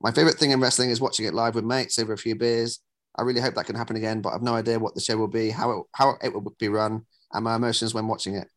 My 0.00 0.12
favorite 0.12 0.38
thing 0.38 0.50
in 0.50 0.60
wrestling 0.60 0.90
is 0.90 1.00
watching 1.00 1.26
it 1.26 1.34
live 1.34 1.54
with 1.54 1.64
mates 1.64 1.98
over 1.98 2.12
a 2.12 2.18
few 2.18 2.34
beers. 2.34 2.80
I 3.18 3.22
really 3.22 3.40
hope 3.40 3.54
that 3.54 3.64
can 3.66 3.76
happen 3.76 3.96
again, 3.96 4.20
but 4.20 4.34
I've 4.34 4.42
no 4.42 4.54
idea 4.54 4.78
what 4.78 4.94
the 4.94 5.00
show 5.00 5.16
will 5.16 5.26
be, 5.28 5.50
how 5.50 5.70
it, 5.70 5.84
how 5.92 6.14
it 6.22 6.32
will 6.34 6.54
be 6.58 6.68
run, 6.68 7.06
and 7.32 7.44
my 7.44 7.56
emotions 7.56 7.94
when 7.94 8.06
watching 8.06 8.34
it. 8.34 8.48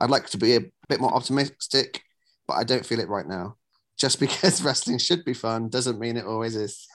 I'd 0.00 0.10
like 0.10 0.28
to 0.30 0.38
be 0.38 0.56
a 0.56 0.60
bit 0.88 1.00
more 1.00 1.14
optimistic, 1.14 2.02
but 2.46 2.54
I 2.54 2.64
don't 2.64 2.86
feel 2.86 3.00
it 3.00 3.08
right 3.08 3.26
now. 3.26 3.56
Just 3.98 4.18
because 4.20 4.62
wrestling 4.62 4.98
should 4.98 5.24
be 5.24 5.34
fun 5.34 5.68
doesn't 5.68 5.98
mean 5.98 6.16
it 6.16 6.24
always 6.24 6.56
is. 6.56 6.86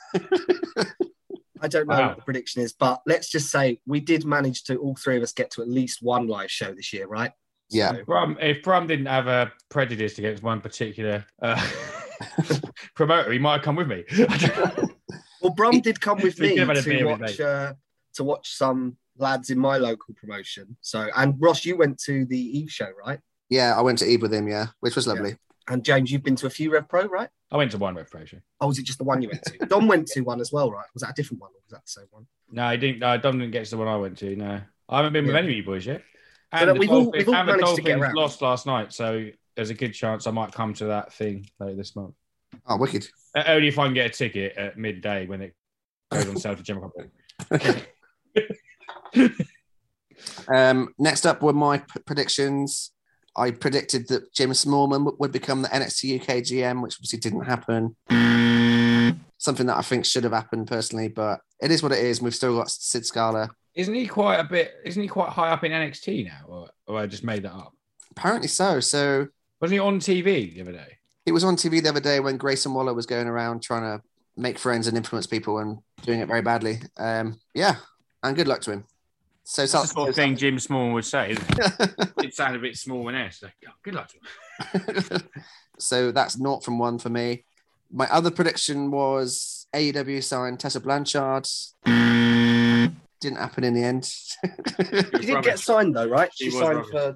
I 1.61 1.67
don't 1.67 1.87
know 1.87 1.95
Wow. 1.95 2.07
what 2.09 2.17
the 2.17 2.23
prediction 2.23 2.61
is, 2.61 2.73
but 2.73 3.01
let's 3.05 3.29
just 3.29 3.49
say 3.49 3.79
we 3.85 3.99
did 4.01 4.25
manage 4.25 4.63
to 4.65 4.75
all 4.77 4.95
three 4.95 5.15
of 5.15 5.23
us 5.23 5.31
get 5.31 5.51
to 5.51 5.61
at 5.61 5.69
least 5.69 5.99
one 6.01 6.27
live 6.27 6.51
show 6.51 6.73
this 6.73 6.91
year, 6.91 7.07
right? 7.07 7.31
Yeah. 7.69 7.93
If 7.93 8.05
Brum, 8.05 8.37
if 8.41 8.61
Brum 8.63 8.87
didn't 8.87 9.05
have 9.05 9.27
a 9.27 9.51
prejudice 9.69 10.17
against 10.17 10.43
one 10.43 10.59
particular 10.61 11.25
uh, 11.41 11.55
promoter, 12.95 13.31
he 13.31 13.39
might 13.39 13.53
have 13.53 13.61
come 13.63 13.75
with 13.75 13.87
me. 13.87 14.03
Well, 15.41 15.53
Brum 15.53 15.81
did 15.81 15.99
come 15.99 16.21
with 16.21 16.39
me 16.39 16.51
could 16.51 16.59
have 16.59 16.67
had 16.69 16.77
a 16.77 16.81
to 16.83 16.89
beer 16.89 17.05
with 17.05 17.19
watch 17.19 17.37
me. 17.39 17.43
uh, 17.45 17.73
to 18.13 18.23
watch 18.23 18.53
some 18.55 18.95
lads 19.17 19.49
in 19.49 19.59
my 19.59 19.75
local 19.75 20.13
promotion. 20.13 20.77
So, 20.79 21.09
and 21.17 21.35
Ross, 21.37 21.65
you 21.65 21.75
went 21.75 21.99
to 22.03 22.23
the 22.25 22.37
Eve 22.59 22.71
show, 22.71 22.87
right? 23.05 23.19
Yeah, 23.49 23.77
I 23.77 23.81
went 23.81 23.99
to 23.99 24.05
Eve 24.05 24.21
with 24.21 24.33
him, 24.33 24.47
yeah, 24.47 24.67
which 24.79 24.95
was 24.95 25.05
lovely. 25.05 25.35
And 25.67 25.83
James, 25.83 26.11
you've 26.13 26.23
been 26.23 26.37
to 26.37 26.47
a 26.47 26.49
few 26.49 26.71
Rev 26.71 26.87
Pro, 26.87 27.07
right? 27.07 27.27
I 27.51 27.57
went 27.57 27.71
to 27.71 27.77
one 27.77 27.93
Rev 27.93 28.09
Pro 28.09 28.23
show. 28.23 28.37
Oh, 28.61 28.67
was 28.67 28.79
it 28.79 28.85
just 28.85 28.99
the 28.99 29.03
one 29.03 29.21
you 29.21 29.27
went 29.29 29.43
to? 29.43 29.65
Don 29.65 29.85
went 29.87 30.07
to 30.07 30.21
one 30.21 30.39
as 30.39 30.53
well, 30.53 30.71
right? 30.71 30.85
Was 30.93 31.01
that 31.03 31.09
a 31.09 31.13
different 31.13 31.41
one 31.41 31.49
or 31.51 31.59
was 31.65 31.71
that 31.71 31.83
the 31.85 31.91
same 31.91 32.07
one? 32.11 32.25
No, 32.49 32.63
I 32.63 32.77
didn't. 32.77 32.99
No, 32.99 33.17
Dom 33.17 33.37
didn't 33.37 33.51
get 33.51 33.65
to 33.65 33.71
the 33.71 33.77
one 33.77 33.89
I 33.89 33.97
went 33.97 34.17
to. 34.19 34.33
No, 34.37 34.61
I 34.87 34.95
haven't 34.95 35.11
been 35.11 35.27
with 35.27 35.35
any 35.35 35.49
of 35.49 35.53
you 35.55 35.63
boys 35.65 35.85
yet. 35.85 36.03
And 36.53 36.69
that 36.69 36.73
the 36.75 36.79
we've 36.79 36.89
all- 36.89 37.03
Dolphins- 37.03 37.19
we've 37.25 37.27
all 37.27 37.35
and 37.35 37.49
the 37.49 37.53
managed 37.57 37.75
to 37.75 37.81
get 37.81 37.99
around. 37.99 38.15
lost 38.15 38.41
last 38.41 38.65
night, 38.65 38.93
so 38.93 39.27
there's 39.57 39.71
a 39.71 39.73
good 39.75 39.93
chance 39.93 40.25
I 40.25 40.31
might 40.31 40.53
come 40.53 40.73
to 40.75 40.85
that 40.85 41.11
thing 41.11 41.47
later 41.59 41.75
this 41.75 41.97
month. 41.97 42.15
Oh, 42.67 42.77
wicked. 42.77 43.07
Uh, 43.35 43.43
Only 43.47 43.67
if 43.67 43.79
I 43.79 43.85
can 43.85 43.93
get 43.93 44.07
a 44.07 44.13
ticket 44.13 44.55
at 44.57 44.77
midday 44.77 45.25
when 45.27 45.41
it 45.41 45.55
goes 46.11 46.27
on 46.27 46.37
sale 46.37 46.55
for 46.55 46.63
general 46.63 46.91
public. 47.51 47.93
Um, 50.47 50.93
next 50.97 51.25
up 51.25 51.41
were 51.41 51.53
my 51.53 51.79
p- 51.79 51.99
predictions. 52.05 52.91
I 53.35 53.51
predicted 53.51 54.07
that 54.09 54.31
Jim 54.33 54.51
Smallman 54.51 54.99
w- 54.99 55.17
would 55.19 55.31
become 55.31 55.61
the 55.61 55.67
NXT 55.69 56.21
UK 56.21 56.27
GM, 56.43 56.81
which 56.81 56.95
obviously 56.95 57.19
didn't 57.19 57.43
happen. 57.43 57.95
Something 59.37 59.65
that 59.65 59.77
I 59.77 59.81
think 59.81 60.05
should 60.05 60.23
have 60.23 60.31
happened 60.33 60.67
personally, 60.67 61.09
but 61.09 61.41
it 61.61 61.71
is 61.71 61.83
what 61.83 61.91
it 61.91 61.99
is. 61.99 62.21
We've 62.21 62.33
still 62.35 62.55
got 62.57 62.69
Sid 62.71 63.05
Scala. 63.05 63.49
Isn't 63.75 63.95
he 63.95 64.07
quite 64.07 64.37
a 64.39 64.43
bit? 64.45 64.75
Isn't 64.85 65.01
he 65.01 65.09
quite 65.09 65.29
high 65.29 65.49
up 65.49 65.63
in 65.63 65.71
NXT 65.71 66.25
now, 66.25 66.41
or, 66.47 66.69
or 66.87 66.99
I 66.99 67.07
just 67.07 67.23
made 67.23 67.43
that 67.43 67.53
up? 67.53 67.73
Apparently 68.11 68.47
so. 68.47 68.79
So 68.79 69.27
Wasn't 69.59 69.73
he 69.73 69.79
on 69.79 69.99
TV 69.99 70.53
the 70.53 70.61
other 70.61 70.71
day? 70.73 70.97
He 71.25 71.31
was 71.31 71.43
on 71.43 71.55
TV 71.55 71.81
the 71.81 71.89
other 71.89 71.99
day 71.99 72.19
when 72.19 72.37
Grayson 72.37 72.73
Waller 72.73 72.93
was 72.93 73.05
going 73.05 73.27
around 73.27 73.61
trying 73.61 73.83
to 73.83 74.03
make 74.35 74.59
friends 74.59 74.87
and 74.87 74.97
influence 74.97 75.27
people 75.27 75.59
and 75.59 75.79
doing 76.01 76.19
it 76.19 76.27
very 76.27 76.41
badly. 76.41 76.79
Um, 76.97 77.39
yeah, 77.53 77.75
and 78.23 78.35
good 78.35 78.47
luck 78.47 78.61
to 78.61 78.71
him. 78.71 78.85
So, 79.45 79.63
That's 79.63 79.71
so 79.71 79.81
the 79.81 79.87
sort 79.87 80.09
of 80.09 80.15
thing 80.15 80.37
Jim 80.37 80.57
Small 80.57 80.93
would 80.93 81.05
say. 81.05 81.31
It? 81.31 81.39
it 82.23 82.33
sounded 82.33 82.59
a 82.59 82.61
bit 82.61 82.77
small 82.77 83.09
and 83.09 83.17
S. 83.17 83.43
Like, 83.43 83.53
oh, 83.67 83.71
good 83.83 83.93
luck 83.93 84.09
to 84.09 85.11
him. 85.13 85.21
so 85.79 86.11
that's 86.11 86.37
not 86.37 86.63
from 86.63 86.79
one 86.79 86.97
for 86.97 87.09
me. 87.09 87.43
My 87.91 88.07
other 88.09 88.31
prediction 88.31 88.89
was 88.89 89.67
AEW 89.73 90.23
signed 90.23 90.59
Tessa 90.59 90.79
Blanchard. 90.79 91.47
Didn't 93.23 93.37
happen 93.37 93.63
in 93.63 93.73
the 93.73 93.81
end. 93.81 94.03
She 94.03 95.27
did 95.27 95.43
get 95.43 95.57
signed 95.57 95.95
though, 95.95 96.09
right? 96.09 96.29
She 96.35 96.49
He 96.49 96.49
was 96.49 96.59
signed 96.59 96.85
for 96.87 97.15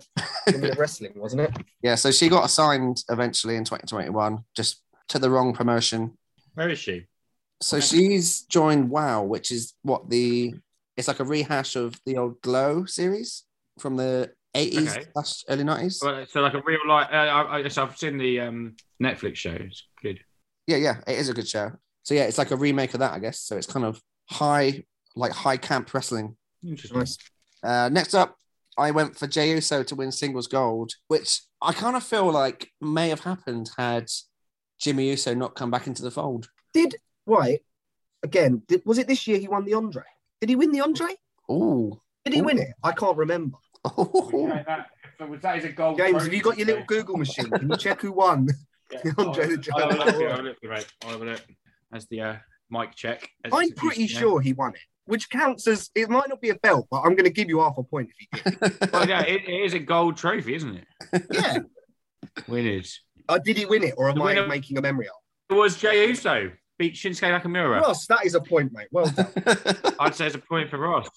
Women 0.53 0.77
Wrestling, 0.77 1.11
wasn't 1.17 1.41
it? 1.41 1.51
yeah, 1.81 1.95
so 1.95 2.11
she 2.11 2.29
got 2.29 2.45
assigned 2.45 3.03
eventually 3.09 3.57
in 3.57 3.65
2021, 3.65 4.39
just 4.55 4.81
to 5.09 5.19
the 5.19 5.29
wrong 5.29 5.53
promotion. 5.53 6.17
Where 6.53 6.69
is 6.69 6.79
she? 6.79 7.07
So 7.61 7.81
she's 7.81 8.43
joined 8.43 8.89
WoW, 8.89 9.23
which 9.23 9.51
is 9.51 9.73
what 9.81 10.09
the 10.09 10.53
it's 10.95 11.09
like 11.09 11.19
a 11.19 11.25
rehash 11.25 11.75
of 11.75 11.99
the 12.05 12.15
old 12.15 12.41
Glow 12.41 12.85
series 12.85 13.43
from 13.77 13.97
the 13.97 14.31
80s 14.55 14.95
Okay. 14.95 15.05
early 15.49 15.65
90s. 15.65 16.01
Well, 16.01 16.25
so 16.25 16.39
like 16.39 16.53
a 16.53 16.61
real 16.61 16.79
life. 16.87 17.09
Uh, 17.11 17.15
I, 17.15 17.57
I, 17.57 17.67
so 17.67 17.83
I've 17.83 17.97
seen 17.97 18.17
the 18.17 18.39
um, 18.39 18.77
Netflix 19.03 19.35
show. 19.35 19.51
It's 19.59 19.83
good. 20.01 20.21
Yeah, 20.67 20.77
yeah, 20.77 21.01
it 21.05 21.19
is 21.19 21.27
a 21.27 21.33
good 21.33 21.49
show. 21.49 21.73
So 22.03 22.13
yeah, 22.13 22.23
it's 22.23 22.37
like 22.37 22.51
a 22.51 22.55
remake 22.55 22.93
of 22.93 23.01
that, 23.01 23.11
I 23.11 23.19
guess. 23.19 23.41
So 23.41 23.57
it's 23.57 23.67
kind 23.67 23.85
of 23.85 24.01
high, 24.29 24.85
like 25.17 25.31
high 25.31 25.57
camp 25.57 25.93
wrestling. 25.93 26.35
Interesting. 26.65 27.05
Uh, 27.63 27.89
next 27.91 28.13
up, 28.13 28.37
I 28.77 28.91
went 28.91 29.17
for 29.17 29.27
Jey 29.27 29.51
Uso 29.51 29.83
to 29.83 29.95
win 29.95 30.11
singles 30.11 30.47
gold, 30.47 30.93
which 31.07 31.41
I 31.61 31.73
kind 31.73 31.95
of 31.95 32.03
feel 32.03 32.31
like 32.31 32.69
may 32.79 33.09
have 33.09 33.21
happened 33.21 33.71
had 33.77 34.07
Jimmy 34.79 35.09
Uso 35.09 35.33
not 35.33 35.55
come 35.55 35.71
back 35.71 35.87
into 35.87 36.03
the 36.03 36.11
fold. 36.11 36.49
Did 36.73 36.95
right 37.25 37.59
again? 38.23 38.61
Did, 38.67 38.83
was 38.85 38.97
it 38.99 39.07
this 39.07 39.27
year 39.27 39.39
he 39.39 39.47
won 39.47 39.65
the 39.65 39.73
Andre? 39.73 40.03
Did 40.39 40.49
he 40.49 40.55
win 40.55 40.71
the 40.71 40.81
Andre? 40.81 41.07
Oh, 41.49 41.99
Did 42.23 42.33
he 42.33 42.41
Ooh. 42.41 42.43
win 42.43 42.59
it? 42.59 42.69
I 42.83 42.91
can't 42.91 43.17
remember. 43.17 43.57
Yeah, 43.97 44.63
that, 44.67 44.87
if 45.19 45.41
that 45.41 45.57
is 45.57 45.65
a 45.65 45.69
gold. 45.69 45.97
James, 45.97 46.21
have 46.23 46.33
you 46.33 46.41
got 46.41 46.57
your 46.57 46.67
little 46.67 46.81
so- 46.81 46.87
Google 46.87 47.17
machine? 47.17 47.49
Can 47.49 47.69
you 47.69 47.77
check 47.77 48.01
who 48.01 48.11
won? 48.11 48.47
Yeah. 49.03 49.11
Andre 49.17 49.47
the 49.47 49.71
I'll 49.75 49.89
have 49.89 49.91
a 49.91 49.97
Giant 49.97 50.05
look, 50.05 50.15
I'll 50.15 50.29
have 50.29 50.39
a 50.39 50.43
look, 50.43 50.57
mate. 50.63 50.87
I'll 51.03 51.11
have 51.11 51.21
a 51.21 51.25
look. 51.25 51.41
That's 51.91 52.05
the 52.05 52.21
uh, 52.21 52.35
mic 52.69 52.95
check. 52.95 53.29
as 53.43 53.51
I'm 53.53 53.71
pretty 53.71 54.07
sure 54.07 54.39
he 54.39 54.53
won 54.53 54.73
it, 54.75 54.79
which 55.07 55.29
counts 55.29 55.67
as 55.67 55.89
it 55.95 56.09
might 56.09 56.29
not 56.29 56.39
be 56.41 56.49
a 56.49 56.55
belt, 56.55 56.87
but 56.91 57.01
I'm 57.01 57.11
going 57.15 57.25
to 57.25 57.29
give 57.31 57.49
you 57.49 57.59
half 57.59 57.77
a 57.77 57.83
point 57.83 58.09
if 58.09 58.43
you 58.45 58.51
get 58.51 58.91
Well, 58.93 59.07
yeah, 59.07 59.21
it, 59.23 59.43
it 59.47 59.61
is 59.65 59.73
a 59.73 59.79
gold 59.79 60.17
trophy, 60.17 60.55
isn't 60.55 60.75
it? 60.75 61.23
yeah. 61.31 61.57
Winners. 62.47 63.01
Uh, 63.29 63.37
did 63.39 63.57
he 63.57 63.65
win 63.65 63.83
it, 63.83 63.93
or 63.97 64.09
am 64.09 64.15
The 64.15 64.21
I 64.21 64.25
winner- 64.35 64.47
making 64.47 64.77
a 64.77 64.81
memory 64.81 65.07
of? 65.07 65.13
It 65.49 65.59
was 65.59 65.77
Jey 65.77 66.07
Uso 66.07 66.51
beat 66.77 66.93
Shinsuke 66.93 67.41
Nakamura. 67.41 67.81
Ross, 67.81 68.05
that 68.07 68.25
is 68.25 68.35
a 68.35 68.41
point, 68.41 68.71
mate. 68.71 68.87
Well 68.91 69.07
done. 69.07 69.27
I'd 69.99 70.13
say 70.15 70.27
it's 70.27 70.35
a 70.35 70.39
point 70.39 70.69
for 70.69 70.77
Ross. 70.77 71.09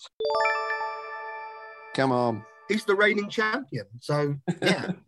Come 1.94 2.12
on. 2.12 2.44
He's 2.68 2.84
the 2.84 2.94
reigning 2.94 3.28
champion, 3.28 3.86
so 4.00 4.36
yeah. 4.62 4.92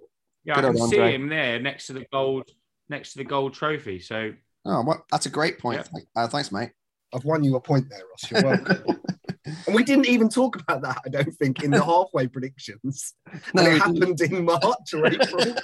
Yeah, 0.45 0.57
Good 0.57 0.65
I 0.65 0.69
can 0.73 0.77
see 0.89 0.99
Andre. 0.99 1.15
him 1.15 1.29
there 1.29 1.61
next 1.61 1.87
to 1.87 1.93
the 1.93 2.05
gold, 2.13 2.51
next 2.89 3.13
to 3.13 3.19
the 3.19 3.25
gold 3.25 3.55
trophy. 3.55 4.01
So 4.01 4.33
Oh, 4.65 4.83
what? 4.83 5.03
That's 5.13 5.27
a 5.27 5.31
great 5.31 5.61
point. 5.61 5.89
Yeah. 5.95 6.01
Uh, 6.17 6.27
thanks, 6.27 6.51
mate. 6.51 6.71
I've 7.15 7.25
won 7.25 7.45
you 7.45 7.57
a 7.57 7.61
point 7.61 7.89
there, 7.91 8.03
Ross. 8.11 8.31
You're 8.31 8.43
welcome. 8.43 9.01
and 9.67 9.75
we 9.75 9.85
didn't 9.85 10.09
even 10.09 10.29
talk 10.29 10.57
about 10.57 10.83
that, 10.83 11.01
I 11.05 11.09
don't 11.09 11.33
think, 11.35 11.63
in 11.63 11.71
the 11.71 11.85
halfway 11.85 12.27
predictions. 12.27 13.15
No, 13.55 13.63
and 13.63 13.69
we 13.69 13.77
it 13.77 13.83
didn't. 13.83 14.01
happened 14.01 14.21
in 14.21 14.45
March 14.45 14.95
or 14.95 15.07
April. 15.07 15.43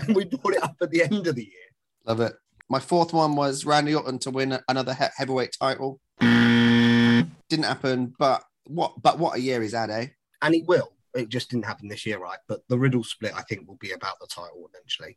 and 0.00 0.16
we 0.16 0.24
brought 0.24 0.54
it 0.54 0.62
up 0.62 0.76
at 0.80 0.90
the 0.90 1.02
end 1.02 1.26
of 1.26 1.34
the 1.34 1.44
year. 1.44 1.68
Love 2.06 2.20
it. 2.20 2.34
My 2.70 2.80
fourth 2.80 3.12
one 3.12 3.34
was 3.34 3.64
Randy 3.64 3.94
Orton 3.94 4.18
to 4.20 4.30
win 4.30 4.58
another 4.68 4.94
he- 4.94 5.04
heavyweight 5.16 5.56
title. 5.58 6.00
Didn't 6.20 7.64
happen, 7.64 8.14
but 8.18 8.42
what? 8.66 9.00
But 9.02 9.18
what 9.18 9.36
a 9.36 9.40
year 9.40 9.62
he's 9.62 9.72
had, 9.72 9.90
eh? 9.90 10.08
And 10.42 10.54
it 10.54 10.66
will. 10.66 10.92
It 11.14 11.30
just 11.30 11.50
didn't 11.50 11.64
happen 11.64 11.88
this 11.88 12.04
year, 12.04 12.18
right? 12.18 12.38
But 12.46 12.60
the 12.68 12.78
riddle 12.78 13.02
split, 13.02 13.32
I 13.34 13.40
think, 13.42 13.66
will 13.66 13.76
be 13.76 13.92
about 13.92 14.18
the 14.20 14.26
title 14.26 14.68
eventually. 14.72 15.16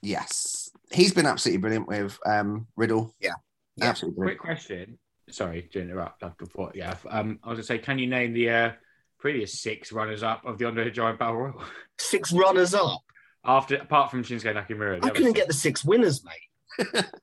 Yes, 0.00 0.70
he's 0.92 1.12
been 1.12 1.26
absolutely 1.26 1.60
brilliant 1.60 1.88
with 1.88 2.18
um, 2.24 2.66
Riddle. 2.76 3.14
Yeah. 3.20 3.34
Yeah. 3.76 3.86
absolutely 3.86 4.26
quick 4.26 4.38
question. 4.38 4.98
Sorry 5.30 5.62
to 5.72 5.80
interrupt. 5.80 6.22
I 6.22 6.30
thought, 6.52 6.74
yeah. 6.74 6.94
Um, 7.08 7.38
I 7.44 7.48
was 7.50 7.56
gonna 7.56 7.64
say, 7.64 7.78
can 7.78 7.98
you 7.98 8.06
name 8.06 8.32
the 8.32 8.50
uh, 8.50 8.72
previous 9.18 9.60
six 9.60 9.92
runners-up 9.92 10.44
of 10.44 10.58
the 10.58 10.66
Andre 10.66 10.84
the 10.84 10.90
Giant 10.90 11.18
Battle 11.18 11.36
Royal 11.36 11.62
Six 11.98 12.32
runners 12.32 12.74
up. 12.74 13.00
after, 13.44 13.76
apart 13.76 14.10
from 14.10 14.24
Shinsuke 14.24 14.54
Nakamura? 14.54 15.00
the 15.00 15.06
I 15.06 15.10
other 15.10 15.10
couldn't 15.10 15.26
six? 15.34 15.38
get 15.38 15.48
the 15.48 15.54
six 15.54 15.84
winners, 15.84 16.24
mate. 16.24 17.04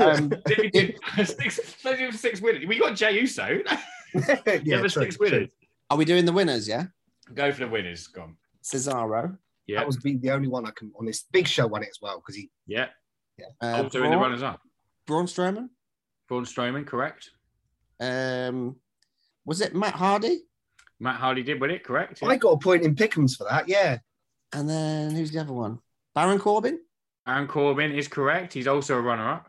Um, 0.00 0.28
Did 0.46 0.58
we 0.58 0.70
do 0.70 0.92
six, 1.24 1.60
six 2.18 2.40
winners. 2.40 2.66
We 2.66 2.80
got 2.80 2.96
Jey 2.96 3.20
Uso. 3.20 3.60
yeah, 4.12 4.40
Yeah, 4.64 4.80
the 4.82 4.88
true, 4.88 5.04
six 5.04 5.20
winners. 5.20 5.50
are 5.88 5.96
we 5.96 6.04
doing 6.04 6.24
the 6.24 6.32
winners? 6.32 6.66
Yeah, 6.66 6.86
Go 7.32 7.52
for 7.52 7.60
the 7.60 7.68
winners. 7.68 8.08
Gone. 8.08 8.36
Cesaro. 8.64 9.38
Yeah, 9.68 9.78
That 9.78 9.86
was 9.86 9.98
the, 9.98 10.16
the 10.16 10.32
only 10.32 10.48
one 10.48 10.66
I 10.66 10.72
can 10.72 10.90
on 10.98 11.06
this 11.06 11.22
big 11.30 11.46
show 11.46 11.68
won 11.68 11.84
it 11.84 11.90
as 11.90 11.98
well 12.02 12.16
because 12.18 12.34
he 12.34 12.50
yeah. 12.66 12.86
Yeah. 13.38 13.46
Uh, 13.62 13.82
also 13.84 14.02
in 14.02 14.10
the 14.10 14.16
runners-up. 14.16 14.60
Braun 15.06 15.26
Strowman. 15.26 15.68
Braun 16.32 16.46
Strowman, 16.46 16.86
correct. 16.86 17.30
Um, 18.00 18.76
was 19.44 19.60
it 19.60 19.74
Matt 19.74 19.92
Hardy? 19.92 20.44
Matt 20.98 21.16
Hardy 21.16 21.42
did 21.42 21.60
win 21.60 21.70
it, 21.70 21.84
correct. 21.84 22.22
I 22.22 22.36
got 22.36 22.52
a 22.52 22.58
point 22.58 22.84
in 22.84 22.94
Pickham's 22.94 23.36
for 23.36 23.46
that. 23.50 23.68
Yeah, 23.68 23.98
And 24.54 24.66
then 24.66 25.10
who's 25.10 25.30
the 25.30 25.42
other 25.42 25.52
one? 25.52 25.80
Baron 26.14 26.38
Corbin. 26.38 26.80
Baron 27.26 27.48
Corbin 27.48 27.92
is 27.92 28.08
correct. 28.08 28.54
He's 28.54 28.66
also 28.66 28.96
a 28.96 29.00
runner-up, 29.02 29.46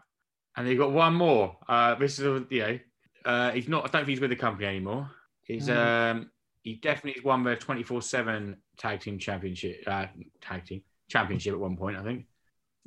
and 0.57 0.67
they've 0.67 0.77
got 0.77 0.91
one 0.91 1.15
more. 1.15 1.55
Uh, 1.69 1.95
this 1.95 2.19
is 2.19 2.25
a, 2.25 2.45
you 2.49 2.59
know, 2.59 2.79
uh, 3.23 3.51
he's 3.51 3.69
not. 3.69 3.86
I 3.86 3.88
don't 3.88 4.01
think 4.01 4.09
he's 4.09 4.19
with 4.19 4.31
the 4.31 4.36
company 4.36 4.67
anymore. 4.67 5.09
He's 5.43 5.69
um, 5.69 6.31
he 6.63 6.73
definitely 6.73 7.21
won 7.23 7.45
the 7.45 7.55
twenty 7.55 7.84
four 7.84 8.01
seven 8.01 8.57
tag 8.77 8.99
team 8.99 9.19
championship. 9.19 9.84
Uh, 9.88 10.07
tag 10.41 10.65
team 10.65 10.81
championship 11.07 11.53
at 11.53 11.59
one 11.61 11.77
point, 11.77 11.95
I 11.95 12.03
think, 12.03 12.25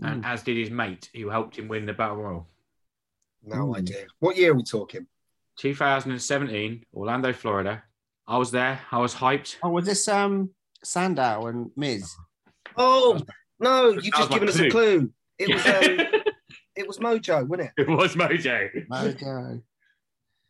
and 0.02 0.22
as 0.22 0.42
did 0.42 0.58
his 0.58 0.70
mate 0.70 1.08
who 1.14 1.30
helped 1.30 1.58
him 1.58 1.68
win 1.68 1.86
the 1.86 1.94
battle 1.94 2.16
royal. 2.16 2.48
No 3.46 3.68
Ooh. 3.68 3.76
idea. 3.76 4.06
What 4.18 4.36
year 4.36 4.52
are 4.52 4.54
we 4.54 4.62
talking? 4.62 5.06
2017, 5.58 6.84
Orlando, 6.92 7.32
Florida. 7.32 7.82
I 8.26 8.36
was 8.38 8.50
there. 8.50 8.80
I 8.90 8.98
was 8.98 9.14
hyped. 9.14 9.56
Oh, 9.62 9.70
was 9.70 9.86
this 9.86 10.06
um 10.08 10.50
Sandow 10.82 11.46
and 11.46 11.70
Miz? 11.76 12.14
Oh 12.76 13.20
no, 13.60 13.90
you've 13.90 14.14
just 14.14 14.30
given 14.30 14.48
us 14.48 14.56
a 14.58 14.68
clue. 14.68 14.98
clue. 14.98 15.12
It 15.38 15.54
was 15.54 15.66
um, 15.66 16.22
it 16.76 16.86
was 16.86 16.98
Mojo, 16.98 17.46
wasn't 17.46 17.70
it? 17.76 17.82
it 17.82 17.88
was 17.88 18.14
Mojo. 18.14 18.86
Mojo. 18.88 19.62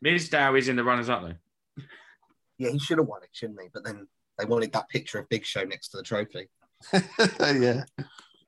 Mizdow 0.05 0.59
is 0.59 0.69
in 0.69 0.77
the 0.77 0.85
runners-up 0.85 1.23
though. 1.23 1.85
Yeah, 2.59 2.71
he 2.71 2.79
should 2.79 2.99
have 2.99 3.07
won 3.07 3.23
it, 3.23 3.29
shouldn't 3.33 3.61
he? 3.61 3.69
But 3.73 3.85
then 3.85 4.09
they 4.39 4.45
wanted 4.45 4.73
that 4.73 4.89
picture 4.89 5.19
of 5.19 5.29
Big 5.29 5.45
Show 5.45 5.65
next 5.65 5.89
to 5.89 5.99
the 5.99 6.03
trophy. 6.03 6.49
yeah. 7.41 7.85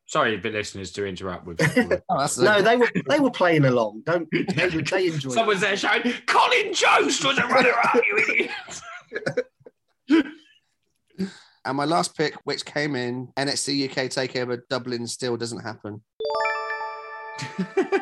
Sorry, 0.09 0.39
but 0.39 0.53
listeners, 0.53 0.91
to 0.93 1.05
interrupt 1.07 1.45
with. 1.47 1.61
Oh, 2.09 2.27
No, 2.39 2.63
they 2.63 2.77
were 2.77 2.91
they 3.09 3.21
were 3.21 3.31
playing 3.31 3.67
along. 3.67 4.03
Don't 4.07 4.27
they? 4.31 4.69
were- 4.69 4.83
They 4.83 5.07
enjoyed. 5.09 5.33
Someone's 5.33 5.59
it. 5.59 5.67
there 5.67 5.77
shouting, 5.77 6.13
Colin 6.27 6.73
Jost 6.73 7.25
was 7.25 7.37
a 7.39 7.47
runner 7.47 7.73
up, 7.85 7.95
you 7.95 8.51
idiot. 10.09 10.27
And 11.65 11.77
my 11.77 11.85
last 11.85 12.17
pick, 12.17 12.35
which 12.45 12.65
came 12.65 12.97
in 12.97 13.29
NXT 13.37 13.91
UK 13.91 13.97
Takeover 14.09 14.61
Dublin, 14.71 15.07
still 15.07 15.37
doesn't 15.37 15.59
happen. 15.61 16.01
Quite 17.59 17.99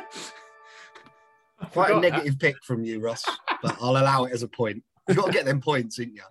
a 1.59 1.73
forgot 1.73 1.89
that. 1.89 2.01
negative 2.03 2.39
pick 2.39 2.55
from 2.65 2.85
you, 2.85 3.01
Ross, 3.01 3.25
but 3.63 3.77
I'll 3.81 3.97
allow 3.97 4.25
it 4.25 4.33
as 4.33 4.45
a 4.45 4.49
point. 4.49 4.85
You've 5.09 5.17
got 5.17 5.27
to 5.27 5.33
get 5.33 5.47
them 5.47 5.61
points, 5.61 5.97
didn't 5.97 6.15
you? 6.15 6.23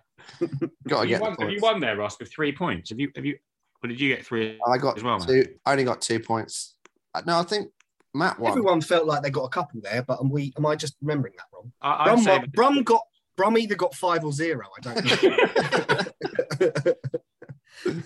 Got 0.88 1.02
to 1.02 1.08
Have 1.08 1.08
you, 1.08 1.08
get. 1.16 1.20
won, 1.20 1.34
the 1.38 1.44
have 1.44 1.50
you 1.52 1.58
won 1.60 1.80
there, 1.80 1.96
Ross, 1.96 2.18
with 2.18 2.32
three 2.32 2.52
points? 2.52 2.88
Have 2.90 3.00
you? 3.00 3.10
Have 3.14 3.26
you? 3.26 3.36
Or 3.82 3.88
did 3.88 4.00
you 4.00 4.14
get 4.14 4.24
three? 4.26 4.58
I 4.66 4.78
got 4.78 4.96
as 4.96 5.02
well, 5.02 5.18
man? 5.18 5.26
two. 5.26 5.46
I 5.64 5.72
only 5.72 5.84
got 5.84 6.00
two 6.00 6.20
points. 6.20 6.74
Uh, 7.14 7.22
No, 7.26 7.38
I 7.38 7.42
think 7.42 7.70
Matt 8.14 8.38
won. 8.38 8.50
Everyone 8.52 8.80
felt 8.80 9.06
like 9.06 9.22
they 9.22 9.30
got 9.30 9.44
a 9.44 9.48
couple 9.48 9.80
there, 9.82 10.02
but 10.02 10.20
am 10.20 10.30
we? 10.30 10.52
Am 10.56 10.66
I 10.66 10.76
just 10.76 10.96
remembering 11.00 11.34
that 11.36 11.46
wrong? 11.52 11.72
I, 11.82 12.04
Brum, 12.04 12.20
say 12.20 12.40
Brum 12.54 12.82
got 12.82 13.02
Brum 13.36 13.58
either 13.58 13.74
got 13.74 13.94
five 13.94 14.24
or 14.24 14.32
zero. 14.32 14.66
I 14.76 14.80
don't 14.80 15.04
know. 15.04 16.92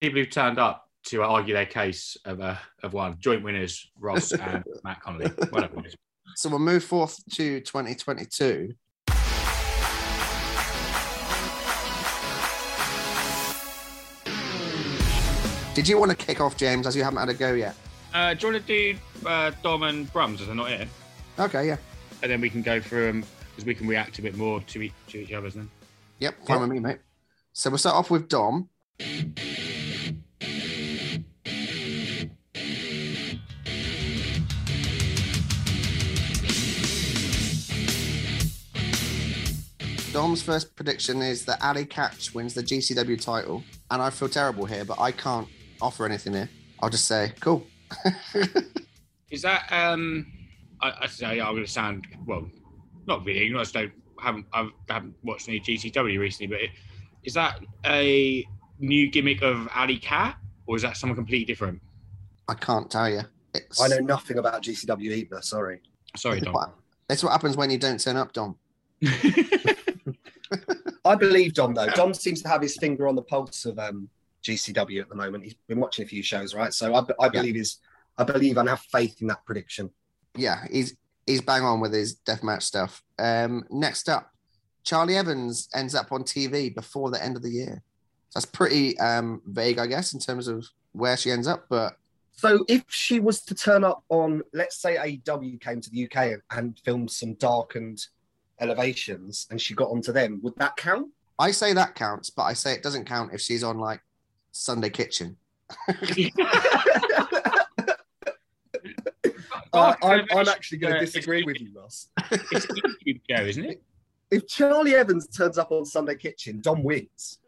people 0.00 0.20
who 0.20 0.26
turned 0.26 0.58
up 0.58 0.90
to 1.04 1.22
argue 1.22 1.54
their 1.54 1.66
case 1.66 2.16
of 2.24 2.40
uh, 2.40 2.56
of 2.82 2.92
one 2.92 3.16
joint 3.18 3.42
winners, 3.42 3.90
Ross 3.98 4.32
and 4.32 4.64
Matt 4.84 5.00
Connolly. 5.00 5.30
Well 5.52 5.62
done, 5.62 5.70
boys. 5.74 5.94
So 6.34 6.50
we'll 6.50 6.58
move 6.58 6.84
forth 6.84 7.18
to 7.34 7.60
2022. 7.60 8.74
Did 15.76 15.86
you 15.86 15.98
want 15.98 16.10
to 16.10 16.16
kick 16.16 16.40
off, 16.40 16.56
James, 16.56 16.86
as 16.86 16.96
you 16.96 17.04
haven't 17.04 17.18
had 17.18 17.28
a 17.28 17.34
go 17.34 17.52
yet? 17.52 17.76
Uh, 18.14 18.32
do 18.32 18.46
you 18.46 18.52
want 18.54 18.66
to 18.66 18.94
do 18.94 18.98
uh, 19.26 19.50
Dom 19.62 19.82
and 19.82 20.10
Brums 20.10 20.40
as 20.40 20.46
they're 20.46 20.54
not 20.54 20.70
here? 20.70 20.88
Okay, 21.38 21.66
yeah. 21.66 21.76
And 22.22 22.32
then 22.32 22.40
we 22.40 22.48
can 22.48 22.62
go 22.62 22.80
through 22.80 23.04
them 23.08 23.24
because 23.50 23.66
we 23.66 23.74
can 23.74 23.86
react 23.86 24.18
a 24.18 24.22
bit 24.22 24.38
more 24.38 24.62
to 24.62 24.80
each, 24.80 24.94
to 25.08 25.18
each 25.18 25.34
other's 25.34 25.52
then. 25.52 25.68
Yep, 26.20 26.46
fine 26.46 26.60
with 26.60 26.70
me, 26.70 26.78
mate. 26.78 27.00
So 27.52 27.68
we'll 27.68 27.76
start 27.76 27.94
off 27.94 28.10
with 28.10 28.26
Dom. 28.26 28.70
Dom's 40.14 40.42
first 40.42 40.74
prediction 40.74 41.20
is 41.20 41.44
that 41.44 41.58
Allie 41.60 41.84
Katch 41.84 42.34
wins 42.34 42.54
the 42.54 42.62
GCW 42.62 43.20
title. 43.20 43.62
And 43.90 44.00
I 44.00 44.08
feel 44.08 44.30
terrible 44.30 44.64
here, 44.64 44.82
but 44.82 44.98
I 44.98 45.12
can't 45.12 45.46
offer 45.80 46.04
anything 46.04 46.34
here. 46.34 46.50
I'll 46.80 46.90
just 46.90 47.06
say, 47.06 47.32
cool. 47.40 47.66
Is 49.30 49.42
that 49.42 49.66
um? 49.72 50.32
I, 50.80 50.92
I 51.02 51.06
say 51.06 51.40
I'm 51.40 51.54
going 51.54 51.64
to 51.64 51.70
sound 51.70 52.06
well, 52.26 52.48
not 53.06 53.24
really. 53.24 53.54
I 53.54 53.58
just 53.58 53.74
don't 53.74 53.92
haven't 54.20 54.46
I 54.52 54.68
haven't 54.88 55.14
watched 55.22 55.48
any 55.48 55.60
GCW 55.60 56.18
recently, 56.18 56.46
but 56.46 56.60
is 57.24 57.34
that 57.34 57.60
a 57.84 58.46
new 58.78 59.10
gimmick 59.10 59.42
of 59.42 59.68
Ali 59.74 59.98
Cat 59.98 60.36
or 60.66 60.76
is 60.76 60.82
that 60.82 60.96
someone 60.96 61.16
completely 61.16 61.44
different? 61.44 61.80
I 62.48 62.54
can't 62.54 62.90
tell 62.90 63.10
you. 63.10 63.22
It's, 63.54 63.80
I 63.80 63.88
know 63.88 63.98
nothing 63.98 64.38
about 64.38 64.62
GCW 64.62 65.00
either. 65.00 65.42
Sorry. 65.42 65.80
Sorry, 66.16 66.38
it's 66.38 66.44
Dom. 66.44 66.54
what, 66.54 66.74
it's 67.08 67.22
what 67.24 67.32
happens 67.32 67.56
when 67.56 67.70
you 67.70 67.78
don't 67.78 67.98
turn 67.98 68.16
up, 68.16 68.32
Dom. 68.32 68.56
I 71.04 71.14
believe 71.14 71.54
Dom 71.54 71.74
though. 71.74 71.88
Dom 71.88 72.14
seems 72.14 72.42
to 72.42 72.48
have 72.48 72.62
his 72.62 72.76
finger 72.76 73.08
on 73.08 73.16
the 73.16 73.22
pulse 73.22 73.64
of 73.64 73.78
um, 73.78 74.08
GCW 74.46 75.00
at 75.00 75.08
the 75.08 75.14
moment. 75.14 75.44
He's 75.44 75.54
been 75.66 75.80
watching 75.80 76.04
a 76.04 76.08
few 76.08 76.22
shows, 76.22 76.54
right? 76.54 76.72
So 76.72 76.94
I, 76.94 77.04
I 77.20 77.28
believe 77.28 77.54
his, 77.54 77.78
I 78.16 78.24
believe 78.24 78.56
and 78.56 78.68
have 78.68 78.80
faith 78.80 79.20
in 79.20 79.26
that 79.28 79.44
prediction. 79.44 79.90
yeah, 80.36 80.64
he's 80.70 80.96
he's 81.26 81.40
bang 81.40 81.62
on 81.62 81.80
with 81.80 81.92
his 81.92 82.16
deathmatch 82.26 82.62
stuff. 82.62 83.02
Um, 83.18 83.64
next 83.70 84.08
up, 84.08 84.30
Charlie 84.84 85.16
Evans 85.16 85.68
ends 85.74 85.94
up 85.94 86.12
on 86.12 86.22
TV 86.22 86.74
before 86.74 87.10
the 87.10 87.22
end 87.22 87.36
of 87.36 87.42
the 87.42 87.50
year. 87.50 87.82
That's 88.34 88.46
pretty 88.46 88.98
um, 88.98 89.42
vague, 89.46 89.78
I 89.78 89.86
guess, 89.86 90.14
in 90.14 90.20
terms 90.20 90.46
of 90.46 90.66
where 90.92 91.16
she 91.16 91.30
ends 91.30 91.48
up. 91.48 91.66
But 91.68 91.96
So 92.32 92.64
if 92.68 92.84
she 92.88 93.18
was 93.18 93.42
to 93.42 93.54
turn 93.54 93.82
up 93.82 94.04
on, 94.08 94.42
let's 94.52 94.78
say 94.80 94.96
AEW 94.96 95.60
came 95.60 95.80
to 95.80 95.90
the 95.90 96.04
UK 96.04 96.40
and 96.50 96.78
filmed 96.84 97.10
some 97.10 97.34
darkened 97.34 98.06
elevations, 98.60 99.46
and 99.50 99.60
she 99.60 99.74
got 99.74 99.90
onto 99.90 100.12
them, 100.12 100.40
would 100.42 100.54
that 100.56 100.76
count? 100.76 101.08
I 101.38 101.50
say 101.50 101.72
that 101.72 101.94
counts, 101.94 102.30
but 102.30 102.44
I 102.44 102.52
say 102.54 102.72
it 102.72 102.82
doesn't 102.82 103.06
count 103.06 103.34
if 103.34 103.40
she's 103.40 103.64
on 103.64 103.78
like 103.78 104.00
Sunday 104.56 104.90
Kitchen. 104.90 105.36
I, 109.72 109.94
I'm, 110.02 110.24
I'm 110.30 110.48
actually 110.48 110.78
going 110.78 110.94
uh, 110.94 111.00
to 111.00 111.04
disagree 111.04 111.42
with 111.44 111.60
you, 111.60 111.70
Ross. 111.74 112.08
It's 112.30 112.64
a 112.64 112.68
YouTube 112.68 113.20
show, 113.28 113.42
isn't 113.44 113.64
it? 113.64 113.82
If 114.30 114.48
Charlie 114.48 114.94
Evans 114.94 115.28
turns 115.28 115.58
up 115.58 115.70
on 115.70 115.84
Sunday 115.84 116.16
Kitchen, 116.16 116.60
Dom 116.60 116.82
wins. 116.82 117.38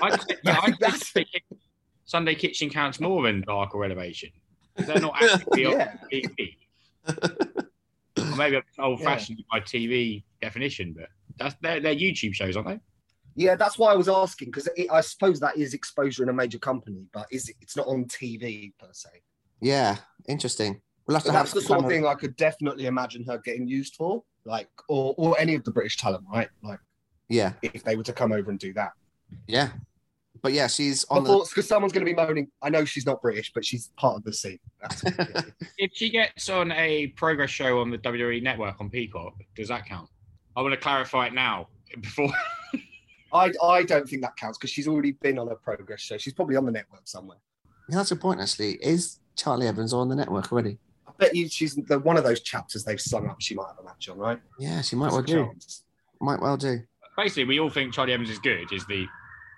I 0.00 0.10
just, 0.10 0.32
yeah, 0.44 0.60
I 0.62 0.70
just 0.80 1.12
think 1.12 1.28
Sunday 2.04 2.34
Kitchen 2.34 2.70
counts 2.70 3.00
more 3.00 3.22
than 3.24 3.42
Dark 3.42 3.74
or 3.74 3.84
Elevation. 3.84 4.30
They're 4.76 5.00
not 5.00 5.20
actually 5.22 5.62
Yeah. 5.62 5.96
on 6.02 6.08
TV. 6.10 6.56
or 8.18 8.36
maybe 8.36 8.56
I'm 8.56 8.62
old 8.78 9.02
fashioned 9.02 9.42
by 9.50 9.60
TV 9.60 10.22
definition, 10.40 10.94
but 10.96 11.08
that's 11.38 11.56
they're, 11.60 11.80
they're 11.80 11.94
YouTube 11.94 12.32
shows, 12.34 12.56
aren't 12.56 12.68
they? 12.68 12.80
Yeah, 13.36 13.56
that's 13.56 13.78
why 13.78 13.92
I 13.92 13.96
was 13.96 14.08
asking 14.08 14.48
because 14.48 14.68
I 14.90 15.00
suppose 15.00 15.40
that 15.40 15.56
is 15.56 15.74
exposure 15.74 16.22
in 16.22 16.28
a 16.28 16.32
major 16.32 16.58
company, 16.58 17.06
but 17.12 17.26
is 17.30 17.48
it, 17.48 17.56
it's 17.60 17.76
not 17.76 17.86
on 17.88 18.04
TV 18.04 18.72
per 18.78 18.88
se. 18.92 19.08
Yeah, 19.60 19.96
interesting. 20.28 20.80
We'll 21.06 21.16
have 21.16 21.24
to 21.24 21.28
But 21.30 21.34
have 21.36 21.44
that's 21.46 21.54
the 21.54 21.60
sort 21.62 21.80
of 21.84 21.88
thing 21.90 22.06
I 22.06 22.14
could 22.14 22.36
definitely 22.36 22.86
imagine 22.86 23.24
her 23.24 23.38
getting 23.38 23.66
used 23.66 23.96
for, 23.96 24.22
like, 24.44 24.68
or 24.88 25.14
or 25.18 25.38
any 25.38 25.54
of 25.54 25.64
the 25.64 25.70
British 25.72 25.96
talent, 25.96 26.24
right? 26.32 26.48
Like, 26.62 26.78
Yeah, 27.28 27.52
if 27.62 27.82
they 27.84 27.96
were 27.96 28.04
to 28.04 28.12
come 28.12 28.32
over 28.32 28.50
and 28.50 28.58
do 28.58 28.72
that. 28.74 28.92
yeah. 29.46 29.70
But 30.42 30.52
yeah, 30.52 30.66
she's 30.66 31.06
I 31.10 31.16
on 31.16 31.24
the. 31.24 31.30
thought 31.30 31.48
because 31.48 31.66
someone's 31.66 31.92
going 31.94 32.04
to 32.04 32.10
be 32.12 32.14
moaning. 32.14 32.48
I 32.62 32.68
know 32.68 32.84
she's 32.84 33.06
not 33.06 33.22
British, 33.22 33.52
but 33.54 33.64
she's 33.64 33.90
part 33.96 34.16
of 34.16 34.24
the 34.24 34.32
scene. 34.32 34.58
If 35.78 35.92
she 35.94 36.10
gets 36.10 36.48
on 36.50 36.70
a 36.72 37.06
progress 37.08 37.50
show 37.50 37.80
on 37.80 37.90
the 37.90 37.98
WWE 37.98 38.42
network 38.42 38.78
on 38.80 38.90
Peacock, 38.90 39.34
does 39.56 39.68
that 39.68 39.86
count? 39.86 40.08
I 40.56 40.60
want 40.62 40.72
to 40.74 40.80
clarify 40.80 41.26
it 41.28 41.32
now 41.34 41.68
before. 42.00 42.30
I 43.34 43.52
I 43.62 43.82
don't 43.82 44.08
think 44.08 44.22
that 44.22 44.36
counts 44.36 44.56
because 44.58 44.70
she's 44.70 44.88
already 44.88 45.12
been 45.12 45.38
on 45.38 45.48
a 45.48 45.54
progress 45.56 46.00
show. 46.00 46.16
She's 46.16 46.32
probably 46.32 46.56
on 46.56 46.64
the 46.64 46.72
network 46.72 47.02
somewhere. 47.04 47.38
Yeah, 47.88 47.96
that's 47.96 48.12
a 48.12 48.16
point, 48.16 48.40
actually. 48.40 48.72
Is 48.82 49.18
Charlie 49.36 49.66
Evans 49.66 49.92
on 49.92 50.08
the 50.08 50.16
network 50.16 50.50
already? 50.52 50.78
I 51.06 51.10
bet 51.18 51.34
you 51.34 51.48
she's 51.48 51.74
the, 51.74 51.98
one 51.98 52.16
of 52.16 52.24
those 52.24 52.40
chapters 52.40 52.84
they've 52.84 53.00
slung 53.00 53.28
up. 53.28 53.40
She 53.40 53.54
might 53.54 53.66
have 53.68 53.78
a 53.78 53.84
match 53.84 54.08
on, 54.08 54.18
right? 54.18 54.40
Yeah, 54.58 54.80
she 54.80 54.96
might 54.96 55.10
There's 55.10 55.14
well 55.14 55.22
do. 55.22 55.46
chance. 55.46 55.82
Might 56.20 56.40
well 56.40 56.56
do. 56.56 56.80
Basically, 57.16 57.44
we 57.44 57.60
all 57.60 57.70
think 57.70 57.92
Charlie 57.92 58.12
Evans 58.12 58.30
is 58.30 58.38
good. 58.38 58.72
Is 58.72 58.86
the 58.86 59.06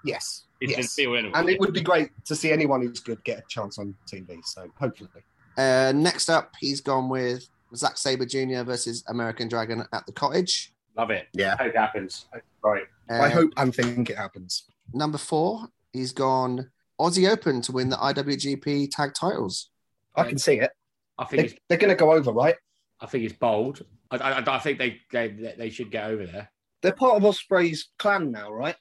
Yes. 0.04 0.44
is 0.60 0.70
yes. 0.70 0.94
the 0.94 1.04
anyway. 1.04 1.30
And 1.34 1.48
it 1.48 1.60
would 1.60 1.72
be 1.72 1.80
great 1.80 2.10
to 2.24 2.34
see 2.34 2.50
anyone 2.50 2.80
who's 2.82 3.00
good 3.00 3.22
get 3.24 3.38
a 3.38 3.42
chance 3.48 3.78
on 3.78 3.94
TV. 4.10 4.44
So 4.44 4.68
hopefully. 4.78 5.10
Uh, 5.56 5.92
next 5.94 6.28
up, 6.28 6.52
he's 6.60 6.80
gone 6.80 7.08
with 7.08 7.48
Zack 7.74 7.96
Sabre 7.96 8.26
Jr. 8.26 8.62
versus 8.62 9.04
American 9.08 9.48
Dragon 9.48 9.84
at 9.92 10.06
the 10.06 10.12
Cottage. 10.12 10.72
Love 10.96 11.10
it. 11.10 11.28
Yeah. 11.32 11.56
I 11.58 11.64
Hope 11.64 11.74
it 11.74 11.78
happens. 11.78 12.26
Right. 12.62 12.84
Uh, 13.10 13.14
I 13.14 13.28
hope 13.28 13.52
and 13.56 13.74
think 13.74 14.10
it 14.10 14.16
happens. 14.16 14.64
Number 14.92 15.18
four, 15.18 15.68
he's 15.92 16.12
gone 16.12 16.70
Aussie 17.00 17.30
Open 17.30 17.60
to 17.62 17.72
win 17.72 17.88
the 17.88 17.96
IWGP 17.96 18.90
tag 18.90 19.14
titles. 19.14 19.70
I 20.14 20.24
can 20.24 20.38
see 20.38 20.54
it. 20.60 20.70
I 21.18 21.24
think 21.24 21.50
they, 21.50 21.58
they're 21.68 21.78
going 21.78 21.90
to 21.90 21.96
go 21.96 22.12
over, 22.12 22.32
right? 22.32 22.56
I 23.00 23.06
think 23.06 23.24
it's 23.24 23.34
bold. 23.34 23.84
I, 24.10 24.16
I, 24.16 24.54
I 24.56 24.58
think 24.58 24.78
they, 24.78 25.00
they 25.12 25.54
they 25.58 25.70
should 25.70 25.90
get 25.90 26.10
over 26.10 26.26
there. 26.26 26.50
They're 26.82 26.92
part 26.92 27.16
of 27.16 27.22
Ospreay's 27.22 27.88
clan 27.98 28.30
now, 28.30 28.52
right? 28.52 28.76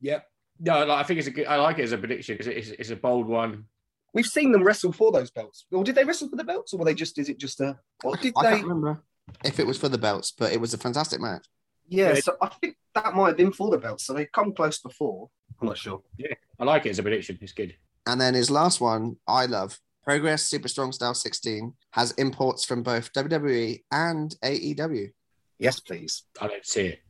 Yep. 0.00 0.26
No, 0.60 0.84
like, 0.84 0.98
I 0.98 1.02
think 1.02 1.18
it's 1.18 1.28
a 1.28 1.30
good. 1.30 1.46
I 1.46 1.56
like 1.56 1.78
it 1.78 1.82
as 1.82 1.92
a 1.92 1.98
prediction 1.98 2.36
because 2.36 2.46
it's, 2.46 2.70
it's 2.70 2.90
a 2.90 2.96
bold 2.96 3.26
one. 3.26 3.64
We've 4.14 4.26
seen 4.26 4.52
them 4.52 4.64
wrestle 4.64 4.92
for 4.92 5.12
those 5.12 5.30
belts. 5.30 5.66
Or 5.70 5.84
did 5.84 5.94
they 5.94 6.04
wrestle 6.04 6.28
for 6.28 6.36
the 6.36 6.44
belts, 6.44 6.72
or 6.72 6.78
were 6.78 6.84
they 6.84 6.94
just? 6.94 7.18
Is 7.18 7.28
it 7.28 7.38
just 7.38 7.60
a? 7.60 7.78
Or 8.02 8.16
did 8.16 8.32
I 8.36 8.42
they? 8.42 8.56
can't 8.56 8.62
remember 8.62 9.02
if 9.44 9.60
it 9.60 9.66
was 9.66 9.78
for 9.78 9.88
the 9.88 9.98
belts, 9.98 10.32
but 10.32 10.52
it 10.52 10.60
was 10.60 10.74
a 10.74 10.78
fantastic 10.78 11.20
match. 11.20 11.46
Yeah, 11.88 12.14
Yeah. 12.14 12.20
so 12.20 12.36
I 12.40 12.48
think 12.48 12.76
that 12.94 13.14
might 13.14 13.28
have 13.28 13.36
been 13.36 13.52
for 13.52 13.70
the 13.70 13.78
belts. 13.78 14.04
So 14.04 14.12
they've 14.14 14.30
come 14.32 14.52
close 14.52 14.78
before. 14.78 15.28
I'm 15.60 15.66
not 15.68 15.78
sure. 15.78 16.02
Yeah, 16.18 16.34
I 16.60 16.64
like 16.64 16.86
it 16.86 16.90
as 16.90 16.98
a 16.98 17.02
prediction. 17.02 17.38
It's 17.40 17.52
good. 17.52 17.74
And 18.06 18.20
then 18.20 18.34
his 18.34 18.50
last 18.50 18.80
one, 18.80 19.16
I 19.26 19.46
love 19.46 19.78
Progress 20.04 20.42
Super 20.44 20.68
Strong 20.68 20.92
Style 20.92 21.14
16 21.14 21.74
has 21.92 22.12
imports 22.12 22.64
from 22.64 22.82
both 22.82 23.12
WWE 23.12 23.82
and 23.90 24.34
AEW. 24.44 25.10
Yes, 25.58 25.80
please. 25.80 26.22
I 26.40 26.46
don't 26.48 26.64
see 26.66 26.94
it. 26.94 27.00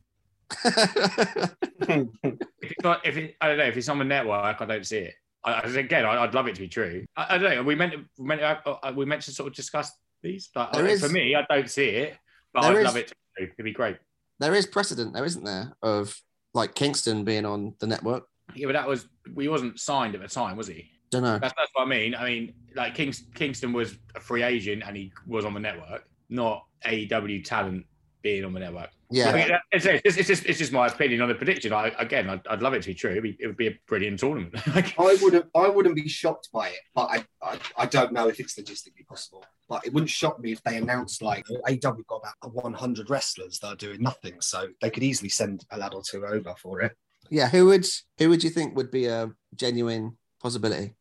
If 2.61 2.71
it's 2.71 2.83
not, 2.83 3.05
if 3.05 3.17
it, 3.17 3.35
I 3.41 3.47
don't 3.47 3.57
know, 3.57 3.63
if 3.65 3.77
it's 3.77 3.87
on 3.89 3.99
the 3.99 4.05
network, 4.05 4.61
I 4.61 4.65
don't 4.65 4.85
see 4.85 4.97
it. 4.99 5.13
I, 5.43 5.53
I- 5.53 5.61
again, 5.67 6.05
I, 6.05 6.23
I'd 6.23 6.33
love 6.33 6.47
it 6.47 6.55
to 6.55 6.61
be 6.61 6.67
true. 6.67 7.05
I, 7.15 7.35
I 7.35 7.37
don't 7.37 7.55
know. 7.55 7.63
We 7.63 7.75
meant 7.75 7.93
we 8.17 8.25
meant 8.27 8.41
uh, 8.41 8.57
uh, 8.65 8.93
we 8.95 9.05
meant 9.05 9.21
to 9.23 9.31
sort 9.31 9.47
of 9.47 9.55
discuss 9.55 9.91
these. 10.21 10.49
Like, 10.55 10.73
There 10.73 10.85
I- 10.85 10.89
is- 10.89 11.01
for 11.01 11.09
me, 11.09 11.35
I 11.35 11.45
don't 11.49 11.69
see 11.69 11.85
it, 11.89 12.17
but 12.53 12.65
I'd 12.65 12.75
is- 12.77 12.85
love 12.85 12.97
it. 12.97 13.07
To 13.07 13.15
be 13.15 13.45
true. 13.45 13.53
It'd 13.57 13.65
be 13.65 13.71
great. 13.71 13.97
There 14.39 14.53
is 14.55 14.65
precedent, 14.65 15.13
though, 15.13 15.23
isn't 15.23 15.43
there, 15.43 15.73
of 15.81 16.15
like 16.53 16.75
Kingston 16.75 17.23
being 17.23 17.45
on 17.45 17.75
the 17.79 17.87
network? 17.87 18.25
Yeah, 18.55 18.67
but 18.67 18.73
that 18.73 18.87
was 18.87 19.07
he 19.37 19.47
wasn't 19.47 19.79
signed 19.79 20.15
at 20.15 20.21
the 20.21 20.27
time, 20.27 20.57
was 20.57 20.67
he? 20.67 20.89
Don't 21.11 21.23
know. 21.23 21.39
That's 21.39 21.53
that's 21.57 21.71
what 21.73 21.85
I 21.85 21.89
mean. 21.89 22.15
I 22.15 22.25
mean, 22.25 22.53
like 22.75 22.95
Kings, 22.95 23.23
Kingston 23.33 23.73
was 23.73 23.97
a 24.15 24.19
free 24.19 24.43
agent 24.43 24.83
and 24.85 24.95
he 24.95 25.11
was 25.27 25.45
on 25.45 25.53
the 25.53 25.59
network, 25.59 26.07
not 26.29 26.65
AEW 26.85 27.43
talent 27.43 27.85
being 28.21 28.45
on 28.45 28.53
the 28.53 28.59
network. 28.59 28.89
Yeah. 29.09 29.29
I 29.29 29.33
mean, 29.33 29.57
it's, 29.71 29.85
it's, 29.85 30.17
it's 30.17 30.27
just 30.27 30.45
it's 30.45 30.59
just 30.59 30.71
my 30.71 30.87
opinion 30.87 31.21
on 31.21 31.29
the 31.29 31.35
prediction. 31.35 31.73
I, 31.73 31.91
again, 31.97 32.29
I'd, 32.29 32.45
I'd 32.47 32.61
love 32.61 32.73
it 32.73 32.81
to 32.83 32.87
be 32.87 32.93
true. 32.93 33.11
It'd 33.11 33.23
be, 33.23 33.37
it 33.39 33.47
would 33.47 33.57
be 33.57 33.67
a 33.67 33.79
brilliant 33.87 34.19
tournament. 34.19 34.53
I 34.67 35.17
wouldn't 35.21 35.45
I 35.55 35.67
wouldn't 35.67 35.95
be 35.95 36.07
shocked 36.07 36.49
by 36.53 36.69
it, 36.69 36.79
but 36.93 37.09
I, 37.09 37.25
I 37.41 37.59
I 37.77 37.85
don't 37.85 38.13
know 38.13 38.27
if 38.27 38.39
it's 38.39 38.55
logistically 38.55 39.05
possible. 39.07 39.43
But 39.67 39.85
it 39.85 39.93
wouldn't 39.93 40.09
shock 40.09 40.39
me 40.39 40.51
if 40.51 40.63
they 40.63 40.77
announced 40.77 41.21
like 41.21 41.45
AW 41.49 41.75
got 42.07 42.23
about 42.41 42.53
100 42.53 43.09
wrestlers 43.09 43.59
that 43.59 43.67
are 43.67 43.75
doing 43.75 44.01
nothing, 44.01 44.41
so 44.41 44.67
they 44.81 44.89
could 44.89 45.03
easily 45.03 45.29
send 45.29 45.65
a 45.71 45.77
lad 45.77 45.93
or 45.93 46.01
two 46.01 46.25
over 46.25 46.55
for 46.57 46.81
it. 46.81 46.95
Yeah. 47.29 47.49
Who 47.49 47.67
would 47.67 47.87
who 48.17 48.29
would 48.29 48.43
you 48.43 48.49
think 48.49 48.75
would 48.75 48.91
be 48.91 49.05
a 49.05 49.31
genuine 49.55 50.17
possibility? 50.41 50.95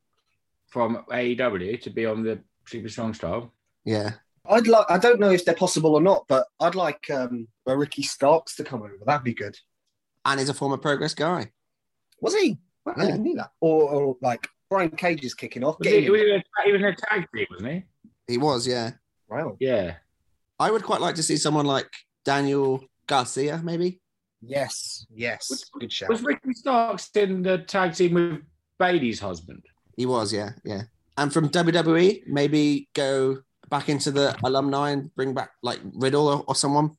from 0.69 1.05
AEW 1.11 1.81
to 1.83 1.91
be 1.91 2.07
on 2.07 2.23
the 2.23 2.39
Super 2.67 2.89
Strong 2.89 3.15
Style. 3.15 3.53
Yeah. 3.85 4.13
I'd 4.49 4.67
like 4.67 4.87
I 4.89 4.99
don't 4.99 5.21
know 5.21 5.31
if 5.31 5.45
they're 5.45 5.55
possible 5.55 5.95
or 5.95 6.01
not, 6.01 6.25
but 6.29 6.47
I'd 6.61 6.75
like 6.75 7.09
um 7.11 7.49
a 7.67 7.77
Ricky 7.77 8.03
Starks 8.03 8.57
to 8.57 8.65
come 8.65 8.83
over. 8.83 8.97
That'd 9.05 9.25
be 9.25 9.35
good. 9.35 9.57
And 10.25 10.41
he's 10.41 10.49
a 10.49 10.55
former 10.55 10.77
progress 10.77 11.15
guy. 11.15 11.51
Was 12.21 12.35
he? 12.35 12.59
I 12.87 12.93
Yeah. 12.97 13.05
didn't 13.07 13.23
knew 13.23 13.35
that. 13.37 13.51
Or, 13.61 13.83
or 13.91 14.17
like 14.23 14.47
Brian 14.71 14.91
Cage 14.91 15.25
is 15.25 15.35
kicking 15.35 15.65
off. 15.65 15.79
Was 15.79 15.89
he, 15.89 16.03
he, 16.03 16.11
was 16.11 16.21
in. 16.21 16.29
in 16.29 16.35
a, 16.41 16.43
he 16.65 16.73
was 16.73 16.81
in 16.83 16.87
a 16.89 16.97
tag 16.97 17.29
team, 17.35 17.47
wasn't 17.51 17.73
he? 17.73 17.85
He 18.27 18.39
was, 18.39 18.67
yeah. 18.67 18.93
Wow. 19.29 19.57
Yeah. 19.61 19.95
I 20.59 20.71
would 20.71 20.83
quite 20.83 21.01
like 21.01 21.15
to 21.15 21.23
see 21.23 21.37
someone 21.37 21.65
like 21.67 21.89
Daniel 22.25 22.85
Garcia, 23.07 23.61
maybe. 23.63 24.01
Yes, 24.43 25.07
yes. 25.11 25.65
Good 25.79 25.93
shout. 25.93 26.09
Was 26.11 26.23
Ricky 26.23 26.53
Starks 26.53 27.11
in 27.15 27.43
the 27.43 27.59
tag 27.59 27.95
team 27.95 28.15
with 28.15 28.43
Bayley's 28.79 29.21
husband? 29.21 29.63
He 29.97 30.07
was, 30.07 30.33
yeah, 30.33 30.51
yeah. 30.65 30.83
And 31.17 31.33
from 31.33 31.49
WWE, 31.49 32.27
maybe 32.27 32.89
go 32.95 33.39
back 33.69 33.89
into 33.89 34.11
the 34.11 34.37
alumni 34.45 34.91
and 34.91 35.15
bring 35.15 35.35
back 35.35 35.51
like 35.63 35.81
Riddle 35.95 36.29
or, 36.29 36.45
or 36.47 36.55
someone. 36.55 36.97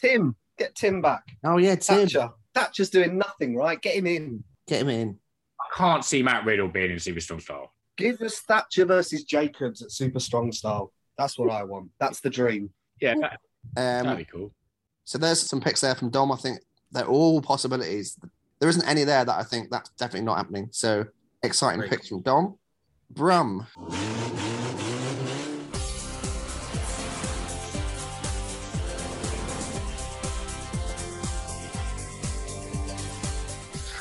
Tim, 0.00 0.36
get 0.58 0.74
Tim 0.74 1.00
back. 1.02 1.22
Oh 1.44 1.58
yeah, 1.58 1.74
Tim, 1.76 2.00
Thatcher. 2.08 2.30
Thatcher's 2.54 2.90
doing 2.90 3.16
nothing, 3.18 3.56
right? 3.56 3.80
Get 3.80 3.94
him 3.96 4.06
in. 4.06 4.44
get 4.66 4.82
him 4.82 4.88
in. 4.88 5.18
I 5.60 5.76
can't 5.76 6.04
see 6.04 6.22
Matt 6.22 6.44
Riddle 6.44 6.68
being 6.68 6.90
in 6.90 6.98
Super 6.98 7.20
Strong 7.20 7.40
Style. 7.40 7.72
Give 7.96 8.20
us 8.20 8.40
Thatcher 8.40 8.84
versus 8.84 9.24
Jacobs 9.24 9.82
at 9.82 9.90
Super 9.92 10.20
Strong 10.20 10.52
Style. 10.52 10.92
That's 11.18 11.38
what 11.38 11.50
I 11.50 11.62
want. 11.64 11.90
That's 12.00 12.20
the 12.20 12.30
dream. 12.30 12.70
Yeah, 13.00 13.14
that, 13.20 13.40
that'd 13.74 14.06
Um, 14.10 14.16
be 14.16 14.24
cool. 14.24 14.52
so 15.04 15.18
there's 15.18 15.40
some 15.40 15.60
picks 15.60 15.80
there 15.82 15.94
from 15.94 16.10
Dom. 16.10 16.32
I 16.32 16.36
think 16.36 16.58
they're 16.90 17.06
all 17.06 17.40
possibilities. 17.42 18.18
There 18.60 18.68
isn't 18.68 18.86
any 18.86 19.04
there 19.04 19.24
that 19.24 19.38
I 19.38 19.42
think 19.44 19.70
that's 19.70 19.90
definitely 19.90 20.26
not 20.26 20.36
happening. 20.36 20.68
So 20.72 21.06
exciting 21.42 21.80
Great. 21.80 21.90
picks 21.90 22.08
from 22.08 22.22
Dom. 22.22 22.58
Brum. 23.10 23.66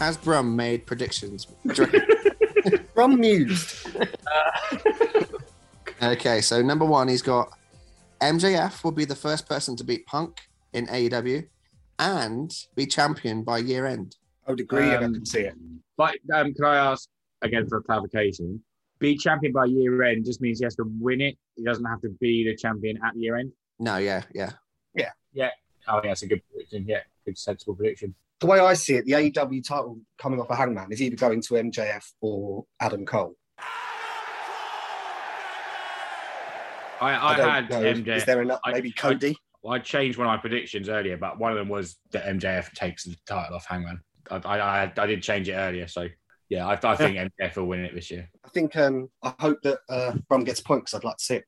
Has 0.02 0.18
Brum 0.18 0.56
made 0.56 0.88
predictions? 0.88 1.46
Do 1.68 1.74
you 1.76 1.84
reckon? 1.86 2.86
From 2.96 3.20
mused. 3.20 3.88
Okay, 6.04 6.42
so 6.42 6.64
number 6.64 6.84
one, 6.84 7.08
he's 7.08 7.22
got 7.22 7.52
MJF 8.22 8.84
will 8.84 8.92
be 8.92 9.06
the 9.06 9.16
first 9.16 9.48
person 9.48 9.76
to 9.76 9.84
beat 9.84 10.04
Punk 10.08 10.40
in 10.74 10.88
AEW 10.88 11.48
and 12.00 12.52
be 12.74 12.88
champion 12.88 13.44
by 13.44 13.60
year 13.60 13.86
end. 13.86 14.16
I 14.48 14.52
would 14.52 14.62
agree. 14.62 14.82
and 14.82 14.92
I 14.92 14.96
Um, 15.06 15.14
can 15.14 15.26
see 15.28 15.42
it. 15.42 15.54
But 15.98 16.18
um, 16.34 16.56
can 16.56 16.66
I 16.66 16.78
ask 16.78 17.08
again 17.44 17.68
for 17.70 17.78
a 17.78 17.84
clarification? 17.84 18.60
Be 18.98 19.16
champion 19.16 19.54
by 19.54 19.66
year 19.66 20.02
end 20.02 20.26
just 20.26 20.42
means 20.42 20.58
he 20.58 20.64
has 20.66 20.76
to 20.78 20.86
win 21.00 21.22
it. 21.22 21.38
He 21.56 21.64
doesn't 21.64 21.86
have 21.86 22.02
to 22.02 22.10
be 22.20 22.46
the 22.46 22.56
champion 22.56 22.98
at 23.06 23.16
year 23.16 23.36
end. 23.38 23.52
No, 23.78 23.98
yeah, 23.98 24.24
yeah. 24.34 24.54
Yeah, 24.96 25.12
yeah. 25.34 25.52
Oh, 25.88 25.98
yeah, 26.04 26.10
that's 26.10 26.24
a 26.24 26.28
good 26.28 26.42
prediction. 26.50 26.86
Yeah, 26.88 27.02
good 27.26 27.38
sensible 27.38 27.76
prediction. 27.76 28.16
The 28.42 28.48
way 28.48 28.60
I 28.60 28.74
see 28.74 28.96
it, 28.96 29.06
the 29.06 29.12
AEW 29.12 29.64
title 29.64 30.00
coming 30.18 30.42
off 30.42 30.50
a 30.50 30.56
Hangman 30.56 30.92
is 30.92 31.00
either 31.00 31.16
going 31.16 31.42
to 31.44 31.54
MJF 31.54 32.04
or 32.22 32.66
Adam 32.80 33.06
Cole. 33.06 33.36
I, 37.00 37.34
I, 37.34 37.38
don't 37.38 37.50
had 37.50 37.70
know. 37.70 37.82
MJF. 37.82 38.18
Is 38.18 38.26
there 38.26 38.42
enough? 38.42 38.60
I- 38.66 38.74
Maybe 38.74 38.94
I- 38.98 39.00
Cody. 39.00 39.38
I 39.70 39.78
changed 39.78 40.18
one 40.18 40.26
of 40.26 40.32
my 40.32 40.38
predictions 40.38 40.90
earlier, 40.90 41.18
but 41.18 41.38
one 41.38 41.52
of 41.52 41.58
them 41.60 41.70
was 41.70 41.98
that 42.14 42.26
MJF 42.26 42.72
takes 42.74 43.04
the 43.04 43.16
title 43.28 43.56
off 43.56 43.68
Hangman. 43.68 44.02
I, 44.32 44.38
I, 44.38 44.58
I, 44.86 44.92
I 44.98 45.06
did 45.06 45.22
change 45.22 45.48
it 45.48 45.54
earlier, 45.54 45.88
so 45.88 46.08
yeah, 46.50 46.66
I, 46.66 46.80
I 46.84 46.96
think 46.96 47.18
MJF 47.40 47.58
will 47.58 47.68
win 47.68 47.86
it 47.86 47.94
this 47.94 48.10
year. 48.10 48.28
I 48.44 48.50
think. 48.50 48.76
Um, 48.76 49.10
I 49.22 49.36
hope 49.38 49.62
that 49.62 49.78
uh, 49.88 50.14
Brum 50.28 50.46
gets 50.46 50.62
a 50.62 50.64
point 50.64 50.82
because 50.86 50.96
I'd 50.96 51.04
like 51.04 51.18
to 51.18 51.24
see 51.24 51.36
it. 51.36 51.46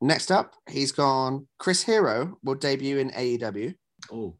Next 0.00 0.30
up, 0.30 0.54
he's 0.68 0.92
gone. 0.92 1.48
Chris 1.58 1.82
Hero 1.82 2.38
will 2.44 2.54
debut 2.54 2.98
in 2.98 3.10
AEW. 3.10 3.74
Oh, 4.12 4.36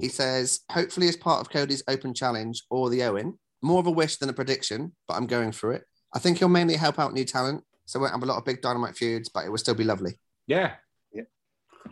He 0.00 0.08
says, 0.08 0.60
hopefully 0.70 1.08
as 1.08 1.16
part 1.16 1.40
of 1.40 1.50
Cody's 1.50 1.82
Open 1.88 2.14
Challenge 2.14 2.62
or 2.70 2.90
the 2.90 3.02
Owen. 3.04 3.38
More 3.62 3.80
of 3.80 3.86
a 3.86 3.90
wish 3.90 4.16
than 4.16 4.28
a 4.28 4.32
prediction, 4.32 4.92
but 5.08 5.14
I'm 5.14 5.26
going 5.26 5.52
for 5.52 5.72
it. 5.72 5.84
I 6.14 6.18
think 6.18 6.38
he'll 6.38 6.48
mainly 6.48 6.76
help 6.76 6.98
out 6.98 7.12
new 7.12 7.24
talent, 7.24 7.62
so 7.84 7.98
we 7.98 8.02
won't 8.04 8.14
have 8.14 8.22
a 8.22 8.26
lot 8.26 8.38
of 8.38 8.44
big 8.44 8.62
dynamite 8.62 8.96
feuds, 8.96 9.28
but 9.28 9.44
it 9.44 9.50
will 9.50 9.58
still 9.58 9.74
be 9.74 9.84
lovely. 9.84 10.18
yeah. 10.46 10.74
yeah. 11.12 11.22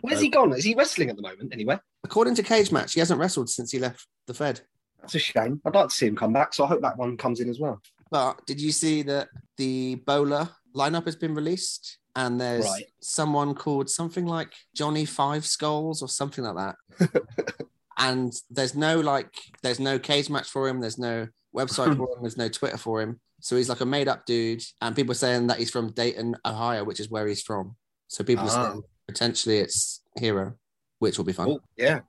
Where's 0.01 0.17
uh, 0.19 0.21
he 0.21 0.29
gone? 0.29 0.53
Is 0.53 0.63
he 0.63 0.75
wrestling 0.75 1.09
at 1.09 1.15
the 1.15 1.21
moment? 1.21 1.53
Anyway, 1.53 1.79
According 2.03 2.35
to 2.35 2.43
Cage 2.43 2.71
Match, 2.71 2.93
he 2.93 2.99
hasn't 3.01 3.19
wrestled 3.19 3.49
since 3.49 3.71
he 3.71 3.79
left 3.79 4.07
the 4.27 4.33
Fed. 4.33 4.61
that's 5.01 5.15
a 5.15 5.19
shame. 5.19 5.61
I'd 5.65 5.75
like 5.75 5.89
to 5.89 5.93
see 5.93 6.07
him 6.07 6.15
come 6.15 6.33
back, 6.33 6.53
so 6.53 6.63
I 6.63 6.67
hope 6.67 6.81
that 6.81 6.97
one 6.97 7.17
comes 7.17 7.39
in 7.39 7.49
as 7.49 7.59
well. 7.59 7.81
But 8.09 8.45
did 8.47 8.59
you 8.59 8.71
see 8.71 9.01
that 9.03 9.27
the 9.57 9.95
bowler 9.95 10.49
lineup 10.75 11.05
has 11.05 11.15
been 11.15 11.35
released? 11.35 11.97
And 12.15 12.41
there's 12.41 12.65
Right. 12.65 12.85
someone 13.01 13.53
called 13.53 13.89
something 13.89 14.25
like 14.25 14.51
Johnny 14.75 15.05
Five 15.05 15.45
Skulls 15.45 16.01
or 16.01 16.09
something 16.09 16.43
like 16.43 16.55
that. 16.99 17.23
and 17.99 18.33
there's 18.49 18.73
no 18.75 18.99
like, 18.99 19.33
there's 19.61 19.79
no 19.79 19.99
cage 19.99 20.29
match 20.29 20.49
for 20.49 20.67
him. 20.67 20.79
There's 20.81 20.97
no 20.97 21.27
website 21.55 21.95
for 21.97 22.03
him. 22.13 22.21
There's 22.21 22.37
no 22.37 22.49
Twitter 22.49 22.77
for 22.77 23.01
him. 23.01 23.19
So 23.41 23.55
he's 23.55 23.69
like 23.69 23.81
a 23.81 23.85
made 23.85 24.07
up 24.07 24.25
dude. 24.25 24.63
And 24.81 24.95
people 24.95 25.11
are 25.11 25.15
saying 25.15 25.47
that 25.47 25.59
he's 25.59 25.69
from 25.71 25.91
Dayton, 25.91 26.35
Ohio, 26.45 26.83
which 26.83 26.99
is 26.99 27.09
where 27.09 27.27
he's 27.27 27.41
from. 27.41 27.75
So 28.07 28.23
people 28.23 28.45
are 28.45 28.51
Ah. 28.57 28.69
saying 28.71 28.83
potentially 29.07 29.57
it's 29.59 30.01
Hero, 30.17 30.55
which 30.99 31.17
will 31.17 31.25
be 31.25 31.33
fun. 31.33 31.49
Oh, 31.51 31.59
yeah, 31.77 31.99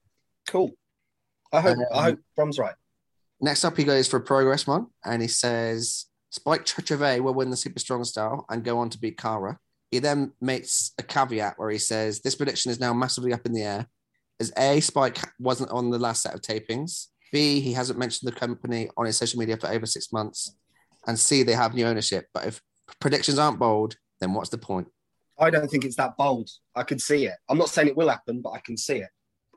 cool. 0.49 0.71
I 1.53 1.61
hope. 1.61 1.79
I 1.93 1.95
Um, 1.99 2.05
hope 2.05 2.19
Brum's 2.37 2.59
right. 2.59 2.75
Next 3.41 3.65
up, 3.65 3.77
he 3.77 3.85
goes 3.85 4.07
for 4.09 4.19
a 4.19 4.21
progress 4.21 4.67
one, 4.67 4.87
and 5.05 5.23
he 5.23 5.29
says 5.29 6.07
Spike 6.31 6.65
Trivet 6.65 7.23
will 7.23 7.35
win 7.35 7.51
the 7.51 7.57
Super 7.57 7.79
Strong 7.81 8.05
Style 8.05 8.45
and 8.49 8.63
go 8.65 8.79
on 8.79 8.91
to 8.91 8.99
beat 8.99 9.19
Cara. 9.19 9.59
He 9.91 9.99
then 9.99 10.33
makes 10.41 10.93
a 10.99 11.03
caveat 11.03 11.59
where 11.59 11.71
he 11.71 11.79
says 11.79 12.21
this 12.21 12.37
prediction 12.37 12.71
is 12.71 12.79
now 12.79 12.93
massively 12.95 13.33
up 13.33 13.45
in 13.47 13.53
the 13.53 13.63
air, 13.63 13.89
as 14.41 14.53
A, 14.57 14.81
Spike 14.81 15.19
wasn't 15.39 15.71
on 15.71 15.91
the 15.91 15.99
last 15.99 16.23
set 16.23 16.35
of 16.35 16.41
tapings. 16.41 17.09
B, 17.33 17.61
he 17.61 17.73
hasn't 17.73 17.99
mentioned 17.99 18.31
the 18.31 18.37
company 18.37 18.89
on 18.97 19.07
his 19.07 19.17
social 19.17 19.39
media 19.39 19.57
for 19.57 19.69
over 19.69 19.87
six 19.87 20.13
months, 20.13 20.57
and 21.07 21.19
C, 21.19 21.43
they 21.43 21.53
have 21.53 21.75
new 21.75 21.87
ownership. 21.87 22.27
But 22.35 22.47
if 22.47 22.61
predictions 23.01 23.39
aren't 23.39 23.59
bold, 23.59 23.97
then 24.21 24.35
what's 24.35 24.51
the 24.51 24.59
point? 24.59 24.89
I 25.39 25.51
don't 25.51 25.71
think 25.71 25.85
it's 25.85 25.97
that 25.97 26.17
bold. 26.17 26.51
I 26.75 26.83
can 26.83 26.99
see 26.99 27.27
it. 27.27 27.37
I'm 27.49 27.59
not 27.59 27.69
saying 27.69 27.89
it 27.89 27.97
will 27.97 28.09
happen, 28.09 28.41
but 28.43 28.51
I 28.51 28.59
can 28.59 28.77
see 28.77 28.97
it. 28.97 29.09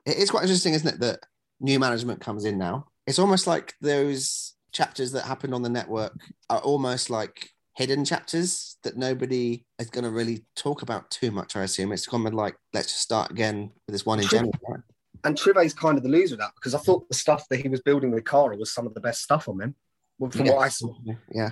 It 0.06 0.18
is 0.18 0.30
quite 0.30 0.42
interesting, 0.42 0.74
isn't 0.74 0.94
it, 0.94 1.00
that 1.00 1.20
new 1.60 1.78
management 1.78 2.20
comes 2.20 2.44
in 2.44 2.58
now? 2.58 2.86
It's 3.06 3.18
almost 3.18 3.46
like 3.46 3.74
those 3.80 4.54
chapters 4.72 5.12
that 5.12 5.24
happened 5.24 5.54
on 5.54 5.62
the 5.62 5.68
network 5.68 6.18
are 6.48 6.60
almost 6.60 7.10
like 7.10 7.50
hidden 7.76 8.04
chapters 8.04 8.76
that 8.84 8.96
nobody 8.96 9.64
is 9.78 9.90
going 9.90 10.04
to 10.04 10.10
really 10.10 10.44
talk 10.54 10.82
about 10.82 11.10
too 11.10 11.30
much. 11.30 11.56
I 11.56 11.64
assume 11.64 11.92
it's 11.92 12.06
kind 12.06 12.26
of 12.26 12.34
like 12.34 12.56
let's 12.72 12.88
just 12.88 13.02
start 13.02 13.30
again 13.30 13.70
with 13.86 13.94
this 13.94 14.06
one 14.06 14.20
in 14.20 14.28
general. 14.28 14.52
Right? 14.68 14.80
And 15.24 15.36
Trivet's 15.36 15.74
kind 15.74 15.96
of 15.96 16.04
the 16.04 16.10
loser 16.10 16.34
of 16.34 16.40
that 16.40 16.52
because 16.54 16.74
I 16.74 16.78
thought 16.78 17.08
the 17.08 17.14
stuff 17.14 17.48
that 17.48 17.60
he 17.60 17.68
was 17.68 17.80
building 17.80 18.10
with 18.10 18.24
Cara 18.24 18.56
was 18.56 18.72
some 18.72 18.86
of 18.86 18.94
the 18.94 19.00
best 19.00 19.22
stuff 19.22 19.48
on 19.48 19.60
him, 19.60 19.74
Well, 20.18 20.30
from 20.30 20.46
what 20.46 20.58
I 20.58 20.68
saw, 20.68 20.94
Yeah, 21.32 21.50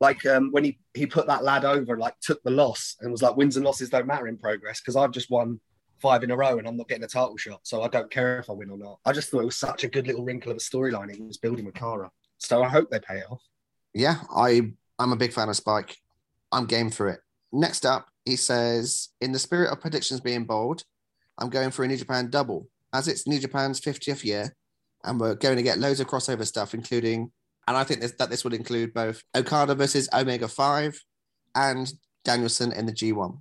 like 0.00 0.26
um, 0.26 0.50
when 0.50 0.64
he 0.64 0.78
he 0.94 1.06
put 1.06 1.26
that 1.28 1.44
lad 1.44 1.64
over, 1.64 1.96
like 1.96 2.18
took 2.20 2.42
the 2.42 2.50
loss 2.50 2.96
and 3.00 3.10
was 3.10 3.22
like, 3.22 3.36
wins 3.36 3.56
and 3.56 3.64
losses 3.64 3.90
don't 3.90 4.06
matter 4.06 4.26
in 4.26 4.36
progress 4.36 4.80
because 4.80 4.96
I've 4.96 5.12
just 5.12 5.30
won 5.30 5.60
five 6.00 6.24
in 6.24 6.32
a 6.32 6.36
row 6.36 6.58
and 6.58 6.66
I'm 6.66 6.76
not 6.76 6.88
getting 6.88 7.04
a 7.04 7.08
title 7.08 7.36
shot, 7.36 7.60
so 7.62 7.82
I 7.82 7.88
don't 7.88 8.10
care 8.10 8.40
if 8.40 8.50
I 8.50 8.54
win 8.54 8.70
or 8.70 8.76
not. 8.76 8.98
I 9.06 9.12
just 9.12 9.30
thought 9.30 9.42
it 9.42 9.46
was 9.46 9.56
such 9.56 9.84
a 9.84 9.88
good 9.88 10.08
little 10.08 10.24
wrinkle 10.24 10.50
of 10.50 10.56
a 10.56 10.60
storyline 10.60 11.14
he 11.14 11.22
was 11.22 11.38
building 11.38 11.64
with 11.64 11.76
Cara. 11.76 12.10
So 12.38 12.62
I 12.62 12.68
hope 12.68 12.90
they 12.90 12.98
pay 12.98 13.18
it 13.18 13.26
off. 13.30 13.42
yeah. 13.94 14.16
I 14.34 14.72
I'm 14.98 15.12
a 15.12 15.16
big 15.16 15.32
fan 15.32 15.48
of 15.48 15.56
Spike. 15.56 15.96
I'm 16.50 16.66
game 16.66 16.90
for 16.90 17.08
it. 17.08 17.20
Next 17.52 17.84
up, 17.84 18.08
he 18.24 18.36
says, 18.36 19.08
in 19.20 19.32
the 19.32 19.38
spirit 19.38 19.70
of 19.70 19.80
predictions 19.80 20.20
being 20.20 20.44
bold, 20.44 20.84
I'm 21.38 21.50
going 21.50 21.70
for 21.70 21.84
a 21.84 21.88
New 21.88 21.96
Japan 21.96 22.30
double 22.30 22.68
as 22.92 23.08
it's 23.08 23.26
New 23.26 23.38
Japan's 23.38 23.80
50th 23.80 24.24
year, 24.24 24.54
and 25.04 25.18
we're 25.18 25.34
going 25.34 25.56
to 25.56 25.62
get 25.62 25.78
loads 25.78 26.00
of 26.00 26.06
crossover 26.06 26.46
stuff, 26.46 26.74
including, 26.74 27.30
and 27.66 27.76
I 27.76 27.84
think 27.84 28.00
this, 28.00 28.12
that 28.18 28.30
this 28.30 28.44
would 28.44 28.54
include 28.54 28.92
both 28.92 29.22
Okada 29.34 29.74
versus 29.74 30.08
Omega 30.12 30.46
5 30.46 30.98
and 31.54 31.92
Danielson 32.24 32.72
in 32.72 32.86
the 32.86 32.92
G1. 32.92 33.38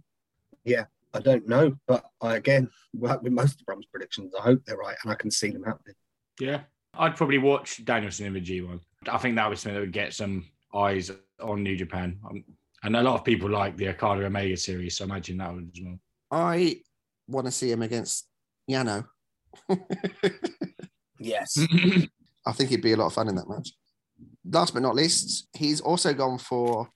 Yeah, 0.64 0.86
I 1.14 1.20
don't 1.20 1.48
know, 1.48 1.76
but 1.88 2.06
I 2.22 2.36
again, 2.36 2.70
like 2.94 3.22
with 3.22 3.34
most 3.34 3.54
of 3.54 3.58
the 3.60 3.64
Brum's 3.66 3.86
predictions, 3.86 4.34
I 4.40 4.44
hope 4.44 4.64
they're 4.66 4.78
right 4.78 4.96
and 5.04 5.12
I 5.12 5.16
can 5.16 5.32
see 5.32 5.50
them 5.50 5.64
happening. 5.64 5.96
Yeah. 6.40 6.62
I'd 6.94 7.16
probably 7.16 7.38
watch 7.38 7.84
Danielson 7.86 8.26
in 8.28 8.34
the 8.34 8.42
G1. 8.42 8.80
I 9.10 9.18
think 9.18 9.36
that 9.36 9.50
was 9.50 9.62
something 9.62 9.76
that 9.76 9.82
would 9.82 9.94
get 9.94 10.14
some 10.14 10.46
eyes 10.74 11.12
on 11.42 11.64
New 11.64 11.76
Japan. 11.76 12.20
Um, 12.30 12.44
and 12.84 12.96
a 12.96 13.04
lot 13.04 13.16
of 13.16 13.26
people 13.26 13.50
like 13.50 13.78
the 13.78 13.90
Okada 13.90 14.26
Omega 14.26 14.58
series, 14.58 14.98
so 14.98 15.04
I 15.04 15.08
imagine 15.08 15.38
that 15.38 15.52
one 15.52 15.70
as 15.74 15.82
well. 15.84 16.00
I 16.32 16.82
want 17.28 17.46
to 17.46 17.52
see 17.52 17.72
him 17.72 17.82
against 17.82 18.28
Yano. 18.70 19.06
Yes. 21.22 21.58
I 22.46 22.52
think 22.52 22.72
he'd 22.72 22.82
be 22.82 22.94
a 22.94 22.98
lot 22.98 23.06
of 23.06 23.14
fun 23.14 23.30
in 23.30 23.36
that 23.36 23.48
match. 23.48 23.72
Last 24.44 24.74
but 24.74 24.82
not 24.82 24.96
least, 24.96 25.48
he's 25.54 25.80
also 25.80 26.14
gone 26.14 26.40
for 26.40 26.90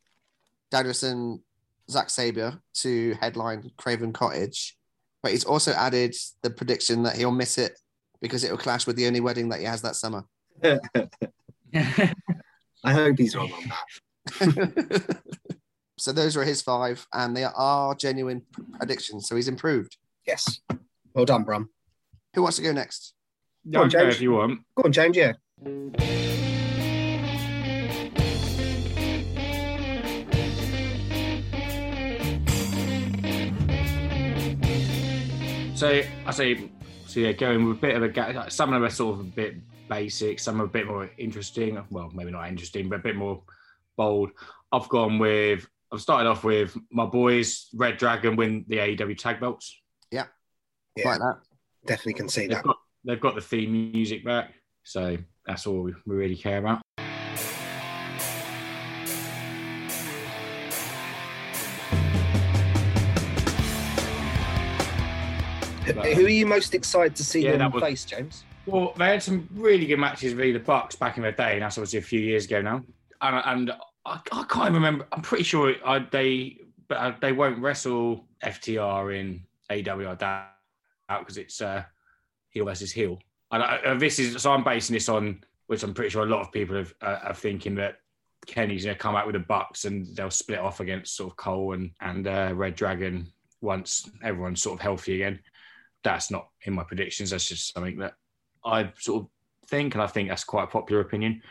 Danielson, 0.71 1.43
Zack 1.89 2.09
Sabre 2.09 2.59
to 2.81 3.13
headline 3.21 3.71
Craven 3.77 4.11
Cottage, 4.11 4.75
but 5.21 5.31
he's 5.31 5.45
also 5.45 5.71
added 5.73 6.15
the 6.41 6.49
prediction 6.49 7.03
that 7.03 7.15
he'll 7.15 7.31
miss 7.31 7.59
it 7.59 7.77
because 8.21 8.43
it 8.43 8.49
will 8.49 8.57
clash 8.57 8.87
with 8.87 8.95
the 8.95 9.05
only 9.05 9.19
wedding 9.19 9.49
that 9.49 9.59
he 9.59 9.65
has 9.65 9.83
that 9.83 9.95
summer. 9.95 10.23
I 10.63 10.81
hope 12.83 13.17
he's 13.17 13.35
wrong 13.35 13.51
on 13.51 13.63
that. 13.63 13.83
so 15.97 16.11
those 16.11 16.35
were 16.35 16.43
his 16.43 16.61
five, 16.61 17.05
and 17.13 17.35
they 17.35 17.43
are 17.43 17.95
genuine 17.95 18.43
predictions. 18.77 19.27
So 19.27 19.35
he's 19.35 19.47
improved. 19.47 19.97
Yes. 20.27 20.59
Well 21.13 21.25
done, 21.25 21.43
Brum. 21.43 21.69
Who 22.33 22.41
wants 22.41 22.57
to 22.57 22.63
go 22.63 22.73
next? 22.73 23.13
Yeah, 23.63 23.81
on, 23.81 23.89
James. 23.89 24.15
if 24.15 24.21
you 24.21 24.31
want. 24.31 24.61
Go 24.75 24.83
on, 24.83 24.91
James. 24.91 25.15
Yeah. 25.15 25.33
So 35.75 36.01
I 36.25 36.31
say, 36.31 36.69
so 37.05 37.19
yeah, 37.19 37.33
going 37.33 37.67
with 37.67 37.77
a 37.77 37.81
bit 37.81 37.95
of 37.95 38.03
a 38.03 38.09
ga- 38.09 38.47
some 38.47 38.69
of 38.69 38.75
them 38.75 38.83
are 38.83 38.89
sort 38.89 39.19
of 39.19 39.25
a 39.25 39.29
bit 39.29 39.55
basic, 39.89 40.39
some 40.39 40.61
are 40.61 40.65
a 40.65 40.69
bit 40.69 40.87
more 40.87 41.09
interesting. 41.17 41.81
Well, 41.89 42.11
maybe 42.13 42.31
not 42.31 42.47
interesting, 42.47 42.87
but 42.87 42.99
a 42.99 43.03
bit 43.03 43.15
more 43.15 43.41
bold. 43.97 44.31
I've 44.71 44.89
gone 44.89 45.19
with. 45.19 45.67
I've 45.91 46.01
started 46.01 46.27
off 46.29 46.43
with 46.43 46.75
my 46.91 47.05
boys, 47.05 47.69
Red 47.73 47.97
Dragon, 47.97 48.35
win 48.35 48.65
the 48.67 48.77
AEW 48.77 49.17
tag 49.17 49.39
belts. 49.39 49.81
Yeah, 50.11 50.25
Yeah. 50.95 51.09
like 51.09 51.19
that. 51.19 51.37
Definitely 51.85 52.13
can 52.13 52.29
see 52.29 52.41
They've 52.47 52.57
that. 52.57 52.63
got 52.65 52.77
they've 53.05 53.19
got 53.21 53.35
the 53.35 53.41
theme 53.41 53.91
music 53.91 54.25
back, 54.25 54.51
so 54.83 55.17
that's 55.45 55.67
all 55.67 55.83
we, 55.83 55.93
we 56.05 56.15
really 56.15 56.35
care 56.35 56.57
about. 56.57 56.81
Who 65.85 65.93
who 65.93 66.25
are 66.25 66.29
you 66.29 66.45
most 66.47 66.73
excited 66.73 67.15
to 67.17 67.23
see 67.23 67.41
Yeah, 67.43 67.51
them 67.51 67.59
that 67.59 67.73
was- 67.73 67.83
face, 67.83 68.05
James? 68.05 68.43
Well, 68.65 68.93
they 68.97 69.05
had 69.09 69.21
some 69.21 69.47
really 69.53 69.85
good 69.85 69.99
matches 69.99 70.33
with 70.33 70.53
the 70.53 70.59
Bucks 70.59 70.95
back 70.95 71.17
in 71.17 71.23
the 71.23 71.31
day, 71.31 71.53
and 71.53 71.61
that's 71.61 71.77
obviously 71.77 71.99
a 71.99 72.01
few 72.01 72.19
years 72.19 72.45
ago 72.45 72.61
now. 72.63 72.83
And, 73.33 73.69
and 73.69 73.77
I, 74.05 74.19
I 74.31 74.43
can't 74.49 74.73
remember. 74.73 75.07
I'm 75.11 75.21
pretty 75.21 75.43
sure 75.43 75.73
I, 75.85 75.99
they, 75.99 76.57
but 76.87 76.97
uh, 76.97 77.13
they 77.21 77.31
won't 77.31 77.59
wrestle 77.59 78.25
FTR 78.43 79.19
in 79.19 79.41
AW. 79.69 80.11
I 80.11 80.15
doubt 80.15 80.49
because 81.19 81.37
it's 81.37 81.61
uh, 81.61 81.83
heel 82.49 82.65
versus 82.65 82.91
heel. 82.91 83.19
And 83.51 83.63
I, 83.63 83.93
this 83.95 84.19
is 84.19 84.41
so 84.41 84.51
I'm 84.51 84.63
basing 84.63 84.93
this 84.93 85.09
on, 85.09 85.43
which 85.67 85.83
I'm 85.83 85.93
pretty 85.93 86.09
sure 86.09 86.23
a 86.23 86.29
lot 86.29 86.41
of 86.41 86.51
people 86.51 86.75
have, 86.75 86.93
uh, 87.01 87.19
are 87.23 87.33
thinking 87.33 87.75
that 87.75 87.97
Kenny's 88.45 88.85
going 88.85 88.95
to 88.95 89.01
come 89.01 89.15
out 89.15 89.25
with 89.25 89.33
the 89.33 89.39
Bucks 89.39 89.85
and 89.85 90.05
they'll 90.15 90.31
split 90.31 90.59
off 90.59 90.79
against 90.79 91.15
sort 91.15 91.31
of 91.31 91.37
Cole 91.37 91.73
and 91.73 91.91
and 92.01 92.27
uh, 92.27 92.51
Red 92.53 92.75
Dragon 92.75 93.31
once 93.61 94.09
everyone's 94.23 94.61
sort 94.61 94.79
of 94.79 94.81
healthy 94.81 95.15
again. 95.15 95.39
That's 96.03 96.29
not 96.29 96.49
in 96.63 96.73
my 96.73 96.83
predictions. 96.83 97.31
That's 97.31 97.47
just 97.47 97.73
something 97.73 97.97
that 97.99 98.13
I 98.63 98.91
sort 98.99 99.23
of 99.23 99.29
think, 99.67 99.95
and 99.95 100.01
I 100.01 100.07
think 100.07 100.29
that's 100.29 100.43
quite 100.43 100.63
a 100.63 100.67
popular 100.67 101.01
opinion. 101.01 101.41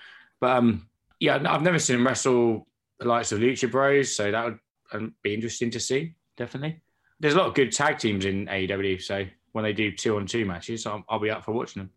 But 0.41 0.57
um, 0.59 0.89
yeah, 1.21 1.43
I've 1.47 1.63
never 1.63 1.79
seen 1.79 1.97
him 1.97 2.07
wrestle 2.07 2.67
the 2.99 3.07
likes 3.07 3.33
of 3.33 3.41
Lucha 3.41 3.71
Bros, 3.71 4.15
so 4.15 4.31
that 4.31 4.45
would 4.45 4.59
um, 4.93 5.15
be 5.23 5.35
interesting 5.35 5.71
to 5.71 5.81
see. 5.81 6.15
Definitely, 6.37 6.81
there's 7.21 7.35
a 7.35 7.39
lot 7.39 7.49
of 7.49 7.55
good 7.55 7.73
tag 7.73 7.99
teams 7.99 8.25
in 8.25 8.47
AEW, 8.47 9.01
so 9.01 9.25
when 9.53 9.65
they 9.65 9.73
do 9.73 9.93
two 9.93 10.17
on 10.17 10.27
two 10.27 10.45
matches, 10.45 10.87
I'll, 10.87 11.05
I'll 11.09 11.21
be 11.21 11.31
up 11.31 11.45
for 11.45 11.53
watching 11.53 11.83
them. 11.83 11.91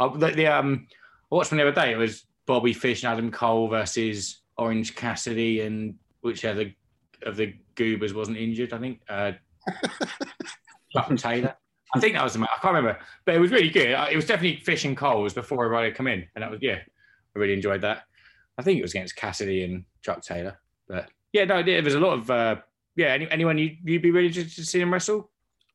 Uh, 0.00 0.08
the, 0.16 0.28
the, 0.28 0.46
um, 0.46 0.86
I 1.30 1.34
watched 1.34 1.52
one 1.52 1.58
the 1.58 1.68
other 1.68 1.80
day. 1.80 1.92
It 1.92 1.96
was 1.96 2.26
Bobby 2.46 2.72
Fish 2.72 3.04
and 3.04 3.12
Adam 3.12 3.30
Cole 3.30 3.68
versus 3.68 4.40
Orange 4.58 4.94
Cassidy, 4.94 5.60
and 5.60 5.94
whichever 6.22 6.64
of 7.22 7.36
the 7.36 7.54
Goobers 7.76 8.14
wasn't 8.14 8.36
injured. 8.36 8.72
I 8.72 8.78
think 8.78 9.00
uh, 9.08 9.32
Chuck 10.92 11.16
Taylor. 11.16 11.54
I 11.94 12.00
think 12.00 12.14
that 12.14 12.24
was 12.24 12.32
the 12.32 12.40
match. 12.40 12.50
I 12.56 12.58
can't 12.60 12.74
remember, 12.74 12.98
but 13.24 13.36
it 13.36 13.38
was 13.38 13.52
really 13.52 13.70
good. 13.70 13.94
Uh, 13.94 14.06
It 14.10 14.16
was 14.16 14.26
definitely 14.26 14.60
Fish 14.60 14.84
and 14.84 14.96
Coles 14.96 15.32
before 15.32 15.64
everybody 15.64 15.88
had 15.88 15.96
come 15.96 16.08
in, 16.08 16.26
and 16.34 16.42
that 16.42 16.50
was 16.50 16.60
yeah, 16.60 16.78
I 17.36 17.38
really 17.38 17.52
enjoyed 17.54 17.82
that. 17.82 18.02
I 18.58 18.62
think 18.62 18.78
it 18.78 18.82
was 18.82 18.92
against 18.92 19.16
Cassidy 19.16 19.64
and 19.64 19.84
Chuck 20.02 20.22
Taylor, 20.22 20.58
but 20.88 21.10
yeah, 21.32 21.44
no, 21.44 21.62
there 21.62 21.82
was 21.82 21.94
a 21.94 22.00
lot 22.00 22.18
of 22.18 22.30
uh, 22.30 22.56
yeah. 22.96 23.08
Any, 23.08 23.30
anyone 23.30 23.58
you 23.58 23.76
you'd 23.84 24.02
be 24.02 24.10
really 24.10 24.28
interested 24.28 24.54
to 24.54 24.66
see 24.66 24.78
them 24.78 24.92
wrestle? 24.92 25.30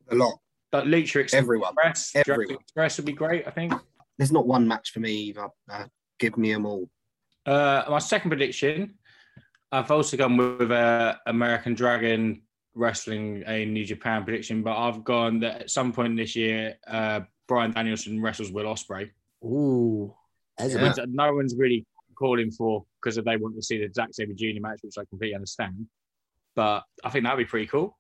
A 0.10 0.16
lot. 0.16 0.40
Like 0.72 0.86
Lucha 0.86 1.22
Express, 1.22 1.34
Everyone. 1.34 1.74
Jurassic 1.76 2.28
Everyone. 2.28 2.56
Express 2.56 2.98
would 2.98 3.06
be 3.06 3.14
great. 3.14 3.48
I 3.48 3.52
think. 3.52 3.74
There's 4.18 4.32
not 4.32 4.46
one 4.46 4.68
match 4.68 4.92
for 4.92 5.00
me 5.00 5.14
either. 5.14 5.48
Uh, 5.72 5.86
give 6.20 6.38
me 6.38 6.52
them 6.54 6.66
all. 6.66 6.90
Uh, 7.46 7.84
my 7.90 8.00
second 8.00 8.30
prediction, 8.30 8.96
I've 9.72 9.90
also 9.90 10.18
gone 10.18 10.36
with 10.36 10.70
uh, 10.72 11.16
American 11.26 11.74
Dragon 11.74 12.42
Wrestling 12.76 13.44
a 13.48 13.66
New 13.66 13.86
Japan 13.86 14.24
prediction, 14.24 14.62
but 14.62 14.78
I've 14.78 15.04
gone 15.04 15.40
that 15.40 15.62
at 15.62 15.70
some 15.72 15.92
point 15.92 16.18
this 16.18 16.36
year, 16.36 16.78
uh, 16.88 17.22
Bryan 17.48 17.72
Danielson 17.72 18.22
wrestles 18.22 18.52
Will 18.52 18.66
Ospreay. 18.66 19.10
Ooh, 19.44 20.14
as 20.58 20.76
a 20.76 20.80
Yeah. 20.80 21.06
No 21.08 21.34
one's 21.34 21.56
really 21.58 21.86
calling 22.20 22.52
for 22.52 22.86
because 23.02 23.16
they 23.16 23.38
want 23.38 23.56
to 23.56 23.64
see 23.64 23.80
the 23.80 23.92
Zack 23.94 24.10
Sabre 24.12 24.34
Jr. 24.34 24.60
match, 24.62 24.80
which 24.84 24.98
I 25.00 25.06
completely 25.06 25.36
understand. 25.36 25.88
But 26.56 26.84
I 27.04 27.10
think 27.10 27.24
that'd 27.24 27.38
be 27.38 27.46
pretty 27.46 27.68
cool. 27.68 27.98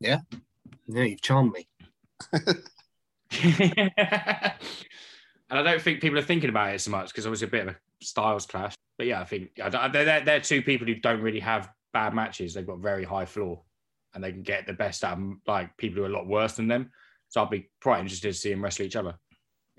Yeah, 0.00 0.18
Yeah, 0.88 1.04
you've 1.04 1.22
charmed 1.22 1.52
me. 1.52 1.68
and 2.32 3.82
I 5.50 5.62
don't 5.62 5.80
think 5.80 6.00
people 6.00 6.18
are 6.18 6.22
thinking 6.22 6.50
about 6.50 6.74
it 6.74 6.80
so 6.80 6.90
much 6.90 7.08
because 7.08 7.26
it 7.26 7.30
was 7.30 7.42
a 7.42 7.46
bit 7.46 7.68
of 7.68 7.74
a 7.74 7.76
styles 8.02 8.46
clash. 8.46 8.74
But 8.98 9.06
yeah, 9.06 9.20
I 9.20 9.24
think 9.24 9.50
I 9.62 9.88
they're, 9.88 10.20
they're 10.20 10.40
two 10.40 10.62
people 10.62 10.86
who 10.86 10.96
don't 10.96 11.20
really 11.20 11.40
have 11.40 11.70
bad 11.92 12.14
matches. 12.14 12.54
They've 12.54 12.66
got 12.66 12.80
very 12.80 13.04
high 13.04 13.26
floor 13.26 13.62
and 14.14 14.24
they 14.24 14.32
can 14.32 14.42
get 14.42 14.66
the 14.66 14.72
best 14.72 15.04
out 15.04 15.18
of 15.18 15.24
like 15.46 15.76
people 15.76 15.98
who 15.98 16.04
are 16.04 16.10
a 16.10 16.16
lot 16.16 16.26
worse 16.26 16.54
than 16.54 16.68
them. 16.68 16.90
So 17.28 17.40
I'll 17.40 17.48
be 17.48 17.70
quite 17.82 18.00
interested 18.00 18.32
to 18.32 18.38
see 18.38 18.50
them 18.50 18.62
wrestle 18.62 18.86
each 18.86 18.96
other. 18.96 19.14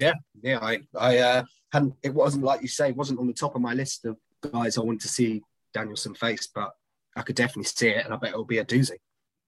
Yeah, 0.01 0.13
yeah. 0.41 0.59
I, 0.61 0.79
I 0.97 1.17
uh, 1.19 1.43
hadn't. 1.71 1.93
It 2.03 2.13
wasn't 2.13 2.43
like 2.43 2.61
you 2.61 2.67
say, 2.67 2.89
it 2.89 2.97
wasn't 2.97 3.19
on 3.19 3.27
the 3.27 3.33
top 3.33 3.55
of 3.55 3.61
my 3.61 3.73
list 3.73 4.05
of 4.05 4.17
guys 4.51 4.77
I 4.77 4.81
wanted 4.81 5.01
to 5.01 5.07
see 5.07 5.41
Danielson 5.73 6.15
face, 6.15 6.49
but 6.53 6.71
I 7.15 7.21
could 7.21 7.35
definitely 7.35 7.65
see 7.65 7.89
it, 7.89 8.03
and 8.05 8.13
I 8.13 8.17
bet 8.17 8.31
it'll 8.31 8.43
be 8.45 8.57
a 8.57 8.65
doozy. 8.65 8.97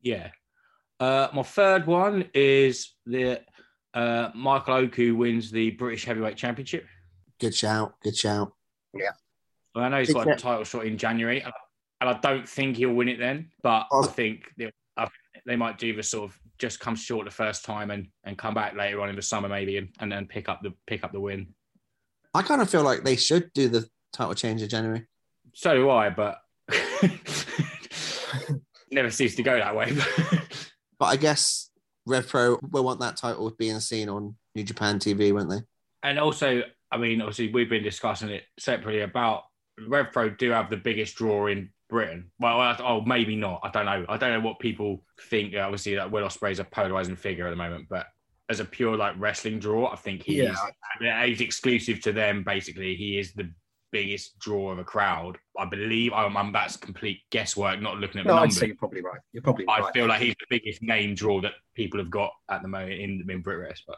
Yeah. 0.01 0.29
Uh, 0.99 1.27
my 1.33 1.43
third 1.43 1.85
one 1.87 2.29
is 2.33 2.93
the 3.05 3.41
uh, 3.93 4.29
Michael 4.35 4.75
Oku 4.75 5.15
wins 5.15 5.51
the 5.51 5.71
British 5.71 6.05
Heavyweight 6.05 6.37
Championship. 6.37 6.85
good 7.39 7.53
shout. 7.55 7.95
Good 8.03 8.15
shout. 8.15 8.53
Yeah. 8.93 9.11
Well, 9.75 9.83
I 9.85 9.89
know 9.89 9.99
he's 9.99 10.07
Big 10.07 10.15
got 10.15 10.27
a 10.27 10.35
title 10.35 10.63
shot 10.63 10.85
in 10.85 10.97
January, 10.97 11.39
and 11.41 11.49
I- 11.51 11.57
and 12.01 12.09
I 12.09 12.19
don't 12.19 12.47
think 12.49 12.75
he'll 12.75 12.91
win 12.93 13.07
it 13.07 13.17
then. 13.17 13.49
But 13.61 13.87
Oh. 13.89 14.03
I 14.03 14.07
think 14.07 14.51
they, 14.57 14.69
I, 14.97 15.07
they 15.45 15.55
might 15.55 15.77
do 15.77 15.95
the 15.95 16.03
sort 16.03 16.29
of 16.29 16.37
just 16.64 16.80
come 16.80 16.95
short 16.95 17.26
the 17.26 17.32
first 17.32 17.66
time 17.66 17.91
and, 17.91 18.07
and 18.24 18.38
come 18.38 18.53
back 18.53 18.74
later 18.74 19.01
on 19.01 19.09
in 19.09 19.18
the 19.18 19.22
summer 19.22 19.49
maybe 19.49 19.78
and, 19.78 19.89
and 19.99 20.09
then 20.09 20.26
pick 20.26 20.47
up 20.47 20.61
the 20.64 20.74
pick 20.88 21.03
up 21.03 21.11
the 21.11 21.20
win. 21.20 21.53
I 22.34 22.41
kind 22.41 22.61
of 22.61 22.70
feel 22.70 22.84
like 22.84 23.03
they 23.03 23.18
should 23.18 23.51
do 23.53 23.68
the 23.68 23.86
title 24.14 24.34
change 24.34 24.61
in 24.61 24.70
January. 24.70 25.05
So 25.53 25.76
do 25.76 25.89
I, 25.89 26.09
but 26.09 26.39
never 28.91 29.11
seems 29.11 29.36
to 29.36 29.43
go 29.43 29.57
that 29.57 29.76
way. 29.76 29.95
But 30.99 31.07
I 31.07 31.18
guess 31.18 31.70
Rev 32.05 32.30
Pro 32.30 32.59
will 32.72 32.86
want 32.86 33.01
that 33.01 33.18
title 33.18 33.51
being 33.59 33.82
seen 33.82 34.07
on 34.07 34.36
New 34.55 34.64
Japan 34.64 34.99
TV, 34.99 35.34
won't 35.34 35.49
they? 35.49 35.59
and 36.03 36.20
also, 36.20 36.61
I 36.91 36.97
mean, 36.97 37.20
obviously 37.22 37.51
we've 37.51 37.70
been 37.70 37.84
discussing 37.84 38.30
it 38.30 38.43
separately 38.57 39.01
about 39.01 39.43
Rev 39.88 40.11
Pro 40.14 40.30
do 40.30 40.51
have 40.51 40.70
the 40.70 40.78
biggest 40.78 41.16
draw 41.16 41.47
in 41.47 41.72
Britain. 41.93 42.31
Well, 42.39 42.59
I- 42.59 42.75
oh, 42.79 43.01
maybe 43.01 43.35
not. 43.35 43.61
I 43.63 43.69
don't 43.69 43.85
know. 43.85 44.05
I 44.09 44.17
don't 44.17 44.31
know 44.33 44.45
what 44.47 44.59
people 44.59 45.03
think. 45.29 45.55
Obviously, 45.55 45.95
that 45.95 46.11
Will 46.11 46.27
Ospreay's 46.27 46.59
a 46.59 46.63
polarizing 46.63 47.15
figure 47.15 47.47
at 47.47 47.51
the 47.51 47.55
moment, 47.55 47.87
but 47.89 48.07
as 48.49 48.59
a 48.59 48.65
pure 48.65 48.97
like 48.97 49.15
wrestling 49.17 49.59
draw, 49.59 49.87
I 49.91 49.95
think 49.95 50.23
he 50.23 50.41
Yeah. 50.41 50.53
is. 50.53 51.29
He's 51.29 51.41
exclusive 51.41 52.01
to 52.01 52.11
them. 52.11 52.43
Basically, 52.43 52.95
he 52.95 53.17
is 53.19 53.33
the 53.33 53.49
biggest 53.91 54.39
draw 54.39 54.71
of 54.71 54.79
a 54.79 54.83
crowd. 54.83 55.37
I 55.57 55.65
believe. 55.65 56.13
I'm, 56.13 56.35
I'm- 56.35 56.51
that's 56.51 56.75
complete 56.77 57.19
guesswork. 57.29 57.79
Not 57.79 57.99
looking 57.99 58.19
at 58.21 58.23
the 58.25 58.29
No, 58.33 58.37
I'd 58.37 58.39
numbers. 58.41 58.57
say 58.59 58.67
you're 58.67 58.75
probably 58.75 59.01
right. 59.01 59.21
You're 59.31 59.43
probably 59.43 59.65
I 59.67 59.79
right. 59.81 59.93
feel 59.93 60.07
like 60.07 60.21
he's 60.21 60.35
the 60.39 60.47
biggest 60.49 60.81
name 60.81 61.13
draw 61.15 61.39
that 61.41 61.53
people 61.75 61.99
have 61.99 62.09
got 62.09 62.31
at 62.49 62.61
the 62.63 62.67
moment 62.67 62.93
in 62.99 63.23
in 63.29 63.43
BritWres. 63.43 63.79
But 63.87 63.97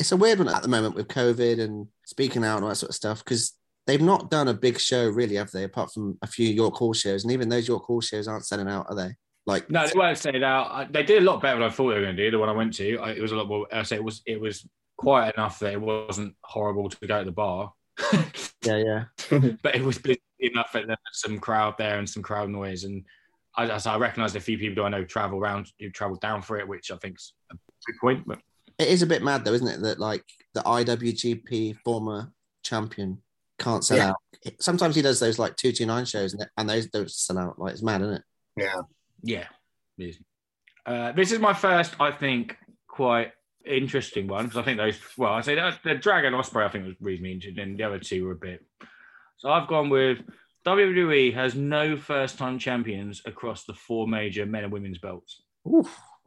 It's 0.00 0.12
a 0.12 0.16
weird 0.16 0.38
one 0.38 0.48
at 0.48 0.62
the 0.62 0.68
moment 0.68 0.96
with 0.96 1.06
COVID 1.08 1.60
and 1.60 1.86
speaking 2.04 2.44
out 2.44 2.56
and 2.56 2.64
all 2.64 2.68
that 2.70 2.76
sort 2.76 2.90
of 2.90 2.96
stuff 2.96 3.24
because 3.24 3.52
they've 3.88 4.02
not 4.02 4.30
done 4.30 4.48
a 4.48 4.54
big 4.54 4.78
show 4.78 5.08
really, 5.08 5.36
have 5.36 5.50
they? 5.50 5.64
Apart 5.64 5.90
from 5.92 6.18
a 6.22 6.26
few 6.26 6.46
York 6.46 6.74
Hall 6.74 6.92
shows, 6.92 7.24
and 7.24 7.32
even 7.32 7.48
those 7.48 7.66
York 7.66 7.84
Hall 7.84 8.00
shows 8.00 8.28
aren't 8.28 8.46
selling 8.46 8.68
out, 8.68 8.86
are 8.88 8.94
they? 8.94 9.16
Like, 9.46 9.68
No, 9.70 9.86
they 9.86 9.98
weren't 9.98 10.18
selling 10.18 10.44
out. 10.44 10.92
They 10.92 11.02
did 11.02 11.22
a 11.22 11.24
lot 11.24 11.40
better 11.40 11.58
than 11.58 11.66
I 11.66 11.70
thought 11.70 11.88
they 11.88 11.94
were 11.94 12.02
going 12.02 12.16
to 12.16 12.24
do. 12.24 12.30
The 12.30 12.38
one 12.38 12.50
I 12.50 12.52
went 12.52 12.74
to, 12.74 12.98
I, 12.98 13.12
it 13.12 13.22
was 13.22 13.32
a 13.32 13.36
lot 13.36 13.48
more. 13.48 13.66
I 13.72 13.82
say 13.82 13.96
it 13.96 14.04
was 14.04 14.22
it 14.26 14.40
was 14.40 14.68
quiet 14.98 15.34
enough 15.36 15.58
that 15.60 15.72
it 15.72 15.80
wasn't 15.80 16.36
horrible 16.42 16.90
to 16.90 17.06
go 17.06 17.18
to 17.18 17.24
the 17.24 17.32
bar, 17.32 17.72
yeah, 18.62 18.76
yeah. 18.76 19.04
but 19.62 19.74
it 19.74 19.82
was 19.82 19.98
busy 19.98 20.20
enough 20.40 20.72
that 20.72 20.86
there 20.86 20.96
was 20.96 21.20
some 21.20 21.38
crowd 21.38 21.76
there 21.78 21.98
and 21.98 22.08
some 22.08 22.22
crowd 22.22 22.50
noise. 22.50 22.84
And 22.84 23.04
I, 23.56 23.70
I, 23.70 23.80
I 23.86 23.96
recognised 23.96 24.36
a 24.36 24.40
few 24.40 24.58
people 24.58 24.82
who 24.82 24.86
I 24.86 24.90
know 24.90 25.04
travel 25.04 25.38
around 25.38 25.72
who 25.80 25.88
travelled 25.88 26.20
down 26.20 26.42
for 26.42 26.58
it, 26.58 26.68
which 26.68 26.90
I 26.90 26.96
think's 26.96 27.32
a 27.50 27.56
good 27.86 27.98
point. 28.00 28.24
But 28.26 28.40
It 28.78 28.88
is 28.88 29.00
a 29.00 29.06
bit 29.06 29.22
mad 29.22 29.46
though, 29.46 29.54
isn't 29.54 29.66
it? 29.66 29.80
That 29.80 29.98
like 29.98 30.24
the 30.52 30.60
IWGP 30.60 31.78
former 31.84 32.30
champion 32.62 33.22
can't 33.58 33.84
sell 33.84 33.96
Yeah. 33.96 34.10
out. 34.10 34.16
Sometimes 34.60 34.94
he 34.94 35.02
does 35.02 35.18
those 35.20 35.38
like 35.38 35.56
two 35.56 35.72
two 35.72 35.86
nine 35.86 36.04
shows 36.04 36.32
and, 36.34 36.46
and 36.56 36.68
those 36.70 36.86
don't 36.86 37.10
sell 37.10 37.38
out. 37.38 37.58
Like 37.58 37.72
it's 37.72 37.82
mad, 37.82 38.02
isn't 38.02 38.14
it? 38.14 38.22
Yeah. 38.56 38.80
Yeah. 39.22 39.44
Uh, 40.86 41.12
this 41.12 41.32
is 41.32 41.38
my 41.40 41.52
first, 41.52 41.94
I 42.00 42.10
think, 42.12 42.56
quite 42.86 43.32
interesting 43.66 44.26
one 44.28 44.44
because 44.46 44.58
I 44.58 44.62
think 44.62 44.78
those. 44.78 44.98
Well, 45.16 45.32
I 45.32 45.40
say 45.40 45.54
that 45.56 45.80
the 45.82 45.94
Dragon 45.96 46.32
Ospreay, 46.34 46.64
I 46.66 46.68
think 46.70 46.86
was 46.86 46.94
reasonably 47.00 47.32
interesting, 47.32 47.62
and 47.62 47.78
the 47.78 47.84
other 47.84 47.98
two 47.98 48.24
were 48.24 48.32
a 48.32 48.36
bit. 48.36 48.64
So 49.38 49.50
I've 49.50 49.68
gone 49.68 49.90
with 49.90 50.18
WWE 50.66 51.34
has 51.34 51.54
no 51.54 51.96
first-time 51.96 52.58
champions 52.58 53.22
across 53.26 53.64
the 53.64 53.74
four 53.74 54.06
major 54.08 54.46
men 54.46 54.64
and 54.64 54.72
women's 54.72 54.98
belts. 54.98 55.42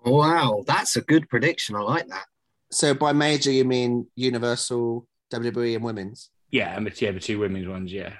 Wow, 0.05 0.63
that's 0.67 0.95
a 0.95 1.01
good 1.01 1.29
prediction. 1.29 1.75
I 1.75 1.79
like 1.81 2.07
that. 2.07 2.25
So 2.71 2.93
by 2.93 3.11
major 3.13 3.51
you 3.51 3.65
mean 3.65 4.07
Universal, 4.15 5.07
WWE, 5.33 5.75
and 5.75 5.83
women's? 5.83 6.29
Yeah, 6.51 6.75
and 6.75 6.85
the, 6.85 6.93
yeah, 6.97 7.11
the 7.11 7.19
two 7.19 7.39
women's 7.39 7.67
ones, 7.67 7.91
yeah. 7.91 8.13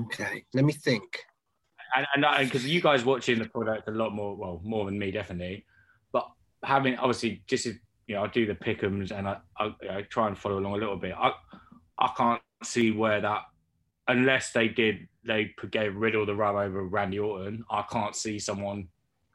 Okay, 0.00 0.44
let 0.54 0.64
me 0.64 0.72
think. 0.72 1.18
and 1.96 2.06
and 2.14 2.46
because 2.48 2.66
you 2.66 2.80
guys 2.80 3.04
watching 3.04 3.38
the 3.38 3.48
product 3.48 3.88
a 3.88 3.92
lot 3.92 4.12
more, 4.14 4.36
well, 4.36 4.60
more 4.64 4.84
than 4.84 4.98
me 4.98 5.10
definitely, 5.10 5.64
but 6.12 6.28
having 6.62 6.96
obviously 6.96 7.42
just 7.46 7.66
as- 7.66 7.74
you 8.06 8.14
know, 8.14 8.22
I 8.22 8.28
do 8.28 8.46
the 8.46 8.54
pickums 8.54 9.10
and 9.10 9.26
I, 9.26 9.38
I, 9.58 9.74
I 9.90 10.02
try 10.02 10.28
and 10.28 10.38
follow 10.38 10.60
along 10.60 10.74
a 10.74 10.76
little 10.76 10.96
bit. 10.96 11.12
I 11.18 11.32
I 11.98 12.12
can't 12.16 12.40
see 12.62 12.92
where 12.92 13.20
that 13.20 13.42
unless 14.06 14.52
they 14.52 14.68
did 14.68 15.08
they 15.24 15.52
gave 15.72 15.96
Riddle 15.96 16.24
the 16.24 16.34
rub 16.36 16.54
over 16.54 16.84
Randy 16.84 17.18
Orton. 17.18 17.64
I 17.68 17.82
can't 17.90 18.14
see 18.14 18.38
someone, 18.38 18.86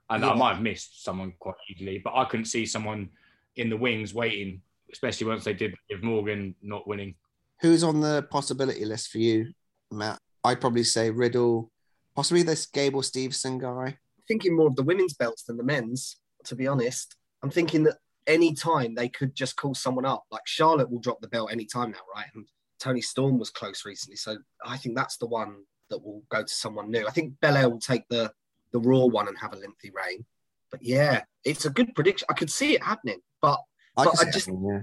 and 0.10 0.24
I 0.24 0.34
might 0.34 0.54
have 0.54 0.62
missed 0.64 1.04
someone 1.04 1.34
quite 1.38 1.56
easily, 1.70 1.98
but 2.02 2.16
I 2.16 2.24
couldn't 2.24 2.46
see 2.46 2.66
someone 2.66 3.10
in 3.58 3.70
the 3.70 3.76
wings 3.76 4.14
waiting, 4.14 4.62
especially 4.94 5.28
once 5.28 5.44
they 5.44 5.54
did 5.54 5.76
with 5.90 6.02
Morgan 6.02 6.56
not 6.62 6.88
winning. 6.88 7.16
Who's 7.62 7.84
on 7.84 8.02
the 8.02 8.24
possibility 8.24 8.86
list 8.86 9.10
for 9.10 9.20
you, 9.20 9.52
Matt? 9.92 10.20
I'd 10.44 10.62
probably 10.62 10.84
say 10.84 11.12
Riddle, 11.12 11.72
possibly 12.16 12.44
this 12.44 12.66
Gable 12.66 13.04
Stevenson 13.04 13.60
guy. 13.60 13.98
Thinking 14.28 14.56
more 14.56 14.68
of 14.68 14.76
the 14.76 14.84
women's 14.84 15.14
belts 15.14 15.44
than 15.44 15.58
the 15.58 15.64
men's, 15.64 16.18
to 16.46 16.56
be 16.56 16.68
honest. 16.68 17.16
I'm 17.44 17.52
thinking 17.52 17.84
that 17.84 17.98
any 18.28 18.54
time 18.54 18.96
they 18.96 19.10
could 19.10 19.36
just 19.36 19.56
call 19.56 19.76
someone 19.76 20.06
up. 20.06 20.24
Like 20.32 20.42
Charlotte 20.46 20.90
will 20.90 21.00
drop 21.00 21.22
the 21.22 21.28
belt 21.28 21.52
any 21.52 21.66
time 21.66 21.92
now, 21.92 22.00
right? 22.16 22.28
And 22.34 22.46
Toni 22.80 23.02
Storm 23.02 23.38
was 23.38 23.50
close 23.50 23.86
recently. 23.86 24.16
So 24.16 24.38
I 24.66 24.78
think 24.78 24.96
that's 24.96 25.18
the 25.18 25.28
one 25.28 25.58
that 25.90 26.04
will 26.04 26.24
go 26.30 26.42
to 26.42 26.54
someone 26.54 26.90
new. 26.90 27.06
I 27.08 27.12
think 27.12 27.34
Belair 27.42 27.70
will 27.70 27.80
take 27.80 28.08
the 28.10 28.32
the 28.72 28.80
Raw 28.80 29.06
one 29.06 29.28
and 29.28 29.38
have 29.38 29.54
a 29.54 29.58
lengthy 29.58 29.92
reign. 29.92 30.26
But 30.72 30.82
yeah, 30.82 31.24
it's 31.44 31.66
a 31.66 31.70
good 31.70 31.94
prediction. 31.94 32.26
I 32.30 32.34
could 32.34 32.50
see 32.50 32.74
it 32.74 32.82
happening, 32.82 33.20
but 33.42 33.60
I, 33.98 34.06
But 34.06 34.22
I 34.22 34.32
just- 34.32 34.46
happening, 34.48 34.66
yeah. 34.66 34.82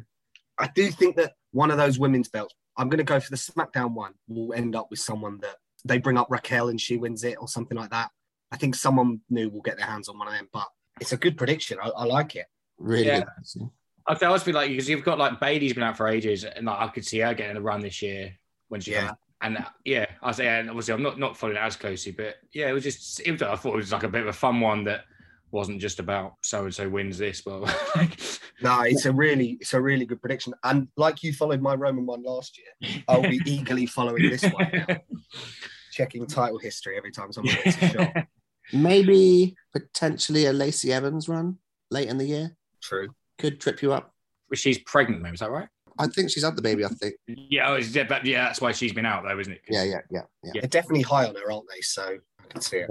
I 0.58 0.68
do 0.74 0.90
think 0.90 1.16
that 1.16 1.32
one 1.52 1.70
of 1.70 1.78
those 1.78 1.98
women's 1.98 2.28
belts, 2.28 2.54
I'm 2.78 2.88
going 2.88 2.98
to 2.98 3.04
go 3.04 3.20
for 3.20 3.30
the 3.30 3.36
SmackDown 3.36 3.92
one, 3.92 4.14
We'll 4.28 4.54
end 4.56 4.74
up 4.76 4.86
with 4.90 5.00
someone 5.00 5.38
that 5.42 5.56
they 5.84 5.98
bring 5.98 6.16
up 6.16 6.28
Raquel 6.30 6.68
and 6.68 6.80
she 6.80 6.96
wins 6.96 7.24
it 7.24 7.36
or 7.40 7.48
something 7.48 7.76
like 7.76 7.90
that. 7.90 8.10
I 8.52 8.56
think 8.56 8.74
someone 8.74 9.20
new 9.28 9.50
will 9.50 9.60
get 9.62 9.76
their 9.76 9.86
hands 9.86 10.08
on 10.08 10.18
one 10.18 10.28
of 10.28 10.34
them, 10.34 10.48
but 10.52 10.66
it's 11.00 11.12
a 11.12 11.16
good 11.16 11.36
prediction. 11.36 11.78
I, 11.82 11.88
I 11.90 12.04
like 12.04 12.34
it. 12.36 12.46
really 12.78 13.06
Yeah. 13.06 13.18
good. 13.20 13.28
actually. 13.38 13.70
I 14.06 14.26
always 14.26 14.42
feel 14.42 14.54
like 14.54 14.70
because 14.70 14.88
you've 14.88 15.04
got 15.04 15.18
like 15.18 15.38
Bayley's 15.38 15.74
been 15.74 15.82
out 15.82 15.98
for 15.98 16.08
ages, 16.08 16.42
and 16.44 16.64
like, 16.64 16.78
I 16.80 16.88
could 16.88 17.04
see 17.04 17.18
her 17.18 17.34
getting 17.34 17.58
a 17.58 17.60
run 17.60 17.80
this 17.80 18.00
year 18.00 18.32
when 18.68 18.80
she 18.80 18.92
Yeah. 18.92 19.08
comes. 19.08 19.18
And 19.42 19.58
uh, 19.58 19.64
yeah, 19.84 20.06
I 20.22 20.32
say, 20.32 20.48
and 20.48 20.68
obviously 20.70 20.94
I'm 20.94 21.02
not 21.02 21.18
not 21.18 21.36
following 21.36 21.58
it 21.58 21.62
as 21.62 21.76
closely, 21.76 22.12
but 22.12 22.36
yeah, 22.52 22.68
it 22.68 22.72
was 22.72 22.84
just 22.84 23.20
it 23.20 23.32
was, 23.32 23.42
I 23.42 23.54
thought 23.56 23.74
it 23.74 23.76
was 23.76 23.92
like 23.92 24.02
a 24.04 24.08
bit 24.08 24.22
of 24.22 24.28
a 24.28 24.32
fun 24.32 24.60
one 24.60 24.84
that 24.84 25.02
wasn't 25.50 25.80
just 25.80 25.98
about 26.00 26.34
so 26.42 26.64
and 26.64 26.74
so 26.74 26.88
wins 26.88 27.18
this, 27.18 27.42
but 27.42 27.60
like, 27.96 28.18
No, 28.60 28.80
it's 28.82 29.06
a 29.06 29.12
really, 29.12 29.58
it's 29.60 29.74
a 29.74 29.80
really 29.80 30.04
good 30.04 30.20
prediction. 30.20 30.54
And 30.64 30.88
like 30.96 31.22
you 31.22 31.32
followed 31.32 31.60
my 31.60 31.74
Roman 31.74 32.06
one 32.06 32.22
last 32.22 32.58
year, 32.58 33.02
I'll 33.06 33.22
be 33.22 33.40
eagerly 33.46 33.86
following 33.86 34.30
this 34.30 34.42
one, 34.42 34.70
now, 34.72 34.96
checking 35.92 36.26
title 36.26 36.58
history 36.58 36.96
every 36.96 37.12
time 37.12 37.32
someone 37.32 37.54
gets 37.54 37.80
a 37.82 37.88
shot. 37.88 38.26
Maybe 38.72 39.54
potentially 39.72 40.46
a 40.46 40.52
Lacey 40.52 40.92
Evans 40.92 41.28
run 41.28 41.58
late 41.90 42.08
in 42.08 42.18
the 42.18 42.26
year 42.26 42.56
True. 42.82 43.08
could 43.38 43.60
trip 43.60 43.80
you 43.80 43.92
up. 43.92 44.12
she's 44.52 44.78
pregnant, 44.78 45.22
maybe 45.22 45.34
is 45.34 45.40
that 45.40 45.50
right? 45.50 45.68
I 45.98 46.06
think 46.06 46.30
she's 46.30 46.44
had 46.44 46.54
the 46.54 46.62
baby. 46.62 46.84
I 46.84 46.88
think. 46.88 47.14
Yeah, 47.26 47.70
oh, 47.70 47.76
yeah, 47.76 48.04
but 48.04 48.24
yeah, 48.24 48.44
that's 48.44 48.60
why 48.60 48.72
she's 48.72 48.92
been 48.92 49.06
out 49.06 49.24
though, 49.24 49.38
isn't 49.38 49.52
it? 49.52 49.62
Yeah, 49.68 49.82
yeah, 49.82 50.00
yeah, 50.10 50.20
yeah. 50.44 50.50
Yeah. 50.54 50.60
They're 50.60 50.68
definitely 50.68 51.02
high 51.02 51.26
on 51.26 51.34
her, 51.34 51.50
aren't 51.50 51.66
they? 51.74 51.80
So 51.80 52.18
I 52.40 52.46
can 52.48 52.60
see 52.60 52.78
it. 52.78 52.90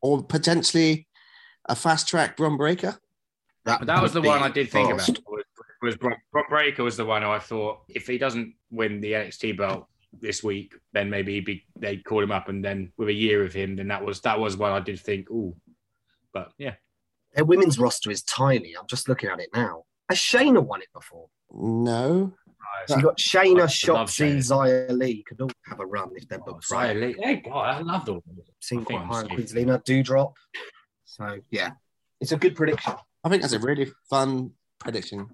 Or 0.00 0.22
potentially 0.22 1.06
a 1.68 1.76
fast 1.76 2.08
track 2.08 2.36
Bron 2.36 2.56
Breaker. 2.56 2.98
But 3.66 3.86
that 3.86 4.00
was 4.02 4.12
the 4.12 4.22
one 4.22 4.42
I 4.42 4.48
did 4.48 4.70
think 4.70 4.90
fast. 4.90 5.10
about. 5.10 5.22
Was, 5.26 5.44
was 5.82 5.96
Brock, 5.96 6.18
Brock 6.32 6.48
Breaker 6.48 6.84
was 6.84 6.96
the 6.96 7.04
one 7.04 7.22
who 7.22 7.28
I 7.28 7.38
thought 7.40 7.80
if 7.88 8.06
he 8.06 8.16
doesn't 8.16 8.54
win 8.70 9.00
the 9.00 9.12
NXT 9.12 9.58
belt 9.58 9.86
this 10.18 10.42
week, 10.42 10.72
then 10.92 11.10
maybe 11.10 11.34
he'd 11.34 11.44
be, 11.44 11.66
they'd 11.78 12.04
call 12.04 12.22
him 12.22 12.32
up, 12.32 12.48
and 12.48 12.64
then 12.64 12.92
with 12.96 13.08
a 13.08 13.12
year 13.12 13.44
of 13.44 13.52
him, 13.52 13.76
then 13.76 13.88
that 13.88 14.02
was 14.04 14.20
that 14.22 14.38
was 14.38 14.56
what 14.56 14.72
I 14.72 14.80
did 14.80 14.98
think. 15.00 15.28
Ooh, 15.30 15.54
but 16.32 16.52
yeah, 16.58 16.74
Their 17.34 17.44
women's 17.44 17.78
roster 17.78 18.10
is 18.10 18.22
tiny. 18.22 18.74
I'm 18.78 18.86
just 18.86 19.08
looking 19.08 19.28
at 19.28 19.40
it 19.40 19.50
now. 19.52 19.82
Has 20.08 20.18
Shayna 20.18 20.64
won 20.64 20.80
it 20.80 20.88
before? 20.94 21.26
No, 21.52 22.32
So 22.86 22.96
you 22.96 23.02
got 23.02 23.18
Shayna, 23.18 23.56
I 23.56 23.60
love 23.60 23.70
Shotzi, 23.70 24.36
Shayna. 24.38 24.88
Xia 24.88 24.96
Li 24.96 25.24
could 25.26 25.40
all 25.40 25.50
have 25.66 25.80
a 25.80 25.86
run 25.86 26.10
if 26.14 26.28
they're 26.28 26.38
oh, 26.42 26.52
booked 26.52 26.68
Xia 26.68 26.72
right. 26.72 26.96
Lee- 26.96 27.16
Hey, 27.20 27.36
God, 27.44 27.62
I 27.62 27.80
love 27.80 28.08
all. 28.08 28.18
of 28.18 28.24
them. 28.24 28.36
Seem 28.60 28.80
I 28.80 28.84
quite 28.84 28.98
high 28.98 29.04
I'm 29.04 29.10
on 29.10 29.28
safe. 29.28 29.54
Queen 29.54 29.66
Zelina. 29.66 29.84
Doudrop. 29.84 30.32
So 31.04 31.38
yeah, 31.50 31.70
it's 32.20 32.32
a 32.32 32.36
good 32.36 32.54
prediction. 32.54 32.94
I 33.26 33.28
think 33.28 33.42
that's 33.42 33.54
a 33.54 33.58
really 33.58 33.90
fun 34.08 34.52
prediction. 34.78 35.26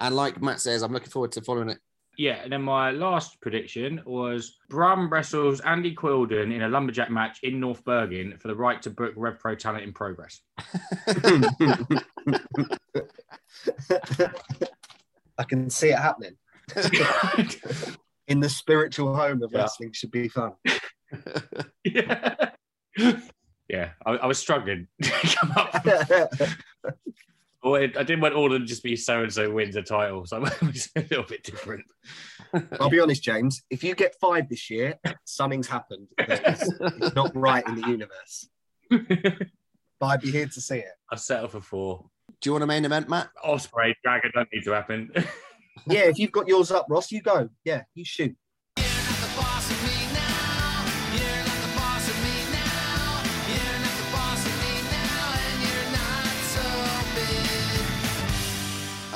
And 0.00 0.16
like 0.16 0.42
Matt 0.42 0.60
says, 0.60 0.82
I'm 0.82 0.92
looking 0.92 1.10
forward 1.10 1.30
to 1.32 1.40
following 1.42 1.68
it. 1.68 1.78
Yeah, 2.18 2.40
and 2.42 2.52
then 2.52 2.62
my 2.62 2.90
last 2.90 3.40
prediction 3.40 4.02
was 4.04 4.56
Bram 4.68 5.08
wrestles 5.08 5.60
Andy 5.60 5.94
Quildan 5.94 6.52
in 6.52 6.62
a 6.62 6.68
lumberjack 6.68 7.08
match 7.08 7.38
in 7.44 7.60
North 7.60 7.84
Bergen 7.84 8.36
for 8.40 8.48
the 8.48 8.56
right 8.56 8.82
to 8.82 8.90
book 8.90 9.12
Rev 9.14 9.38
Pro 9.38 9.54
talent 9.54 9.84
in 9.84 9.92
progress. 9.92 10.40
I 15.38 15.44
can 15.46 15.70
see 15.70 15.90
it 15.90 15.98
happening. 15.98 16.36
In 18.28 18.40
the 18.40 18.48
spiritual 18.48 19.14
home 19.14 19.40
of 19.44 19.52
Yeah. 19.52 19.60
wrestling 19.60 19.92
should 19.92 20.10
be 20.10 20.26
fun. 20.28 20.54
yeah, 21.84 22.50
yeah, 23.68 23.90
I, 24.04 24.10
I 24.12 24.26
was 24.26 24.38
struggling 24.38 24.88
to 25.00 25.10
come 25.36 25.52
up. 25.54 25.86
Well, 27.66 27.82
I 27.82 27.86
didn't 27.88 28.20
want 28.20 28.34
all 28.34 28.46
of 28.46 28.52
them 28.52 28.62
to 28.62 28.66
just 28.68 28.84
be 28.84 28.94
so 28.94 29.22
and 29.24 29.32
so 29.32 29.50
wins 29.50 29.74
a 29.74 29.82
title, 29.82 30.24
so 30.24 30.36
it 30.44 30.62
was 30.62 30.88
a 30.94 31.00
little 31.00 31.24
bit 31.24 31.42
different. 31.42 31.84
I'll 32.78 32.88
be 32.88 33.00
honest, 33.00 33.24
James. 33.24 33.62
If 33.70 33.82
you 33.82 33.94
get 33.96 34.14
five 34.20 34.48
this 34.48 34.70
year, 34.70 34.94
something's 35.24 35.66
happened. 35.66 36.06
that 36.18 36.46
is- 36.62 36.72
It's 36.80 37.14
not 37.16 37.34
right 37.34 37.66
in 37.66 37.74
the 37.80 37.88
universe. 37.88 38.48
But 39.98 40.06
I'd 40.06 40.20
be 40.20 40.30
here 40.30 40.46
to 40.46 40.60
see 40.60 40.76
it. 40.80 40.92
I 41.10 41.16
settle 41.16 41.48
for 41.48 41.62
four. 41.62 42.04
Do 42.42 42.48
you 42.48 42.52
want 42.52 42.64
a 42.64 42.66
main 42.66 42.84
event, 42.84 43.08
Matt? 43.08 43.30
Ospreay, 43.42 43.94
Dragon 44.04 44.30
don't 44.34 44.48
need 44.52 44.62
to 44.64 44.72
happen. 44.72 45.10
Yeah, 45.86 46.04
if 46.04 46.18
you've 46.18 46.32
got 46.32 46.48
yours 46.48 46.70
up, 46.70 46.86
Ross, 46.88 47.12
you 47.12 47.20
go. 47.20 47.48
Yeah, 47.64 47.82
you 47.94 48.02
shoot. 48.04 48.34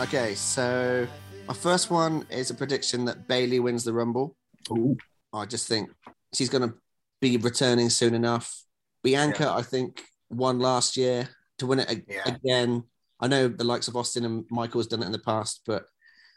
Okay, 0.00 0.34
so 0.34 1.06
my 1.46 1.52
first 1.52 1.90
one 1.90 2.24
is 2.30 2.50
a 2.50 2.54
prediction 2.54 3.04
that 3.04 3.28
Bayley 3.28 3.60
wins 3.60 3.84
the 3.84 3.92
Rumble. 3.92 4.34
Ooh. 4.70 4.96
I 5.32 5.44
just 5.44 5.68
think 5.68 5.90
she's 6.34 6.48
going 6.48 6.66
to 6.68 6.74
be 7.20 7.36
returning 7.36 7.90
soon 7.90 8.14
enough. 8.14 8.64
Bianca, 9.04 9.50
I 9.50 9.60
think, 9.60 10.02
won 10.30 10.58
last 10.58 10.96
year 10.96 11.28
to 11.58 11.66
win 11.66 11.80
it 11.80 12.04
Yeah. 12.08 12.22
again. 12.34 12.84
I 13.20 13.28
know 13.28 13.48
the 13.48 13.64
likes 13.64 13.88
of 13.88 13.96
Austin 13.96 14.24
and 14.24 14.46
Michaels 14.50 14.86
done 14.86 15.02
it 15.02 15.06
in 15.06 15.12
the 15.12 15.18
past, 15.18 15.60
but 15.66 15.84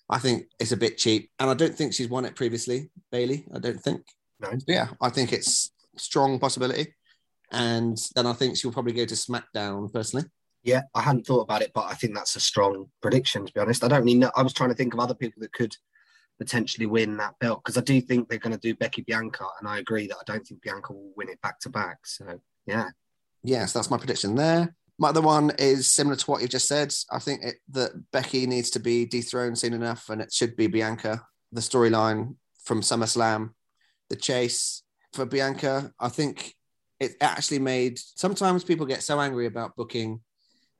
I 0.09 0.19
think 0.19 0.47
it's 0.59 0.73
a 0.73 0.77
bit 0.77 0.97
cheap. 0.97 1.31
And 1.39 1.49
I 1.49 1.53
don't 1.53 1.73
think 1.73 1.93
she's 1.93 2.09
won 2.09 2.25
it 2.25 2.35
previously, 2.35 2.91
Bayley. 3.11 3.45
I 3.55 3.59
don't 3.59 3.79
think. 3.79 4.01
No. 4.41 4.51
Yeah, 4.67 4.89
I 4.99 5.09
think 5.09 5.31
it's 5.31 5.71
strong 5.95 6.37
possibility. 6.37 6.93
And 7.49 7.97
then 8.15 8.27
I 8.27 8.33
think 8.33 8.57
she'll 8.57 8.73
probably 8.73 8.93
go 8.93 9.05
to 9.05 9.15
SmackDown 9.15 9.91
personally. 9.93 10.25
Yeah, 10.63 10.83
I 10.95 11.01
hadn't 11.01 11.27
thought 11.27 11.41
about 11.41 11.61
it, 11.61 11.71
but 11.73 11.85
I 11.85 11.93
think 11.93 12.15
that's 12.15 12.35
a 12.35 12.39
strong 12.39 12.89
prediction, 13.01 13.45
to 13.45 13.53
be 13.53 13.59
honest. 13.59 13.83
I 13.83 13.89
don't 13.89 14.03
really 14.03 14.17
know. 14.17 14.31
I 14.35 14.43
was 14.43 14.53
trying 14.53 14.69
to 14.69 14.75
think 14.75 14.93
of 14.93 14.99
other 14.99 15.13
people 15.13 15.41
that 15.41 15.51
could 15.51 15.75
potentially 16.39 16.85
win 16.85 17.17
that 17.17 17.37
belt 17.39 17.61
because 17.63 17.77
I 17.77 17.81
do 17.81 17.99
think 18.01 18.27
they're 18.27 18.39
going 18.39 18.55
to 18.55 18.59
do 18.59 18.75
Becky 18.75 19.01
Bianca. 19.01 19.45
And 19.59 19.67
I 19.67 19.79
agree 19.79 20.07
that 20.07 20.17
I 20.17 20.23
don't 20.25 20.45
think 20.45 20.61
Bianca 20.61 20.93
will 20.93 21.11
win 21.15 21.29
it 21.29 21.41
back 21.41 21.59
to 21.61 21.69
back. 21.69 22.05
So, 22.05 22.39
yeah. 22.65 22.89
Yes, 23.43 23.73
that's 23.73 23.91
my 23.91 23.97
prediction 23.97 24.35
there. 24.35 24.75
My 24.97 25.09
other 25.09 25.21
one 25.21 25.51
is 25.57 25.91
similar 25.91 26.15
to 26.15 26.31
what 26.31 26.41
you 26.41 26.47
just 26.47 26.67
said. 26.67 26.93
I 27.11 27.19
think 27.19 27.43
it, 27.43 27.55
that 27.71 27.91
Becky 28.11 28.45
needs 28.47 28.69
to 28.71 28.79
be 28.79 29.05
dethroned 29.05 29.57
soon 29.57 29.73
enough, 29.73 30.09
and 30.09 30.21
it 30.21 30.31
should 30.31 30.55
be 30.55 30.67
Bianca. 30.67 31.25
The 31.51 31.61
storyline 31.61 32.35
from 32.63 32.81
SummerSlam, 32.81 33.51
the 34.09 34.15
chase 34.15 34.83
for 35.13 35.25
Bianca. 35.25 35.91
I 35.99 36.09
think 36.09 36.55
it 36.99 37.15
actually 37.19 37.59
made. 37.59 37.99
Sometimes 37.99 38.63
people 38.63 38.85
get 38.85 39.03
so 39.03 39.19
angry 39.19 39.45
about 39.45 39.75
booking 39.75 40.21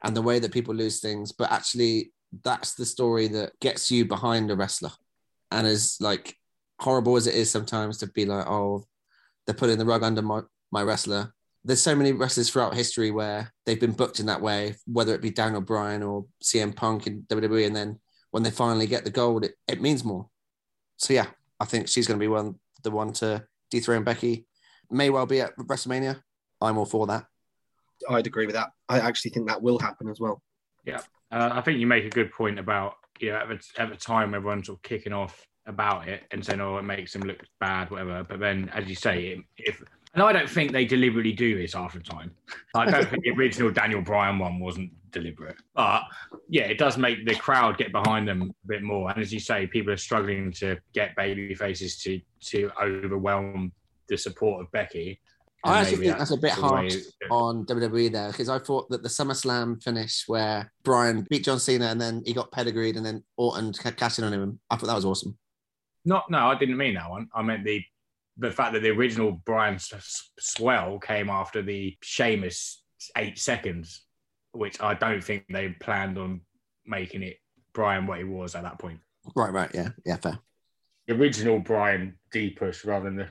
and 0.04 0.16
the 0.16 0.22
way 0.22 0.40
that 0.40 0.52
people 0.52 0.76
lose 0.76 1.00
things, 1.00 1.32
but 1.32 1.52
actually, 1.52 2.12
that's 2.44 2.74
the 2.74 2.86
story 2.86 3.28
that 3.30 3.58
gets 3.60 3.92
you 3.92 4.06
behind 4.06 4.52
a 4.52 4.56
wrestler. 4.56 4.92
And 5.52 5.68
as 5.68 5.98
like 6.00 6.36
horrible 6.80 7.16
as 7.16 7.28
it 7.28 7.36
is 7.36 7.50
sometimes 7.50 8.00
to 8.00 8.08
be 8.08 8.26
like, 8.26 8.48
oh, 8.48 8.86
they're 9.46 9.56
putting 9.56 9.78
the 9.78 9.86
rug 9.86 10.04
under 10.04 10.22
my, 10.22 10.42
my 10.72 10.84
wrestler. 10.84 11.34
There's 11.64 11.82
so 11.82 11.96
many 11.96 12.12
wrestlers 12.12 12.50
throughout 12.50 12.74
history 12.74 13.12
where 13.12 13.54
they've 13.66 13.80
been 13.80 13.92
booked 13.94 14.20
in 14.20 14.26
that 14.26 14.42
way, 14.42 14.76
whether 14.86 15.14
it 15.14 15.22
be 15.22 15.30
Daniel 15.30 15.62
Bryan 15.62 16.04
or 16.04 16.26
CM 16.44 16.76
Punk 16.76 17.08
in 17.08 17.24
WWE, 17.24 17.68
and 17.68 17.76
then 17.76 18.00
when 18.32 18.44
they 18.44 18.52
finally 18.52 18.88
get 18.88 19.06
the 19.06 19.12
gold, 19.12 19.46
it, 19.46 19.54
it 19.68 19.82
means 19.82 20.04
more. 20.04 20.28
So 20.98 21.14
yeah, 21.14 21.28
I 21.60 21.66
think 21.66 21.88
she's 21.88 22.08
going 22.08 22.20
to 22.20 22.24
be 22.24 22.28
one 22.28 22.56
the 22.84 22.92
one 22.92 23.14
to 23.14 23.46
dethrone 23.72 24.04
Becky. 24.04 24.46
May 24.92 25.10
well 25.10 25.26
be 25.26 25.40
at 25.40 25.56
WrestleMania. 25.58 26.22
I'm 26.62 26.78
all 26.78 26.86
for 26.86 27.08
that. 27.08 27.26
I'd 28.10 28.28
agree 28.28 28.46
with 28.46 28.56
that. 28.56 28.70
I 28.90 29.00
actually 29.00 29.32
think 29.32 29.48
that 29.48 29.62
will 29.62 29.80
happen 29.80 30.10
as 30.10 30.20
well. 30.20 30.42
Yeah, 30.86 31.02
uh, 31.32 31.50
I 31.54 31.62
think 31.62 31.80
you 31.80 31.88
make 31.88 32.06
a 32.06 32.10
good 32.10 32.32
point 32.32 32.60
about 32.60 32.96
you 33.20 33.32
know 33.32 33.38
at 33.38 33.48
the, 33.50 33.82
at 33.82 33.90
the 33.90 33.96
time 33.96 34.34
everyone's 34.34 34.68
sort 34.68 34.80
of 34.80 34.84
kicking 34.84 35.14
off 35.14 35.46
about 35.66 36.08
it 36.10 36.24
and 36.32 36.46
saying 36.46 36.60
oh 36.60 36.78
it 36.78 36.84
makes 36.84 37.14
them 37.14 37.22
look 37.22 37.44
bad 37.60 37.90
whatever. 37.90 38.24
But 38.24 38.40
then 38.40 38.70
as 38.74 38.88
you 38.88 38.96
say, 38.96 39.44
if 39.58 39.82
and 40.14 40.22
I 40.22 40.32
don't 40.32 40.50
think 40.50 40.72
they 40.72 40.86
deliberately 40.86 41.32
do 41.32 41.58
this 41.58 41.74
half 41.74 41.94
the 41.94 42.00
time. 42.00 42.32
I 42.76 42.90
don't 42.90 43.10
think 43.10 43.24
the 43.24 43.32
original 43.32 43.72
Daniel 43.72 44.02
Bryan 44.02 44.38
one 44.38 44.60
wasn't 44.60 44.92
deliberate, 45.12 45.56
but 45.74 46.04
yeah, 46.50 46.64
it 46.64 46.78
does 46.78 46.98
make 46.98 47.26
the 47.26 47.36
crowd 47.36 47.78
get 47.78 47.92
behind 47.92 48.28
them 48.28 48.54
a 48.64 48.68
bit 48.68 48.84
more. 48.84 49.10
And 49.10 49.20
as 49.20 49.34
you 49.34 49.40
say, 49.40 49.66
people 49.66 49.92
are 49.92 49.98
struggling 49.98 50.52
to 50.54 50.78
get 50.94 51.16
baby 51.16 51.56
faces 51.56 51.98
to 52.04 52.22
to 52.42 52.70
overwhelm 52.82 53.72
the 54.08 54.18
support 54.18 54.62
of 54.62 54.72
Becky. 54.72 55.20
I 55.64 55.82
actually 55.82 56.08
think 56.08 56.18
that's 56.18 56.32
a 56.32 56.38
bit 56.38 56.52
harsh 56.52 56.96
on 57.32 57.66
WWE 57.66 58.12
there 58.12 58.32
because 58.32 58.50
I 58.50 58.60
thought 58.60 58.90
that 58.90 59.02
the 59.02 59.10
SummerSlam 59.10 59.82
finish 59.82 60.24
where 60.28 60.72
Bryan 60.84 61.26
beat 61.30 61.46
John 61.46 61.60
Cena 61.60 61.86
and 61.86 62.02
then 62.02 62.22
he 62.26 62.34
got 62.34 62.52
pedigreed 62.52 62.98
and 62.98 63.06
then 63.06 63.24
Orton 63.38 63.72
ca- 63.74 63.92
cashed 63.92 64.20
in 64.20 64.26
on 64.26 64.34
him. 64.34 64.60
I 64.70 64.76
thought 64.76 64.88
that 64.88 64.96
was 64.96 65.06
awesome. 65.06 65.38
Not, 66.06 66.30
no, 66.30 66.48
I 66.48 66.56
didn't 66.56 66.76
mean 66.76 66.96
that 66.96 67.10
one. 67.10 67.30
I 67.34 67.42
meant 67.42 67.64
the 67.64 67.84
the 68.38 68.52
fact 68.52 68.74
that 68.74 68.82
the 68.82 68.90
original 68.90 69.32
Bryan 69.46 69.78
Swell 69.80 71.00
came 71.00 71.30
after 71.30 71.62
the 71.62 71.96
Sheamus 72.02 72.84
eight 73.16 73.38
seconds, 73.38 74.04
which 74.54 74.82
I 74.82 74.96
don't 74.96 75.24
think 75.24 75.46
they 75.50 75.70
planned 75.70 76.18
on 76.18 76.42
making 76.86 77.24
it 77.24 77.38
Bryan 77.74 78.08
what 78.08 78.18
he 78.18 78.24
was 78.24 78.56
at 78.56 78.64
that 78.64 78.80
point. 78.80 79.00
Right, 79.36 79.52
right, 79.52 79.72
yeah, 79.74 79.90
yeah, 80.06 80.18
fair. 80.18 80.40
The 81.08 81.16
original 81.16 81.60
Bryan 81.60 82.18
D 82.32 82.50
push 82.50 82.86
rather 82.86 83.06
than 83.06 83.18
the. 83.18 83.30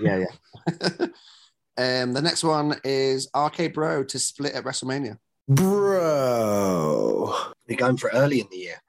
Yeah, 0.00 0.24
yeah. 0.24 1.06
um, 1.78 2.12
the 2.12 2.22
next 2.22 2.44
one 2.44 2.80
is 2.84 3.28
RK 3.36 3.72
Bro 3.74 4.04
to 4.04 4.18
split 4.18 4.54
at 4.54 4.64
WrestleMania. 4.64 5.18
Bro. 5.48 7.34
They're 7.66 7.76
going 7.76 7.96
for 7.96 8.10
early 8.12 8.40
in 8.40 8.48
the 8.50 8.56
year. 8.56 8.82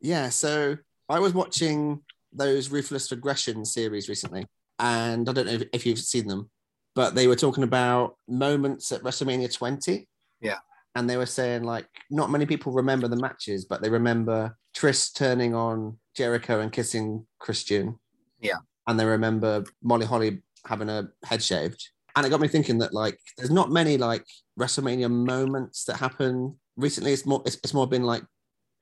Yeah, 0.00 0.28
so 0.28 0.76
I 1.08 1.18
was 1.18 1.34
watching 1.34 2.02
those 2.32 2.70
Ruthless 2.70 3.10
Aggression 3.10 3.64
series 3.64 4.08
recently, 4.08 4.46
and 4.78 5.28
I 5.28 5.32
don't 5.32 5.46
know 5.46 5.52
if, 5.52 5.64
if 5.72 5.86
you've 5.86 5.98
seen 5.98 6.28
them, 6.28 6.50
but 6.94 7.14
they 7.14 7.26
were 7.26 7.36
talking 7.36 7.64
about 7.64 8.16
moments 8.28 8.92
at 8.92 9.02
WrestleMania 9.02 9.52
20. 9.52 10.06
Yeah. 10.40 10.58
And 10.94 11.08
they 11.08 11.16
were 11.16 11.26
saying, 11.26 11.64
like, 11.64 11.86
not 12.10 12.30
many 12.30 12.46
people 12.46 12.72
remember 12.72 13.08
the 13.08 13.16
matches, 13.16 13.64
but 13.64 13.82
they 13.82 13.90
remember 13.90 14.56
Trish 14.76 15.14
turning 15.14 15.54
on 15.54 15.98
Jericho 16.16 16.60
and 16.60 16.72
kissing 16.72 17.26
Christian. 17.38 17.98
Yeah. 18.40 18.58
And 18.88 18.98
they 18.98 19.04
remember 19.04 19.64
Molly 19.82 20.06
Holly 20.06 20.42
having 20.66 20.88
her 20.88 21.12
head 21.24 21.42
shaved. 21.42 21.90
And 22.16 22.26
it 22.26 22.30
got 22.30 22.40
me 22.40 22.48
thinking 22.48 22.78
that, 22.78 22.92
like, 22.92 23.20
there's 23.36 23.50
not 23.50 23.70
many, 23.70 23.96
like, 23.96 24.24
WrestleMania 24.58 25.08
moments 25.10 25.84
that 25.84 25.98
happen 25.98 26.58
recently. 26.76 27.12
It's 27.12 27.24
more, 27.26 27.42
it's, 27.46 27.56
it's 27.62 27.74
more 27.74 27.86
been 27.86 28.02
like 28.02 28.24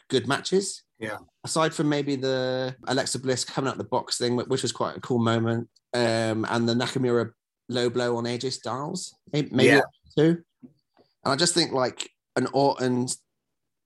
good 0.09 0.27
matches 0.29 0.83
Yeah. 0.99 1.19
aside 1.45 1.75
from 1.75 1.89
maybe 1.89 2.17
the 2.17 2.75
Alexa 2.87 3.19
Bliss 3.19 3.45
coming 3.45 3.69
out 3.69 3.77
the 3.77 3.85
box 3.85 4.17
thing, 4.17 4.37
which 4.37 4.63
was 4.63 4.73
quite 4.73 4.97
a 4.97 5.01
cool 5.01 5.19
moment, 5.19 5.69
um, 5.93 6.47
and 6.49 6.69
the 6.69 6.75
Nakamura 6.75 7.33
low 7.69 7.91
blow 7.91 8.17
on 8.17 8.25
AJ 8.25 8.53
Styles, 8.53 9.15
maybe 9.33 9.65
Yeah. 9.65 9.81
two. 10.17 10.43
And 10.63 11.33
I 11.33 11.37
just 11.37 11.55
think 11.55 11.73
like 11.73 12.09
an 12.37 12.47
Orton 12.53 13.09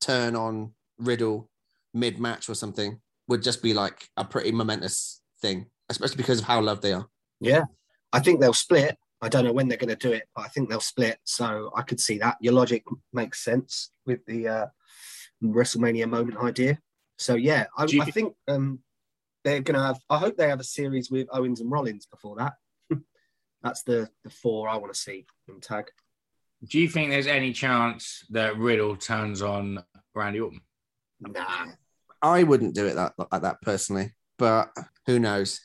turn 0.01 0.37
on 0.37 0.75
Riddle 0.99 1.49
mid 1.95 2.21
match 2.21 2.49
or 2.49 2.55
something 2.55 3.01
would 3.29 3.43
just 3.43 3.63
be 3.63 3.73
like 3.75 4.09
a 4.17 4.25
pretty 4.25 4.53
momentous 4.53 5.23
thing, 5.41 5.67
especially 5.91 6.17
because 6.17 6.39
of 6.41 6.47
how 6.47 6.61
loved 6.61 6.83
they 6.83 6.93
are. 6.95 7.07
Yeah. 7.41 7.65
I 8.13 8.21
think 8.21 8.41
they'll 8.41 8.53
split. 8.55 8.97
I 9.21 9.29
don't 9.29 9.45
know 9.45 9.53
when 9.53 9.69
they're 9.69 9.77
going 9.77 9.91
to 9.91 9.97
do 10.09 10.13
it, 10.13 10.25
but 10.35 10.43
I 10.47 10.49
think 10.49 10.71
they'll 10.71 10.81
split. 10.81 11.19
So 11.25 11.71
I 11.77 11.83
could 11.83 12.01
see 12.01 12.17
that. 12.19 12.37
Your 12.41 12.55
logic 12.55 12.85
makes 13.13 13.45
sense 13.45 13.91
with 14.07 14.25
the 14.25 14.49
uh, 14.49 14.67
WrestleMania 15.45 16.09
moment 16.09 16.39
idea. 16.39 16.79
So 17.19 17.35
yeah, 17.35 17.67
I, 17.77 17.85
you- 17.85 18.01
I 18.03 18.07
think 18.11 18.35
um, 18.49 18.79
they're 19.45 19.61
going 19.61 19.79
to 19.79 19.85
have. 19.85 19.99
I 20.09 20.17
hope 20.19 20.37
they 20.37 20.49
have 20.49 20.61
a 20.61 20.65
series 20.65 21.11
with 21.11 21.29
Owens 21.33 21.61
and 21.61 21.71
Rollins 21.71 22.07
before 22.07 22.37
that. 22.37 22.55
That's 23.63 23.83
the 23.83 24.09
the 24.25 24.31
four 24.31 24.69
I 24.69 24.77
want 24.77 24.93
to 24.95 24.99
see 24.99 25.27
in 25.49 25.61
tag. 25.61 25.91
Do 26.67 26.79
you 26.79 26.89
think 26.89 27.11
there's 27.11 27.27
any 27.27 27.53
chance 27.53 28.25
that 28.31 28.57
Riddle 28.57 28.97
turns 28.97 29.43
on 29.43 29.83
Randy 30.15 30.41
Orton? 30.41 30.61
Nah, 31.21 31.67
I 32.23 32.43
wouldn't 32.43 32.75
do 32.75 32.87
it 32.87 32.95
that 32.95 33.13
like 33.31 33.43
that 33.43 33.61
personally, 33.63 34.13
but 34.39 34.71
who 35.07 35.19
knows? 35.19 35.61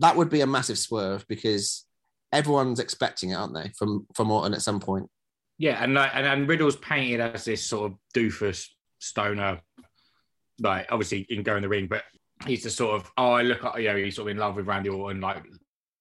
That 0.00 0.16
would 0.16 0.28
be 0.28 0.40
a 0.40 0.46
massive 0.46 0.78
swerve 0.78 1.26
because 1.28 1.84
everyone's 2.32 2.80
expecting 2.80 3.30
it, 3.30 3.34
aren't 3.34 3.54
they? 3.54 3.70
From 3.78 4.06
from 4.14 4.30
Orton 4.30 4.54
at 4.54 4.62
some 4.62 4.80
point. 4.80 5.08
Yeah, 5.58 5.82
and 5.82 5.94
like, 5.94 6.10
and, 6.14 6.26
and 6.26 6.48
Riddle's 6.48 6.76
painted 6.76 7.20
as 7.20 7.44
this 7.44 7.64
sort 7.64 7.92
of 7.92 7.98
doofus 8.14 8.66
stoner, 8.98 9.60
like 10.58 10.86
obviously 10.90 11.24
can 11.24 11.42
go 11.42 11.56
in 11.56 11.62
the 11.62 11.68
ring, 11.68 11.86
but 11.86 12.02
he's 12.46 12.62
the 12.62 12.70
sort 12.70 13.00
of 13.00 13.10
oh, 13.16 13.32
I 13.32 13.42
look 13.42 13.64
at 13.64 13.80
you 13.80 13.88
know 13.88 13.96
he's 13.96 14.16
sort 14.16 14.28
of 14.28 14.32
in 14.32 14.38
love 14.38 14.56
with 14.56 14.66
Randy 14.66 14.88
Orton, 14.88 15.20
like 15.20 15.44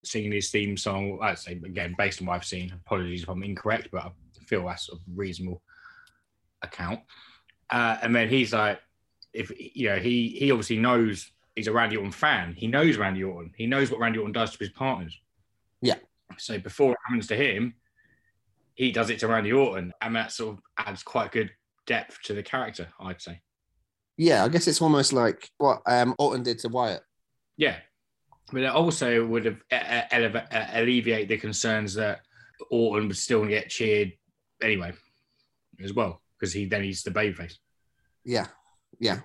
singing 0.04 0.32
his 0.32 0.50
theme 0.50 0.78
song. 0.78 1.20
I'd 1.22 1.40
say 1.40 1.54
again 1.54 1.96
based 1.98 2.22
on 2.22 2.28
what 2.28 2.36
I've 2.36 2.46
seen. 2.46 2.72
Apologies 2.86 3.24
if 3.24 3.30
I'm 3.30 3.44
incorrect, 3.44 3.90
but 3.92 4.06
I 4.06 4.12
feel 4.46 4.66
that's 4.66 4.90
a 4.90 4.96
reasonable 5.14 5.62
account. 6.62 7.02
Uh, 7.70 7.98
and 8.02 8.16
then 8.16 8.30
he's 8.30 8.54
like, 8.54 8.80
if 9.34 9.52
you 9.76 9.90
know, 9.90 9.98
he 9.98 10.30
he 10.30 10.52
obviously 10.52 10.78
knows 10.78 11.30
he's 11.60 11.68
a 11.68 11.74
Randy 11.74 11.98
Orton 11.98 12.12
fan. 12.12 12.54
He 12.56 12.68
knows 12.68 12.98
Randy 12.98 13.22
Orton. 13.22 13.52
He 13.58 13.68
knows 13.68 13.92
what 13.92 14.00
Randy 14.00 14.18
Orton 14.18 14.32
does 14.32 14.52
to 14.52 14.58
his 14.60 14.70
partners. 14.70 15.20
Yeah. 15.82 15.96
So 16.38 16.58
before 16.58 16.94
it 16.94 16.98
happens 17.06 17.28
to 17.28 17.36
him, 17.36 17.74
he 18.76 18.94
does 18.94 19.10
it 19.10 19.20
to 19.20 19.28
Randy 19.28 19.52
Orton, 19.52 19.92
and 20.02 20.16
that 20.16 20.32
sort 20.32 20.58
of 20.58 20.64
adds 20.78 21.04
quite 21.04 21.34
good 21.34 21.52
depth 21.86 22.22
to 22.24 22.34
the 22.34 22.42
character, 22.42 22.88
I'd 22.98 23.22
say. 23.22 23.42
Yeah, 24.16 24.46
I 24.46 24.48
guess 24.48 24.68
it's 24.68 24.82
almost 24.82 25.12
like 25.12 25.50
what 25.58 25.82
um, 25.86 26.16
Orton 26.18 26.44
did 26.44 26.60
to 26.60 26.70
Wyatt. 26.70 27.02
Yeah, 27.58 27.76
but 28.54 28.62
it 28.62 28.68
also 28.68 29.26
would 29.26 29.44
have 29.44 29.62
uh, 29.70 29.76
uh, 29.76 30.08
eleva- 30.14 30.54
uh, 30.54 30.68
alleviate 30.80 31.28
the 31.28 31.38
concerns 31.38 31.94
that 31.96 32.22
Orton 32.72 33.10
would 33.10 33.18
still 33.18 33.46
get 33.46 33.68
cheered 33.68 34.14
anyway, 34.64 34.94
as 35.84 35.92
well, 35.92 36.22
because 36.40 36.54
he 36.54 36.66
then 36.66 36.84
he's 36.84 37.04
the 37.04 37.12
babyface. 37.12 37.56
Yeah, 38.24 38.48
yeah, 38.98 39.20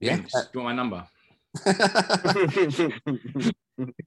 yeah. 0.00 0.16
Vince, 0.16 0.32
do 0.32 0.38
you 0.54 0.60
want 0.60 0.76
my 0.76 0.82
number? 0.82 1.06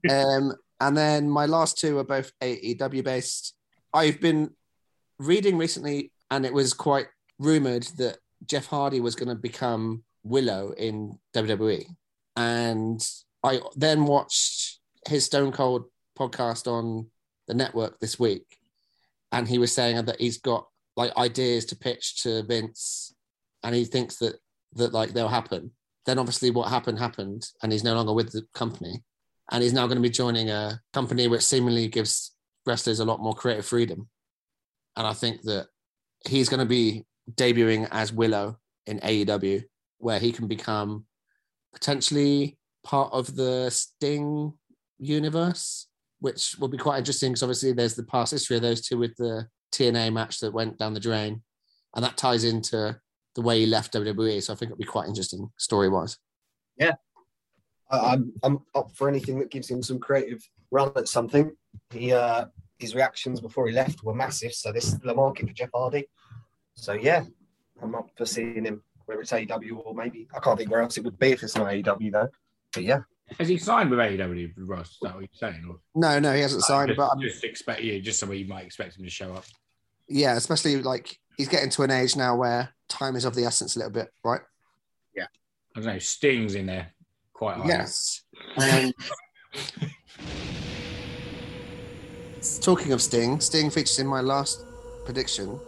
um, 0.09 0.53
and 0.79 0.97
then 0.97 1.29
my 1.29 1.45
last 1.45 1.77
two 1.77 1.97
are 1.99 2.03
both 2.03 2.31
AEW 2.41 3.03
based. 3.03 3.53
I've 3.93 4.19
been 4.19 4.51
reading 5.19 5.57
recently, 5.57 6.11
and 6.31 6.45
it 6.45 6.53
was 6.53 6.73
quite 6.73 7.07
rumored 7.39 7.83
that 7.97 8.17
Jeff 8.45 8.65
Hardy 8.67 8.99
was 8.99 9.15
going 9.15 9.29
to 9.29 9.35
become 9.35 10.03
Willow 10.23 10.73
in 10.77 11.17
WWE. 11.33 11.85
And 12.35 13.07
I 13.43 13.61
then 13.75 14.05
watched 14.05 14.79
his 15.07 15.25
Stone 15.25 15.51
Cold 15.51 15.85
podcast 16.17 16.67
on 16.67 17.09
the 17.47 17.53
network 17.53 17.99
this 17.99 18.19
week, 18.19 18.57
and 19.31 19.47
he 19.47 19.57
was 19.57 19.71
saying 19.71 20.03
that 20.05 20.19
he's 20.19 20.39
got 20.39 20.67
like 20.97 21.15
ideas 21.15 21.65
to 21.65 21.75
pitch 21.75 22.23
to 22.23 22.43
Vince, 22.43 23.13
and 23.63 23.75
he 23.75 23.85
thinks 23.85 24.17
that 24.17 24.35
that 24.73 24.93
like 24.93 25.13
they'll 25.13 25.27
happen. 25.27 25.71
Then 26.05 26.19
obviously 26.19 26.51
what 26.51 26.69
happened 26.69 26.99
happened, 26.99 27.47
and 27.63 27.71
he's 27.71 27.83
no 27.83 27.95
longer 27.95 28.13
with 28.13 28.31
the 28.31 28.43
company 28.53 29.03
and 29.51 29.61
he's 29.61 29.73
now 29.73 29.85
going 29.85 29.97
to 29.97 30.01
be 30.01 30.09
joining 30.09 30.49
a 30.49 30.79
company 30.93 31.27
which 31.27 31.43
seemingly 31.43 31.87
gives 31.87 32.31
wrestlers 32.65 32.99
a 32.99 33.05
lot 33.05 33.19
more 33.21 33.33
creative 33.33 33.65
freedom. 33.65 34.09
And 34.95 35.05
I 35.05 35.13
think 35.13 35.41
that 35.43 35.67
he's 36.27 36.49
going 36.49 36.61
to 36.61 36.65
be 36.65 37.05
debuting 37.31 37.87
as 37.91 38.11
Willow 38.11 38.57
in 38.87 38.99
AEW, 38.99 39.63
where 39.99 40.19
he 40.19 40.31
can 40.31 40.47
become 40.47 41.05
potentially 41.73 42.57
part 42.83 43.11
of 43.13 43.35
the 43.35 43.69
Sting 43.69 44.53
universe, 44.97 45.87
which 46.19 46.55
will 46.59 46.67
be 46.67 46.77
quite 46.77 46.99
interesting 46.99 47.31
because 47.31 47.43
obviously 47.43 47.73
there's 47.73 47.95
the 47.95 48.03
past 48.03 48.31
history 48.31 48.55
of 48.55 48.63
those 48.63 48.81
two 48.81 48.97
with 48.97 49.15
the 49.17 49.47
TNA 49.73 50.11
match 50.13 50.39
that 50.39 50.53
went 50.53 50.79
down 50.79 50.93
the 50.93 50.99
drain. 50.99 51.43
And 51.95 52.03
that 52.03 52.17
ties 52.17 52.43
into 52.43 52.99
the 53.35 53.41
way 53.41 53.59
he 53.59 53.65
left 53.65 53.93
WWE. 53.93 54.41
So 54.41 54.53
I 54.53 54.55
think 54.55 54.71
it'll 54.71 54.79
be 54.79 54.85
quite 54.85 55.07
interesting 55.07 55.49
story 55.57 55.89
wise. 55.89 56.17
Yeah. 56.77 56.93
I'm 57.91 58.33
I'm 58.43 58.59
up 58.73 58.91
for 58.95 59.07
anything 59.07 59.39
that 59.39 59.51
gives 59.51 59.69
him 59.69 59.83
some 59.83 59.99
creative 59.99 60.41
run 60.71 60.91
at 60.95 61.07
something. 61.07 61.55
He 61.91 62.11
uh, 62.11 62.45
his 62.79 62.95
reactions 62.95 63.39
before 63.39 63.67
he 63.67 63.73
left 63.73 64.03
were 64.03 64.15
massive, 64.15 64.53
so 64.53 64.71
this 64.71 64.87
is 64.87 64.99
the 64.99 65.13
market 65.13 65.47
for 65.47 65.53
Jeff 65.53 65.69
Hardy. 65.73 66.07
So 66.73 66.93
yeah, 66.93 67.23
I'm 67.81 67.95
up 67.95 68.09
for 68.17 68.25
seeing 68.25 68.65
him 68.65 68.81
whether 69.05 69.21
it's 69.21 69.31
AEW 69.31 69.85
or 69.85 69.93
maybe 69.93 70.27
I 70.35 70.39
can't 70.39 70.57
think 70.57 70.71
where 70.71 70.81
else 70.81 70.97
it 70.97 71.03
would 71.03 71.19
be 71.19 71.31
if 71.31 71.43
it's 71.43 71.55
not 71.55 71.67
AEW 71.67 72.11
though. 72.11 72.29
But 72.73 72.83
yeah, 72.83 73.01
Has 73.39 73.47
he 73.47 73.57
signed 73.57 73.91
with 73.91 73.99
AEW, 73.99 74.51
Ross? 74.57 74.89
Is 74.89 74.97
that 75.03 75.13
what 75.13 75.21
you're 75.21 75.29
saying? 75.33 75.63
Or 75.69 75.77
No, 75.93 76.19
no, 76.19 76.33
he 76.33 76.41
hasn't 76.41 76.63
signed, 76.63 76.89
just, 76.89 76.97
but 76.97 77.09
I'm, 77.11 77.21
just 77.21 77.43
expect 77.43 77.81
you, 77.81 78.01
just 78.01 78.19
somewhere 78.19 78.37
you 78.37 78.47
might 78.47 78.65
expect 78.65 78.97
him 78.97 79.05
to 79.05 79.09
show 79.11 79.33
up. 79.33 79.45
yeah, 80.09 80.35
especially 80.35 80.81
like 80.81 81.17
he's 81.37 81.47
getting 81.47 81.69
to 81.69 81.83
an 81.83 81.91
age 81.91 82.15
now 82.15 82.35
where 82.35 82.74
time 82.89 83.15
is 83.15 83.25
of 83.25 83.35
the 83.35 83.43
essence 83.45 83.75
a 83.75 83.79
little 83.79 83.91
bit, 83.91 84.11
right? 84.23 84.41
Yeah. 85.15 85.27
I 85.75 85.79
don't 85.79 85.93
know. 85.93 85.99
Sting's 85.99 86.55
in 86.55 86.65
there 86.65 86.91
quite 87.33 87.57
high. 87.57 87.67
Yes. 87.67 88.21
Um, 88.57 88.93
talking 92.61 92.91
of 92.91 93.01
Sting, 93.01 93.39
Sting 93.39 93.69
features 93.69 93.99
in 93.99 94.07
my 94.07 94.21
last 94.21 94.63
prediction. 95.05 95.59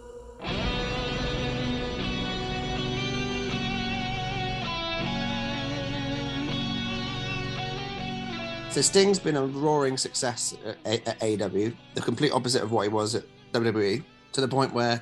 So 8.69 8.81
Sting's 8.81 9.17
been 9.17 9.37
a 9.37 9.45
roaring 9.45 9.97
success 9.97 10.53
at, 10.65 10.77
A- 10.85 11.09
at 11.09 11.19
AEW, 11.21 11.75
the 11.95 12.01
complete 12.01 12.31
opposite 12.31 12.61
of 12.61 12.71
what 12.71 12.83
he 12.83 12.89
was 12.89 13.15
at 13.15 13.23
WWE, 13.53 14.03
to 14.33 14.41
the 14.41 14.47
point 14.47 14.71
where 14.73 15.01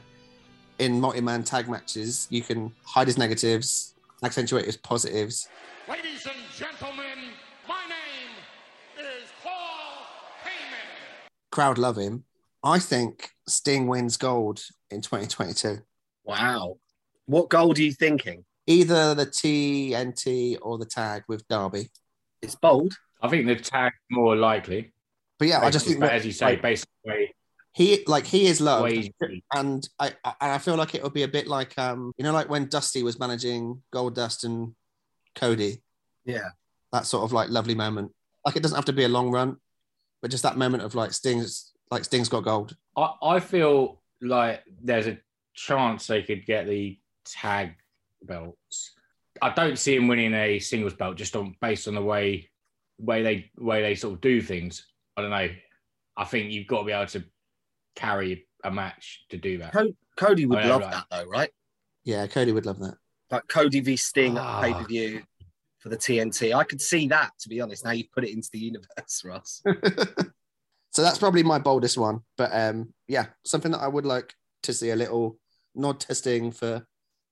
in 0.80 0.99
multi-man 0.99 1.43
tag 1.43 1.69
matches 1.69 2.27
you 2.30 2.41
can 2.41 2.72
hide 2.84 3.07
his 3.07 3.18
negatives, 3.18 3.93
accentuate 4.23 4.65
his 4.65 4.77
positives, 4.77 5.47
Ladies 5.88 6.26
and 6.26 6.35
gentlemen, 6.56 7.30
my 7.68 7.84
name 7.88 8.34
is 8.97 9.30
Paul 9.43 9.52
Heyman. 10.43 11.30
crowd 11.52 11.77
love 11.77 11.97
him. 11.97 12.23
I 12.64 12.80
think 12.80 13.30
Sting 13.47 13.88
wins 13.88 14.18
gold 14.18 14.64
in 14.89 15.02
2022. 15.02 15.80
wow. 16.23 16.77
What 17.27 17.49
gold 17.49 17.77
are 17.77 17.81
you 17.81 17.91
thinking? 17.93 18.45
Either 18.68 19.14
the 19.15 19.26
TNT 19.26 20.57
or 20.61 20.77
the 20.77 20.85
tag 20.85 21.23
with 21.27 21.47
Darby. 21.47 21.89
It's 22.41 22.56
bold. 22.56 22.93
I 23.22 23.27
think 23.30 23.45
the 23.47 23.56
tag 23.56 23.93
more 24.10 24.35
likely. 24.35 24.91
But 25.39 25.47
yeah, 25.47 25.60
I 25.61 25.69
just 25.69 25.88
think 25.88 25.99
but 25.99 26.11
as 26.11 26.26
you 26.26 26.31
say, 26.31 26.45
like, 26.45 26.61
basically, 26.61 27.35
he 27.76 28.03
like 28.07 28.26
he 28.26 28.47
is 28.47 28.61
loved, 28.61 28.84
way 28.85 29.11
and 29.53 29.88
I 29.99 30.14
I- 30.23 30.34
and 30.39 30.52
I 30.53 30.57
feel 30.60 30.76
like 30.77 30.95
it 30.95 31.03
would 31.03 31.14
be 31.14 31.23
a 31.23 31.27
bit 31.27 31.45
like 31.47 31.77
um 31.77 32.14
you 32.18 32.23
know 32.23 32.31
like 32.31 32.49
when 32.49 32.68
Dusty 32.69 33.03
was 33.03 33.19
managing 33.19 33.84
Goldust 33.93 34.45
and 34.45 34.73
Cody, 35.35 35.81
Yeah. 36.23 36.49
that 36.93 37.06
sort 37.06 37.26
of 37.26 37.34
like 37.34 37.49
lovely 37.49 37.76
moment. 37.76 38.14
Like 38.45 38.56
it 38.56 38.64
doesn't 38.64 38.77
have 38.77 38.85
to 38.85 38.93
be 38.93 39.03
a 39.03 39.10
long 39.10 39.30
run, 39.30 39.57
but 40.22 40.31
just 40.31 40.43
that 40.43 40.56
moment 40.57 40.84
of 40.84 40.95
like 40.95 41.11
Sting's 41.11 41.73
like 41.91 42.06
Sting's 42.06 42.30
got 42.30 42.45
gold. 42.45 42.77
I, 42.95 43.11
I 43.22 43.39
feel 43.41 44.02
like 44.22 44.64
there's 44.81 45.07
a 45.07 45.18
chance 45.53 46.07
they 46.07 46.23
could 46.23 46.45
get 46.45 46.68
the 46.68 46.97
tag 47.26 47.73
belts. 48.23 48.93
I 49.41 49.49
don't 49.49 49.77
see 49.77 49.95
him 49.97 50.07
winning 50.07 50.34
a 50.34 50.60
singles 50.60 50.93
belt 50.93 51.18
just 51.18 51.35
on 51.35 51.56
based 51.60 51.89
on 51.89 51.95
the 51.95 52.02
way 52.02 52.49
way 52.99 53.22
they 53.22 53.52
way 53.57 53.81
they 53.81 53.95
sort 53.95 54.14
of 54.14 54.22
do 54.22 54.41
things. 54.41 54.88
I 55.18 55.22
don't 55.22 55.31
know. 55.31 55.49
I 56.15 56.23
think 56.23 56.53
you've 56.53 56.68
got 56.68 56.80
to 56.80 56.85
be 56.85 56.93
able 56.93 57.07
to 57.07 57.26
carry 57.95 58.47
a 58.63 58.72
match 58.72 59.26
to 59.30 59.38
do 59.38 59.57
that. 59.59 59.73
Co- 59.73 59.93
Cody 60.17 60.45
would 60.45 60.59
Oh, 60.59 60.61
yeah, 60.61 60.69
love 60.69 60.81
right. 60.81 60.91
that 60.91 61.05
though, 61.11 61.26
right? 61.30 61.51
Yeah, 62.03 62.27
Cody 62.27 62.51
would 62.51 62.65
love 62.65 62.80
that. 62.80 62.95
Like 63.31 63.47
Cody 63.47 63.80
v 63.80 63.95
Sting 63.97 64.38
Ah. 64.38 64.59
at 64.59 64.63
pay 64.63 64.73
per 64.73 64.84
view 64.88 65.23
for 65.80 65.89
the 65.89 65.97
TNT. 65.97 66.53
I 66.53 66.63
could 66.63 66.81
see 66.81 67.07
that 67.09 67.31
to 67.39 67.49
be 67.49 67.61
honest. 67.61 67.84
Now 67.85 67.91
you've 67.91 68.11
put 68.11 68.23
it 68.23 68.31
into 68.34 68.49
the 68.51 68.59
universe, 68.59 69.22
Ross. 69.26 69.61
so 70.91 71.01
that's 71.01 71.17
probably 71.17 71.43
my 71.43 71.59
boldest 71.59 71.97
one. 71.97 72.22
But 72.38 72.51
um, 72.53 72.93
yeah, 73.07 73.27
something 73.45 73.72
that 73.72 73.81
I 73.81 73.88
would 73.88 74.05
like 74.05 74.34
to 74.63 74.73
see 74.73 74.89
a 74.91 74.95
little 74.95 75.38
nod 75.76 75.99
testing 75.99 76.51
for 76.51 76.85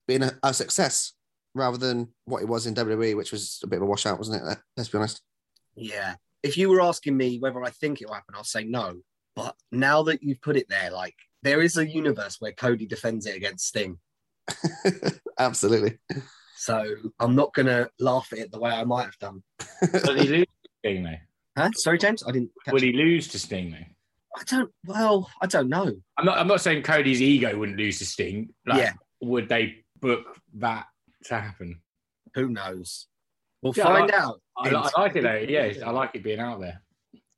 being 0.07 0.23
a, 0.23 0.31
a 0.44 0.53
success 0.53 1.14
rather 1.56 1.77
than 1.77 2.10
what 2.26 2.41
it 2.41 2.48
was 2.48 2.65
in 2.68 2.73
WWE, 2.76 3.15
which 3.15 3.31
was 3.31 3.60
a 3.64 3.68
bit 3.68 3.77
of 3.77 3.84
a 3.84 3.85
washout, 3.85 4.18
wasn't 4.18 4.41
it? 4.45 4.57
Let's 4.76 4.90
be 4.90 4.98
honest. 4.98 5.22
Yeah. 5.76 6.15
If 6.41 6.57
you 6.57 6.69
were 6.69 6.81
asking 6.81 7.15
me 7.15 7.40
whether 7.40 7.64
I 7.64 7.69
think 7.69 8.02
it 8.02 8.07
will 8.07 8.15
happen, 8.15 8.35
I'll 8.35 8.44
say 8.44 8.64
no. 8.65 8.98
But 9.36 9.56
now 9.72 10.04
that 10.04 10.22
you've 10.24 10.42
put 10.42 10.58
it 10.58 10.68
there, 10.70 10.92
like 10.92 11.16
there 11.42 11.62
is 11.62 11.78
a 11.78 11.88
universe 11.88 12.38
where 12.40 12.52
Cody 12.52 12.86
defends 12.86 13.26
it 13.26 13.36
against 13.36 13.68
Sting. 13.68 13.98
Absolutely. 15.40 15.98
So 16.56 16.86
I'm 17.20 17.36
not 17.36 17.54
gonna 17.54 17.90
laugh 18.00 18.30
at 18.32 18.40
it 18.40 18.52
the 18.52 18.60
way 18.60 18.72
I 18.72 18.84
might 18.84 19.06
have 19.06 19.18
done. 19.20 19.44
Will 20.06 20.16
he 20.16 20.28
lose 20.28 20.46
to 20.46 20.70
Sting 20.80 21.04
though? 21.04 21.16
Huh? 21.58 21.70
Sorry, 21.76 21.98
James? 21.98 22.24
I 22.28 22.32
didn't 22.32 22.52
catch 22.64 22.74
Will 22.74 22.82
he 22.82 22.94
lose 22.94 23.28
to 23.30 23.40
Sting 23.40 23.72
though? 23.72 23.86
I 24.40 24.44
don't 24.46 24.72
well, 24.86 25.30
I 25.42 25.48
don't 25.48 25.70
know. 25.70 25.92
I'm 26.18 26.26
not. 26.26 26.38
I'm 26.38 26.48
not 26.48 26.62
saying 26.62 26.84
Cody's 26.84 27.22
ego 27.22 27.58
wouldn't 27.58 27.78
lose 27.78 28.00
to 28.00 28.06
Sting. 28.06 28.50
Like, 28.66 28.80
Yeah. 28.80 28.94
Would 29.22 29.48
they 29.50 29.84
book 30.02 30.26
that 30.56 30.88
to 31.26 31.40
happen? 31.40 31.82
Who 32.36 32.50
knows? 32.50 33.08
We'll 33.62 33.74
Yeah, 33.76 33.88
I 33.88 34.00
find 34.00 34.12
like- 34.12 34.14
out. 34.20 34.42
I, 34.58 34.70
I 34.70 34.90
like 35.02 35.16
it 35.16 35.22
though. 35.24 35.36
Yeah, 35.36 35.74
I 35.86 35.92
like 35.92 36.12
it 36.16 36.24
being 36.24 36.40
out 36.40 36.60
there. 36.60 36.82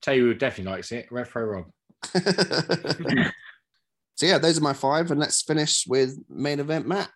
Tell 0.01 0.13
you 0.13 0.25
who 0.27 0.33
definitely 0.33 0.73
likes 0.73 0.91
it. 0.91 1.07
Retro 1.11 1.43
Rob. 1.43 1.65
so 4.15 4.25
yeah, 4.25 4.37
those 4.37 4.57
are 4.57 4.61
my 4.61 4.73
five, 4.73 5.11
and 5.11 5.19
let's 5.19 5.41
finish 5.41 5.85
with 5.87 6.17
main 6.29 6.59
event 6.59 6.87
Matt. 6.87 7.09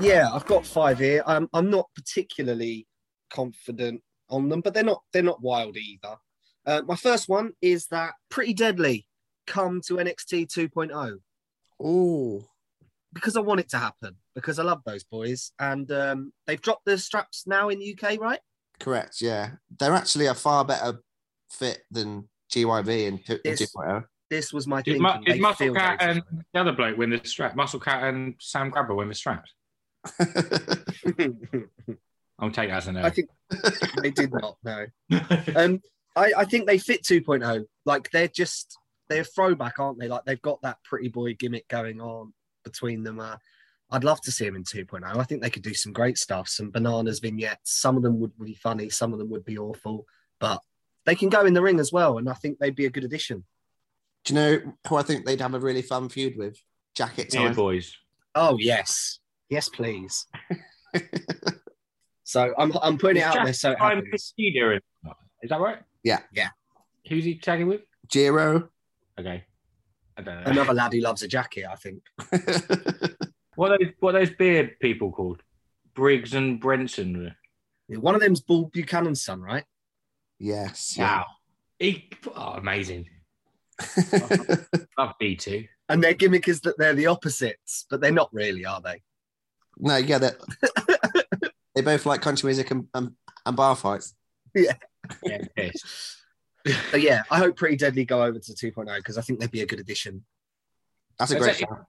Yeah, 0.00 0.30
I've 0.32 0.46
got 0.46 0.64
five 0.64 0.98
here. 0.98 1.22
I'm 1.26 1.48
I'm 1.52 1.68
not 1.68 1.90
particularly 1.94 2.86
confident 3.30 4.02
on 4.30 4.48
them, 4.48 4.62
but 4.62 4.72
they're 4.72 4.82
not 4.82 5.02
they're 5.12 5.22
not 5.22 5.42
wild 5.42 5.76
either. 5.76 6.16
Uh, 6.64 6.82
my 6.86 6.96
first 6.96 7.28
one 7.28 7.52
is 7.60 7.86
that 7.88 8.14
Pretty 8.30 8.54
Deadly 8.54 9.06
come 9.46 9.80
to 9.82 9.94
NXT 9.94 10.46
2.0 10.46 11.18
Oh, 11.82 12.46
because 13.12 13.36
I 13.36 13.40
want 13.40 13.60
it 13.60 13.68
to 13.70 13.78
happen 13.78 14.16
because 14.34 14.58
I 14.58 14.62
love 14.62 14.82
those 14.86 15.04
boys 15.04 15.52
and 15.58 15.90
um, 15.92 16.32
they've 16.46 16.60
dropped 16.60 16.84
the 16.84 16.96
straps 16.98 17.46
now 17.46 17.68
in 17.68 17.78
the 17.78 17.96
UK, 17.98 18.20
right? 18.20 18.40
correct. 18.78 19.20
Yeah, 19.20 19.50
they're 19.78 19.92
actually 19.92 20.26
a 20.26 20.34
far 20.34 20.64
better 20.64 21.00
fit 21.50 21.82
than 21.90 22.28
GYV 22.52 23.08
and, 23.08 23.26
two- 23.26 23.40
in 23.44 23.52
It's- 23.52 23.72
2.0. 23.76 24.04
This 24.30 24.52
was 24.52 24.66
my 24.68 24.80
Did, 24.80 25.02
did 25.24 25.40
Muscle 25.40 25.74
Cat 25.74 25.98
very 25.98 26.12
and 26.12 26.22
the 26.54 26.60
other 26.60 26.70
bloke 26.70 26.96
win 26.96 27.10
the 27.10 27.20
strap? 27.24 27.56
Muscle 27.56 27.80
Cat 27.80 28.04
and 28.04 28.36
Sam 28.38 28.70
Grabber 28.70 28.94
win 28.94 29.08
the 29.08 29.14
straps. 29.16 29.52
I'll 32.38 32.50
take 32.50 32.70
that 32.70 32.76
as 32.76 32.86
a 32.86 32.92
no. 32.92 33.02
I 33.02 33.10
think 33.10 33.28
they 34.02 34.10
did 34.10 34.32
not. 34.32 34.56
No. 34.64 34.86
Um, 35.56 35.80
I, 36.16 36.32
I 36.38 36.44
think 36.44 36.66
they 36.66 36.78
fit 36.78 37.02
2.0. 37.02 37.64
Like 37.86 38.10
they're 38.12 38.28
just 38.28 38.76
they're 39.08 39.24
throwback, 39.24 39.78
aren't 39.78 39.98
they? 39.98 40.08
Like 40.08 40.24
they've 40.24 40.40
got 40.40 40.62
that 40.62 40.78
pretty 40.84 41.08
boy 41.08 41.34
gimmick 41.34 41.66
going 41.68 42.00
on 42.00 42.32
between 42.70 43.02
them. 43.02 43.20
Uh, 43.20 43.36
I'd 43.90 44.04
love 44.04 44.20
to 44.22 44.32
see 44.32 44.44
them 44.44 44.56
in 44.56 44.64
2.0. 44.64 45.04
I 45.04 45.24
think 45.24 45.42
they 45.42 45.50
could 45.50 45.62
do 45.62 45.74
some 45.74 45.92
great 45.92 46.16
stuff, 46.16 46.48
some 46.48 46.70
bananas 46.70 47.18
vignettes. 47.18 47.72
Some 47.80 47.96
of 47.96 48.02
them 48.02 48.20
would 48.20 48.32
be 48.38 48.54
funny, 48.54 48.88
some 48.88 49.12
of 49.12 49.18
them 49.18 49.30
would 49.30 49.44
be 49.44 49.58
awful, 49.58 50.06
but 50.38 50.60
they 51.06 51.14
can 51.14 51.28
go 51.28 51.44
in 51.44 51.54
the 51.54 51.62
ring 51.62 51.80
as 51.80 51.92
well, 51.92 52.18
and 52.18 52.28
I 52.28 52.34
think 52.34 52.58
they'd 52.58 52.76
be 52.76 52.86
a 52.86 52.90
good 52.90 53.04
addition. 53.04 53.44
Do 54.24 54.34
you 54.34 54.40
know 54.40 54.74
who 54.88 54.96
I 54.96 55.02
think 55.02 55.24
they'd 55.24 55.40
have 55.40 55.54
a 55.54 55.60
really 55.60 55.82
fun 55.82 56.08
feud 56.08 56.36
with? 56.36 56.56
Jacket 56.94 57.32
yeah, 57.32 57.52
boys. 57.52 57.96
Oh 58.34 58.58
yes, 58.58 59.20
yes, 59.48 59.68
please. 59.68 60.26
so 62.24 62.52
I'm 62.58 62.72
I'm 62.82 62.98
putting 62.98 63.22
it 63.22 63.24
out 63.24 63.44
there 63.44 63.52
so 63.52 63.70
it 63.70 63.78
I'm 63.80 64.04
happens. 64.04 64.34
Is 65.42 65.48
that 65.48 65.60
right? 65.60 65.78
Yeah. 66.02 66.20
Yeah. 66.32 66.48
Who's 67.08 67.24
he 67.24 67.36
tagging 67.36 67.68
with? 67.68 67.82
Jiro. 68.08 68.68
Okay. 69.18 69.44
I 70.20 70.22
don't 70.22 70.44
know. 70.44 70.50
Another 70.50 70.74
lad 70.74 70.92
who 70.92 71.00
loves 71.00 71.22
a 71.22 71.28
jacket, 71.28 71.66
I 71.70 71.76
think. 71.76 72.02
What 73.56 73.72
are 73.72 73.78
those, 73.78 73.92
what 74.00 74.14
are 74.14 74.20
those 74.20 74.34
beard 74.36 74.78
people 74.80 75.10
called? 75.12 75.42
Briggs 75.92 76.32
and 76.32 76.58
Brenson. 76.58 77.34
Yeah, 77.88 77.98
One 77.98 78.14
of 78.14 78.22
them's 78.22 78.40
Bull 78.40 78.70
Buchanan's 78.72 79.20
son, 79.20 79.42
right? 79.42 79.64
yes. 80.38 80.96
Wow. 80.98 81.26
He, 81.78 82.08
oh, 82.34 82.52
amazing. 82.52 83.08
Love 84.96 85.14
B2. 85.20 85.68
And 85.90 86.02
their 86.02 86.14
gimmick 86.14 86.48
is 86.48 86.62
that 86.62 86.78
they're 86.78 86.94
the 86.94 87.08
opposites, 87.08 87.84
but 87.90 88.00
they're 88.00 88.10
not 88.12 88.30
really, 88.32 88.64
are 88.64 88.80
they? 88.80 89.02
no, 89.78 89.96
yeah, 89.96 90.18
that 90.18 90.36
they 91.74 91.82
both 91.82 92.06
like 92.06 92.22
country 92.22 92.46
music 92.48 92.70
and, 92.70 92.86
and, 92.94 93.12
and 93.44 93.56
bar 93.56 93.76
fights. 93.76 94.14
Yeah, 94.54 94.72
yes. 95.22 96.16
But 96.90 97.00
yeah, 97.00 97.22
I 97.30 97.38
hope 97.38 97.56
Pretty 97.56 97.76
Deadly 97.76 98.04
go 98.04 98.22
over 98.22 98.38
to 98.38 98.52
2.0 98.52 98.96
because 98.96 99.16
I 99.18 99.22
think 99.22 99.40
they'd 99.40 99.50
be 99.50 99.62
a 99.62 99.66
good 99.66 99.80
addition. 99.80 100.24
That's 101.18 101.32
a 101.32 101.36
Is 101.36 101.42
great 101.42 101.52
that- 101.58 101.68
shout. 101.68 101.86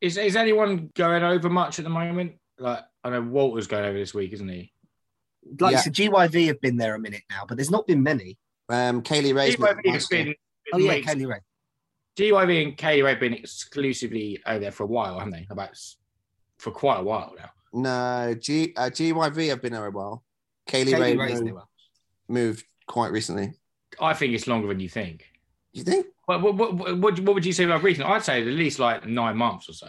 Is, 0.00 0.18
is 0.18 0.36
anyone 0.36 0.90
going 0.94 1.22
over 1.22 1.48
much 1.48 1.78
at 1.78 1.84
the 1.84 1.90
moment? 1.90 2.34
Like, 2.58 2.80
I 3.02 3.10
know 3.10 3.22
Walter's 3.22 3.66
going 3.66 3.84
over 3.86 3.96
this 3.98 4.12
week, 4.12 4.32
isn't 4.34 4.48
he? 4.48 4.72
Like 5.60 5.72
Yeah. 5.72 5.80
so 5.80 5.90
GYV 5.90 6.46
have 6.48 6.60
been 6.60 6.76
there 6.76 6.94
a 6.94 6.98
minute 6.98 7.22
now, 7.30 7.44
but 7.48 7.56
there's 7.56 7.70
not 7.70 7.86
been 7.86 8.02
many. 8.02 8.38
Um, 8.68 9.00
Kay 9.02 9.22
Lee 9.22 9.32
Ray's 9.32 9.56
GYV 9.56 9.92
has 9.92 10.06
been, 10.06 10.34
Oh 10.72 10.78
yeah, 10.78 10.88
makes- 10.88 11.06
Kay 11.06 11.14
Lee 11.14 11.24
Ray. 11.26 11.38
GYV 12.16 12.62
and 12.64 12.76
Kay 12.76 12.96
Lee 12.96 13.02
Ray 13.02 13.10
have 13.10 13.20
been 13.20 13.34
exclusively 13.34 14.40
over 14.46 14.58
there 14.58 14.70
for 14.72 14.84
a 14.84 14.86
while, 14.86 15.18
haven't 15.18 15.32
they? 15.32 15.46
About 15.50 15.70
for 16.58 16.70
quite 16.70 17.00
a 17.00 17.02
while 17.02 17.34
now. 17.36 17.50
No, 17.72 18.34
G 18.34 18.72
uh, 18.76 18.90
GYV 18.90 19.48
have 19.48 19.60
been 19.62 19.72
there 19.72 19.86
a 19.86 19.90
while. 19.90 20.22
Kaylee, 20.68 20.84
Kay 20.84 20.96
Lee 20.96 21.00
Ray 21.02 21.16
Ray's 21.16 21.42
moved, 21.42 21.58
moved 22.28 22.64
quite 22.86 23.10
recently. 23.10 23.52
I 24.00 24.14
think 24.14 24.34
it's 24.34 24.46
longer 24.46 24.68
than 24.68 24.80
you 24.80 24.88
think. 24.88 25.24
You 25.72 25.82
think? 25.82 26.06
What, 26.26 26.40
what, 26.40 26.54
what, 26.56 26.98
what, 26.98 27.20
what 27.20 27.34
would 27.34 27.44
you 27.44 27.52
say 27.52 27.64
about 27.64 27.82
recent? 27.82 28.08
I'd 28.08 28.24
say 28.24 28.40
at 28.40 28.46
least 28.46 28.78
like 28.78 29.06
nine 29.06 29.36
months 29.36 29.68
or 29.68 29.72
so. 29.72 29.88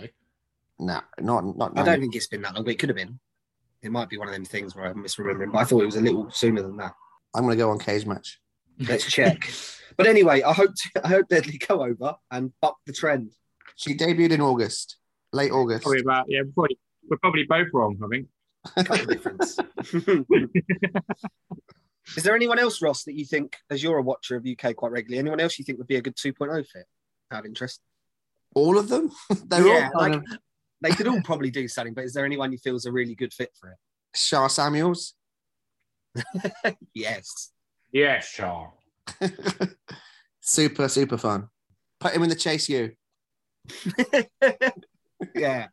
No, 0.80 1.00
not 1.20 1.58
not. 1.58 1.78
I 1.78 1.84
don't 1.84 2.02
think 2.02 2.16
it's 2.16 2.28
been 2.28 2.42
that 2.42 2.56
long, 2.56 2.66
but 2.66 2.72
it 2.72 2.80
could 2.80 2.90
have 2.90 2.98
been. 2.98 3.20
It 3.82 3.92
might 3.92 4.10
be 4.10 4.18
one 4.18 4.28
of 4.28 4.34
them 4.34 4.44
things 4.44 4.76
where 4.76 4.86
I'm 4.86 5.04
misremembering, 5.04 5.54
but 5.54 5.60
I 5.60 5.64
thought 5.64 5.84
it 5.84 5.86
was 5.86 5.96
a 5.96 6.02
little 6.02 6.30
sooner 6.32 6.62
than 6.62 6.76
that. 6.78 6.94
I'm 7.34 7.44
gonna 7.44 7.56
go 7.56 7.70
on 7.70 7.80
Cagematch. 7.80 8.38
Let's 8.80 9.06
check. 9.06 9.50
but 9.98 10.08
anyway, 10.08 10.42
I 10.42 10.52
hope 10.52 10.72
I 11.04 11.08
hope 11.08 11.28
Deadly 11.30 11.58
go 11.60 11.84
over 11.84 12.16
and 12.32 12.52
buck 12.62 12.78
the 12.86 12.94
trend. 12.94 13.32
She 13.76 13.96
debuted 13.96 14.32
in 14.32 14.42
August, 14.42 14.98
late 15.32 15.52
August. 15.52 15.84
Probably 15.84 16.02
about 16.02 16.26
yeah. 16.28 16.42
We're 16.42 16.52
probably, 16.52 16.78
we're 17.10 17.18
probably 17.18 17.44
both 17.44 17.68
wrong. 17.74 17.98
I 18.04 18.08
think. 18.08 18.28
Cut 18.88 19.08
the 19.08 19.14
difference. 19.14 19.60
Is 22.16 22.24
there 22.24 22.36
anyone 22.36 22.60
else, 22.60 22.82
Ross, 22.82 23.04
that 23.06 23.14
you 23.16 23.26
think, 23.26 23.58
as 23.70 23.82
you're 23.82 23.98
a 23.98 24.02
watcher 24.02 24.36
of 24.36 24.46
UK 24.46 24.76
quite 24.76 24.92
regularly, 24.92 25.20
anyone 25.20 25.40
else 25.40 25.58
you 25.58 25.66
think 25.66 25.78
would 25.80 25.88
be 25.88 25.96
a 25.96 26.02
good 26.02 26.16
2.0 26.16 26.66
fit? 26.68 26.86
Out 27.32 27.40
of 27.40 27.46
interest. 27.46 27.82
All 28.54 28.78
of 28.78 28.88
them. 28.90 29.12
They're 29.48 29.66
yeah, 29.68 29.90
all 29.96 30.02
like 30.02 30.14
of- 30.14 30.24
they 30.82 30.92
could 30.92 31.08
all 31.08 31.22
probably 31.22 31.50
do 31.50 31.68
something, 31.68 31.94
but 31.94 32.04
is 32.04 32.14
there 32.14 32.26
anyone 32.26 32.52
you 32.52 32.58
feel 32.60 32.76
is 32.76 32.86
a 32.86 32.92
really 32.92 33.16
good 33.16 33.34
fit 33.34 33.52
for 33.60 33.72
it? 33.72 33.78
Sha 34.14 34.48
Samuels. 34.48 35.16
it? 36.16 36.78
yes. 36.94 37.52
Yeah, 37.92 38.20
sure. 38.20 38.74
super 40.42 40.88
super 40.88 41.18
fun. 41.18 41.50
Put 42.00 42.14
him 42.14 42.24
in 42.24 42.30
the 42.30 42.36
chase. 42.36 42.70
You. 42.70 42.92
yeah. 45.34 45.68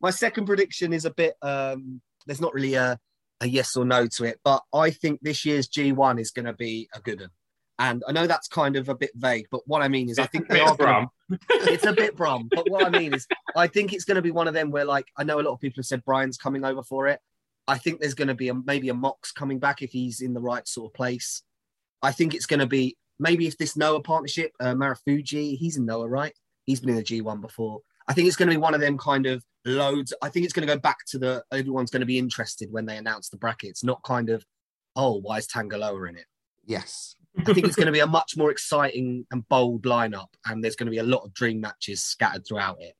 My 0.00 0.10
second 0.10 0.46
prediction 0.46 0.92
is 0.92 1.04
a 1.04 1.10
bit 1.10 1.34
um 1.42 2.00
there's 2.26 2.40
not 2.40 2.54
really 2.54 2.74
a, 2.74 2.98
a 3.40 3.48
yes 3.48 3.76
or 3.76 3.84
no 3.84 4.06
to 4.06 4.24
it, 4.24 4.40
but 4.44 4.62
I 4.74 4.90
think 4.90 5.20
this 5.22 5.44
year's 5.44 5.68
G1 5.68 6.20
is 6.20 6.30
gonna 6.30 6.52
be 6.52 6.88
a 6.94 7.00
good 7.00 7.20
one. 7.20 7.30
And 7.78 8.02
I 8.06 8.12
know 8.12 8.26
that's 8.26 8.46
kind 8.46 8.76
of 8.76 8.90
a 8.90 8.94
bit 8.94 9.10
vague, 9.14 9.46
but 9.50 9.62
what 9.66 9.80
I 9.80 9.88
mean 9.88 10.10
is 10.10 10.18
I 10.18 10.26
think 10.26 10.48
they 10.48 10.60
are 10.60 10.76
gonna, 10.76 11.06
it's 11.50 11.86
a 11.86 11.94
bit 11.94 12.14
brum. 12.14 12.50
But 12.54 12.68
what 12.70 12.84
I 12.84 12.90
mean 12.90 13.14
is 13.14 13.26
I 13.56 13.68
think 13.68 13.94
it's 13.94 14.04
gonna 14.04 14.20
be 14.20 14.30
one 14.30 14.48
of 14.48 14.54
them 14.54 14.70
where 14.70 14.84
like 14.84 15.06
I 15.16 15.24
know 15.24 15.40
a 15.40 15.42
lot 15.42 15.52
of 15.52 15.60
people 15.60 15.80
have 15.80 15.86
said 15.86 16.04
Bryan's 16.04 16.36
coming 16.36 16.64
over 16.64 16.82
for 16.82 17.06
it. 17.08 17.20
I 17.66 17.78
think 17.78 18.00
there's 18.00 18.14
gonna 18.14 18.34
be 18.34 18.48
a 18.48 18.54
maybe 18.54 18.90
a 18.90 18.94
Mox 18.94 19.32
coming 19.32 19.58
back 19.58 19.80
if 19.80 19.92
he's 19.92 20.20
in 20.20 20.34
the 20.34 20.40
right 20.42 20.68
sort 20.68 20.90
of 20.90 20.94
place. 20.94 21.42
I 22.02 22.12
think 22.12 22.34
it's 22.34 22.46
gonna 22.46 22.66
be 22.66 22.98
maybe 23.18 23.46
if 23.46 23.56
this 23.56 23.76
Noah 23.76 24.02
partnership, 24.02 24.52
uh, 24.60 24.74
Marufuji, 24.74 25.56
he's 25.56 25.78
in 25.78 25.86
Noah, 25.86 26.08
right? 26.08 26.34
He's 26.66 26.80
been 26.80 26.90
in 26.90 26.96
the 26.96 27.02
G1 27.02 27.40
before. 27.40 27.80
I 28.08 28.12
think 28.12 28.26
it's 28.26 28.36
going 28.36 28.48
to 28.48 28.54
be 28.54 28.60
one 28.60 28.74
of 28.74 28.80
them 28.80 28.98
kind 28.98 29.26
of 29.26 29.44
loads. 29.64 30.12
I 30.22 30.28
think 30.28 30.44
it's 30.44 30.52
going 30.52 30.66
to 30.66 30.74
go 30.74 30.80
back 30.80 30.98
to 31.08 31.18
the 31.18 31.44
everyone's 31.52 31.90
going 31.90 32.00
to 32.00 32.06
be 32.06 32.18
interested 32.18 32.72
when 32.72 32.86
they 32.86 32.96
announce 32.96 33.28
the 33.28 33.36
brackets, 33.36 33.84
not 33.84 34.02
kind 34.02 34.30
of, 34.30 34.44
oh, 34.96 35.20
why 35.20 35.38
is 35.38 35.46
Tangaloa 35.46 36.08
in 36.08 36.16
it? 36.16 36.26
Yes. 36.64 37.16
I 37.38 37.52
think 37.52 37.66
it's 37.66 37.76
going 37.76 37.86
to 37.86 37.92
be 37.92 38.00
a 38.00 38.06
much 38.06 38.36
more 38.36 38.50
exciting 38.50 39.26
and 39.30 39.48
bold 39.48 39.84
lineup, 39.84 40.28
and 40.46 40.62
there's 40.62 40.76
going 40.76 40.88
to 40.88 40.90
be 40.90 40.98
a 40.98 41.04
lot 41.04 41.24
of 41.24 41.32
dream 41.32 41.60
matches 41.60 42.02
scattered 42.02 42.46
throughout 42.46 42.78
it. 42.80 42.94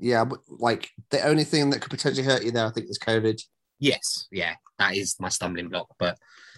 Yeah, 0.00 0.24
but 0.24 0.40
like 0.48 0.90
the 1.10 1.22
only 1.22 1.44
thing 1.44 1.70
that 1.70 1.80
could 1.80 1.90
potentially 1.90 2.26
hurt 2.26 2.44
you 2.44 2.50
there, 2.50 2.66
I 2.66 2.70
think, 2.70 2.88
is 2.88 2.98
COVID. 2.98 3.42
Yes, 3.78 4.26
yeah, 4.30 4.54
that 4.78 4.96
is 4.96 5.16
my 5.20 5.28
stumbling 5.28 5.68
block. 5.68 5.88
But 5.98 6.16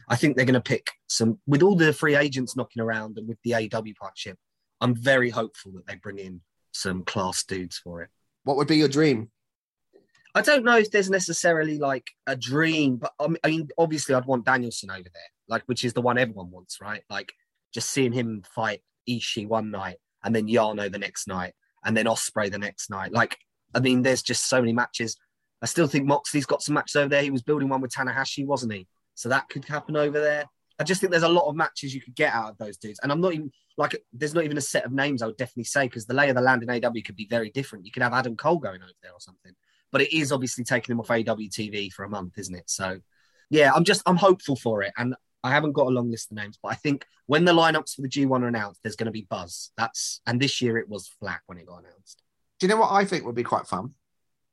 I 0.09 0.17
think 0.17 0.37
they're 0.37 0.45
going 0.45 0.55
to 0.55 0.61
pick 0.61 0.91
some 1.09 1.41
with 1.47 1.63
all 1.63 1.75
the 1.75 1.93
free 1.93 2.15
agents 2.15 2.57
knocking 2.57 2.83
around 2.83 3.19
and 3.19 3.27
with 3.27 3.39
the 3.43 3.55
AW 3.55 3.83
partnership. 3.99 4.39
I'm 4.81 4.95
very 4.95 5.31
hopeful 5.31 5.73
that 5.73 5.87
they 5.87 5.97
bring 5.97 6.19
in 6.19 6.43
some 6.75 7.05
class 7.05 7.45
dudes 7.45 7.79
for 7.79 8.03
it. 8.03 8.11
What 8.45 8.57
would 8.57 8.69
be 8.69 8.77
your 8.77 8.89
dream? 8.89 9.31
I 10.35 10.43
don't 10.43 10.65
know 10.65 10.77
if 10.77 10.91
there's 10.91 11.11
necessarily 11.11 11.79
like 11.79 12.11
a 12.27 12.37
dream, 12.37 12.97
but 12.97 13.13
um, 13.21 13.37
I 13.45 13.51
mean, 13.51 13.69
obviously, 13.79 14.15
I'd 14.15 14.27
want 14.27 14.45
Danielson 14.45 14.91
over 14.91 15.03
there, 15.03 15.31
like 15.49 15.63
which 15.67 15.85
is 15.85 15.93
the 15.93 16.03
one 16.03 16.19
everyone 16.19 16.51
wants, 16.51 16.81
right? 16.81 17.03
Like 17.09 17.33
just 17.73 17.91
seeing 17.91 18.13
him 18.13 18.43
fight 18.55 18.83
Ishii 19.09 19.47
one 19.47 19.71
night 19.71 19.97
and 20.25 20.35
then 20.35 20.49
Yano 20.49 20.91
the 20.91 20.99
next 20.99 21.29
night 21.29 21.55
and 21.85 21.97
then 21.97 22.07
Ospreay 22.07 22.51
the 22.51 22.59
next 22.59 22.91
night. 22.91 23.13
Like, 23.13 23.37
I 23.75 23.81
mean, 23.81 24.03
there's 24.03 24.23
just 24.23 24.49
so 24.49 24.61
many 24.61 24.73
matches. 24.73 25.17
I 25.63 25.67
still 25.67 25.87
think 25.87 26.07
Moxley's 26.07 26.47
got 26.47 26.63
some 26.63 26.75
matches 26.75 26.97
over 26.97 27.09
there. 27.09 27.23
He 27.23 27.31
was 27.31 27.43
building 27.43 27.69
one 27.69 27.81
with 27.81 27.93
Tanahashi, 27.93 28.45
wasn't 28.45 28.73
he? 28.73 28.89
So 29.15 29.29
that 29.29 29.49
could 29.49 29.65
happen 29.65 29.97
over 29.97 30.21
there. 30.21 30.47
I 30.79 30.85
just 30.85 31.01
think 31.01 31.11
there's 31.11 31.23
a 31.23 31.29
lot 31.29 31.49
of 31.49 31.55
matches 31.55 31.95
you 31.95 32.01
could 32.01 32.15
get 32.15 32.33
out 32.33 32.51
of 32.51 32.59
those 32.59 32.77
dudes. 32.77 33.01
And 33.03 33.13
I'm 33.13 33.21
not 33.21 33.35
even 33.35 33.53
like, 33.77 34.03
there's 34.13 34.35
not 34.35 34.45
even 34.45 34.59
a 34.59 34.63
set 34.63 34.85
of 34.85 34.93
names 34.93 35.23
I 35.23 35.27
would 35.27 35.37
definitely 35.37 35.65
say 35.65 35.87
because 35.87 36.07
the 36.07 36.15
lay 36.15 36.29
of 36.29 36.37
the 36.37 36.41
land 36.41 36.63
in 36.63 36.71
AW 36.71 36.93
could 37.05 37.17
be 37.17 37.27
very 37.29 37.51
different. 37.51 37.87
You 37.87 37.93
could 37.93 38.03
have 38.03 38.13
Adam 38.13 38.37
Cole 38.37 38.59
going 38.59 38.83
over 38.83 38.93
there 39.03 39.13
or 39.13 39.21
something, 39.21 39.53
but 39.93 40.01
it 40.01 40.13
is 40.17 40.33
obviously 40.33 40.65
taking 40.65 40.93
him 40.93 41.01
off 41.01 41.11
AW 41.11 41.15
TV 41.15 41.93
for 41.93 42.05
a 42.05 42.09
month, 42.09 42.39
isn't 42.39 42.55
it? 42.55 42.69
So, 42.69 43.01
yeah, 43.51 43.73
I'm 43.73 43.85
just, 43.85 44.03
I'm 44.07 44.17
hopeful 44.17 44.57
for 44.57 44.83
it. 44.83 44.93
And 44.97 45.15
I 45.43 45.51
haven't 45.51 45.73
got 45.73 45.87
a 45.87 45.91
long 45.91 46.11
list 46.11 46.31
of 46.31 46.37
names, 46.37 46.59
but 46.61 46.73
I 46.73 46.75
think 46.75 47.07
when 47.27 47.45
the 47.45 47.53
lineups 47.53 47.95
for 47.95 48.03
the 48.03 48.09
G1 48.09 48.43
are 48.43 48.49
announced, 48.49 48.81
there's 48.83 48.97
going 48.97 49.07
to 49.07 49.13
be 49.13 49.27
buzz. 49.29 49.71
That's, 49.77 50.21
and 50.27 50.41
this 50.41 50.61
year 50.61 50.79
it 50.79 50.89
was 50.89 51.09
flat 51.21 51.41
when 51.47 51.59
it 51.59 51.67
got 51.67 51.81
announced. 51.81 52.23
Do 52.59 52.67
you 52.67 52.73
know 52.73 52.81
what 52.81 52.93
I 52.93 53.05
think 53.05 53.25
would 53.25 53.35
be 53.35 53.43
quite 53.43 53.67
fun? 53.67 53.91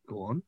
Go 0.08 0.24
on. 0.24 0.44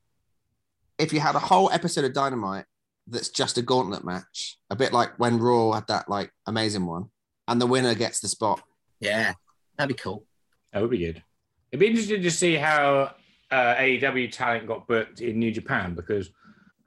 If 1.00 1.14
you 1.14 1.20
had 1.20 1.36
a 1.36 1.40
whole 1.40 1.72
episode 1.72 2.06
of 2.06 2.14
Dynamite 2.14 2.66
that's 3.08 3.30
just 3.30 3.58
a 3.58 3.62
gauntlet 3.62 4.04
match, 4.04 4.58
a 4.70 4.76
bit 4.76 4.94
like 4.94 5.18
when 5.20 5.40
Raw 5.40 5.72
had 5.72 5.88
that 5.88 6.10
like 6.10 6.32
amazing 6.48 6.86
one, 6.86 7.10
and 7.48 7.60
the 7.60 7.68
winner 7.68 7.96
gets 7.96 8.20
the 8.20 8.28
spot. 8.28 8.62
Yeah, 9.00 9.34
that'd 9.78 9.96
be 9.96 10.02
cool. 10.02 10.26
That 10.72 10.82
would 10.82 10.92
be 10.92 11.00
good. 11.00 11.24
It'd 11.72 11.80
be 11.80 11.88
interesting 11.88 12.22
to 12.22 12.32
see 12.32 12.56
how 12.56 13.16
uh, 13.52 13.76
AEW 13.76 14.32
talent 14.32 14.68
got 14.68 14.88
booked 14.88 15.22
in 15.22 15.40
New 15.40 15.52
Japan 15.52 15.96
because 15.96 16.30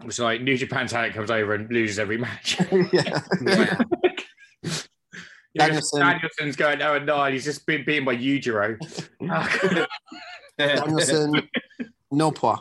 it's 0.04 0.18
like 0.18 0.42
New 0.42 0.56
Japan 0.56 0.86
talent 0.86 1.14
comes 1.14 1.30
over 1.30 1.54
and 1.54 1.70
loses 1.70 1.98
every 1.98 2.18
match. 2.18 2.58
yeah. 2.92 3.20
Yeah. 5.58 5.62
You 5.64 5.68
know, 5.68 5.68
Danielson. 5.68 6.00
Danielson's 6.00 6.56
going 6.56 6.78
0 6.80 6.96
and 6.96 7.06
9. 7.06 7.32
He's 7.32 7.44
just 7.44 7.64
been 7.64 7.82
beaten 7.82 8.04
by 8.04 8.14
Yujiro. 8.14 8.76
Danielson, 10.58 11.48
no 12.10 12.30
pois. 12.30 12.58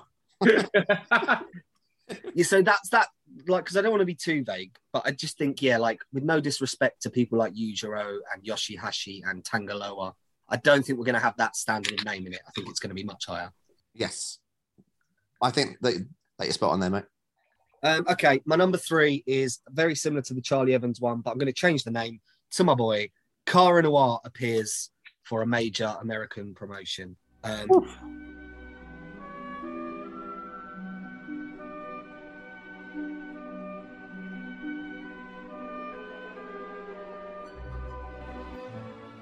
yeah, 2.34 2.44
so 2.44 2.62
that's 2.62 2.90
that. 2.92 3.08
Like, 3.48 3.64
because 3.64 3.78
I 3.78 3.82
don't 3.82 3.92
want 3.92 4.02
to 4.02 4.06
be 4.06 4.16
too 4.16 4.44
vague, 4.44 4.76
but 4.92 5.04
I 5.06 5.12
just 5.12 5.38
think, 5.38 5.62
yeah, 5.62 5.78
like 5.78 6.00
with 6.14 6.24
no 6.24 6.40
disrespect 6.40 7.02
to 7.04 7.10
people 7.10 7.38
like 7.38 7.54
Yujiro 7.54 8.18
and 8.34 8.44
Yoshihashi 8.44 9.22
and 9.30 9.44
Tangaloa, 9.44 10.14
I 10.50 10.58
don't 10.58 10.86
think 10.86 11.00
we're 11.00 11.06
going 11.06 11.16
to 11.16 11.22
have 11.22 11.38
that 11.38 11.56
standard 11.56 12.00
of 12.00 12.06
name 12.06 12.28
in 12.28 12.34
it. 12.34 12.42
I 12.48 12.52
think 12.52 12.70
it's 12.70 12.80
going 12.80 12.90
to 12.90 12.96
be 12.96 13.04
much 13.04 13.26
higher. 13.28 13.52
Yes. 13.94 14.40
I 15.42 15.52
think 15.52 15.78
that, 15.82 16.06
that 16.38 16.46
you're 16.46 16.54
spot 16.54 16.72
on 16.72 16.80
there, 16.80 16.90
mate. 16.90 17.04
Um, 17.84 18.06
okay, 18.10 18.42
my 18.46 18.56
number 18.56 18.78
three 18.78 19.24
is 19.28 19.60
very 19.70 19.96
similar 19.96 20.22
to 20.24 20.34
the 20.34 20.42
Charli 20.42 20.74
Evans 20.74 21.00
one, 21.00 21.22
but 21.22 21.32
I'm 21.32 21.38
going 21.38 21.48
to 21.48 21.54
change 21.54 21.84
the 21.84 21.92
name 21.92 22.20
to 22.52 22.64
my 22.64 22.74
boy. 22.74 23.10
Cara 23.46 23.84
Noir 23.84 24.20
appears 24.26 24.90
for 25.24 25.42
a 25.42 25.48
major 25.48 25.96
American 26.02 26.56
promotion. 26.56 27.16
Um, 27.44 28.25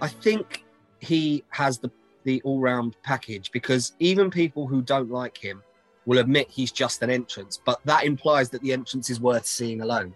I 0.04 0.10
think 0.10 0.66
he 1.00 1.46
has 1.50 1.80
the 1.80 1.90
the 2.26 2.42
all 2.44 2.60
round 2.60 2.98
package 3.04 3.52
because 3.52 3.94
even 4.00 4.30
people 4.30 4.68
who 4.68 4.82
don't 4.82 5.10
like 5.10 5.38
him 5.38 5.64
will 6.06 6.20
admit 6.20 6.50
he's 6.50 6.74
just 6.74 7.02
an 7.02 7.10
entrance, 7.10 7.60
but 7.64 7.80
that 7.86 8.04
implies 8.04 8.50
that 8.50 8.62
the 8.62 8.74
entrance 8.74 9.10
is 9.10 9.22
worth 9.22 9.46
seeing 9.46 9.80
alone. 9.80 10.14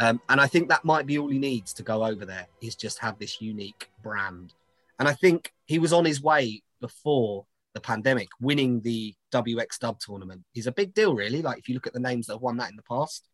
Um, 0.00 0.20
and 0.28 0.40
I 0.40 0.48
think 0.48 0.68
that 0.68 0.84
might 0.84 1.06
be 1.06 1.18
all 1.18 1.28
he 1.28 1.38
needs 1.38 1.72
to 1.74 1.84
go 1.84 2.04
over 2.04 2.24
there 2.24 2.48
is 2.60 2.74
just 2.74 2.98
have 2.98 3.16
this 3.20 3.40
unique 3.40 3.88
brand. 4.02 4.54
And 4.98 5.08
I 5.08 5.12
think 5.12 5.52
he 5.66 5.78
was 5.78 5.92
on 5.92 6.04
his 6.04 6.20
way 6.20 6.62
before 6.80 7.46
the 7.74 7.80
pandemic, 7.80 8.28
winning 8.40 8.80
the 8.80 9.14
WX 9.32 9.78
Dub 9.78 10.00
tournament 10.00 10.42
is 10.56 10.66
a 10.66 10.72
big 10.72 10.94
deal, 10.94 11.14
really. 11.14 11.42
Like 11.42 11.58
if 11.58 11.68
you 11.68 11.74
look 11.74 11.86
at 11.86 11.92
the 11.92 12.00
names 12.00 12.26
that 12.26 12.34
have 12.34 12.42
won 12.42 12.56
that 12.56 12.70
in 12.70 12.76
the 12.76 12.82
past, 12.82 13.28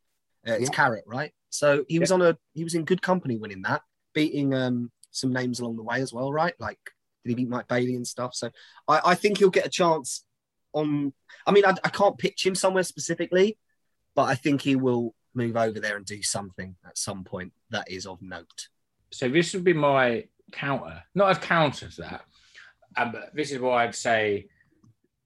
uh, 0.46 0.52
it's 0.52 0.64
Yeah. 0.64 0.76
Carrot, 0.76 1.04
right? 1.06 1.32
So 1.48 1.86
he 1.88 1.98
was 1.98 2.12
on 2.12 2.20
a 2.20 2.36
he 2.52 2.64
was 2.64 2.74
in 2.74 2.84
good 2.84 3.00
company 3.00 3.38
winning 3.38 3.62
that, 3.62 3.82
beating 4.12 4.52
um, 4.52 4.90
some 5.10 5.32
names 5.32 5.60
along 5.60 5.76
the 5.76 5.82
way 5.82 6.00
as 6.00 6.12
well, 6.12 6.32
right? 6.32 6.54
Like 6.58 6.78
did 7.24 7.30
he 7.30 7.34
beat 7.34 7.48
Mike 7.48 7.68
Bailey 7.68 7.94
and 7.94 8.06
stuff? 8.06 8.34
So 8.34 8.50
I, 8.86 9.00
I 9.04 9.14
think 9.14 9.38
he'll 9.38 9.50
get 9.50 9.66
a 9.66 9.70
chance 9.70 10.24
on. 10.72 11.12
I 11.46 11.52
mean, 11.52 11.64
I, 11.64 11.74
I 11.84 11.88
can't 11.90 12.18
pitch 12.18 12.46
him 12.46 12.54
somewhere 12.54 12.82
specifically, 12.82 13.58
but 14.14 14.24
I 14.24 14.34
think 14.34 14.62
he 14.62 14.76
will 14.76 15.14
move 15.34 15.56
over 15.56 15.78
there 15.78 15.96
and 15.96 16.06
do 16.06 16.22
something 16.22 16.74
at 16.86 16.98
some 16.98 17.24
point 17.24 17.52
that 17.70 17.90
is 17.90 18.06
of 18.06 18.20
note. 18.22 18.68
So 19.10 19.28
this 19.28 19.54
would 19.54 19.64
be 19.64 19.72
my 19.72 20.24
counter, 20.52 21.02
not 21.14 21.36
a 21.36 21.40
counter 21.40 21.88
to 21.88 22.00
that. 22.02 22.24
Um, 22.96 23.12
but 23.12 23.34
this 23.34 23.52
is 23.52 23.60
why 23.60 23.84
I'd 23.84 23.94
say 23.94 24.48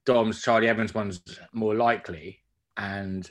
Dom's 0.05 0.43
Charli 0.43 0.67
Evans 0.67 0.93
one's 0.93 1.21
more 1.53 1.75
likely, 1.75 2.39
and 2.77 3.29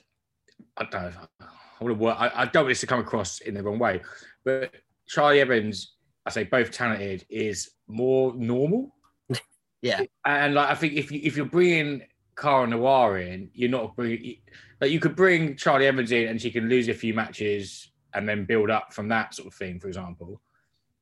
I 0.77 0.85
don't 0.85 1.15
know. 1.15 1.29
I 1.41 1.85
want 1.85 1.99
to 1.99 2.03
work. 2.03 2.17
I, 2.19 2.31
I 2.35 2.45
don't 2.47 2.65
want 2.65 2.69
this 2.69 2.81
to 2.81 2.87
come 2.87 3.01
across 3.01 3.41
in 3.41 3.55
the 3.55 3.63
wrong 3.63 3.79
way, 3.79 4.01
but 4.45 4.73
Charli 5.09 5.39
Evans, 5.39 5.92
I 6.27 6.31
say 6.31 6.45
both 6.45 6.71
talented, 6.71 7.25
is 7.29 7.71
more 7.89 8.35
normal. 8.35 8.95
Yeah. 9.83 10.03
and 10.25 10.55
like 10.55 10.71
I 10.71 10.77
think 10.77 10.93
if 10.93 11.11
you 11.11 11.21
if 11.25 11.37
you're 11.37 11.45
bringing 11.45 12.03
Cara 12.37 12.69
Noir 12.69 13.19
in, 13.19 13.51
you're 13.53 13.69
not 13.69 13.97
bringing 13.97 14.37
like 14.81 14.93
you 14.93 15.01
could 15.01 15.17
bring 15.17 15.57
Charli 15.57 15.87
Evans 15.87 16.13
in 16.13 16.29
and 16.29 16.41
she 16.41 16.53
can 16.53 16.69
lose 16.69 16.87
a 16.89 16.95
few 16.95 17.13
matches 17.15 17.91
and 18.15 18.29
then 18.29 18.45
build 18.45 18.71
up 18.71 18.93
from 18.93 19.09
that 19.09 19.35
sort 19.35 19.49
of 19.49 19.55
thing, 19.55 19.81
for 19.81 19.89
example. 19.89 20.41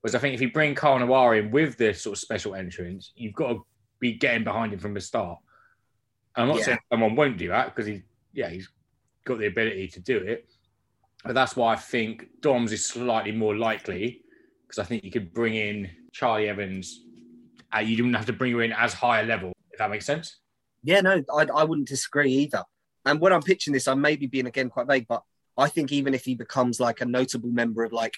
Whereas 0.00 0.14
I 0.14 0.18
think 0.18 0.34
if 0.34 0.40
you 0.40 0.50
bring 0.50 0.74
Cara 0.74 0.98
Noir 1.04 1.34
in 1.36 1.50
with 1.50 1.76
this 1.76 2.00
sort 2.00 2.16
of 2.16 2.20
special 2.20 2.54
entrance, 2.54 3.12
you've 3.16 3.34
got 3.34 3.48
to 3.48 3.66
be 3.98 4.14
getting 4.14 4.44
behind 4.44 4.72
him 4.72 4.78
from 4.78 4.94
the 4.94 5.00
start. 5.02 5.38
I'm 6.36 6.48
not 6.48 6.58
Yeah. 6.60 6.64
saying 6.64 6.78
someone 6.90 7.16
won't 7.16 7.36
do 7.36 7.48
that 7.48 7.66
because 7.74 7.86
he, 7.86 8.02
yeah, 8.32 8.48
he's 8.48 8.70
got 9.26 9.38
the 9.40 9.46
ability 9.48 9.88
to 9.88 10.00
do 10.00 10.16
it. 10.16 10.48
But 11.22 11.34
that's 11.34 11.54
why 11.54 11.74
I 11.74 11.76
think 11.76 12.28
Dom's 12.40 12.72
is 12.72 12.86
slightly 12.86 13.32
more 13.32 13.54
likely 13.54 14.22
because 14.70 14.84
I 14.84 14.86
think 14.86 15.02
you 15.02 15.10
could 15.10 15.34
bring 15.34 15.54
in 15.54 15.90
Charli 16.14 16.46
Evans. 16.46 17.04
Uh, 17.74 17.80
you 17.80 17.96
don't 17.96 18.14
have 18.14 18.26
to 18.26 18.32
bring 18.32 18.52
her 18.52 18.62
in 18.62 18.72
as 18.72 18.94
high 18.94 19.20
a 19.20 19.24
level, 19.24 19.52
if 19.72 19.78
that 19.78 19.90
makes 19.90 20.06
sense. 20.06 20.38
Yeah, 20.84 21.00
no, 21.00 21.22
I, 21.34 21.46
I 21.54 21.64
wouldn't 21.64 21.88
disagree 21.88 22.32
either. 22.32 22.62
And 23.04 23.20
when 23.20 23.32
I'm 23.32 23.42
pitching 23.42 23.72
this, 23.72 23.88
I 23.88 23.94
may 23.94 24.14
be 24.14 24.26
being 24.26 24.46
again 24.46 24.70
quite 24.70 24.86
vague, 24.86 25.08
but 25.08 25.24
I 25.58 25.68
think 25.68 25.90
even 25.90 26.14
if 26.14 26.24
he 26.24 26.36
becomes 26.36 26.78
like 26.78 27.00
a 27.00 27.04
notable 27.04 27.50
member 27.50 27.82
of 27.82 27.92
like 27.92 28.14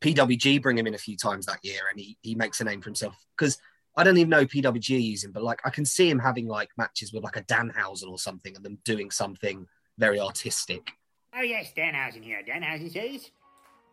PWG, 0.00 0.60
bring 0.60 0.76
him 0.76 0.88
in 0.88 0.94
a 0.94 0.98
few 0.98 1.16
times 1.16 1.46
that 1.46 1.60
year 1.62 1.80
and 1.90 2.00
he, 2.00 2.18
he 2.22 2.34
makes 2.34 2.60
a 2.60 2.64
name 2.64 2.80
for 2.80 2.88
himself. 2.88 3.16
Because 3.36 3.58
I 3.96 4.02
don't 4.02 4.18
even 4.18 4.30
know 4.30 4.44
PWG 4.44 4.96
are 4.96 4.98
using, 4.98 5.30
but 5.30 5.44
like 5.44 5.60
I 5.64 5.70
can 5.70 5.84
see 5.84 6.10
him 6.10 6.18
having 6.18 6.48
like 6.48 6.70
matches 6.76 7.12
with 7.12 7.22
like 7.22 7.36
a 7.36 7.42
Danhausen 7.42 8.08
or 8.08 8.18
something 8.18 8.56
and 8.56 8.64
them 8.64 8.78
doing 8.84 9.10
something 9.10 9.66
very 9.98 10.18
artistic. 10.18 10.90
Oh, 11.34 11.42
yes, 11.42 11.72
Danhausen 11.76 12.24
here. 12.24 12.42
Danhausen 12.46 12.92
says, 12.92 13.30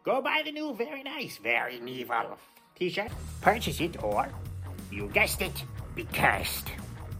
go 0.03 0.21
buy 0.21 0.41
the 0.43 0.51
new, 0.51 0.73
very 0.73 1.03
nice, 1.03 1.37
very 1.37 1.79
medieval 1.79 2.37
t 2.77 2.89
shirt. 2.89 3.11
Purchase 3.41 3.79
it, 3.79 4.01
or 4.03 4.27
you 4.91 5.07
guessed 5.13 5.41
it, 5.41 5.63
be 5.95 6.03
cursed. 6.05 6.67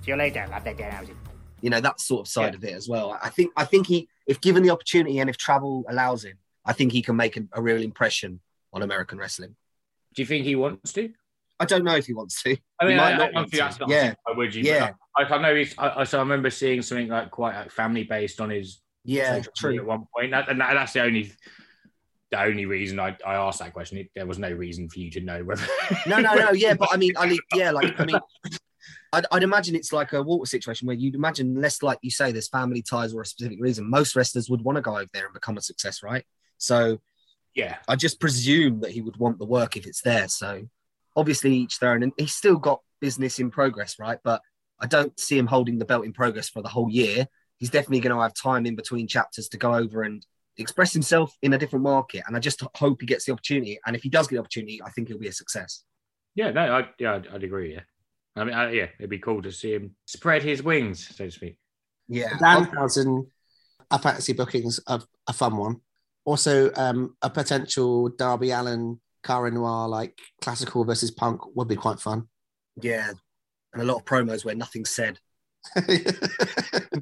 See 0.02 0.12
you 0.12 0.16
later. 0.16 0.46
Love 0.50 0.64
that 0.64 0.78
Danhausen. 0.78 1.16
You 1.62 1.70
know, 1.70 1.82
that 1.82 2.00
sort 2.00 2.22
of 2.22 2.28
side 2.28 2.56
of 2.56 2.64
it 2.64 2.74
as 2.74 2.88
well. 2.88 3.18
I 3.22 3.30
think 3.30 3.52
I 3.58 3.66
think 3.66 3.88
he 3.88 4.08
if 4.28 4.40
given 4.42 4.64
the 4.64 4.70
opportunity 4.70 5.20
and 5.20 5.30
if 5.30 5.38
travel 5.38 5.84
allows 5.90 6.24
him, 6.24 6.38
I 6.66 6.74
think 6.74 6.92
he 6.92 7.02
can 7.02 7.16
make 7.16 7.36
a, 7.38 7.42
a 7.54 7.62
real 7.62 7.82
impression 7.82 8.40
on 8.72 8.82
American 8.82 9.18
wrestling. 9.18 9.56
Do 10.14 10.22
you 10.22 10.26
think 10.26 10.46
he 10.46 10.56
wants 10.56 10.94
to? 10.94 11.12
I 11.60 11.66
don't 11.66 11.84
know 11.84 11.96
if 11.96 12.06
he 12.06 12.14
wants 12.14 12.42
to. 12.44 12.56
I 12.80 12.86
mean, 12.86 12.92
he 12.94 12.98
might 12.98 13.14
I, 13.14 13.18
not 13.18 13.30
I, 13.30 13.34
want 13.34 13.52
to. 13.52 13.58
not 13.58 13.90
Yeah, 13.90 14.14
why 14.24 14.34
would 14.38 14.56
you? 14.56 14.64
Yeah. 14.64 14.92
I, 15.18 15.24
I 15.24 15.42
know 15.42 15.54
he's. 15.54 15.76
I, 15.78 16.02
I- 16.02 16.04
so 16.06 16.20
I 16.20 16.22
remember 16.22 16.50
seeing 16.50 16.82
something 16.82 17.10
like 17.10 17.32
quite 17.32 17.56
like, 17.56 17.72
family 17.72 18.06
based 18.06 18.40
on 18.40 18.50
his 18.50 18.82
yeah, 19.04 19.42
true. 19.58 19.78
at 19.78 19.86
one 19.86 20.06
point, 20.16 20.32
That- 20.32 20.50
and 20.50 20.62
that, 20.62 20.74
that's 20.74 20.94
the 20.94 21.02
only 21.02 21.32
the 22.32 22.42
only 22.42 22.66
reason 22.66 23.00
I, 23.00 23.18
I 23.26 23.36
asked 23.36 23.60
that 23.60 23.74
question. 23.74 23.98
It, 23.98 24.12
there 24.16 24.26
was 24.26 24.40
no 24.40 24.52
reason 24.52 24.90
for 24.90 25.00
you 25.00 25.10
to 25.12 25.22
know 25.22 25.44
whether. 25.44 25.66
No, 26.08 26.20
no, 26.20 26.34
no. 26.36 26.52
Yeah, 26.52 26.76
but 26.76 26.90
I 26.92 26.98
mean, 26.98 27.14
I 27.18 27.28
mean, 27.28 27.40
yeah, 27.56 27.72
like 27.72 28.00
I 28.00 28.06
mean, 28.06 28.20
I'd, 29.14 29.26
I'd 29.32 29.44
imagine 29.44 29.76
it's 29.76 29.92
like 29.92 30.14
a 30.14 30.22
water 30.22 30.46
situation 30.46 30.88
where 30.88 30.96
you'd 30.96 31.16
imagine, 31.16 31.60
less 31.60 31.82
like 31.82 32.00
you 32.02 32.12
say, 32.12 32.32
there's 32.32 32.48
family 32.48 32.82
ties 32.82 33.14
or 33.14 33.22
a 33.22 33.26
specific 33.26 33.58
reason, 33.60 33.90
most 33.90 34.16
wrestlers 34.16 34.50
would 34.50 34.62
want 34.62 34.76
to 34.76 34.82
go 34.82 34.98
over 34.98 35.10
there 35.14 35.26
and 35.26 35.34
become 35.34 35.58
a 35.58 35.62
success, 35.62 36.04
right? 36.04 36.24
So 36.58 37.00
yeah, 37.56 37.78
I 37.88 37.96
just 37.96 38.20
presume 38.20 38.82
that 38.82 38.92
he 38.92 39.02
would 39.02 39.18
want 39.18 39.40
the 39.40 39.46
work 39.46 39.76
if 39.76 39.88
it's 39.88 40.02
there. 40.02 40.28
So 40.28 40.68
obviously 41.16 41.56
each 41.56 41.80
their 41.80 41.92
own, 41.92 42.04
and 42.04 42.14
he's 42.18 42.36
still 42.36 42.58
got 42.58 42.82
business 43.02 43.40
in 43.40 43.50
progress, 43.50 43.98
right? 44.00 44.20
But 44.24 44.42
I 44.80 44.88
don't 44.88 45.20
see 45.20 45.38
him 45.38 45.48
holding 45.48 45.80
the 45.80 45.86
belt 45.86 46.06
in 46.06 46.14
progress 46.14 46.50
for 46.50 46.62
the 46.62 46.70
whole 46.70 46.90
year. 46.90 47.28
He's 47.58 47.70
definitely 47.70 48.00
going 48.00 48.16
to 48.16 48.22
have 48.22 48.34
time 48.34 48.66
in 48.66 48.76
between 48.76 49.08
chapters 49.08 49.50
to 49.50 49.58
go 49.58 49.74
over 49.74 50.04
and 50.04 50.26
express 50.62 50.94
himself 50.94 51.36
in 51.42 51.54
a 51.54 51.58
different 51.58 51.84
market. 51.84 52.24
And 52.28 52.36
I 52.36 52.40
just 52.40 52.62
hope 52.76 53.02
he 53.02 53.08
gets 53.08 53.26
the 53.26 53.32
opportunity. 53.34 53.80
And 53.86 53.96
if 53.96 54.04
he 54.04 54.10
does 54.10 54.28
get 54.28 54.36
the 54.36 54.42
opportunity, 54.42 54.82
I 54.84 54.90
think 54.90 55.08
he'll 55.08 55.20
be 55.20 55.28
a 55.28 55.34
success. 55.34 55.84
yeah, 56.36 56.52
no, 56.52 56.62
I, 56.62 56.90
yeah, 57.00 57.16
I'd, 57.16 57.28
I'd 57.28 57.44
agree. 57.44 57.74
Yeah, 57.74 57.82
I 58.36 58.44
mean, 58.44 58.54
I, 58.54 58.72
yeah, 58.72 58.88
it'd 59.00 59.10
be 59.10 59.20
cool 59.20 59.42
to 59.42 59.52
see 59.52 59.74
him 59.74 59.96
spread 60.06 60.44
his 60.44 60.64
wings, 60.64 61.16
so 61.16 61.26
to 61.26 61.32
speak. 61.32 61.58
Yeah. 62.08 62.30
Danhausen, 62.42 63.28
a 63.92 64.00
fantasy 64.00 64.34
bookings 64.34 64.80
of 64.80 65.06
a 65.28 65.34
fun 65.34 65.58
one. 65.58 65.78
Also, 66.26 66.72
um, 66.76 67.16
a 67.22 67.30
potential 67.30 68.10
Darby 68.10 68.52
Allin, 68.52 69.00
Cara 69.24 69.52
Noir, 69.52 69.88
like 69.88 70.18
classical 70.42 70.84
versus 70.86 71.12
punk 71.12 71.42
would 71.56 71.68
be 71.68 71.76
quite 71.76 72.00
fun. 72.00 72.28
Yeah. 72.82 73.12
And 73.74 73.82
a 73.82 73.86
lot 73.86 73.98
of 73.98 74.06
promos 74.06 74.44
where 74.46 74.56
nothing's 74.56 74.90
said. 74.90 75.20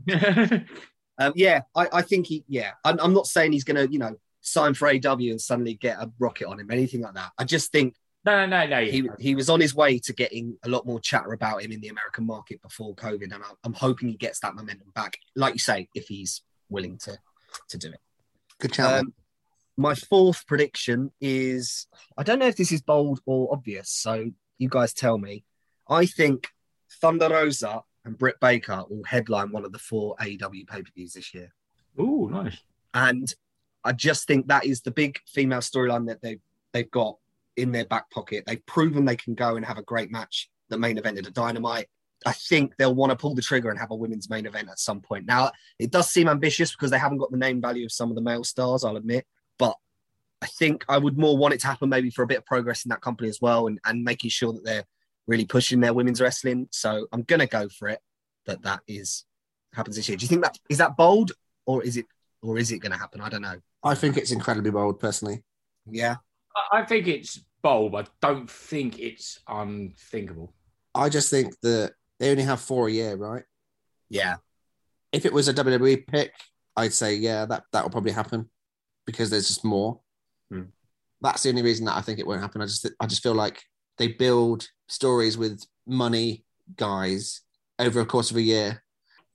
Um, 1.19 1.34
yeah, 1.35 1.61
I, 1.76 1.88
I 1.94 2.02
think 2.02 2.27
he, 2.27 2.44
yeah, 2.48 2.72
I'm, 2.84 2.99
I'm 2.99 3.14
not 3.14 3.27
saying 3.27 3.52
he's 3.52 3.64
going 3.64 3.88
to, 3.88 3.91
you 3.91 3.99
know, 3.99 4.15
sign 4.41 4.73
for 4.73 4.88
AW 4.88 5.18
and 5.18 5.41
suddenly 5.41 5.73
get 5.73 5.98
a 5.98 6.11
rocket 6.19 6.48
on 6.48 6.60
him, 6.60 6.72
anything 6.72 7.02
like 7.02 7.15
that. 7.15 7.31
I 7.38 7.44
just 7.44 7.72
think 7.72 7.95
no, 8.26 8.45
no, 8.45 8.65
no, 8.65 8.68
no. 8.68 8.85
he, 8.85 9.10
he 9.19 9.35
was 9.35 9.49
on 9.49 9.61
his 9.61 9.73
way 9.73 9.99
to 9.99 10.14
getting 10.14 10.57
a 10.64 10.69
lot 10.69 10.85
more 10.85 10.99
chatter 10.99 11.31
about 11.31 11.61
him 11.61 11.72
in 11.72 11.80
the 11.80 11.88
American 11.88 12.26
market 12.26 12.61
before 12.61 12.94
COVID. 12.94 13.34
And 13.34 13.35
I, 13.35 13.48
I'm 13.64 13.73
hoping 13.73 14.10
he 14.10 14.15
gets 14.15 14.41
that 14.41 14.53
momentum 14.53 14.91
back, 14.94 15.18
like 15.35 15.53
you 15.53 15.60
say, 15.60 15.88
if 15.95 16.07
he's 16.07 16.41
willing 16.69 16.98
to, 16.99 17.18
to 17.69 17.77
do 17.77 17.89
it. 17.89 17.99
Good 18.60 18.73
challenge. 18.73 19.07
Um, 19.07 19.14
my 19.77 19.95
fourth 19.95 20.45
prediction 20.48 21.11
is 21.22 21.88
I 22.18 22.23
don't 22.23 22.39
know 22.39 22.48
if 22.48 22.57
this 22.57 22.72
is 22.72 22.81
bold 22.81 23.22
or 23.26 23.53
obvious, 23.53 23.89
so 23.89 24.31
you 24.57 24.69
guys 24.69 24.91
tell 24.94 25.18
me. 25.18 25.45
I 25.88 26.06
think 26.06 26.49
Thunder 26.99 27.30
Rosa 27.30 27.84
and 28.07 28.17
Britt 28.17 28.39
Baker 28.39 28.84
will 28.89 29.03
headline 29.03 29.51
one 29.51 29.65
of 29.65 29.71
the 29.71 29.79
four 29.79 30.15
AEW 30.21 30.67
pay 30.67 30.81
per 30.81 30.91
views 30.95 31.13
this 31.13 31.34
year. 31.34 31.53
Ooh, 31.99 32.29
nice. 32.31 32.57
And 32.93 33.34
I 33.84 33.91
just 33.91 34.27
think 34.27 34.47
that 34.47 34.65
is 34.65 34.81
the 34.81 34.91
big 34.91 35.19
female 35.27 35.59
storyline 35.59 36.07
that 36.07 36.21
they 36.21 36.39
they've 36.73 36.89
got 36.89 37.17
in 37.55 37.71
their 37.71 37.85
back 37.85 38.09
pocket. 38.09 38.45
They've 38.47 38.65
proven 38.65 39.05
they 39.05 39.15
can 39.15 39.35
go 39.35 39.55
and 39.55 39.65
have 39.65 39.77
a 39.77 39.84
great 39.84 40.11
match 40.11 40.49
that 40.69 40.79
main 40.79 40.97
evented 40.97 41.27
a 41.27 41.31
dynamite. 41.31 41.88
I 42.25 42.31
think 42.34 42.75
they'll 42.77 42.95
want 42.95 43.11
to 43.11 43.15
pull 43.15 43.35
the 43.35 43.41
trigger 43.41 43.69
and 43.69 43.79
have 43.79 43.91
a 43.91 43.95
women's 43.95 44.29
main 44.29 44.45
event 44.45 44.69
at 44.69 44.79
some 44.79 45.01
point. 45.01 45.25
Now, 45.25 45.51
it 45.77 45.91
does 45.91 46.09
seem 46.09 46.27
ambitious 46.27 46.71
because 46.71 46.89
they 46.89 46.97
haven't 46.97 47.19
got 47.19 47.31
the 47.31 47.38
name 47.38 47.61
value 47.61 47.85
of 47.85 47.91
some 47.91 48.09
of 48.09 48.15
the 48.15 48.21
male 48.21 48.43
stars, 48.43 48.84
I'll 48.84 48.97
admit. 48.97 49.25
But 49.59 49.75
I 50.41 50.47
think 50.47 50.84
I 50.89 50.97
would 50.97 51.17
more 51.17 51.38
want 51.38 51.53
it 51.53 51.59
to 51.61 51.67
happen 51.67 51.89
maybe 51.89 52.09
for 52.09 52.23
a 52.23 52.27
bit 52.27 52.39
of 52.39 52.45
progress 52.45 52.85
in 52.85 52.89
that 52.89 53.01
company 53.01 53.29
as 53.29 53.39
well 53.41 53.67
and, 53.67 53.79
and 53.85 54.03
making 54.03 54.31
sure 54.31 54.53
that 54.53 54.63
they're 54.63 54.85
really 55.28 55.45
pushing 55.45 55.80
their 55.80 55.94
women's 55.94 56.22
wrestling. 56.22 56.68
So 56.72 57.08
I'm 57.12 57.24
going 57.24 57.40
to 57.40 57.48
go 57.48 57.68
for 57.70 57.90
it 57.90 57.99
that 58.45 58.62
that 58.64 58.82
is 58.88 59.26
happens 59.74 59.95
this 59.95 60.08
year. 60.10 60.18
Do 60.18 60.24
you 60.24 60.30
think 60.30 60.44
that 60.44 60.58
is 60.70 60.78
that 60.80 60.98
bold 60.98 61.34
or 61.66 61.84
is 61.84 61.98
it 61.98 62.06
or 62.41 62.58
is 62.58 62.72
it 62.72 62.80
going 62.80 62.91
to 62.91 62.98
happen? 62.98 63.22
I 63.22 63.30
don't 63.30 63.41
know. 63.41 63.60
I 63.84 63.95
think 63.95 64.18
it's 64.18 64.32
incredibly 64.32 64.72
bold, 64.72 64.99
personally. 64.99 65.44
Yeah. 65.90 66.16
I, 66.72 66.80
I 66.80 66.86
think 66.86 67.08
it's 67.08 67.40
bold. 67.62 67.91
but 67.91 68.08
I 68.08 68.28
don't 68.28 68.49
think 68.49 68.99
it's 68.99 69.40
unthinkable. 69.48 70.54
I 70.95 71.10
just 71.10 71.30
think 71.30 71.54
that 71.62 71.94
they 72.20 72.32
only 72.32 72.44
have 72.44 72.60
four 72.60 72.88
a 72.88 72.91
year, 72.91 73.16
right? 73.16 73.44
Yeah. 74.10 74.38
If 75.12 75.26
it 75.26 75.34
was 75.34 75.48
a 75.48 75.54
WWE 75.54 76.08
pick, 76.08 76.34
I'd 76.76 76.94
say 76.94 77.16
yeah, 77.16 77.45
that 77.45 77.64
that 77.74 77.84
will 77.84 77.90
probably 77.90 78.12
happen 78.12 78.49
because 79.06 79.30
there's 79.30 79.48
just 79.48 79.66
more. 79.66 79.99
Hmm. 80.52 80.64
That's 81.22 81.44
the 81.44 81.49
only 81.49 81.64
reason 81.64 81.86
that 81.86 81.98
I 81.98 82.02
think 82.02 82.20
it 82.20 82.28
won't 82.28 82.41
happen. 82.41 82.62
I 82.62 82.66
just 82.66 82.88
I 82.99 83.08
just 83.08 83.24
feel 83.24 83.34
like 83.34 83.64
they 83.98 84.07
build 84.07 84.69
stories 84.88 85.38
with 85.38 85.64
money 85.86 86.44
guys 86.76 87.41
over 87.80 87.99
a 87.99 88.06
course 88.06 88.32
of 88.32 88.38
a 88.38 88.41
year 88.41 88.84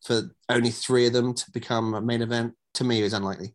for 0.02 0.34
only 0.48 0.70
three 0.70 1.06
of 1.06 1.12
them 1.12 1.34
to 1.34 1.51
become 1.52 1.94
a 1.94 2.01
main 2.01 2.22
event. 2.22 2.55
To 2.74 2.84
me, 2.84 3.02
is 3.02 3.12
unlikely. 3.12 3.55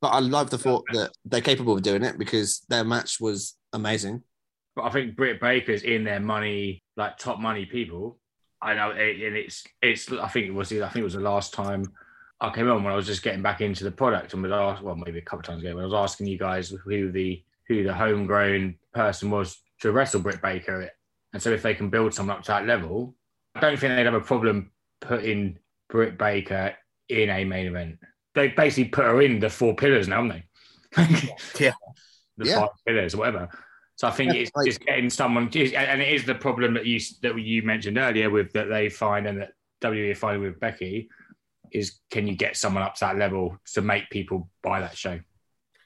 But 0.00 0.08
I 0.08 0.18
love 0.18 0.50
the 0.50 0.58
thought 0.58 0.84
that 0.92 1.12
they're 1.24 1.40
capable 1.40 1.74
of 1.74 1.82
doing 1.82 2.04
it 2.04 2.18
because 2.18 2.60
their 2.68 2.84
match 2.84 3.20
was 3.20 3.56
amazing. 3.72 4.22
But 4.76 4.84
I 4.84 4.90
think 4.90 5.16
Britt 5.16 5.40
Baker's 5.40 5.82
in 5.82 6.04
their 6.04 6.20
money, 6.20 6.82
like 6.96 7.16
top 7.16 7.38
money 7.38 7.66
people. 7.66 8.18
I 8.62 8.74
know, 8.74 8.90
and 8.90 9.36
it's 9.36 9.64
it's. 9.80 10.12
I 10.12 10.28
think 10.28 10.46
it 10.46 10.54
was. 10.54 10.70
I 10.72 10.88
think 10.88 10.96
it 10.96 11.04
was 11.04 11.14
the 11.14 11.20
last 11.20 11.54
time 11.54 11.84
I 12.40 12.50
came 12.50 12.70
on 12.70 12.84
when 12.84 12.92
I 12.92 12.96
was 12.96 13.06
just 13.06 13.22
getting 13.22 13.42
back 13.42 13.60
into 13.62 13.84
the 13.84 13.90
product 13.90 14.34
and 14.34 14.42
was 14.42 14.52
asked. 14.52 14.82
Well, 14.82 14.96
maybe 14.96 15.18
a 15.18 15.22
couple 15.22 15.40
of 15.40 15.46
times 15.46 15.62
ago 15.62 15.74
when 15.74 15.84
I 15.84 15.86
was 15.86 15.94
asking 15.94 16.26
you 16.26 16.38
guys 16.38 16.68
who 16.84 17.10
the 17.10 17.42
who 17.66 17.82
the 17.82 17.94
homegrown 17.94 18.76
person 18.92 19.30
was 19.30 19.58
to 19.80 19.92
wrestle 19.92 20.20
Britt 20.20 20.42
Baker. 20.42 20.90
And 21.32 21.42
so 21.42 21.50
if 21.50 21.62
they 21.62 21.74
can 21.74 21.90
build 21.90 22.14
someone 22.14 22.36
up 22.36 22.42
to 22.44 22.52
that 22.52 22.66
level, 22.66 23.14
I 23.54 23.60
don't 23.60 23.78
think 23.78 23.94
they'd 23.94 24.04
have 24.04 24.14
a 24.14 24.20
problem 24.20 24.72
putting 25.00 25.58
Britt 25.88 26.18
Baker 26.18 26.74
in 27.08 27.30
a 27.30 27.44
main 27.44 27.66
event. 27.66 27.98
They 28.34 28.48
basically 28.48 28.90
put 28.90 29.04
her 29.04 29.22
in 29.22 29.40
the 29.40 29.50
four 29.50 29.74
pillars 29.74 30.08
now, 30.08 30.22
haven't 30.22 30.44
they? 30.96 31.02
Yeah. 31.60 31.72
the 32.36 32.46
Yeah. 32.46 32.60
five 32.60 32.70
pillars 32.86 33.16
whatever. 33.16 33.48
So 33.96 34.08
I 34.08 34.12
think 34.12 34.32
Yeah, 34.32 34.40
it's 34.40 34.50
like- 34.54 34.66
just 34.66 34.80
getting 34.80 35.10
someone, 35.10 35.44
and 35.44 35.54
it 36.02 36.12
is 36.14 36.24
the 36.24 36.34
problem 36.34 36.74
that 36.74 36.86
you 36.86 36.98
that 37.22 37.38
you 37.38 37.62
mentioned 37.62 37.98
earlier 37.98 38.30
with 38.30 38.52
that 38.52 38.68
they 38.68 38.88
find 38.88 39.26
and 39.26 39.40
that 39.40 39.52
WWE 39.82 40.16
finding 40.16 40.42
with 40.42 40.58
Becky 40.60 41.08
is 41.72 42.00
can 42.10 42.26
you 42.26 42.34
get 42.34 42.56
someone 42.56 42.82
up 42.82 42.94
to 42.96 43.00
that 43.04 43.16
level 43.18 43.56
to 43.74 43.82
make 43.82 44.08
people 44.10 44.48
buy 44.62 44.80
that 44.80 44.96
show? 44.96 45.20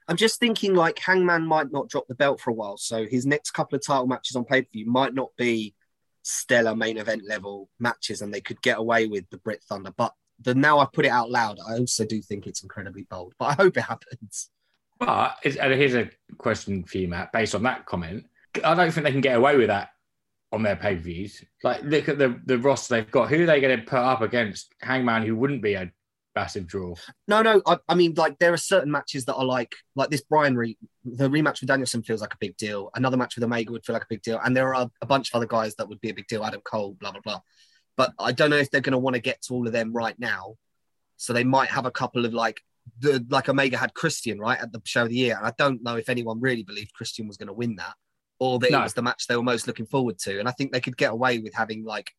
I'm 0.06 0.16
just 0.16 0.38
thinking 0.38 0.74
like 0.74 0.98
Hangman 0.98 1.46
might 1.46 1.72
not 1.72 1.88
drop 1.88 2.06
the 2.08 2.14
belt 2.14 2.40
for 2.40 2.50
a 2.50 2.54
while. 2.54 2.76
So 2.76 3.06
his 3.06 3.24
next 3.24 3.52
couple 3.52 3.76
of 3.76 3.84
title 3.84 4.06
matches 4.06 4.36
on 4.36 4.44
pay 4.44 4.62
per 4.62 4.68
view 4.72 4.86
might 4.86 5.14
not 5.14 5.30
be 5.36 5.74
stellar 6.22 6.74
main 6.74 6.98
event 6.98 7.22
level 7.26 7.68
matches 7.78 8.22
and 8.22 8.32
they 8.32 8.40
could 8.40 8.60
get 8.62 8.78
away 8.78 9.06
with 9.06 9.28
the 9.30 9.38
Brit 9.38 9.62
Thunder. 9.62 9.92
But 9.96 10.12
the 10.40 10.54
now 10.54 10.78
I 10.78 10.86
put 10.92 11.06
it 11.06 11.10
out 11.10 11.30
loud, 11.30 11.58
I 11.66 11.78
also 11.78 12.04
do 12.04 12.20
think 12.20 12.46
it's 12.46 12.62
incredibly 12.62 13.04
bold. 13.04 13.34
But 13.38 13.46
I 13.46 13.52
hope 13.54 13.76
it 13.76 13.82
happens. 13.82 14.50
But 14.98 15.36
here's 15.42 15.94
a 15.94 16.10
question 16.38 16.84
for 16.84 16.98
you, 16.98 17.08
Matt. 17.08 17.32
Based 17.32 17.54
on 17.54 17.62
that 17.64 17.86
comment, 17.86 18.24
I 18.62 18.74
don't 18.74 18.92
think 18.92 19.04
they 19.04 19.12
can 19.12 19.20
get 19.20 19.36
away 19.36 19.56
with 19.56 19.68
that 19.68 19.90
on 20.52 20.62
their 20.62 20.76
pay 20.76 20.96
per 20.96 21.02
views. 21.02 21.44
Like, 21.62 21.82
look 21.82 22.08
at 22.08 22.18
the 22.18 22.40
the 22.44 22.58
roster 22.58 22.94
they've 22.94 23.10
got. 23.10 23.28
Who 23.28 23.42
are 23.42 23.46
they 23.46 23.60
going 23.60 23.78
to 23.78 23.84
put 23.84 23.98
up 23.98 24.20
against 24.20 24.72
Hangman, 24.80 25.24
who 25.24 25.34
wouldn't 25.34 25.62
be 25.62 25.74
a 25.74 25.90
massive 26.34 26.66
draw. 26.66 26.94
No, 27.28 27.42
no. 27.42 27.62
I, 27.66 27.78
I 27.88 27.94
mean, 27.94 28.14
like 28.16 28.38
there 28.38 28.52
are 28.52 28.56
certain 28.58 28.90
matches 28.90 29.24
that 29.26 29.34
are 29.34 29.44
like 29.44 29.74
like 29.94 30.10
this 30.10 30.22
Bryan 30.22 30.56
re- 30.56 30.78
the 31.04 31.28
rematch 31.28 31.60
with 31.60 31.68
Danielson 31.68 32.02
feels 32.02 32.20
like 32.20 32.34
a 32.34 32.38
big 32.40 32.56
deal. 32.56 32.90
Another 32.94 33.16
match 33.16 33.36
with 33.36 33.44
Omega 33.44 33.72
would 33.72 33.84
feel 33.84 33.94
like 33.94 34.04
a 34.04 34.08
big 34.10 34.22
deal, 34.22 34.40
and 34.44 34.56
there 34.56 34.74
are 34.74 34.90
a 35.00 35.06
bunch 35.06 35.30
of 35.30 35.36
other 35.36 35.46
guys 35.46 35.74
that 35.76 35.88
would 35.88 36.00
be 36.00 36.10
a 36.10 36.14
big 36.14 36.26
deal. 36.26 36.44
Adam 36.44 36.60
Cole, 36.62 36.96
blah 36.98 37.12
blah 37.12 37.20
blah. 37.20 37.40
But 37.96 38.12
I 38.18 38.32
don't 38.32 38.50
know 38.50 38.56
if 38.56 38.70
they're 38.70 38.80
going 38.80 38.92
to 38.92 38.98
want 38.98 39.14
to 39.14 39.20
get 39.20 39.40
to 39.42 39.54
all 39.54 39.66
of 39.66 39.72
them 39.72 39.92
right 39.92 40.18
now. 40.18 40.56
So 41.16 41.32
they 41.32 41.44
might 41.44 41.70
have 41.70 41.86
a 41.86 41.92
couple 41.92 42.24
of 42.26 42.34
like 42.34 42.60
the 42.98 43.24
like 43.30 43.48
Omega 43.48 43.76
had 43.76 43.94
Christian 43.94 44.38
right 44.40 44.58
at 44.60 44.72
the 44.72 44.82
show 44.84 45.02
of 45.04 45.10
the 45.10 45.14
year, 45.14 45.36
and 45.36 45.46
I 45.46 45.52
don't 45.56 45.82
know 45.82 45.96
if 45.96 46.08
anyone 46.08 46.40
really 46.40 46.64
believed 46.64 46.92
Christian 46.94 47.28
was 47.28 47.36
going 47.36 47.46
to 47.46 47.52
win 47.52 47.76
that, 47.76 47.94
or 48.40 48.58
that 48.58 48.70
No. 48.72 48.80
it 48.80 48.82
was 48.82 48.94
the 48.94 49.02
match 49.02 49.26
they 49.26 49.36
were 49.36 49.42
most 49.42 49.66
looking 49.66 49.86
forward 49.86 50.18
to. 50.20 50.38
And 50.40 50.48
I 50.48 50.52
think 50.52 50.72
they 50.72 50.80
could 50.80 50.96
get 50.96 51.12
away 51.12 51.38
with 51.38 51.54
having 51.54 51.84
like 51.84 52.10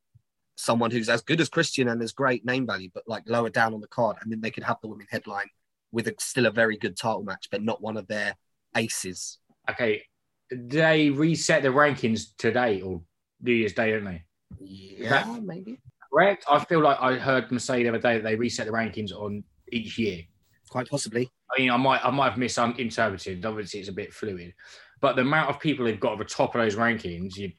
someone 0.56 0.92
who's 0.92 1.10
as 1.10 1.22
good 1.22 1.42
as 1.42 1.50
Christian 1.50 1.88
and 1.88 2.02
has 2.02 2.14
great 2.14 2.46
name 2.46 2.66
value, 2.66 2.90
but 2.94 3.04
like 3.08 3.24
lower 3.28 3.50
down 3.50 3.74
on 3.74 3.82
the 3.82 3.88
card, 3.88 4.18
and 4.22 4.32
then 4.32 4.42
they 4.42 4.52
could 4.52 4.64
have 4.64 4.78
the 4.82 4.88
women 4.88 5.08
headline 5.10 5.50
with 5.92 6.08
a, 6.08 6.16
still 6.20 6.46
a 6.46 6.52
very 6.52 6.78
good 6.78 6.98
title 6.98 7.24
match, 7.24 7.48
but 7.52 7.64
not 7.64 7.82
one 7.82 7.98
of 7.98 8.08
their 8.08 8.36
aces. 8.76 9.40
Okay, 9.70 10.04
they 10.52 11.10
reset 11.10 11.64
the 11.64 11.70
rankings 11.70 12.36
today 12.38 12.82
or 12.82 13.02
New 13.42 13.54
Year's 13.54 13.74
Day, 13.74 13.92
don't 13.92 14.06
they? 14.06 14.24
Yeah, 14.60 15.40
maybe. 15.42 15.80
Correct. 16.12 16.46
I 16.50 16.64
feel 16.64 16.82
like 16.82 16.98
I 17.02 17.16
heard 17.16 17.50
them 17.50 17.60
say 17.60 17.84
the 17.84 17.90
other 17.90 18.00
day 18.00 18.16
that 18.16 18.24
they 18.24 18.36
reset 18.36 18.68
the 18.68 18.72
rankings 18.72 19.12
on 19.12 19.44
each 19.72 19.98
year. 19.98 20.22
Quite 20.70 20.88
possibly. 20.88 21.30
I 21.56 21.62
mean, 21.62 21.72
I 21.72 21.78
might, 21.78 22.06
I 22.06 22.10
might 22.12 22.30
have 22.30 22.38
misinterpreted. 22.38 23.46
Obviously, 23.46 23.80
it's 23.82 23.90
a 23.90 23.94
bit 23.94 24.14
fluid, 24.14 24.54
but 25.02 25.16
the 25.16 25.22
amount 25.22 25.50
of 25.50 25.60
people 25.60 25.86
they've 25.86 26.00
got 26.00 26.14
at 26.14 26.20
the 26.20 26.26
top 26.26 26.56
of 26.56 26.62
those 26.62 26.76
rankings, 26.76 27.38
you, 27.38 27.52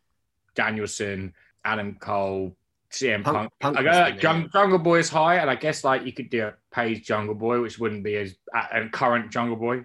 Danielson, 0.55 1.35
Adam 1.65 1.97
Cole, 2.01 2.57
CM 2.97 3.23
Punk- 3.23 3.37
Punk, 3.37 3.53
Punk 3.61 3.77
I 3.79 3.83
was 3.83 4.15
go. 4.15 4.21
Jung- 4.21 4.51
Jungle 4.53 4.79
Boy 4.79 4.99
is 4.99 5.09
high, 5.09 5.37
and 5.37 5.51
I 5.51 5.55
guess 5.55 5.85
like 5.85 6.05
you 6.05 6.13
could 6.13 6.31
do 6.31 6.47
a 6.47 6.55
Page 6.73 7.07
Jungle 7.07 7.35
Boy, 7.35 7.61
which 7.61 7.79
wouldn't 7.79 8.03
be 8.05 8.17
as 8.17 8.35
a 8.73 8.89
current 8.89 9.31
Jungle 9.31 9.57
Boy. 9.57 9.85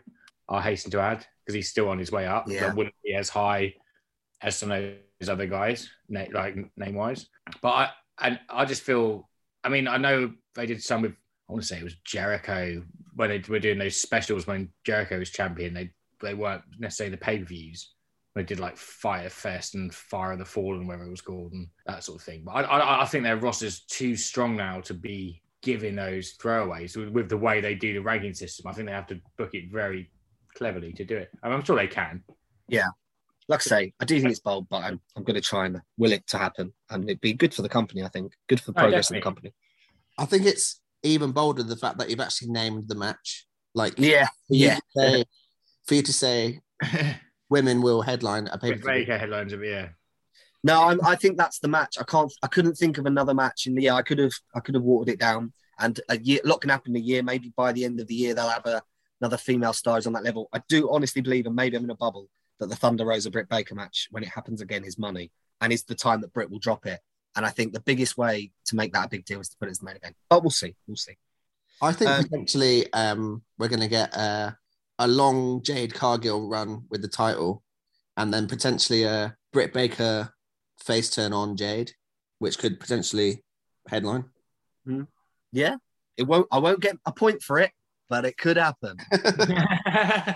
I 0.49 0.61
hasten 0.61 0.91
to 0.91 0.99
add 0.99 1.25
because 1.45 1.55
he's 1.55 1.69
still 1.69 1.87
on 1.89 1.97
his 1.97 2.11
way 2.11 2.25
up. 2.25 2.45
Yeah. 2.47 2.67
But 2.67 2.75
wouldn't 2.75 2.95
be 3.03 3.13
as 3.13 3.29
high 3.29 3.75
as 4.41 4.57
some 4.57 4.71
of 4.71 4.81
those 5.19 5.29
other 5.29 5.45
guys, 5.47 5.89
like 6.09 6.57
name 6.77 6.95
wise. 6.95 7.27
But 7.61 7.69
I, 7.69 7.89
and 8.19 8.39
I 8.49 8.65
just 8.65 8.81
feel. 8.83 9.29
I 9.63 9.69
mean, 9.69 9.87
I 9.87 9.97
know 9.97 10.33
they 10.55 10.65
did 10.65 10.83
some 10.83 11.01
with. 11.01 11.11
I 11.49 11.53
want 11.53 11.63
to 11.63 11.67
say 11.67 11.79
it 11.79 11.83
was 11.83 11.95
Jericho 12.05 12.83
when 13.15 13.29
they 13.29 13.43
were 13.47 13.59
doing 13.59 13.77
those 13.77 13.97
specials 13.99 14.47
when 14.47 14.69
Jericho 14.83 15.19
was 15.19 15.29
champion. 15.29 15.73
They 15.73 15.91
they 16.21 16.33
weren't 16.33 16.63
necessarily 16.79 17.11
the 17.15 17.21
pay 17.21 17.39
per 17.39 17.45
views. 17.45 17.93
They 18.35 18.43
did 18.43 18.59
like 18.59 18.77
Fyter 18.77 19.29
Fest 19.29 19.75
and 19.75 19.93
Fight 19.93 20.31
for 20.31 20.37
the 20.37 20.45
Fallen, 20.45 20.87
whatever 20.87 21.05
it 21.05 21.09
was 21.11 21.21
called, 21.21 21.51
and 21.51 21.67
that 21.85 22.03
sort 22.03 22.19
of 22.19 22.25
thing. 22.25 22.43
But 22.45 22.51
I, 22.53 22.61
I, 22.61 23.01
I 23.01 23.05
think 23.05 23.23
their 23.25 23.35
roster's 23.37 23.81
too 23.81 24.15
strong 24.15 24.55
now 24.55 24.79
to 24.81 24.93
be 24.93 25.41
giving 25.61 25.95
those 25.95 26.35
throwaways 26.37 26.95
with, 26.95 27.09
with 27.09 27.29
the 27.29 27.37
way 27.37 27.59
they 27.61 27.75
do 27.75 27.93
the 27.93 28.01
ranking 28.01 28.33
system. 28.33 28.67
I 28.67 28.73
think 28.73 28.87
they 28.87 28.93
have 28.93 29.07
to 29.07 29.19
book 29.37 29.53
it 29.53 29.65
very 29.71 30.09
cleverly 30.55 30.93
to 30.93 31.03
do 31.03 31.17
it. 31.17 31.29
I 31.43 31.47
mean, 31.49 31.57
I'm 31.57 31.63
sure 31.63 31.75
they 31.75 31.87
can. 31.87 32.23
Yeah. 32.67 32.87
Like 33.49 33.59
I 33.59 33.63
say, 33.63 33.93
I 33.99 34.05
do 34.05 34.17
think 34.19 34.31
it's 34.31 34.39
bold, 34.39 34.69
but 34.69 34.83
I'm, 34.83 35.01
I'm 35.17 35.23
going 35.23 35.35
to 35.35 35.41
try 35.41 35.65
and 35.65 35.81
will 35.97 36.13
it 36.13 36.25
to 36.27 36.37
happen. 36.37 36.71
And 36.89 37.03
it'd 37.03 37.19
be 37.19 37.33
good 37.33 37.53
for 37.53 37.63
the 37.63 37.69
company, 37.69 38.01
I 38.01 38.07
think. 38.07 38.31
Good 38.47 38.61
for 38.61 38.71
the 38.71 38.79
Oh, 38.79 38.83
progress 38.83 39.09
of 39.09 39.15
the 39.15 39.21
company. 39.21 39.53
I 40.17 40.25
think 40.25 40.45
it's 40.45 40.79
even 41.03 41.31
bolder 41.33 41.63
the 41.63 41.75
fact 41.75 41.97
that 41.97 42.09
you've 42.09 42.19
actually 42.21 42.49
named 42.51 42.87
the 42.87 42.95
match. 42.95 43.45
Like, 43.75 43.95
Yeah. 43.97 44.27
for 44.47 44.53
Yeah. 44.55 44.75
to 44.75 44.81
say, 44.95 45.25
for 45.85 45.95
you 45.95 46.01
to 46.03 46.13
say 46.13 46.59
women 47.51 47.81
will 47.81 48.01
headline 48.01 48.47
a 48.47 48.57
pay 48.57 48.73
per 48.73 48.79
Very 48.79 49.05
view. 49.05 49.13
headlines 49.13 49.53
of 49.53 49.61
it, 49.61 49.69
yeah. 49.69 49.89
No, 50.63 50.83
I'm, 50.89 50.99
I 51.05 51.15
think 51.15 51.37
that's 51.37 51.59
the 51.59 51.67
match. 51.67 51.97
I 51.99 52.03
can't. 52.03 52.31
I 52.41 52.47
couldn't 52.47 52.75
think 52.75 52.97
of 52.97 53.05
another 53.05 53.33
match 53.33 53.67
in 53.67 53.75
the 53.75 53.83
year. 53.83 53.93
I 53.93 54.01
could 54.03 54.19
have. 54.19 54.33
I 54.55 54.59
could 54.59 54.75
have 54.75 54.83
watered 54.83 55.13
it 55.13 55.19
down. 55.19 55.53
And 55.79 55.99
a 56.09 56.17
year, 56.17 56.39
a 56.43 56.47
lot 56.47 56.61
can 56.61 56.69
happen 56.69 56.95
in 56.95 57.01
a 57.01 57.05
year. 57.05 57.23
Maybe 57.23 57.51
by 57.55 57.71
the 57.71 57.83
end 57.83 57.99
of 57.99 58.07
the 58.07 58.13
year, 58.13 58.33
they'll 58.35 58.47
have 58.49 58.65
a, 58.67 58.81
another 59.19 59.37
female 59.37 59.73
stars 59.73 60.05
on 60.05 60.13
that 60.13 60.23
level. 60.23 60.49
I 60.53 60.61
do 60.69 60.91
honestly 60.91 61.21
believe, 61.21 61.47
and 61.47 61.55
maybe 61.55 61.75
I'm 61.75 61.83
in 61.83 61.89
a 61.89 61.95
bubble, 61.95 62.29
that 62.59 62.69
the 62.69 62.75
Thunder 62.75 63.05
Rosa 63.05 63.31
Britt 63.31 63.49
Baker 63.49 63.73
match, 63.73 64.07
when 64.11 64.21
it 64.23 64.29
happens 64.29 64.61
again, 64.61 64.83
is 64.83 64.99
money, 64.99 65.31
and 65.59 65.73
is 65.73 65.83
the 65.83 65.95
time 65.95 66.21
that 66.21 66.33
Britt 66.33 66.51
will 66.51 66.59
drop 66.59 66.85
it. 66.85 66.99
And 67.35 67.43
I 67.43 67.49
think 67.49 67.73
the 67.73 67.79
biggest 67.79 68.15
way 68.17 68.51
to 68.65 68.75
make 68.75 68.93
that 68.93 69.07
a 69.07 69.09
big 69.09 69.25
deal 69.25 69.39
is 69.39 69.49
to 69.49 69.57
put 69.57 69.67
it 69.67 69.71
as 69.71 69.79
the 69.79 69.85
main 69.85 69.95
event. 69.95 70.15
But 70.29 70.43
we'll 70.43 70.51
see. 70.51 70.75
We'll 70.85 70.97
see. 70.97 71.17
I 71.81 71.91
think 71.93 72.11
Um, 72.11 72.23
potentially 72.23 72.93
um, 72.93 73.41
we're 73.57 73.69
going 73.69 73.79
to 73.81 73.87
get 73.87 74.15
a, 74.15 74.55
a 75.01 75.07
long 75.07 75.63
Jade 75.63 75.93
Cargill 75.93 76.47
run 76.47 76.83
with 76.89 77.01
the 77.01 77.07
title, 77.07 77.63
and 78.17 78.33
then 78.33 78.47
potentially 78.47 79.03
a 79.03 79.35
Britt 79.51 79.73
Baker 79.73 80.33
face 80.79 81.09
turn 81.09 81.33
on 81.33 81.57
Jade, 81.57 81.93
which 82.39 82.59
could 82.59 82.79
potentially 82.79 83.43
headline. 83.87 84.25
Yeah, 85.51 85.75
it 86.17 86.23
won't. 86.23 86.47
I 86.51 86.59
won't 86.59 86.81
get 86.81 86.97
a 87.05 87.11
point 87.11 87.41
for 87.41 87.57
it, 87.57 87.71
but 88.09 88.25
it 88.25 88.37
could 88.37 88.57
happen. 88.57 88.97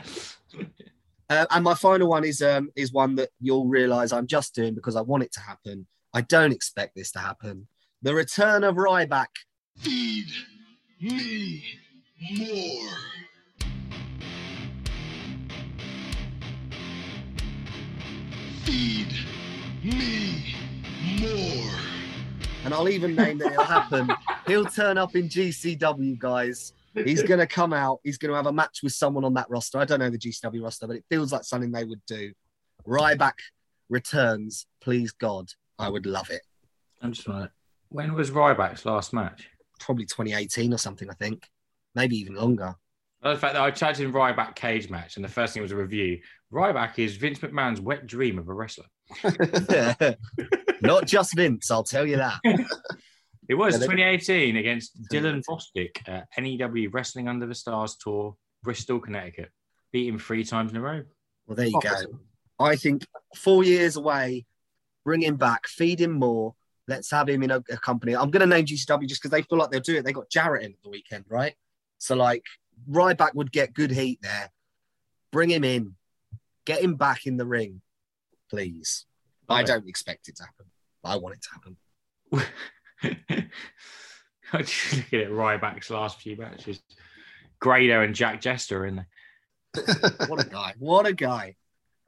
Uh, 1.28 1.46
and 1.50 1.64
my 1.64 1.74
final 1.74 2.08
one 2.08 2.24
is 2.24 2.42
um, 2.42 2.70
is 2.76 2.94
one 2.94 3.16
that 3.16 3.30
you'll 3.42 3.66
realise 3.66 4.14
I'm 4.14 4.28
just 4.28 4.54
doing 4.54 4.76
because 4.76 4.96
I 4.96 5.02
want 5.02 5.24
it 5.24 5.32
to 5.34 5.40
happen. 5.40 5.88
I 6.14 6.22
don't 6.22 6.52
expect 6.52 6.96
this 6.96 7.12
to 7.14 7.20
happen. 7.20 7.68
The 8.04 8.14
return 8.14 8.64
of 8.64 8.76
Ryback. 8.76 9.28
Feed 9.78 10.28
me 11.02 11.64
more. 12.38 12.90
Feed 18.66 19.14
me 19.84 20.56
more. 21.22 21.72
And 22.64 22.74
I'll 22.74 22.90
even 22.90 23.16
name 23.16 23.38
that 23.38 23.52
it'll 23.52 23.64
happen. 23.64 24.10
He'll 24.48 24.66
turn 24.66 24.98
up 24.98 25.16
in 25.16 25.30
GCW, 25.30 26.18
guys. 26.18 26.74
He's 26.96 27.22
going 27.22 27.40
to 27.40 27.46
come 27.46 27.74
out. 27.74 28.00
He's 28.04 28.18
going 28.18 28.32
to 28.32 28.36
have 28.36 28.48
a 28.48 28.52
match 28.52 28.80
with 28.82 28.94
someone 28.94 29.24
on 29.24 29.36
that 29.36 29.50
roster. 29.50 29.78
I 29.78 29.86
don't 29.86 30.00
know 30.00 30.10
the 30.10 30.18
GCW 30.18 30.64
roster, 30.64 30.88
but 30.88 30.96
it 30.96 31.06
feels 31.10 31.32
like 31.32 31.44
something 31.44 31.72
they 31.72 31.84
would 31.84 32.02
do. 32.08 32.34
Ryback 32.88 33.34
returns. 33.90 34.66
Please, 34.82 35.12
God. 35.12 35.52
I 35.78 35.90
would 35.90 36.06
love 36.08 36.32
it. 36.32 36.42
I'm 37.02 37.12
just 37.12 37.28
like, 37.28 37.52
when 37.90 38.14
was 38.14 38.32
Ryback's 38.32 38.86
last 38.86 39.14
match? 39.14 39.48
Probably 39.80 40.06
2018 40.06 40.74
or 40.74 40.78
something, 40.78 41.10
I 41.10 41.14
think. 41.14 41.48
Maybe 41.94 42.18
even 42.18 42.34
longer. 42.34 42.76
The 43.26 43.38
fact 43.38 43.56
that 43.56 43.64
I 43.64 43.72
typed 43.72 44.00
in 44.00 44.14
Ryback 44.14 44.56
Cagematch, 44.56 45.16
and 45.16 45.26
the 45.26 45.30
first 45.30 45.54
thing 45.54 45.64
was 45.64 45.72
a 45.72 45.76
review. 45.76 46.20
Ryback 46.54 47.00
is 47.00 47.16
Vince 47.18 47.40
McMahon's 47.40 47.82
wet 47.82 48.06
dream 48.06 48.38
of 48.38 48.48
a 48.48 48.54
wrestler. 48.54 48.86
Not 50.82 51.08
just 51.08 51.36
Vince, 51.36 51.72
I'll 51.72 51.84
tell 51.84 52.06
you 52.06 52.18
that. 52.18 52.40
It 53.48 53.54
was 53.54 53.76
2018 53.76 54.56
against 54.58 55.00
Dylan 55.12 55.44
Bostic 55.48 55.98
at 56.08 56.28
NEW 56.36 56.90
Wrestling 56.90 57.28
Under 57.28 57.46
the 57.46 57.54
Stars 57.54 57.96
Tour, 57.96 58.36
Bristol, 58.64 59.00
Connecticut. 59.00 59.52
Beat 59.94 60.08
him 60.08 60.18
three 60.18 60.44
times 60.44 60.72
in 60.72 60.78
a 60.78 60.82
row. 60.82 61.04
Well, 61.46 61.56
there 61.56 61.68
you 61.68 61.80
go. 61.80 61.92
I 62.60 62.76
think 62.76 63.06
four 63.36 63.64
years 63.64 63.98
away, 63.98 64.48
bring 65.04 65.22
him 65.22 65.36
back, 65.36 65.68
feed 65.68 66.02
him 66.02 66.14
more. 66.14 66.56
Let's 66.88 67.12
have 67.12 67.30
him 67.30 67.44
in 67.44 67.52
a, 67.52 67.64
a 67.70 67.78
company. 67.78 68.16
I'm 68.16 68.32
going 68.32 68.42
to 68.42 68.48
name 68.48 68.66
GCW 68.66 69.08
just 69.08 69.22
because 69.22 69.30
they 69.30 69.44
feel 69.44 69.60
like 69.60 69.70
they'll 69.70 69.80
do 69.80 69.98
it. 69.98 70.06
They 70.06 70.12
got 70.14 70.32
Jarrett 70.32 70.64
in 70.64 70.72
at 70.72 70.82
the 70.84 70.90
weekend, 70.90 71.26
right? 71.30 71.54
So, 72.00 72.16
like, 72.16 72.46
Ryback 72.90 73.36
would 73.36 73.52
get 73.52 73.74
good 73.74 73.92
heat 73.92 74.20
there. 74.22 74.50
Bring 75.32 75.50
him 75.50 75.64
in, 75.64 75.96
get 76.66 76.82
him 76.82 76.96
back 76.96 77.26
in 77.26 77.38
the 77.38 77.46
ring, 77.46 77.82
please. 78.50 79.06
I 79.48 79.64
don't 79.64 79.88
expect 79.88 80.28
it 80.28 80.38
to 80.38 80.44
happen, 80.44 80.66
I 81.04 81.18
want 81.18 81.36
it 81.36 81.42
to 81.44 81.50
happen. 81.54 81.78
I 84.54 84.62
just 84.62 84.96
look 84.96 85.14
at 85.14 85.30
Ryback's 85.30 85.90
last 85.90 86.22
few 86.22 86.38
matches. 86.38 86.82
Grado 87.60 88.02
and 88.02 88.16
Jack 88.16 88.42
Jester 88.42 88.86
in 88.86 88.96
there. 88.96 89.08
What 90.28 90.46
a 90.46 90.48
guy! 90.48 90.74
What 90.80 91.06
a 91.06 91.14
guy! 91.14 91.56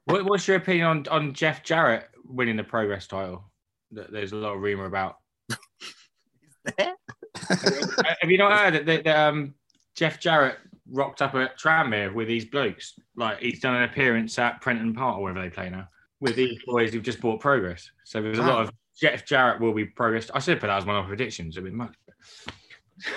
What, 0.05 0.23
what's 0.25 0.47
your 0.47 0.57
opinion 0.57 0.87
on, 0.87 1.07
on 1.09 1.33
Jeff 1.33 1.63
Jarrett 1.63 2.07
winning 2.25 2.55
the 2.55 2.63
Progress 2.63 3.07
title? 3.07 3.51
That 3.91 4.11
There's 4.11 4.31
a 4.31 4.37
lot 4.37 4.53
of 4.53 4.61
rumor 4.61 4.85
about. 4.85 5.17
Have 6.79 8.31
you 8.31 8.37
not 8.37 8.57
heard 8.57 8.73
that, 8.73 8.85
that, 8.85 9.03
that, 9.03 9.15
um, 9.15 9.53
Jeff 9.97 10.19
Jarrett 10.19 10.57
rocked 10.89 11.21
up 11.21 11.35
at 11.35 11.59
Tranmere 11.59 12.13
with 12.13 12.27
these 12.27 12.45
blokes? 12.45 12.93
Like 13.15 13.39
he's 13.39 13.59
done 13.59 13.75
an 13.75 13.83
appearance 13.83 14.39
at 14.39 14.61
Prenton 14.61 14.93
Park 14.93 15.17
or 15.17 15.23
wherever 15.23 15.41
they 15.41 15.49
play 15.49 15.69
now 15.69 15.89
with 16.19 16.35
these 16.35 16.59
boys 16.65 16.93
who've 16.93 17.03
just 17.03 17.19
bought 17.19 17.39
Progress. 17.39 17.91
So 18.05 18.21
there's 18.21 18.39
a 18.39 18.43
lot 18.43 18.63
of 18.63 18.71
Jeff 18.99 19.25
Jarrett 19.25 19.59
will 19.59 19.73
be 19.73 19.85
Progress. 19.85 20.31
I 20.33 20.39
should 20.39 20.59
put 20.59 20.67
that 20.67 20.77
as 20.77 20.85
one 20.85 20.95
of 20.95 21.03
my 21.03 21.07
predictions. 21.09 21.57
A 21.57 21.61
bit 21.61 21.73
much. 21.73 21.93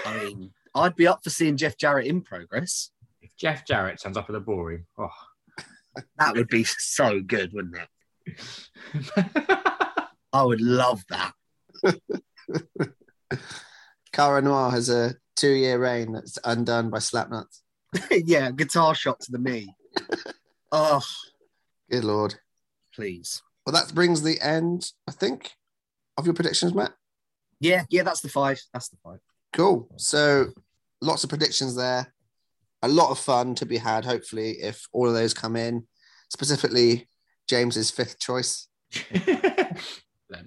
I 0.04 0.24
mean, 0.24 0.50
I'd 0.74 0.96
be 0.96 1.06
up 1.06 1.22
for 1.24 1.30
seeing 1.30 1.56
Jeff 1.56 1.76
Jarrett 1.76 2.06
in 2.06 2.20
progress. 2.20 2.90
If 3.22 3.34
Jeff 3.36 3.66
Jarrett 3.66 4.00
turns 4.00 4.16
up 4.16 4.28
at 4.28 4.32
the 4.32 4.40
ballroom, 4.40 4.86
oh, 4.98 5.08
That 6.18 6.36
would 6.36 6.48
be 6.48 6.64
so 6.64 7.20
good, 7.20 7.52
wouldn't 7.52 7.76
it? 7.76 9.26
I 10.32 10.42
would 10.42 10.60
love 10.60 11.04
that. 11.08 11.32
Cara 14.12 14.42
Noir 14.42 14.70
has 14.70 14.88
a 14.88 15.14
two 15.40 15.52
year 15.52 15.78
reign 15.78 16.12
that's 16.12 16.38
undone 16.44 16.90
by 16.90 16.98
Slapnuts. 16.98 17.60
yeah, 18.10 18.50
guitar 18.50 18.94
shot 18.94 19.20
to 19.20 19.32
the 19.32 19.38
knee. 19.38 19.74
oh, 20.70 21.02
Good 21.90 22.04
lord. 22.04 22.34
please. 22.94 23.42
Well, 23.66 23.72
that 23.74 23.94
brings 23.94 24.22
the 24.22 24.40
end, 24.40 24.92
I 25.08 25.12
think, 25.12 25.52
of 26.16 26.26
your 26.26 26.34
predictions, 26.34 26.74
Matt. 26.74 26.92
Yeah, 27.58 27.84
yeah, 27.90 28.02
that's 28.02 28.20
the 28.20 28.28
five. 28.28 28.60
That's 28.72 28.88
the 28.88 28.96
five. 29.02 29.18
Cool. 29.52 29.88
So 29.96 30.46
lots 31.00 31.24
of 31.24 31.30
predictions 31.30 31.74
there. 31.74 32.12
A 32.82 32.88
lot 32.88 33.10
of 33.10 33.18
fun 33.18 33.54
to 33.56 33.66
be 33.66 33.76
had, 33.76 34.04
hopefully, 34.04 34.52
if 34.52 34.86
all 34.92 35.08
of 35.08 35.14
those 35.14 35.34
come 35.34 35.56
in. 35.56 35.86
Specifically, 36.30 37.08
James's 37.48 37.90
fifth 37.90 38.18
choice. 38.18 38.68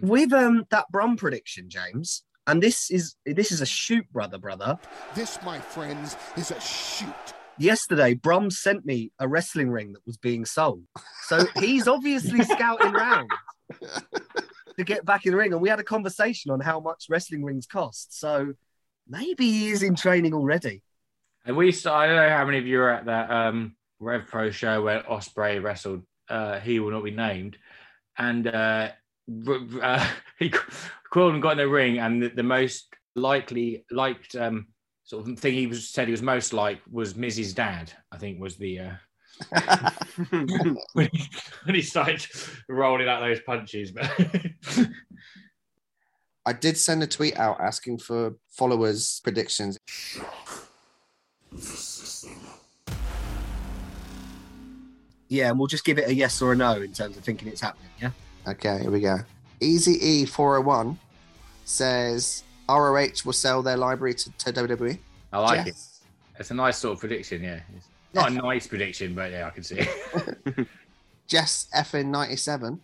With 0.02 0.32
um 0.34 0.66
that 0.72 0.86
Brum 0.92 1.18
prediction, 1.18 1.70
James, 1.70 2.24
and 2.48 2.62
this 2.62 2.92
is 2.92 3.16
this 3.26 3.52
is 3.52 3.62
a 3.62 3.66
shoot, 3.66 4.06
brother, 4.12 4.38
brother. 4.38 4.78
This, 5.16 5.40
my 5.44 5.60
friends, 5.60 6.16
is 6.38 6.52
a 6.52 6.60
shoot. 6.60 7.14
Yesterday, 7.58 8.16
Brum 8.16 8.50
sent 8.50 8.86
me 8.86 9.12
a 9.20 9.28
wrestling 9.28 9.70
ring 9.70 9.94
that 9.94 10.06
was 10.06 10.18
being 10.18 10.44
sold. 10.44 10.84
So 11.28 11.46
he's 11.60 11.88
obviously 11.88 12.44
scouting 12.44 12.96
around 12.96 13.30
to 14.78 14.84
get 14.84 15.06
back 15.06 15.26
in 15.26 15.32
the 15.32 15.38
ring. 15.38 15.54
And 15.54 15.62
we 15.62 15.70
had 15.70 15.80
a 15.80 15.84
conversation 15.84 16.52
on 16.52 16.60
how 16.60 16.80
much 16.80 17.06
wrestling 17.10 17.44
rings 17.44 17.68
cost. 17.68 18.20
So 18.20 18.54
maybe 19.08 19.46
he 19.46 19.70
is 19.70 19.84
in 19.84 19.96
training 19.96 20.34
already. 20.34 20.82
And 21.46 21.56
we, 21.56 21.72
st- 21.72 21.94
I 21.94 22.08
don't 22.08 22.16
know 22.16 22.30
how 22.30 22.46
many 22.46 22.58
of 22.58 22.66
you 22.66 22.80
were 22.80 22.90
at 22.90 23.06
that 23.06 23.30
um, 23.30 23.76
Rev 24.00 24.26
Pro 24.28 24.50
show 24.50 24.82
where 24.82 25.02
Ospreay 25.04 25.62
wrestled. 25.62 26.04
Uh, 26.30 26.60
he 26.60 26.80
will 26.80 26.92
not 26.92 27.04
be 27.04 27.12
named, 27.12 27.58
and 28.18 28.48
uh, 28.48 28.90
r- 29.46 29.60
r- 29.76 29.82
uh, 29.82 30.08
he 30.40 30.50
Quildan 31.14 31.42
got 31.42 31.52
in 31.52 31.58
the 31.60 31.68
ring, 31.68 32.00
and 32.00 32.24
the, 32.24 32.30
the 32.30 32.44
most 32.44 32.88
likely 33.16 33.86
liked 33.92 34.36
um, 34.36 34.68
sort 35.04 35.28
of 35.28 35.38
thing 35.38 35.54
he 35.54 35.68
was 35.68 35.90
said 35.90 36.08
he 36.08 36.12
was 36.12 36.24
most 36.24 36.54
like 36.54 36.80
was 36.90 37.14
Mrs. 37.14 37.54
Dad. 37.54 37.94
I 38.12 38.18
think 38.18 38.42
was 38.42 38.58
the 38.58 38.80
uh, 38.80 39.90
when, 40.94 41.10
he, 41.12 41.30
when 41.66 41.76
he 41.76 41.82
started 41.84 42.26
rolling 42.68 43.08
out 43.08 43.22
those 43.22 43.42
punches. 43.42 43.92
But 43.92 44.12
I 46.48 46.54
did 46.54 46.78
send 46.78 47.04
a 47.04 47.08
tweet 47.08 47.38
out 47.38 47.62
asking 47.62 48.00
for 48.00 48.36
followers' 48.50 49.22
predictions. 49.24 49.78
Yeah, 55.30 55.50
and 55.50 55.60
we'll 55.60 55.68
just 55.68 55.86
give 55.86 56.00
it 56.00 56.08
a 56.08 56.14
yes 56.14 56.42
or 56.42 56.54
a 56.54 56.56
no 56.56 56.82
in 56.82 56.92
terms 56.92 57.18
of 57.18 57.24
thinking 57.24 57.50
it's 57.50 57.62
happening. 57.62 57.90
Yeah. 58.02 58.12
Okay, 58.48 58.80
here 58.82 58.92
we 58.92 59.00
go. 59.00 59.20
Easy 59.64 59.94
E 60.06 60.26
401 60.26 60.98
says 61.66 62.44
ROH 62.70 63.08
will 63.26 63.34
sell 63.34 63.62
their 63.62 63.78
library 63.78 64.14
to, 64.16 64.32
to 64.32 64.54
WWE. 64.54 64.98
I 65.32 65.40
like 65.40 65.66
Yes. 65.66 66.02
it. 66.36 66.40
It's 66.40 66.52
a 66.52 66.54
nice 66.56 66.78
sort 66.78 66.94
of 66.96 67.00
prediction. 67.00 67.44
Yeah, 67.44 67.60
it's 67.76 67.88
not 68.14 68.32
a 68.32 68.34
nice 68.34 68.68
prediction, 68.68 69.14
but 69.16 69.32
yeah, 69.32 69.48
I 69.48 69.50
can 69.52 69.64
see 69.64 69.78
it. 69.80 70.68
Jess 71.28 71.68
Effin 71.76 72.08
97 72.08 72.80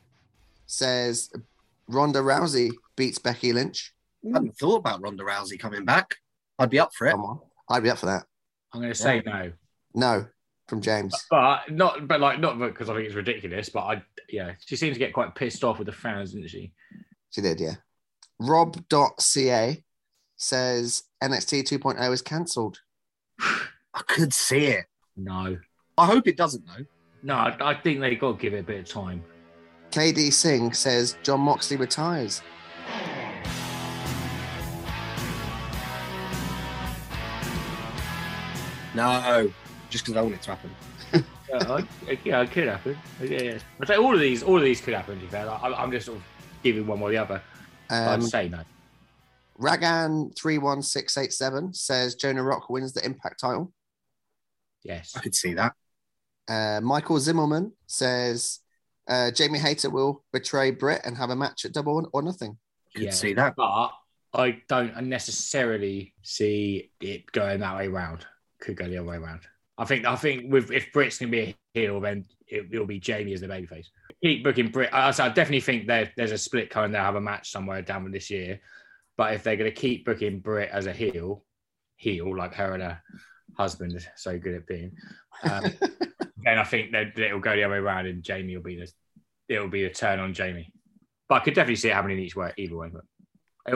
says 0.66 1.32
Ronda 1.88 2.20
Rousey 2.20 2.72
beats 2.96 3.20
Becky 3.20 3.54
Lynch. 3.54 3.94
I 4.26 4.34
hadn't 4.34 4.58
thought 4.58 4.78
about 4.78 5.02
Ronda 5.02 5.24
Rousey 5.24 5.60
coming 5.60 5.86
back. 5.86 6.16
I'd 6.60 6.70
be 6.70 6.80
up 6.80 6.94
for 6.94 7.08
it. 7.08 7.12
Come 7.12 7.22
on. 7.26 7.40
I'd 7.70 7.84
be 7.84 7.90
up 7.90 7.98
for 7.98 8.06
that. 8.08 8.24
I'm 8.74 8.82
going 8.82 8.92
to 8.94 8.98
say 9.00 9.22
no. 9.26 9.52
No, 9.96 10.26
from 10.68 10.82
James. 10.82 11.16
But 11.30 11.72
not, 11.72 12.08
but 12.08 12.20
like 12.20 12.40
not 12.40 12.60
because 12.60 12.90
I 12.90 12.94
think 12.96 13.08
it's 13.08 13.16
ridiculous. 13.16 13.70
But 13.70 13.80
I, 13.82 14.02
yeah, 14.32 14.54
she 14.66 14.76
seems 14.76 14.96
to 14.96 15.00
get 15.00 15.14
quite 15.14 15.36
pissed 15.36 15.64
off 15.64 15.78
with 15.78 15.88
the 15.88 15.92
fans, 15.94 16.34
didn't 16.34 16.50
she? 16.50 16.72
She 17.32 17.42
did, 17.42 17.60
yeah. 17.60 17.76
Rob.ca 18.40 19.84
says 20.38 21.04
NXT 21.22 21.64
2.0 21.64 22.14
is 22.14 22.22
cancelled. 22.22 22.80
I 23.40 24.02
could 24.08 24.34
see 24.34 24.68
it. 24.68 24.86
No, 25.18 25.58
I 25.98 26.06
hope 26.06 26.28
it 26.28 26.38
doesn't 26.38 26.66
though. 26.66 26.86
no, 27.24 27.34
I, 27.36 27.72
I 27.72 27.74
think 27.74 28.00
they 28.00 28.16
got 28.16 28.38
to 28.38 28.42
give 28.42 28.54
it 28.54 28.60
a 28.60 28.64
bit 28.64 28.80
of 28.80 28.86
time. 28.88 29.22
KD 29.92 30.32
Singh 30.32 30.72
says 30.74 31.18
Jon 31.24 31.42
Moxley 31.42 31.76
retires. 31.76 32.42
No, 38.96 39.52
just 39.90 40.06
because 40.06 40.18
I 40.18 40.22
want 40.22 40.36
it 40.36 40.42
to 40.44 40.52
happen. 40.52 40.72
Yeah, 41.14 41.22
I, 41.52 41.88
yeah, 42.24 42.42
it 42.42 42.52
could 42.52 42.68
happen. 42.68 42.98
Yeah, 43.22 43.42
yeah. 43.42 43.58
I'd 43.82 43.88
say 43.88 43.96
all 43.98 44.14
of 44.14 44.20
these, 44.20 44.44
all 44.44 44.58
of 44.58 44.64
these 44.64 44.82
could 44.82 44.94
happen. 44.94 45.16
To 45.16 45.22
be 45.22 45.28
fair, 45.28 45.46
like, 45.46 45.64
I, 45.64 45.74
I'm 45.74 45.92
just 45.92 46.06
sort 46.08 46.18
of 46.20 46.24
giving 46.64 46.86
one 46.88 47.02
or 47.02 47.10
the 47.10 47.18
other. 47.18 47.42
Um, 47.90 48.08
I'd 48.08 48.24
say 48.24 48.50
no. 48.50 48.62
Ragan31687 49.60 51.76
says 51.76 52.16
Jonah 52.16 52.44
Rock 52.44 52.70
wins 52.70 52.94
the 52.94 53.04
Impact 53.06 53.40
title. 53.40 53.74
Yes, 54.84 55.14
I 55.16 55.20
could 55.20 55.36
see 55.36 55.54
that. 55.56 55.74
Uh, 56.48 56.80
Michael 56.82 57.20
Zimmerman 57.20 57.74
says 57.86 58.60
uh, 59.08 59.32
Jamie 59.32 59.60
Hayter 59.60 59.90
will 59.90 60.24
betray 60.32 60.72
Britt 60.72 61.02
and 61.04 61.18
have 61.18 61.30
a 61.30 61.36
match 61.36 61.66
at 61.66 61.74
Double 61.74 62.10
or 62.14 62.22
Nothing. 62.22 62.58
Could 62.96 63.06
Yeah. 63.06 63.12
see 63.12 63.34
that. 63.34 63.56
but 63.56 63.92
I 64.34 64.62
don't 64.68 64.96
necessarily 65.04 66.14
see 66.24 66.92
it 67.02 67.32
going 67.32 67.60
that 67.60 67.76
way 67.76 67.88
round. 67.88 68.26
Could 68.62 68.78
go 68.78 68.88
the 68.88 68.98
other 68.98 69.08
way 69.08 69.18
around. 69.18 69.42
I 69.80 69.86
think. 69.86 70.06
I 70.06 70.16
think 70.18 70.52
with 70.52 70.72
if 70.72 70.92
Britt's 70.92 71.18
gonna 71.18 71.32
be 71.32 71.40
a 71.40 71.56
heel, 71.74 72.02
then 72.02 72.26
it, 72.48 72.68
it'll 72.72 72.86
be 72.86 73.00
Jamie 73.00 73.34
as 73.34 73.42
the 73.42 73.48
babyface. 73.48 73.88
Keep 74.22 74.44
booking 74.44 74.68
Britt. 74.68 74.94
I, 74.94 75.08
I 75.08 75.30
definitely 75.30 75.62
think 75.62 75.88
there, 75.88 76.12
there's 76.18 76.34
a 76.34 76.38
split 76.38 76.70
coming. 76.70 76.92
They'll 76.92 77.02
have 77.02 77.16
a 77.16 77.22
match 77.22 77.50
somewhere 77.50 77.82
down 77.82 78.12
this 78.12 78.30
year. 78.30 78.60
But 79.18 79.34
if 79.34 79.44
they're 79.44 79.56
gonna 79.56 79.72
keep 79.72 80.06
booking 80.06 80.42
Britt 80.42 80.70
as 80.72 80.86
a 80.86 80.92
heel, 80.92 81.46
heel 81.96 82.36
like 82.38 82.54
her 82.56 82.74
and 82.74 82.84
her 82.84 83.02
husband 83.58 83.96
is 83.96 84.06
so 84.18 84.38
good 84.38 84.56
at 84.56 84.68
being, 84.68 84.92
um, 85.44 85.64
then 86.44 86.60
I 86.60 86.64
think 86.66 86.92
that 86.92 87.16
that 87.16 87.28
it'll 87.28 87.40
go 87.40 87.56
the 87.56 87.64
other 87.64 87.76
way 87.76 87.80
around, 87.80 88.06
and 88.06 88.22
Jamie 88.22 88.58
will 88.58 88.64
be 88.64 88.76
the 88.76 88.92
it'll 89.48 89.70
be 89.70 89.86
a 89.86 89.90
turn 89.90 90.20
on 90.20 90.34
Jamie. 90.34 90.74
But 91.30 91.36
I 91.36 91.46
could 91.46 91.54
definitely 91.54 91.78
see 91.78 91.90
it 91.90 91.94
happening 91.94 92.20
each 92.20 92.36
way, 92.36 92.52
either 92.58 92.76
way. 92.76 92.90
But 92.92 93.04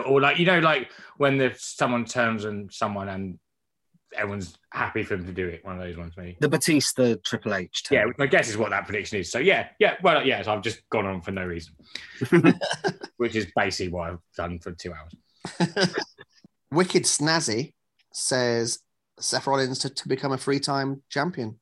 or 0.06 0.20
like 0.20 0.38
you 0.38 0.46
know, 0.46 0.60
like 0.60 0.92
when 1.16 1.38
the 1.38 1.54
someone 1.58 2.04
turns 2.04 2.44
on 2.44 2.68
someone 2.72 3.08
and 3.08 3.40
everyone's 4.16 4.58
happy 4.72 5.04
for 5.04 5.16
them 5.16 5.26
to 5.26 5.32
do 5.32 5.48
it. 5.48 5.64
One 5.66 5.80
of 5.80 5.82
those 5.82 5.98
ones, 5.98 6.14
maybe. 6.18 6.38
The 6.40 6.50
Batista 6.50 7.16
Triple 7.24 7.54
H. 7.56 7.84
turn. 7.84 7.98
Yeah, 7.98 8.06
which 8.06 8.18
I 8.20 8.28
guess 8.28 8.50
is 8.50 8.58
what 8.58 8.70
that 8.72 8.86
prediction 8.86 9.20
is. 9.20 9.32
So 9.32 9.40
yeah, 9.40 9.70
yeah. 9.80 9.96
Well, 10.02 10.26
yeah. 10.26 10.42
So 10.42 10.54
I've 10.54 10.62
just 10.62 10.88
gone 10.90 11.06
on 11.06 11.22
for 11.22 11.32
no 11.32 11.46
reason, 11.46 11.74
which 13.18 13.36
is 13.36 13.48
basically 13.56 13.92
what 13.92 14.12
I've 14.12 14.20
done 14.36 14.60
for 14.60 14.72
two 14.72 14.94
hours. 14.94 15.90
Wicked 16.72 17.04
Snazzy 17.04 17.74
says 18.12 18.80
Seth 19.20 19.48
Rollins 19.48 19.80
to, 19.80 19.90
to 19.90 20.08
become 20.08 20.32
a 20.32 20.38
three 20.38 20.60
time 20.60 21.04
champion. 21.10 21.60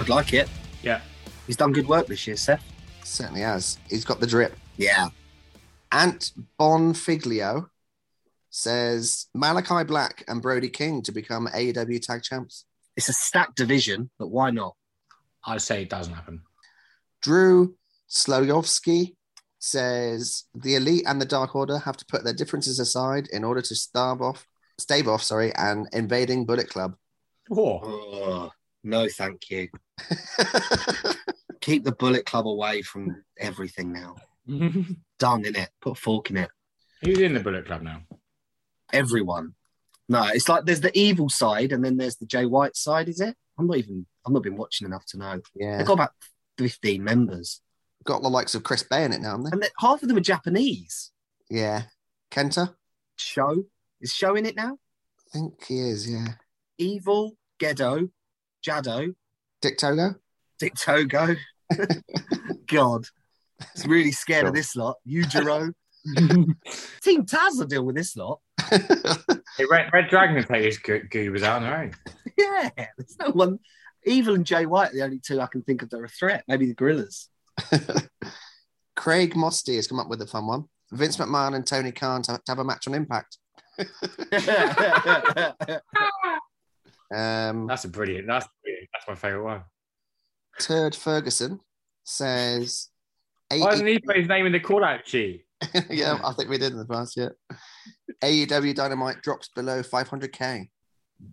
I'd 0.00 0.08
like 0.08 0.32
it. 0.32 0.48
Yeah. 0.82 1.00
He's 1.46 1.56
done 1.56 1.72
good 1.72 1.88
work 1.88 2.06
this 2.06 2.26
year, 2.26 2.36
Seth. 2.36 2.64
Certainly 3.04 3.40
has. 3.40 3.78
He's 3.90 4.04
got 4.04 4.20
the 4.20 4.26
drip. 4.26 4.54
Yeah. 4.78 5.08
Ant 5.92 6.32
Bonfiglio 6.58 7.68
says 8.50 9.26
Malachi 9.34 9.84
Black 9.84 10.24
and 10.28 10.40
Brody 10.40 10.70
King 10.70 11.02
to 11.02 11.12
become 11.12 11.48
AEW 11.48 12.00
tag 12.00 12.22
champs. 12.22 12.64
It's 12.96 13.08
a 13.08 13.12
stacked 13.12 13.56
division, 13.56 14.10
but 14.18 14.28
why 14.28 14.50
not? 14.50 14.74
I'd 15.44 15.60
say 15.62 15.82
it 15.82 15.90
doesn't 15.90 16.14
happen. 16.14 16.42
Drew 17.22 17.74
Sloyovsky 18.08 19.14
says 19.58 20.44
the 20.54 20.76
elite 20.76 21.04
and 21.06 21.20
the 21.20 21.26
dark 21.26 21.54
order 21.56 21.78
have 21.78 21.96
to 21.96 22.06
put 22.06 22.24
their 22.24 22.32
differences 22.32 22.78
aside 22.78 23.28
in 23.32 23.42
order 23.44 23.60
to 23.60 23.74
starve 23.74 24.22
off 24.22 24.46
stave 24.78 25.08
off 25.08 25.20
sorry 25.20 25.52
and 25.56 25.88
invading 25.92 26.46
bullet 26.46 26.70
club 26.70 26.94
Oh, 27.50 27.80
Oh, 27.82 28.50
no, 28.84 29.08
thank 29.08 29.50
you. 29.50 29.68
Keep 31.60 31.84
the 31.84 31.92
Bullet 31.98 32.24
Club 32.26 32.46
away 32.46 32.82
from 32.82 33.24
everything 33.38 33.92
now. 33.92 34.16
Who's 34.48 34.86
Done 35.18 35.44
in 35.44 35.54
it. 35.56 35.70
Put 35.80 35.92
a 35.98 36.00
fork 36.00 36.30
in 36.30 36.38
it. 36.38 36.50
Who's 37.02 37.18
in 37.18 37.34
the 37.34 37.40
Bullet 37.40 37.66
Club 37.66 37.82
now? 37.82 38.02
Everyone. 38.92 39.54
No, 40.08 40.26
it's 40.32 40.48
like 40.48 40.64
there's 40.64 40.80
the 40.80 40.96
evil 40.98 41.28
side 41.28 41.72
and 41.72 41.84
then 41.84 41.96
there's 41.98 42.16
the 42.16 42.26
Jay 42.26 42.46
White 42.46 42.76
side, 42.76 43.08
is 43.08 43.20
it? 43.20 43.36
I'm 43.58 43.66
not 43.66 43.76
even, 43.76 44.06
I've 44.26 44.32
not 44.32 44.42
been 44.42 44.56
watching 44.56 44.86
enough 44.86 45.04
to 45.08 45.18
know. 45.18 45.40
yeah 45.54 45.76
They've 45.78 45.86
got 45.86 45.94
about 45.94 46.12
15 46.58 47.02
members. 47.04 47.60
got 48.04 48.22
the 48.22 48.28
likes 48.30 48.54
of 48.54 48.62
Chris 48.64 48.82
Bey 48.82 49.04
in 49.04 49.12
it 49.12 49.20
now 49.20 49.30
haven't 49.32 49.44
they 49.44 49.50
And 49.52 49.62
then 49.62 49.70
half 49.78 50.02
of 50.02 50.08
them 50.08 50.16
are 50.16 50.20
Japanese. 50.20 51.10
yeah 51.50 51.82
kenta 52.30 52.74
Show 53.16 53.64
is 54.00 54.12
showing 54.12 54.46
it 54.46 54.56
now. 54.56 54.78
i 55.34 55.38
think 55.38 55.62
he 55.64 55.80
is 55.80 56.10
yeah 56.10 56.34
Evil, 56.78 57.36
Gedo, 57.60 58.10
Jado, 58.66 59.14
dick 59.60 59.76
togo 59.78 60.14
Dick 60.58 60.74
Togo. 60.74 61.36
God, 62.66 63.04
it's 63.74 63.86
really 63.86 64.12
scared 64.12 64.46
of 64.46 64.54
this 64.54 64.76
lot. 64.76 64.96
Yujiro. 65.06 65.72
Team 67.02 67.24
Taz 67.26 67.58
will 67.58 67.66
deal 67.66 67.84
with 67.84 67.96
this 67.96 68.16
lot. 68.16 68.40
Hey, 69.56 69.64
Red, 69.68 69.90
Red 69.92 70.08
Dragon 70.08 70.36
will 70.36 70.44
take 70.44 70.64
his 70.64 70.78
go- 70.78 71.00
goobers 71.10 71.42
out 71.42 71.56
on 71.56 71.62
their 71.64 71.76
own. 71.76 71.92
Yeah, 72.36 72.70
there's 72.96 73.16
no 73.18 73.30
one. 73.30 73.58
Evil 74.06 74.36
and 74.36 74.46
Jay 74.46 74.66
White 74.66 74.90
are 74.90 74.94
the 74.94 75.02
only 75.02 75.18
two 75.18 75.40
I 75.40 75.48
can 75.48 75.62
think 75.62 75.82
of 75.82 75.90
that 75.90 75.96
are 75.98 76.04
a 76.04 76.08
threat. 76.08 76.44
Maybe 76.46 76.66
the 76.66 76.74
Gorillas. 76.74 77.28
craig 78.96 79.34
mosty 79.34 79.74
has 79.76 79.88
come 79.88 79.98
up 79.98 80.08
with 80.08 80.22
a 80.22 80.26
fun 80.26 80.46
one 80.46 80.64
vince 80.92 81.16
mcmahon 81.16 81.54
and 81.54 81.66
tony 81.66 81.92
khan 81.92 82.22
to, 82.22 82.32
to 82.32 82.42
have 82.48 82.58
a 82.58 82.64
match 82.64 82.86
on 82.88 82.94
impact 82.94 83.38
um 87.14 87.66
That's 87.66 87.84
a 87.84 87.88
brilliant. 87.88 88.26
That's 88.26 88.46
brilliant. 88.62 88.88
That's 88.92 89.08
my 89.08 89.14
favorite 89.14 89.44
one. 89.44 89.62
turd 90.60 90.94
ferguson 90.94 91.60
says 92.04 92.88
Why 93.50 93.70
doesn't 93.70 93.86
he 93.86 93.98
put 93.98 94.16
his 94.16 94.28
name 94.28 94.46
in 94.46 94.52
the 94.52 94.60
call 94.60 94.84
out 94.84 95.06
sheet? 95.06 95.44
yeah, 95.90 96.18
I 96.24 96.32
think 96.32 96.50
we 96.50 96.58
did 96.58 96.72
in 96.72 96.78
the 96.78 96.86
past. 96.86 97.16
Yeah. 97.16 97.28
AEW 98.22 98.74
Dynamite 98.74 99.22
drops 99.22 99.48
below 99.48 99.82
500k. 99.82 100.68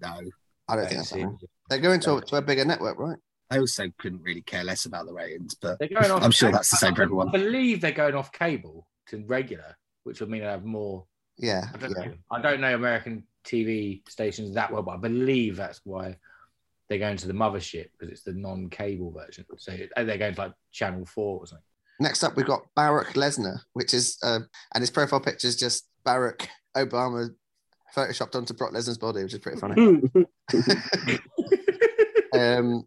No, 0.01 0.21
I 0.67 0.75
don't 0.75 0.85
think 0.85 0.97
that's 0.97 1.09
happening. 1.09 1.37
They're 1.69 1.79
going 1.79 1.99
to, 2.01 2.21
to 2.21 2.35
a 2.37 2.41
bigger 2.41 2.65
network, 2.65 2.97
right? 2.97 3.17
I 3.51 3.59
also 3.59 3.85
couldn't 3.99 4.23
really 4.23 4.41
care 4.41 4.63
less 4.63 4.85
about 4.85 5.05
the 5.05 5.13
ratings, 5.13 5.55
but 5.55 5.77
They're 5.77 5.87
going 5.89 6.09
off 6.09 6.23
I'm 6.23 6.31
sure 6.31 6.49
cable. 6.49 6.57
that's 6.57 6.71
the 6.71 6.77
same 6.77 6.95
for 6.95 7.03
everyone. 7.03 7.29
I 7.29 7.31
believe 7.31 7.81
they're 7.81 7.91
going 7.91 8.15
off 8.15 8.31
cable 8.31 8.87
to 9.07 9.23
regular, 9.27 9.77
which 10.03 10.19
would 10.19 10.29
mean 10.29 10.41
they 10.41 10.47
have 10.47 10.65
more. 10.65 11.05
Yeah, 11.37 11.65
I 11.73 11.77
don't, 11.77 11.93
yeah. 11.97 12.05
know. 12.05 12.13
I 12.31 12.41
don't 12.41 12.61
know 12.61 12.73
American 12.73 13.23
TV 13.45 14.07
stations 14.09 14.55
that 14.55 14.71
well, 14.71 14.81
but 14.81 14.93
I 14.93 14.97
believe 14.97 15.57
that's 15.57 15.81
why 15.83 16.17
they're 16.89 16.97
going 16.97 17.17
to 17.17 17.27
the 17.27 17.33
mothership 17.33 17.89
because 17.91 18.11
it's 18.11 18.23
the 18.23 18.33
non-cable 18.33 19.11
version. 19.11 19.45
So 19.57 19.71
they're 19.95 20.17
going 20.17 20.33
to 20.33 20.41
like 20.41 20.53
Channel 20.71 21.05
Four 21.05 21.39
or 21.39 21.47
something. 21.47 21.63
Next 21.99 22.23
up, 22.23 22.35
we've 22.35 22.45
got 22.45 22.63
Barack 22.77 23.13
Lesnar, 23.13 23.59
which 23.73 23.93
is, 23.93 24.17
uh, 24.21 24.39
and 24.73 24.81
his 24.81 24.91
profile 24.91 25.19
picture 25.19 25.47
is 25.47 25.55
just 25.55 25.87
Barack 26.05 26.47
Obama 26.75 27.29
photoshopped 27.95 28.35
onto 28.35 28.53
Brock 28.53 28.73
Lesnar's 28.73 28.97
body, 28.97 29.23
which 29.23 29.33
is 29.33 29.39
pretty 29.39 29.59
funny. 29.59 30.01
um, 32.39 32.83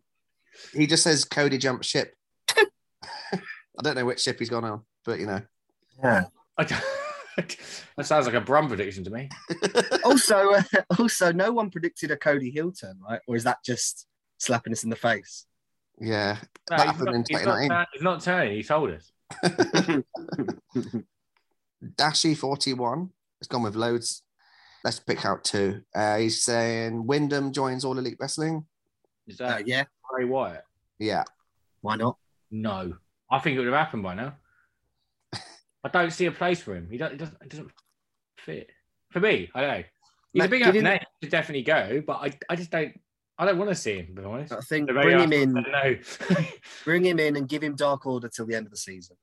he 0.73 0.87
just 0.87 1.03
says 1.03 1.25
Cody 1.25 1.59
jumped 1.59 1.85
ship. 1.85 2.15
I 2.57 3.83
don't 3.83 3.97
know 3.97 4.05
which 4.05 4.21
ship 4.21 4.39
he's 4.39 4.51
gone 4.51 4.65
on, 4.65 4.83
but 5.05 5.21
you 5.21 5.27
know. 5.27 5.41
Yeah. 6.03 6.25
That 7.97 8.05
sounds 8.07 8.27
like 8.27 8.35
a 8.35 8.41
Brum 8.41 8.67
prediction 8.67 9.05
to 9.05 9.11
me. 9.11 9.29
also, 10.05 10.55
uh, 10.55 10.63
also, 10.99 11.31
no 11.31 11.53
one 11.53 11.71
predicted 11.71 12.11
a 12.11 12.17
Cody 12.17 12.51
heel 12.51 12.73
turn, 12.73 12.99
right? 13.09 13.21
Or 13.29 13.37
is 13.37 13.45
that 13.45 13.59
just 13.65 14.07
slapping 14.39 14.73
us 14.73 14.83
in 14.83 14.91
the 14.91 14.97
face? 14.97 15.47
Yeah, 16.01 16.37
No, 16.71 16.77
that 16.77 16.81
he's, 16.87 16.97
happened 16.97 17.09
in 17.09 17.15
not, 17.21 17.29
he's, 17.29 17.45
not, 17.47 17.69
turn- 17.69 17.87
he's 17.93 18.03
not 18.03 18.21
turning. 18.23 18.57
He 18.57 18.63
told 18.63 18.91
us. 18.91 19.13
Dashy 21.97 22.35
41 22.37 23.11
has 23.41 23.49
gone 23.49 23.63
with 23.63 23.77
loads. 23.77 24.23
Let's 24.85 25.01
pick 25.01 25.25
out 25.25 25.45
two. 25.45 25.83
Uh, 25.95 26.19
he's 26.19 26.43
saying 26.45 27.07
Windham 27.07 27.53
joins 27.53 27.85
All 27.85 27.99
Elite 27.99 28.17
Wrestling. 28.21 28.65
Is 29.27 29.39
that 29.39 29.61
Uh, 29.61 29.63
yeah, 29.67 29.85
Bray 30.11 30.25
Wyatt? 30.25 30.65
Yeah. 30.99 31.25
why 31.81 31.97
not? 31.97 32.17
No, 32.51 32.95
I 33.31 33.39
think 33.41 33.57
it 33.57 33.59
would 33.59 33.69
have 33.69 33.77
happened 33.77 34.03
by 34.03 34.15
now. 34.15 34.35
I 35.85 35.89
don't 35.93 36.11
see 36.13 36.27
a 36.27 36.33
place 36.33 36.61
for 36.63 36.75
him. 36.75 36.89
He 36.91 36.97
doesn't. 36.97 37.15
It 37.15 37.19
doesn't, 37.19 37.39
it 37.43 37.49
doesn't 37.51 37.71
fit 38.39 38.71
for 39.11 39.21
me. 39.21 39.51
I 39.55 39.61
don't 39.61 39.71
know. 39.79 39.85
He's 40.33 40.45
a 40.45 40.49
big 40.49 40.61
give 40.65 40.75
enough 40.75 40.75
him- 40.77 40.85
name 40.85 41.01
to 41.23 41.29
definitely 41.29 41.63
go, 41.65 42.03
but 42.07 42.15
I, 42.23 42.39
I 42.49 42.57
just 42.57 42.71
don't. 42.71 42.99
I 43.39 43.45
don't 43.45 43.59
want 43.59 43.71
to 43.71 43.75
see 43.75 43.99
him. 43.99 44.07
To 44.07 44.13
be 44.13 44.25
honest. 44.25 44.53
I 44.53 44.61
think 44.61 44.89
bring 44.89 45.21
him 45.21 45.33
in, 45.33 45.53
No. 45.53 45.97
bring 46.85 47.05
him 47.05 47.21
in, 47.21 47.37
and 47.37 47.49
give 47.49 47.63
him 47.63 47.77
Dark 47.77 48.05
Order 48.05 48.29
till 48.29 48.47
the 48.47 48.57
end 48.57 48.67
of 48.67 48.73
the 48.73 48.77
season. 48.77 49.17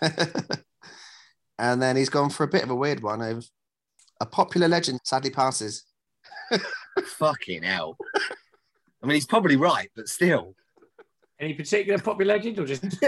and 1.58 1.82
then 1.82 1.96
he's 1.96 2.08
gone 2.08 2.30
for 2.30 2.44
a 2.44 2.48
bit 2.48 2.62
of 2.62 2.70
a 2.70 2.76
weird 2.76 3.02
one 3.02 3.20
of 3.20 3.44
a 4.20 4.26
popular 4.26 4.68
legend 4.68 5.00
sadly 5.04 5.30
passes. 5.30 5.84
Fucking 7.04 7.64
hell! 7.64 7.96
I 9.02 9.06
mean, 9.06 9.14
he's 9.14 9.26
probably 9.26 9.56
right, 9.56 9.90
but 9.96 10.08
still. 10.08 10.54
Any 11.40 11.54
particular 11.54 11.98
popular 11.98 12.34
legend, 12.34 12.60
or 12.60 12.66
just, 12.66 12.82
just 12.82 13.00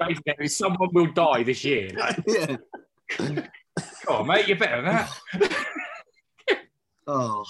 basically 0.00 0.48
someone 0.48 0.88
will 0.92 1.12
die 1.12 1.44
this 1.44 1.62
year? 1.62 1.90
Like, 1.96 2.18
yeah. 2.26 2.56
come 3.16 3.44
on, 4.08 4.26
mate, 4.26 4.48
you're 4.48 4.56
better 4.56 4.82
than 4.82 4.96
that. 4.96 5.10
Oh, 7.06 7.44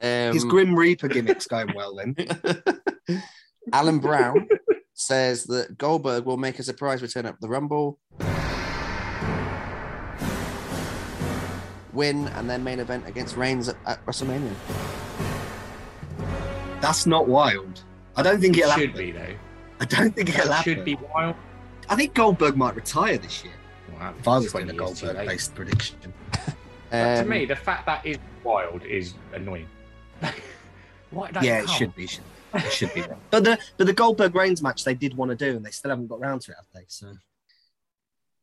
Um, 0.00 0.32
his 0.32 0.44
Grim 0.44 0.74
Reaper 0.76 1.08
gimmick's 1.08 1.46
going 1.46 1.72
well 1.74 1.94
then. 1.96 2.14
Alan 3.72 3.98
Brown 3.98 4.46
says 4.94 5.44
that 5.44 5.76
Goldberg 5.78 6.24
will 6.24 6.36
make 6.36 6.58
a 6.58 6.62
surprise 6.62 7.02
return 7.02 7.26
at 7.26 7.40
the 7.40 7.48
Rumble, 7.48 7.98
win, 11.92 12.28
and 12.28 12.48
then 12.48 12.62
main 12.64 12.80
event 12.80 13.06
against 13.06 13.36
Reigns 13.36 13.68
at, 13.68 13.76
at 13.86 14.04
WrestleMania. 14.06 14.52
That's 16.80 17.06
not 17.06 17.26
wild. 17.28 17.82
I 18.16 18.22
don't 18.22 18.40
think 18.40 18.56
it'll 18.56 18.70
It 18.70 18.74
should 18.78 18.90
happen. 18.90 19.04
be 19.06 19.12
though. 19.12 19.34
I 19.80 19.84
don't 19.84 20.14
think 20.14 20.28
it'll 20.28 20.42
It 20.42 20.48
happen. 20.52 20.74
should 20.76 20.84
be 20.84 20.96
wild. 21.14 21.34
I 21.88 21.96
think 21.96 22.14
Goldberg 22.14 22.56
might 22.56 22.74
retire 22.76 23.18
this 23.18 23.42
year. 23.44 23.52
Wow, 23.98 24.14
If 24.18 24.28
I 24.28 24.38
was 24.38 24.50
20 24.52 24.66
doing 24.66 24.80
a 24.80 24.84
years 24.86 25.00
too 25.00 25.06
late. 25.06 25.14
Goldberg-based 25.14 25.54
prediction. 25.54 25.98
But 26.30 26.54
to 26.90 27.20
Um, 27.22 27.28
me, 27.28 27.44
the 27.46 27.56
fact 27.56 27.84
that 27.86 28.04
is 28.06 28.18
wild 28.44 28.82
is 28.84 29.14
annoying. 29.34 29.66
Why 31.10 31.30
don't 31.30 31.42
yeah, 31.42 31.62
it 31.62 31.70
should 31.70 31.94
be. 31.94 32.06
Should, 32.06 32.24
it 32.54 32.72
should 32.72 32.94
be. 32.94 33.04
But 33.30 33.44
the 33.44 33.58
but 33.76 33.86
the 33.86 33.92
Goldberg 33.92 34.34
Reigns 34.34 34.62
match 34.62 34.84
they 34.84 34.94
did 34.94 35.16
want 35.16 35.30
to 35.30 35.36
do, 35.36 35.56
and 35.56 35.64
they 35.64 35.70
still 35.70 35.90
haven't 35.90 36.08
got 36.08 36.20
round 36.20 36.42
to 36.42 36.52
it, 36.52 36.56
have 36.56 36.66
they? 36.74 36.84
So 36.88 37.14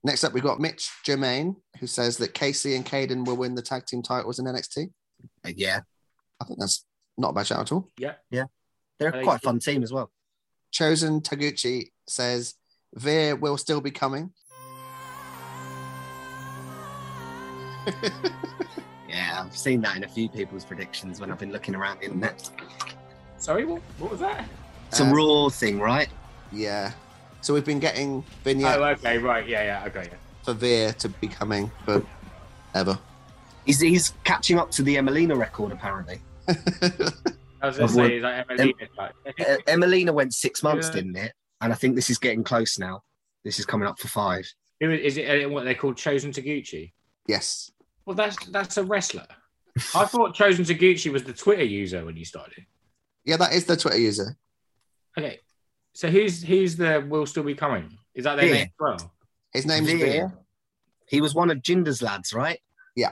Next 0.05 0.23
up, 0.23 0.33
we've 0.33 0.43
got 0.43 0.59
Mitch 0.59 0.91
Germain, 1.03 1.55
who 1.79 1.87
says 1.87 2.17
that 2.17 2.35
Kacy 2.35 2.75
and 2.75 2.85
Kayden 2.85 3.25
will 3.25 3.37
win 3.37 3.55
the 3.55 3.63
tag 3.63 3.87
team 3.87 4.03
titles 4.03 4.37
in 4.37 4.45
NXT. 4.45 4.91
uh, 5.43 5.51
yeah, 5.55 5.79
I 6.39 6.45
think 6.45 6.59
that's 6.59 6.85
not 7.17 7.29
a 7.29 7.33
bad 7.33 7.47
shout 7.47 7.61
at 7.61 7.71
all. 7.71 7.89
Yeah. 7.97 8.13
Yeah, 8.29 8.43
they're 8.99 9.09
Are 9.09 9.13
they 9.13 9.23
quite 9.23 9.37
a 9.37 9.39
fun 9.39 9.57
team 9.57 9.81
as 9.81 9.91
well. 9.91 10.11
Chosen 10.71 11.21
Taguchi 11.21 11.87
says 12.07 12.53
Veer 12.93 13.35
will 13.35 13.57
still 13.57 13.81
be 13.81 13.89
coming. 13.89 14.31
Yeah, 19.15 19.43
I've 19.45 19.55
seen 19.55 19.79
that 19.81 19.95
in 19.95 20.03
a 20.03 20.07
few 20.09 20.27
people's 20.27 20.65
predictions 20.65 21.21
when 21.21 21.31
I've 21.31 21.39
been 21.39 21.53
looking 21.53 21.73
around 21.73 21.99
the 22.01 22.05
internet. 22.07 22.49
Sorry, 23.37 23.63
what, 23.63 23.81
what 23.97 24.11
was 24.11 24.19
that? 24.19 24.43
It's 24.89 24.99
a 24.99 25.05
Uh, 25.05 25.13
raw 25.13 25.47
thing, 25.49 25.79
right? 25.79 26.09
Yeah. 26.51 26.91
So 27.39 27.53
we've 27.53 27.63
been 27.63 27.79
getting 27.79 28.25
vignettes 28.43 28.77
Oh, 28.77 28.83
okay, 28.83 29.17
right, 29.17 29.47
yeah, 29.47 29.63
yeah, 29.63 29.85
okay, 29.87 30.09
yeah. 30.11 30.17
for 30.43 30.53
Veer 30.53 30.91
to 30.93 31.07
be 31.07 31.29
coming 31.29 31.71
forever. 31.85 32.99
He's 33.65 33.79
he's 33.79 34.13
catching 34.25 34.59
up 34.59 34.69
to 34.71 34.83
the 34.83 34.95
Emmalina 34.97 35.37
record 35.37 35.71
apparently. 35.71 36.19
I 36.49 37.67
was 37.67 37.77
going 37.77 37.87
to 37.87 37.93
say, 37.93 38.17
is 38.17 38.23
like 38.23 38.45
Emily, 38.49 38.75
like, 38.97 39.11
Uh, 39.39 39.57
Emmalina 39.67 40.13
went 40.13 40.33
six 40.33 40.61
months, 40.61 40.87
Yeah. 40.87 40.93
didn't 40.93 41.15
it? 41.15 41.31
And 41.61 41.71
I 41.71 41.75
think 41.75 41.95
this 41.95 42.09
is 42.09 42.17
getting 42.17 42.43
close 42.43 42.77
now. 42.77 43.01
This 43.45 43.59
is 43.59 43.65
coming 43.65 43.87
up 43.87 43.97
for 43.97 44.09
five. 44.09 44.45
who 44.81 44.91
is 44.91 45.15
it? 45.17 45.45
uh, 45.45 45.49
What 45.49 45.63
they 45.63 45.73
call 45.73 45.93
Chosen 45.93 46.31
Taguchi? 46.33 46.91
yes. 47.27 47.71
Well, 48.05 48.15
that's 48.15 48.43
that's 48.47 48.77
a 48.77 48.83
wrestler. 48.83 49.25
I 49.93 50.05
thought 50.05 50.33
Chosen 50.33 50.63
Taguchi 50.63 51.11
was 51.11 51.23
the 51.23 51.33
Twitter 51.33 51.63
user 51.63 52.05
when 52.05 52.15
you 52.15 52.25
started. 52.25 52.65
Yeah, 53.25 53.37
that 53.37 53.53
is 53.53 53.65
the 53.65 53.75
Twitter 53.75 53.97
user. 53.97 54.37
Okay, 55.17 55.39
so 55.93 56.09
who's 56.09 56.43
who's 56.43 56.75
the 56.75 57.05
will 57.07 57.25
still 57.25 57.43
be 57.43 57.55
coming? 57.55 57.97
Is 58.13 58.23
that 58.25 58.35
their 58.35 58.45
Veer. 58.45 58.53
name 58.53 58.63
as 58.63 58.71
well? 58.79 59.13
His 59.53 59.65
name's 59.65 59.87
Veer. 59.87 59.97
Veer. 59.97 60.33
He 61.07 61.21
was 61.21 61.35
one 61.35 61.51
of 61.51 61.57
Jinder's 61.59 62.01
lads, 62.01 62.33
right? 62.33 62.59
Yeah. 62.95 63.11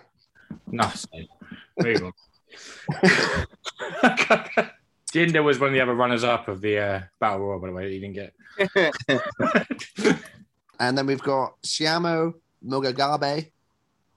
No, 0.68 0.90
move 1.80 2.04
on. 2.04 2.14
Jinder 5.14 5.44
was 5.44 5.60
one 5.60 5.70
of 5.70 5.74
the 5.74 5.82
other 5.82 5.94
runners 5.96 6.24
up 6.24 6.48
of 6.48 6.62
the 6.62 6.80
uh, 6.80 7.02
Battle 7.20 7.40
Royal, 7.40 7.60
by 7.60 7.68
the 7.68 7.74
way, 7.74 7.86
that 7.86 7.94
you 7.94 8.00
didn't 8.00 8.16
get. 10.08 10.20
And 10.80 10.98
then 10.98 11.06
we've 11.06 11.22
got 11.22 11.62
Shiamo 11.62 12.34
Mugagabe, 12.66 13.52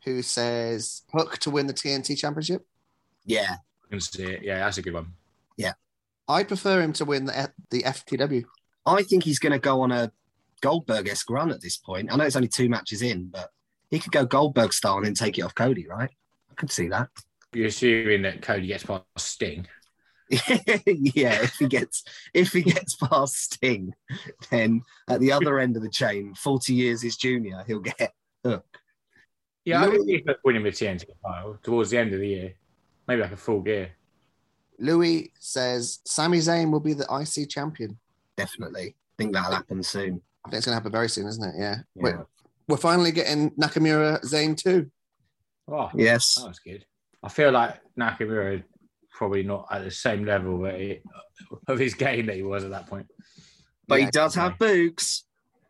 who 0.07 0.23
says 0.23 1.03
Hook 1.13 1.39
to 1.39 1.51
win 1.51 1.67
the 1.67 1.75
TNT 1.75 2.17
Championship. 2.17 2.65
Yeah. 3.27 3.57
I 3.85 3.89
can 3.91 4.01
see 4.01 4.25
it. 4.25 4.43
Yeah, 4.43 4.61
that's 4.61 4.79
a 4.79 4.83
good 4.83 4.95
one. 4.95 5.13
Yeah, 5.57 5.73
I 6.29 6.45
prefer 6.45 6.81
him 6.81 6.93
to 6.95 7.05
win 7.05 7.27
the, 7.27 7.53
the 7.71 7.83
FTW. 7.83 8.45
I 8.87 9.03
think 9.03 9.25
he's 9.25 9.39
going 9.39 9.53
to 9.53 9.59
go 9.59 9.81
on 9.83 9.93
a 9.93 10.13
Goldberg 10.61 11.09
esque 11.09 11.31
run 11.31 11.51
at 11.51 11.61
this 11.61 11.77
point. 11.77 12.13
I 12.13 12.17
know 12.17 12.25
it's 12.25 12.37
only 12.37 12.49
two 12.49 12.69
matches 12.69 13.03
in, 13.03 13.27
but 13.27 13.51
he 13.91 13.99
could 13.99 14.13
go 14.13 14.25
Goldberg 14.25 14.73
style 14.73 14.97
and 14.97 15.07
then 15.07 15.15
take 15.15 15.39
it 15.39 15.43
off 15.43 15.55
Cody, 15.55 15.87
right? 15.87 16.11
I 16.51 16.55
could 16.55 16.71
see 16.71 16.89
that. 16.89 17.09
You're 17.53 17.67
assuming 17.67 18.23
that 18.23 18.43
Cody 18.43 18.67
gets 18.67 18.85
past 18.85 19.05
Sting. 19.19 19.67
yeah, 20.29 21.43
if 21.43 21.55
he 21.57 21.69
gets 21.69 22.03
if 22.35 22.53
he 22.53 22.63
gets 22.63 22.97
past 22.97 23.55
Sting, 23.55 23.95
then 24.51 24.83
at 25.09 25.21
the 25.21 25.31
other 25.31 25.61
end 25.61 25.77
of 25.77 25.83
the 25.83 25.89
chain, 25.89 26.35
forty 26.35 26.75
years 26.75 27.01
his 27.01 27.17
junior, 27.17 27.63
he'll 27.67 27.79
get 27.79 28.13
Hook. 28.45 28.67
Yeah, 29.67 29.83
I 29.83 29.91
think 29.91 30.09
he's 30.09 30.23
winning 30.45 30.63
the 30.63 30.71
TNT 30.71 31.07
title 31.25 31.59
towards 31.61 31.91
the 31.91 31.99
end 31.99 32.15
of 32.15 32.21
the 32.21 32.29
year. 32.29 32.55
Maybe 33.09 33.21
like 33.21 33.33
a 33.33 33.37
full 33.37 33.61
gear. 33.61 33.91
Louis 34.79 35.33
says 35.41 35.99
Sami 36.05 36.39
Zayn 36.39 36.71
will 36.71 36.81
be 36.81 36.93
the 36.93 37.07
IC 37.11 37.51
champion. 37.51 37.99
Definitely, 38.37 38.95
I 38.95 39.15
think 39.19 39.33
that'll 39.33 39.53
happen 39.53 39.83
soon. 39.83 40.23
I 40.45 40.51
think 40.51 40.59
it's 40.59 40.67
going 40.67 40.73
to 40.73 40.77
happen 40.77 40.93
very 40.93 41.09
soon, 41.09 41.27
isn't 41.27 41.43
it? 41.43 41.55
Yeah. 41.59 41.77
Yeah. 41.97 42.03
Wait, 42.03 42.15
we're 42.69 42.77
finally 42.77 43.11
getting 43.11 43.51
Nakamura 43.53 44.23
Zayn 44.25 44.57
too. 44.57 44.89
Oh, 45.69 45.91
Yes, 45.97 46.37
that 46.37 46.47
was 46.47 46.61
good. 46.61 46.85
I 47.25 47.29
feel 47.29 47.51
like 47.51 47.81
Nakamura 47.99 48.59
is 48.59 48.63
probably 49.11 49.43
not 49.43 49.67
at 49.73 49.83
the 49.83 49.91
same 49.91 50.25
level 50.25 50.65
he, 50.67 51.01
uh, 51.53 51.57
of 51.67 51.79
his 51.81 51.95
game 51.95 52.27
that 52.27 52.37
he 52.37 52.43
was 52.43 52.63
at 52.63 52.71
that 52.71 52.87
point. 52.87 53.09
but 53.89 53.99
Yeah, 53.99 54.05
he 54.05 54.11
does 54.13 54.37
have 54.37 54.59
books. 54.59 55.25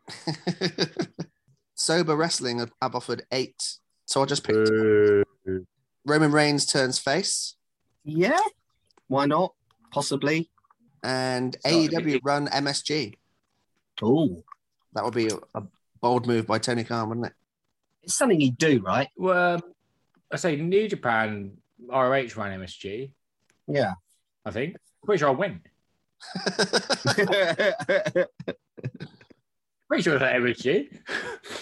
Sober 1.75 2.15
Wrestling 2.15 2.59
have, 2.59 2.71
have 2.81 2.93
offered 2.93 3.25
eight. 3.31 3.79
So 4.07 4.23
I 4.23 4.25
just 4.25 4.43
picked 4.45 4.69
Boo. 4.69 5.23
Roman 6.05 6.31
Reigns 6.31 6.65
turns 6.65 6.97
face 6.97 7.55
Yeah, 8.05 8.39
why 9.07 9.25
not? 9.25 9.53
Possibly. 9.91 10.49
and 11.03 11.57
So, 11.65 11.69
AEW 11.69 12.21
run 12.23 12.47
MSG. 12.47 13.15
Oh, 14.01 14.43
That 14.93 15.03
would 15.03 15.13
be 15.13 15.27
a, 15.27 15.35
a 15.59 15.63
bold 16.01 16.25
move 16.25 16.47
by 16.47 16.57
Tony 16.57 16.85
Khan, 16.85 17.09
wouldn't 17.09 17.27
it? 17.27 17.33
It's 18.03 18.15
something 18.15 18.39
he'd 18.39 18.57
do, 18.57 18.79
right? 18.79 19.09
Well, 19.17 19.55
um, 19.55 19.61
I 20.31 20.37
say 20.37 20.55
New 20.55 20.87
Japan 20.87 21.57
ROH 21.89 22.29
ran 22.37 22.57
MSG. 22.59 23.11
Yeah. 23.67 23.93
I 24.45 24.51
think. 24.51 24.77
Pretty 25.03 25.19
sure 25.19 25.29
I 25.29 25.31
went. 25.31 25.61
Pretty 29.87 30.03
sure 30.03 30.19
that 30.19 30.35
MSG. 30.35 30.99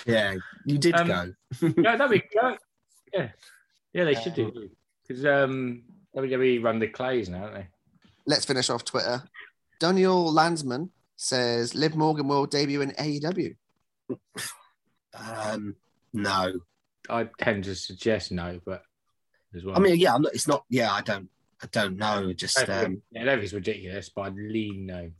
yeah, 0.05 0.35
you 0.65 0.77
did 0.77 0.95
Um, 0.95 1.07
go. 1.07 1.33
yeah, 1.77 1.95
that'd 1.97 2.09
be 2.09 2.19
good. 2.19 2.57
Yeah, 3.13 3.29
yeah, 3.93 4.03
they 4.03 4.15
should 4.15 4.33
do 4.33 4.69
because 5.07 5.25
um, 5.25 5.83
WWE 6.15 6.63
run 6.63 6.79
the 6.79 6.87
clays 6.87 7.29
now, 7.29 7.45
don't 7.45 7.53
they? 7.53 7.67
Let's 8.25 8.45
finish 8.45 8.69
off 8.71 8.83
Twitter. 8.83 9.23
Daniel 9.79 10.31
Landsman 10.33 10.89
says 11.17 11.75
Liv 11.75 11.95
Morgan 11.95 12.27
will 12.27 12.45
debut 12.47 12.81
in 12.81 12.91
AEW. 12.91 13.55
Um, 15.13 15.75
no. 16.13 16.53
I 17.09 17.25
tend 17.39 17.65
to 17.65 17.75
suggest 17.75 18.31
no, 18.31 18.59
but 18.65 18.81
as 19.55 19.63
well. 19.63 19.75
I 19.75 19.79
mean, 19.79 19.97
yeah, 19.97 20.15
I'm 20.15 20.23
not, 20.23 20.33
it's 20.33 20.47
not. 20.47 20.65
Yeah, 20.69 20.91
I 20.91 21.01
don't. 21.01 21.29
I 21.61 21.67
don't 21.71 21.97
know. 21.97 22.33
Just 22.33 22.57
um, 22.57 22.65
think- 22.65 23.01
yeah, 23.11 23.21
I 23.21 23.25
don't 23.25 23.39
it's 23.39 23.53
ridiculous, 23.53 24.09
but 24.09 24.21
I'd 24.23 24.35
lean 24.35 24.87
no. 24.87 25.11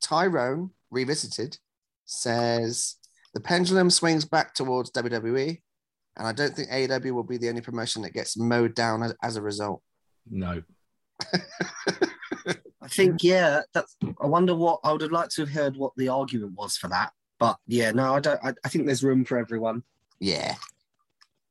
Tyrone 0.00 0.70
Revisited 0.90 1.58
says 2.06 2.96
the 3.34 3.40
pendulum 3.40 3.90
swings 3.90 4.24
back 4.24 4.54
towards 4.54 4.90
WWE, 4.92 5.60
and 6.16 6.26
I 6.26 6.32
don't 6.32 6.54
think 6.54 6.70
AEW 6.70 7.12
will 7.12 7.24
be 7.24 7.36
the 7.36 7.48
only 7.48 7.60
promotion 7.60 8.02
that 8.02 8.12
gets 8.12 8.36
mowed 8.36 8.74
down 8.74 9.02
as, 9.02 9.14
as 9.22 9.36
a 9.36 9.42
result. 9.42 9.82
No. 10.30 10.62
I 12.82 12.88
think 12.88 13.22
yeah. 13.22 13.62
That's. 13.72 13.96
I 14.20 14.26
wonder 14.26 14.54
what 14.54 14.80
I 14.84 14.92
would 14.92 15.00
have 15.00 15.10
liked 15.10 15.34
to 15.36 15.42
have 15.42 15.50
heard 15.50 15.76
what 15.76 15.92
the 15.96 16.08
argument 16.08 16.52
was 16.54 16.76
for 16.76 16.88
that. 16.88 17.12
But 17.38 17.56
yeah, 17.66 17.90
no, 17.90 18.14
I 18.14 18.20
don't. 18.20 18.40
I, 18.44 18.54
I 18.64 18.68
think 18.68 18.86
there's 18.86 19.02
room 19.02 19.24
for 19.24 19.38
everyone. 19.38 19.82
Yeah. 20.20 20.54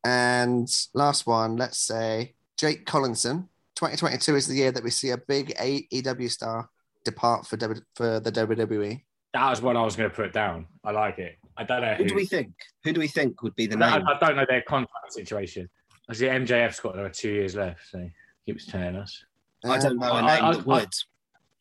And 0.06 0.70
last 0.94 1.26
one, 1.26 1.56
let's 1.56 1.80
say 1.80 2.36
Jake 2.58 2.86
Collinson. 2.86 3.50
2022 3.76 4.36
is 4.36 4.48
the 4.48 4.56
year 4.56 4.72
that 4.72 4.84
we 4.84 4.92
see 4.92 5.10
a 5.10 5.18
big 5.18 5.56
AEW 5.56 6.30
star 6.30 6.70
depart 7.04 7.48
for 7.48 7.58
w, 7.58 7.82
for 7.96 8.20
the. 8.20 8.32
WWE. 8.32 9.02
That 9.34 9.50
was 9.50 9.62
what 9.62 9.76
I 9.76 9.82
was 9.82 9.96
going 9.96 10.10
to 10.10 10.16
put 10.16 10.32
down. 10.32 10.68
I 10.84 10.92
like 10.92 11.18
it. 11.20 11.38
I 11.58 11.64
don't 11.64 11.82
know 11.82 11.94
Who 11.96 12.06
do 12.06 12.16
we 12.16 12.26
think? 12.26 12.54
Who 12.84 12.94
do 12.94 13.00
we 13.00 13.08
think 13.08 13.42
would 13.42 13.56
be 13.56 13.68
the 13.68 13.84
I, 13.84 13.98
name? 13.98 14.08
I 14.08 14.20
don't 14.20 14.36
know 14.36 14.46
their 14.48 14.62
contract 14.62 15.14
situation. 15.14 15.70
I 16.10 16.14
see 16.14 16.26
MJF's 16.26 16.80
got 16.80 16.96
another 16.96 17.10
two 17.10 17.32
years 17.32 17.56
left, 17.56 17.82
so 17.90 18.00
he 18.00 18.52
keeps 18.52 18.66
telling 18.66 18.96
us. 18.96 19.24
I 19.66 19.78
don't 19.80 19.98
know 19.98 20.08
a 20.08 20.14
I- 20.16 20.36
name 20.36 20.46
I- 20.46 20.52
that 20.54 20.66
would. 20.66 20.90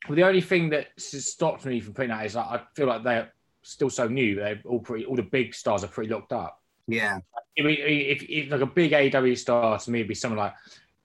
Well, 0.09 0.17
the 0.17 0.25
only 0.25 0.41
thing 0.41 0.71
that 0.71 0.89
stopped 0.99 1.65
me 1.65 1.79
from 1.79 1.95
putting 1.95 2.11
that 2.11 2.27
is 2.27 2.35
like, 2.35 2.47
I 2.47 2.63
feel 2.75 2.89
like 2.89 3.05
they're 3.05 3.33
still 3.63 3.89
so 3.91 4.09
new. 4.09 4.35
They're 4.35 4.61
all 4.65 4.81
pretty. 4.81 5.05
All 5.05 5.15
the 5.15 5.23
big 5.23 5.55
stars 5.55 5.85
are 5.85 5.89
pretty 5.89 6.13
locked 6.13 6.33
up. 6.33 6.61
Yeah. 6.89 7.19
I 7.59 7.63
mean, 7.63 7.77
if, 7.79 8.25
if 8.29 8.51
like 8.51 8.61
a 8.63 8.67
big 8.67 8.93
AW 8.93 9.35
star 9.35 9.79
to 9.79 9.91
me 9.93 10.01
would 10.01 10.09
be 10.09 10.15
someone 10.17 10.39
like 10.39 10.55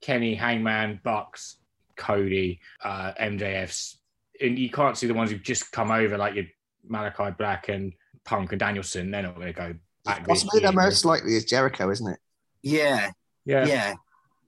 Kenny, 0.01 0.33
Hangman, 0.33 0.99
Bucks, 1.03 1.57
Cody, 1.95 2.59
uh, 2.83 3.13
MJF's, 3.21 3.99
and 4.41 4.57
you 4.57 4.71
can't 4.71 4.97
see 4.97 5.05
the 5.05 5.13
ones 5.13 5.29
who've 5.29 5.43
just 5.43 5.71
come 5.71 5.91
over 5.91 6.17
like 6.17 6.33
your 6.33 6.45
Malachi 6.89 7.31
Black 7.37 7.69
and 7.69 7.93
Punk 8.25 8.51
and 8.51 8.59
Danielson. 8.59 9.11
They're 9.11 9.23
not 9.23 9.35
going 9.35 9.47
to 9.47 9.53
go 9.53 9.75
back. 10.05 10.25
this 10.27 10.43
Possibly 10.43 10.61
the 10.61 10.71
most 10.73 11.05
likely 11.05 11.35
is 11.35 11.45
Jericho, 11.45 11.89
isn't 11.89 12.07
it? 12.07 12.19
Yeah. 12.63 13.11
Yeah. 13.45 13.65
Yeah. 13.65 13.93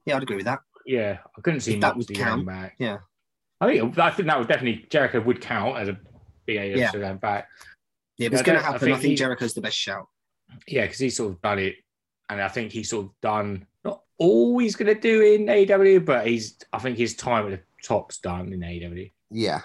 Yeah, 0.05 0.17
I'd 0.17 0.23
agree 0.23 0.35
with 0.37 0.45
that. 0.45 0.59
Yeah, 0.85 1.19
I 1.37 1.41
couldn't 1.41 1.59
see 1.59 1.73
that 1.79 1.95
Moxley 1.97 2.15
would 2.15 2.23
count. 2.25 2.45
back. 2.47 2.75
Yeah. 2.79 2.97
I 3.61 3.67
think 3.67 3.97
I 3.99 4.09
think 4.11 4.27
that 4.27 4.39
would 4.39 4.47
definitely 4.47 4.85
Jericho 4.89 5.19
would 5.21 5.39
count 5.41 5.77
as 5.77 5.87
a 5.89 5.97
big 6.45 6.57
AW 6.57 6.77
Yeah. 6.79 6.91
going 6.91 7.17
back. 7.17 7.47
Yeah, 8.17 8.27
if 8.27 8.33
it's 8.33 8.41
going 8.41 8.57
to 8.57 8.63
don't- 8.63 8.69
I 8.69 8.71
happen, 8.73 8.87
I 8.87 8.91
think, 8.93 9.01
think 9.01 9.09
he- 9.11 9.15
Jericho's 9.15 9.53
the 9.53 9.61
best 9.61 9.77
shout. 9.77 10.07
Yeah, 10.67 10.83
because 10.85 10.97
he's 10.99 11.15
sort 11.15 11.33
of 11.33 11.41
done 11.41 11.59
it, 11.59 11.75
and 12.29 12.41
I 12.41 12.47
think 12.47 12.71
he's 12.71 12.89
sort 12.89 13.05
of 13.05 13.11
done 13.21 13.67
not 13.85 14.01
all 14.17 14.57
he's 14.57 14.75
going 14.75 14.93
to 14.93 14.99
do 14.99 15.21
in 15.21 15.45
AEW, 15.47 15.99
but 16.05 16.25
he's 16.25 16.57
I 16.73 16.79
think 16.79 16.97
his 16.97 17.15
time 17.15 17.45
at 17.45 17.51
the 17.51 17.61
top's 17.83 18.17
done 18.17 18.51
in 18.51 18.61
AEW. 18.61 19.11
Yeah. 19.29 19.61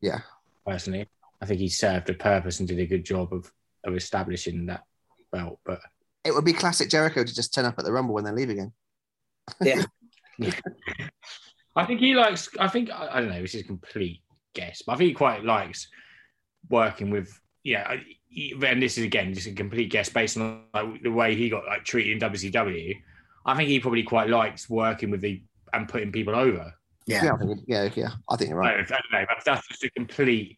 Yeah. 0.00 0.20
Personally, 0.66 1.06
I 1.44 1.46
think 1.46 1.60
he 1.60 1.68
served 1.68 2.08
a 2.08 2.14
purpose 2.14 2.58
and 2.58 2.66
did 2.66 2.78
a 2.78 2.86
good 2.86 3.04
job 3.04 3.34
of 3.34 3.52
of 3.84 3.94
establishing 3.94 4.64
that 4.66 4.80
belt. 5.30 5.60
But 5.66 5.80
It 6.24 6.34
would 6.34 6.46
be 6.46 6.54
classic 6.54 6.88
Jericho 6.88 7.22
to 7.22 7.34
just 7.34 7.52
turn 7.52 7.66
up 7.66 7.74
at 7.78 7.84
the 7.84 7.92
Rumble 7.92 8.14
when 8.14 8.24
they 8.24 8.32
leave 8.32 8.48
again. 8.48 8.72
Yeah. 9.60 9.82
I 11.76 11.84
think 11.84 12.00
he 12.00 12.14
likes. 12.14 12.48
I 12.58 12.68
think 12.68 12.90
I, 12.90 13.08
I 13.12 13.20
don't 13.20 13.28
know. 13.28 13.42
This 13.42 13.54
is 13.54 13.60
a 13.60 13.66
complete 13.66 14.22
guess, 14.54 14.80
but 14.86 14.92
I 14.92 14.96
think 14.96 15.08
he 15.08 15.14
quite 15.14 15.44
likes 15.44 15.86
working 16.70 17.10
with. 17.10 17.38
Yeah, 17.62 17.96
he- 18.28 18.54
and 18.66 18.82
this 18.82 18.96
is 18.96 19.04
again 19.04 19.34
just 19.34 19.46
a 19.46 19.52
complete 19.52 19.90
guess 19.90 20.08
based 20.08 20.38
on 20.38 20.62
like, 20.72 21.02
the 21.02 21.10
way 21.10 21.34
he 21.34 21.50
got 21.50 21.66
like 21.66 21.84
treated 21.84 22.22
in 22.22 22.30
WCW. 22.32 22.96
I 23.44 23.54
think 23.54 23.68
he 23.68 23.80
probably 23.80 24.02
quite 24.02 24.30
likes 24.30 24.70
working 24.70 25.10
with 25.10 25.20
the 25.20 25.42
and 25.74 25.86
putting 25.88 26.10
people 26.10 26.34
over. 26.34 26.72
Yeah. 27.06 27.34
I 27.34 27.36
think, 27.36 27.60
yeah. 27.66 27.90
Yeah. 27.94 28.12
I 28.30 28.36
think 28.36 28.48
you're 28.48 28.58
right. 28.58 28.76
don't, 28.76 28.92
I 28.92 29.00
don't 29.02 29.12
know. 29.20 29.26
That's, 29.28 29.44
that's 29.44 29.68
just 29.68 29.84
a 29.84 29.90
complete 29.90 30.56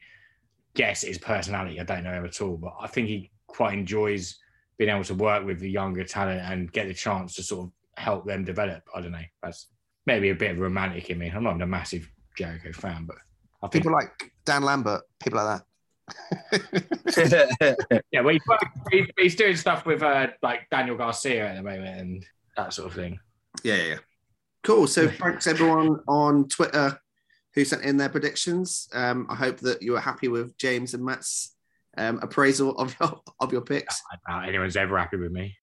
guess. 0.77 1.03
His 1.03 1.19
personality. 1.19 1.81
I 1.81 1.85
don't 1.85 2.05
know 2.05 2.13
him 2.13 2.25
at 2.25 2.41
all, 2.41 2.57
but 2.57 2.75
I 2.81 2.87
think 2.87 3.09
he 3.09 3.31
quite 3.47 3.75
enjoys 3.75 4.39
being 4.79 4.91
able 4.91 5.05
to 5.05 5.15
work 5.15 5.45
with 5.45 5.59
the 5.59 5.71
younger 5.71 6.05
talent 6.05 6.43
and 6.43 6.71
get 6.71 6.87
the 6.87 6.95
chance 6.95 7.35
to 7.37 7.43
sort 7.43 7.67
of 7.67 7.73
help 8.03 8.27
them 8.27 8.45
develop. 8.45 8.83
I 8.95 9.01
don't 9.01 9.13
know. 9.13 9.19
That's 9.43 9.69
maybe 10.05 10.31
a 10.31 10.35
bit 10.35 10.53
of 10.53 10.59
romantic 10.59 11.11
in 11.11 11.19
me. 11.19 11.33
I'm 11.35 11.43
not 11.43 11.61
a 11.61 11.67
massive 11.67 12.09
Jericho 12.37 12.73
fan, 12.73 13.07
but 13.07 13.17
I 13.63 13.69
think 13.69 13.85
People 13.85 13.97
like 13.97 14.33
Dan 14.45 14.63
Lambert, 14.63 15.03
people 15.19 15.43
like 15.43 15.59
that. 15.59 15.65
yeah, 18.13 18.21
well, 18.21 18.35
he's, 18.35 18.43
he's, 18.93 19.07
he's 19.19 19.35
doing 19.35 19.57
stuff 19.57 19.87
with 19.87 20.03
uh, 20.03 20.29
like 20.43 20.69
Daniel 20.71 20.97
Garcia 20.97 21.49
at 21.49 21.57
the 21.57 21.63
moment 21.63 22.01
and 22.01 22.27
that 22.57 22.73
sort 22.73 22.89
of 22.89 22.95
thing. 22.95 23.19
Yeah, 23.65 23.75
yeah, 23.77 23.85
yeah. 23.85 23.99
Cool. 24.63 24.87
So 24.87 25.09
thanks 25.09 25.47
everyone 25.47 26.01
on 26.07 26.49
Twitter 26.49 27.01
who 27.57 27.65
sent 27.65 27.83
in 27.83 27.97
their 27.97 28.09
predictions. 28.09 28.89
Um, 28.93 29.27
I 29.29 29.35
hope 29.35 29.59
that 29.61 29.83
you 29.83 29.93
were 29.93 30.01
happy 30.01 30.29
with 30.29 30.57
James 30.57 30.95
and 30.95 31.05
Matt's 31.05 31.57
um, 31.99 32.21
appraisal 32.23 32.79
of 32.79 32.95
your 33.01 33.21
of 33.41 33.53
your 33.53 33.63
picks. 33.63 34.01
I 34.13 34.31
doubt 34.31 34.49
anyone's 34.49 34.77
ever 34.77 34.97
happy 34.97 35.17
with 35.17 35.33
me. 35.33 35.57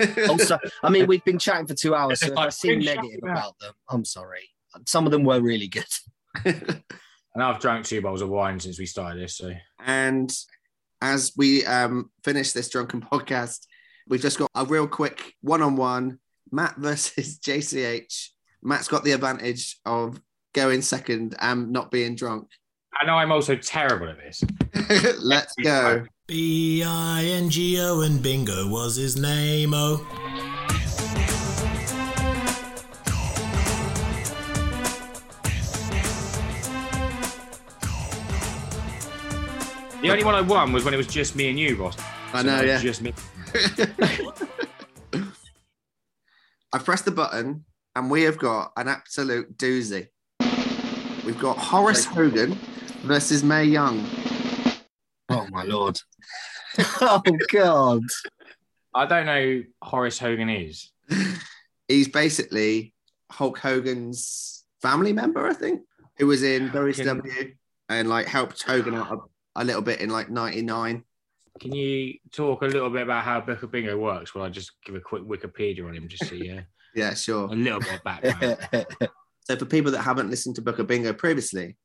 also, 0.28 0.58
I 0.82 0.90
mean, 0.90 1.06
we've 1.06 1.24
been 1.24 1.38
chatting 1.38 1.68
for 1.68 1.74
two 1.74 1.94
hours, 1.94 2.20
so 2.20 2.32
if 2.32 2.36
I 2.36 2.46
I've 2.46 2.54
seem 2.54 2.80
negative 2.80 3.20
about 3.22 3.56
them, 3.60 3.74
I'm 3.88 4.04
sorry. 4.04 4.48
Some 4.86 5.06
of 5.06 5.12
them 5.12 5.22
were 5.22 5.40
really 5.40 5.68
good. 5.68 5.84
And 7.34 7.42
I've 7.42 7.60
drank 7.60 7.84
two 7.84 8.00
bottles 8.00 8.22
of 8.22 8.28
wine 8.28 8.60
since 8.60 8.78
we 8.78 8.86
started 8.86 9.20
this, 9.20 9.36
so 9.36 9.52
And 9.84 10.32
as 11.02 11.32
we 11.36 11.66
um, 11.66 12.10
finish 12.22 12.52
this 12.52 12.68
drunken 12.68 13.00
podcast, 13.00 13.66
we've 14.06 14.22
just 14.22 14.38
got 14.38 14.50
a 14.54 14.64
real 14.64 14.86
quick 14.86 15.34
one 15.40 15.60
on 15.60 15.76
one 15.76 16.20
Matt 16.52 16.76
versus 16.76 17.38
JCH. 17.44 18.28
Matt's 18.66 18.88
got 18.88 19.04
the 19.04 19.12
advantage 19.12 19.78
of 19.84 20.20
going 20.54 20.80
second 20.80 21.36
and 21.38 21.70
not 21.70 21.90
being 21.90 22.14
drunk. 22.14 22.48
I 22.98 23.04
know 23.04 23.12
I'm 23.12 23.30
also 23.30 23.56
terrible 23.56 24.08
at 24.08 24.16
this. 24.16 24.42
Let's 25.22 25.54
go. 25.62 26.06
B 26.26 26.82
I 26.82 27.24
N 27.24 27.50
G 27.50 27.78
O 27.78 28.00
and 28.00 28.22
Bingo 28.22 28.66
was 28.68 28.96
his 28.96 29.18
name. 29.18 29.72
Oh. 29.74 29.98
The 40.00 40.10
only 40.10 40.24
one 40.24 40.34
I 40.34 40.40
won 40.40 40.72
was 40.72 40.84
when 40.84 40.94
it 40.94 40.98
was 40.98 41.06
just 41.06 41.36
me 41.36 41.50
and 41.50 41.58
you, 41.58 41.76
boss. 41.76 41.98
I 42.32 42.42
know, 42.42 42.56
that 42.56 42.66
yeah. 42.66 42.78
Just 42.78 43.02
me. 43.02 43.12
I 46.72 46.78
pressed 46.78 47.04
the 47.04 47.10
button 47.10 47.66
and 47.96 48.10
we 48.10 48.22
have 48.22 48.38
got 48.38 48.72
an 48.76 48.88
absolute 48.88 49.56
doozy. 49.56 50.08
We've 51.24 51.38
got 51.38 51.56
Horace 51.56 52.04
Hogan 52.04 52.58
versus 53.02 53.42
Mae 53.44 53.64
Young. 53.64 54.04
Oh 55.28 55.46
my 55.50 55.62
lord. 55.62 56.00
oh 57.00 57.22
god. 57.50 58.02
I 58.94 59.06
don't 59.06 59.26
know 59.26 59.42
who 59.42 59.64
Horace 59.82 60.18
Hogan 60.18 60.48
is. 60.48 60.90
He's 61.88 62.08
basically 62.08 62.94
Hulk 63.30 63.58
Hogan's 63.58 64.64
family 64.82 65.12
member, 65.12 65.46
I 65.46 65.54
think, 65.54 65.82
who 66.18 66.26
was 66.26 66.42
in 66.42 66.70
WCW 66.70 67.54
and 67.88 68.08
like 68.08 68.26
helped 68.26 68.62
Hogan 68.62 68.94
out 68.94 69.12
a, 69.12 69.62
a 69.62 69.64
little 69.64 69.82
bit 69.82 70.00
in 70.00 70.10
like 70.10 70.30
99. 70.30 71.04
Can 71.60 71.72
you 71.72 72.14
talk 72.32 72.62
a 72.62 72.66
little 72.66 72.90
bit 72.90 73.02
about 73.02 73.24
how 73.24 73.40
Booker 73.40 73.66
Bingo 73.66 73.96
works? 73.96 74.34
Well, 74.34 74.44
I 74.44 74.48
just 74.48 74.72
give 74.84 74.96
a 74.96 75.00
quick 75.00 75.22
Wikipedia 75.22 75.86
on 75.86 75.94
him, 75.94 76.08
just 76.08 76.26
so 76.26 76.34
yeah, 76.34 76.62
Yeah, 76.94 77.14
sure. 77.14 77.46
a 77.46 77.54
little 77.54 77.80
bit 77.80 77.94
of 77.94 78.04
background. 78.04 78.86
So 79.44 79.56
for 79.56 79.66
people 79.66 79.92
that 79.92 80.02
haven't 80.02 80.30
listened 80.30 80.56
to 80.56 80.62
Booker 80.62 80.84
Bingo 80.84 81.12
previously, 81.12 81.76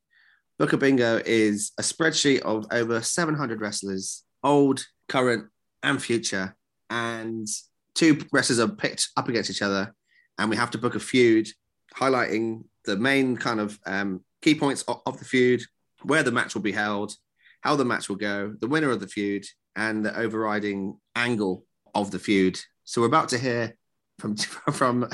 Booker 0.57 0.77
Bingo 0.77 1.21
is 1.25 1.71
a 1.77 1.81
spreadsheet 1.81 2.39
of 2.41 2.65
over 2.71 3.01
700 3.01 3.59
wrestlers, 3.59 4.23
old, 4.43 4.85
current, 5.09 5.49
and 5.83 6.01
future. 6.01 6.55
And 6.89 7.47
two 7.95 8.19
wrestlers 8.31 8.59
are 8.59 8.69
picked 8.69 9.09
up 9.17 9.27
against 9.27 9.49
each 9.49 9.61
other, 9.61 9.93
and 10.37 10.49
we 10.49 10.55
have 10.55 10.71
to 10.71 10.77
book 10.77 10.95
a 10.95 10.99
feud, 10.99 11.49
highlighting 11.95 12.63
the 12.85 12.95
main 12.95 13.35
kind 13.35 13.59
of 13.59 13.77
um, 13.85 14.23
key 14.41 14.55
points 14.55 14.83
of, 14.83 15.01
of 15.05 15.19
the 15.19 15.25
feud, 15.25 15.61
where 16.03 16.23
the 16.23 16.31
match 16.31 16.55
will 16.55 16.61
be 16.61 16.71
held, 16.71 17.13
how 17.59 17.75
the 17.75 17.85
match 17.85 18.07
will 18.07 18.15
go, 18.15 18.55
the 18.61 18.67
winner 18.67 18.89
of 18.89 19.01
the 19.01 19.07
feud, 19.07 19.45
and 19.75 20.05
the 20.05 20.17
overriding 20.17 20.97
angle 21.15 21.65
of 21.93 22.11
the 22.11 22.19
feud. 22.19 22.57
So 22.85 23.01
we're 23.01 23.07
about 23.07 23.29
to 23.29 23.37
hear 23.37 23.75
from 24.19 24.35
from 24.73 25.09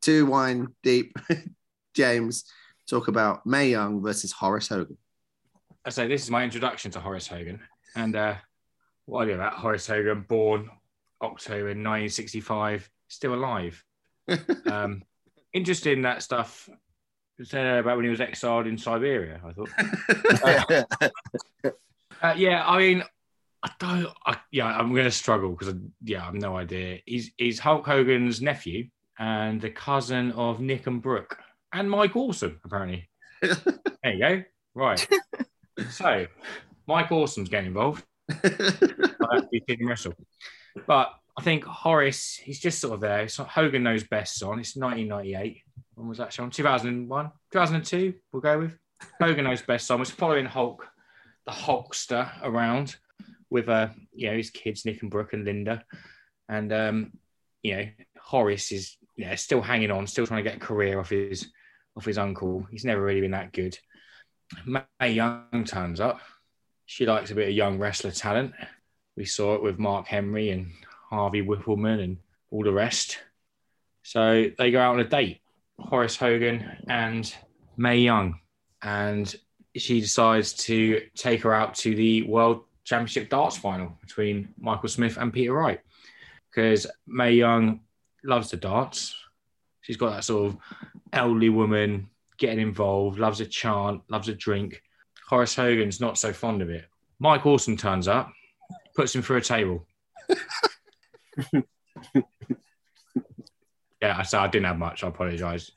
two 0.00 0.26
wine 0.26 0.68
deep 0.82 1.16
James 1.94 2.44
talk 2.88 3.08
about 3.08 3.46
Mae 3.46 3.70
Young 3.70 4.02
versus 4.02 4.32
Horace 4.32 4.68
Hogan. 4.68 4.96
I 5.84 5.90
say 5.90 6.06
this 6.06 6.22
is 6.22 6.30
my 6.30 6.44
introduction 6.44 6.90
to 6.92 7.00
Horace 7.00 7.26
Hogan, 7.26 7.60
and 7.96 8.16
uh, 8.16 8.34
what 9.06 9.22
I 9.22 9.26
do 9.26 9.34
about 9.34 9.54
Horace 9.54 9.86
Hogan, 9.86 10.24
born 10.28 10.70
October 11.20 11.66
1965, 11.66 12.88
still 13.08 13.34
alive. 13.34 13.82
um, 14.66 15.02
interesting 15.52 16.02
that 16.02 16.22
stuff 16.22 16.68
said 17.42 17.78
about 17.78 17.96
when 17.96 18.04
he 18.04 18.10
was 18.10 18.20
exiled 18.20 18.66
in 18.66 18.78
Siberia. 18.78 19.40
I 19.44 19.52
thought. 19.52 19.70
Uh, 22.22 22.34
yeah, 22.36 22.64
I 22.64 22.78
mean, 22.78 23.02
I 23.62 23.70
don't. 23.78 24.08
I, 24.26 24.36
yeah, 24.50 24.66
I'm 24.66 24.92
going 24.92 25.04
to 25.04 25.10
struggle 25.10 25.50
because 25.50 25.74
yeah, 26.02 26.22
I 26.22 26.24
have 26.26 26.34
no 26.34 26.56
idea. 26.56 26.98
He's 27.06 27.30
he's 27.36 27.58
Hulk 27.58 27.86
Hogan's 27.86 28.42
nephew 28.42 28.88
and 29.18 29.60
the 29.60 29.70
cousin 29.70 30.32
of 30.32 30.60
Nick 30.60 30.86
and 30.86 31.00
Brooke 31.00 31.38
and 31.72 31.88
Mike 31.88 32.16
Awesome 32.16 32.60
apparently. 32.64 33.08
there 33.42 34.12
you 34.12 34.18
go. 34.18 34.42
Right. 34.74 35.06
so, 35.90 36.26
Mike 36.86 37.12
Awesome's 37.12 37.48
getting 37.48 37.68
involved. 37.68 38.04
I 38.30 38.34
have 38.34 39.50
to 39.50 39.60
see 39.68 39.76
him 39.78 39.86
wrestle, 39.86 40.14
but 40.86 41.12
I 41.36 41.42
think 41.42 41.64
Horace, 41.64 42.36
he's 42.36 42.60
just 42.60 42.80
sort 42.80 42.94
of 42.94 43.00
there. 43.00 43.22
It's 43.22 43.38
not 43.38 43.48
Hogan 43.48 43.82
knows 43.82 44.04
best 44.04 44.42
on. 44.42 44.58
It's 44.58 44.76
1998. 44.76 45.62
When 45.94 46.08
was 46.08 46.18
that 46.18 46.32
show? 46.32 46.48
2001, 46.48 47.30
2002. 47.52 48.14
We'll 48.32 48.42
go 48.42 48.58
with 48.58 48.78
Hogan 49.20 49.44
knows 49.44 49.62
best 49.62 49.90
on. 49.90 50.00
It's 50.00 50.10
following 50.10 50.46
Hulk 50.46 50.86
the 51.46 51.52
Hulkster 51.52 52.30
around 52.42 52.96
with 53.52 53.68
uh, 53.68 53.88
you 54.14 54.30
know 54.30 54.36
his 54.36 54.50
kids 54.50 54.84
Nick 54.84 55.02
and 55.02 55.10
Brooke 55.10 55.34
and 55.34 55.44
Linda, 55.44 55.84
and 56.48 56.72
um, 56.72 57.12
you 57.62 57.76
know 57.76 57.86
Horace 58.18 58.72
is 58.72 58.96
yeah 59.16 59.34
still 59.34 59.60
hanging 59.60 59.90
on, 59.90 60.06
still 60.06 60.26
trying 60.26 60.42
to 60.42 60.50
get 60.50 60.56
a 60.56 60.64
career 60.64 60.98
off 60.98 61.10
his 61.10 61.52
off 61.96 62.06
his 62.06 62.18
uncle. 62.18 62.66
He's 62.70 62.84
never 62.84 63.02
really 63.02 63.20
been 63.20 63.32
that 63.32 63.52
good. 63.52 63.78
Mae 64.66 65.12
Young 65.12 65.64
turns 65.66 66.00
up. 66.00 66.20
She 66.86 67.06
likes 67.06 67.30
a 67.30 67.34
bit 67.34 67.48
of 67.48 67.54
young 67.54 67.78
wrestler 67.78 68.10
talent. 68.10 68.54
We 69.16 69.26
saw 69.26 69.54
it 69.54 69.62
with 69.62 69.78
Mark 69.78 70.06
Henry 70.06 70.50
and 70.50 70.72
Harvey 71.10 71.42
Wippleman 71.42 72.02
and 72.02 72.16
all 72.50 72.64
the 72.64 72.72
rest. 72.72 73.18
So 74.02 74.50
they 74.58 74.70
go 74.70 74.80
out 74.80 74.94
on 74.94 75.00
a 75.00 75.04
date, 75.04 75.40
Horace 75.78 76.16
Hogan 76.16 76.64
and 76.88 77.32
Mae 77.76 77.98
Young, 77.98 78.40
and 78.82 79.34
she 79.76 80.00
decides 80.00 80.54
to 80.54 81.02
take 81.14 81.42
her 81.42 81.54
out 81.54 81.74
to 81.76 81.94
the 81.94 82.22
World 82.22 82.64
Championship 82.84 83.28
darts 83.28 83.56
final 83.56 83.96
between 84.00 84.54
Michael 84.58 84.88
Smith 84.88 85.16
and 85.16 85.32
Peter 85.32 85.52
Wright 85.52 85.80
because 86.50 86.86
Mae 87.06 87.32
Young 87.32 87.80
loves 88.24 88.50
the 88.50 88.56
darts. 88.56 89.16
She's 89.80 89.96
got 89.96 90.10
that 90.10 90.24
sort 90.24 90.46
of 90.46 90.56
elderly 91.12 91.48
woman 91.48 92.08
getting 92.38 92.60
involved, 92.60 93.18
loves 93.18 93.40
a 93.40 93.46
chant, 93.46 94.02
loves 94.08 94.28
a 94.28 94.34
drink. 94.34 94.82
Horace 95.28 95.54
Hogan's 95.54 96.00
not 96.00 96.18
so 96.18 96.32
fond 96.32 96.60
of 96.62 96.70
it. 96.70 96.86
Mike 97.18 97.46
Awesome 97.46 97.76
turns 97.76 98.08
up, 98.08 98.32
puts 98.94 99.14
him 99.14 99.22
through 99.22 99.36
a 99.38 99.40
table. 99.40 99.86
yeah, 104.02 104.16
I 104.18 104.22
said 104.22 104.40
I 104.40 104.48
didn't 104.48 104.66
have 104.66 104.78
much. 104.78 105.04
I 105.04 105.08
apologise. 105.08 105.70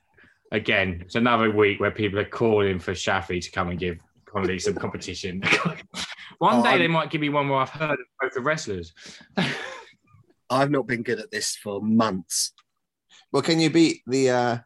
Again, 0.51 1.01
it's 1.05 1.15
another 1.15 1.51
week 1.51 1.79
where 1.79 1.91
people 1.91 2.19
are 2.19 2.25
calling 2.25 2.79
for 2.79 2.93
Shafi 2.93 3.41
to 3.43 3.51
come 3.51 3.69
and 3.69 3.79
give 3.79 3.99
Connolly 4.25 4.59
some 4.59 4.75
competition. 4.75 5.43
one 6.39 6.57
Oh, 6.59 6.63
day 6.63 6.69
I'm- 6.69 6.79
they 6.79 6.87
might 6.87 7.09
give 7.09 7.21
me 7.21 7.29
one 7.29 7.49
where 7.49 7.59
I've 7.59 7.69
heard 7.69 7.91
of 7.99 8.05
both 8.21 8.33
the 8.33 8.41
wrestlers. 8.41 8.93
I've 10.49 10.71
not 10.71 10.87
been 10.87 11.03
good 11.03 11.19
at 11.19 11.31
this 11.31 11.55
for 11.55 11.81
months. 11.81 12.53
Well, 13.31 13.41
can 13.41 13.59
you 13.59 13.69
beat 13.69 14.01
the 14.05 14.29
uh, 14.29 14.57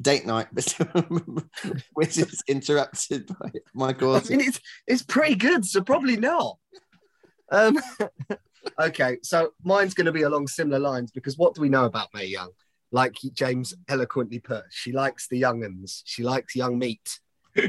date 0.00 0.26
night, 0.26 0.48
which 1.92 2.18
is 2.18 2.42
interrupted 2.48 3.28
by 3.38 3.52
Michael? 3.74 4.16
I 4.16 4.20
mean, 4.28 4.40
it's 4.40 4.60
it's 4.86 5.02
pretty 5.02 5.36
good, 5.36 5.64
so 5.64 5.80
probably 5.80 6.16
not. 6.16 6.58
Um, 7.50 7.78
okay, 8.80 9.18
so 9.22 9.52
mine's 9.62 9.94
going 9.94 10.06
to 10.06 10.12
be 10.12 10.22
along 10.22 10.48
similar 10.48 10.78
lines 10.78 11.10
because 11.12 11.38
what 11.38 11.54
do 11.54 11.60
we 11.60 11.68
know 11.68 11.84
about 11.84 12.08
Mae 12.14 12.26
Young? 12.26 12.50
Like 12.90 13.16
James 13.32 13.74
eloquently 13.88 14.40
put, 14.40 14.64
she 14.70 14.92
likes 14.92 15.28
the 15.28 15.40
younguns. 15.40 16.02
She 16.04 16.22
likes 16.22 16.56
young 16.56 16.78
meat. 16.78 17.20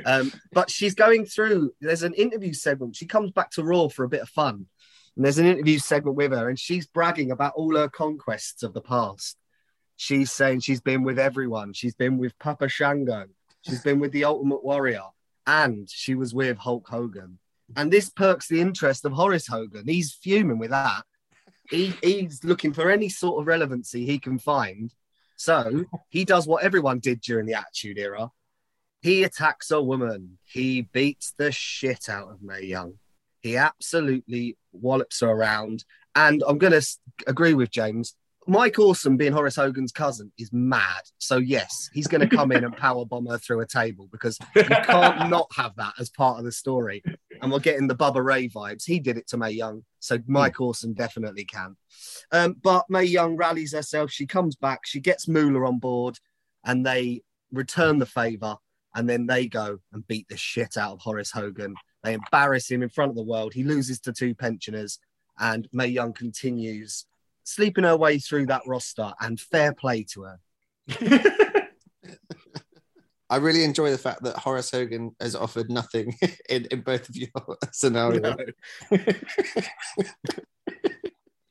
Um, 0.05 0.31
but 0.51 0.69
she's 0.69 0.95
going 0.95 1.25
through. 1.25 1.73
There's 1.81 2.03
an 2.03 2.13
interview 2.13 2.53
segment. 2.53 2.95
She 2.95 3.05
comes 3.05 3.31
back 3.31 3.51
to 3.51 3.63
Raw 3.63 3.87
for 3.87 4.03
a 4.03 4.09
bit 4.09 4.21
of 4.21 4.29
fun, 4.29 4.67
and 5.15 5.25
there's 5.25 5.39
an 5.39 5.45
interview 5.45 5.79
segment 5.79 6.15
with 6.15 6.31
her, 6.31 6.49
and 6.49 6.59
she's 6.59 6.87
bragging 6.87 7.31
about 7.31 7.53
all 7.55 7.75
her 7.75 7.89
conquests 7.89 8.63
of 8.63 8.73
the 8.73 8.81
past. 8.81 9.37
She's 9.95 10.31
saying 10.31 10.61
she's 10.61 10.81
been 10.81 11.03
with 11.03 11.19
everyone. 11.19 11.73
She's 11.73 11.95
been 11.95 12.17
with 12.17 12.37
Papa 12.39 12.69
Shango. 12.69 13.25
She's 13.61 13.81
been 13.81 13.99
with 13.99 14.11
the 14.11 14.23
Ultimate 14.25 14.63
Warrior, 14.63 15.03
and 15.45 15.89
she 15.89 16.15
was 16.15 16.33
with 16.33 16.57
Hulk 16.57 16.87
Hogan. 16.87 17.39
And 17.75 17.91
this 17.91 18.09
perks 18.09 18.47
the 18.47 18.61
interest 18.61 19.05
of 19.05 19.11
Horace 19.11 19.47
Hogan. 19.47 19.87
He's 19.87 20.13
fuming 20.13 20.57
with 20.57 20.71
that. 20.71 21.03
He, 21.69 21.93
he's 22.01 22.43
looking 22.43 22.73
for 22.73 22.89
any 22.89 23.09
sort 23.09 23.41
of 23.41 23.47
relevancy 23.47 24.05
he 24.05 24.17
can 24.17 24.39
find. 24.39 24.93
So 25.35 25.85
he 26.09 26.25
does 26.25 26.47
what 26.47 26.63
everyone 26.63 26.99
did 26.99 27.21
during 27.21 27.45
the 27.45 27.53
Attitude 27.53 27.97
Era. 27.97 28.31
He 29.01 29.23
attacks 29.23 29.71
a 29.71 29.81
woman. 29.81 30.37
He 30.43 30.81
beats 30.81 31.33
the 31.37 31.51
shit 31.51 32.09
out 32.09 32.29
of 32.29 32.41
Mae 32.41 32.65
Young. 32.65 32.95
He 33.41 33.55
absolutely 33.55 34.57
wallops 34.71 35.21
her 35.21 35.29
around. 35.29 35.85
And 36.15 36.43
I'm 36.47 36.57
going 36.57 36.79
to 36.79 36.85
agree 37.27 37.53
with 37.53 37.71
James. 37.71 38.15
Mike 38.49 38.79
Awesome, 38.79 39.15
being 39.15 39.31
Horace 39.31 39.57
Hogan's 39.57 39.91
cousin, 39.91 40.31
is 40.39 40.51
mad. 40.51 41.01
So 41.19 41.37
yes, 41.37 41.89
he's 41.93 42.07
going 42.07 42.27
to 42.27 42.35
come 42.35 42.51
in 42.51 42.63
and 42.63 42.75
power 42.77 43.05
bomb 43.05 43.27
her 43.27 43.37
through 43.37 43.61
a 43.61 43.67
table 43.67 44.09
because 44.11 44.39
you 44.55 44.63
can't 44.63 45.29
not 45.29 45.47
have 45.55 45.75
that 45.75 45.93
as 45.99 46.09
part 46.09 46.39
of 46.39 46.45
the 46.45 46.51
story. 46.51 47.03
And 47.41 47.51
we're 47.51 47.59
getting 47.59 47.87
the 47.87 47.95
Bubba 47.95 48.23
Ray 48.23 48.49
vibes. 48.49 48.85
He 48.85 48.99
did 48.99 49.17
it 49.17 49.27
to 49.27 49.37
Mae 49.37 49.51
Young, 49.51 49.83
so 49.99 50.17
Mike 50.25 50.59
Awesome 50.59 50.93
definitely 50.93 51.45
can. 51.45 51.77
Um, 52.31 52.55
but 52.61 52.85
Mae 52.89 53.03
Young 53.03 53.35
rallies 53.37 53.73
herself. 53.73 54.11
She 54.11 54.25
comes 54.25 54.55
back. 54.55 54.79
She 54.85 54.99
gets 54.99 55.27
Moolah 55.27 55.67
on 55.67 55.77
board, 55.77 56.17
and 56.65 56.83
they 56.83 57.21
return 57.51 57.99
the 57.99 58.07
favor. 58.07 58.55
And 58.95 59.07
then 59.09 59.27
they 59.27 59.47
go 59.47 59.79
and 59.93 60.07
beat 60.07 60.27
the 60.29 60.37
shit 60.37 60.77
out 60.77 60.93
of 60.93 60.99
Horace 60.99 61.31
Hogan. 61.31 61.75
They 62.03 62.13
embarrass 62.13 62.69
him 62.69 62.81
in 62.81 62.89
front 62.89 63.09
of 63.09 63.15
the 63.15 63.23
world. 63.23 63.53
He 63.53 63.63
loses 63.63 63.99
to 64.01 64.13
two 64.13 64.33
pensioners, 64.33 64.99
and 65.37 65.67
Mae 65.71 65.87
Young 65.87 66.13
continues 66.13 67.05
sleeping 67.43 67.83
her 67.83 67.97
way 67.97 68.19
through 68.19 68.45
that 68.47 68.61
roster. 68.65 69.13
And 69.19 69.39
fair 69.39 69.73
play 69.73 70.03
to 70.13 70.23
her. 70.23 70.39
I 73.31 73.37
really 73.37 73.63
enjoy 73.63 73.91
the 73.91 73.97
fact 73.97 74.23
that 74.23 74.37
Horace 74.37 74.71
Hogan 74.71 75.15
has 75.19 75.35
offered 75.35 75.69
nothing 75.69 76.15
in, 76.49 76.65
in 76.71 76.81
both 76.81 77.07
of 77.09 77.15
your 77.15 77.29
scenarios, 77.71 78.35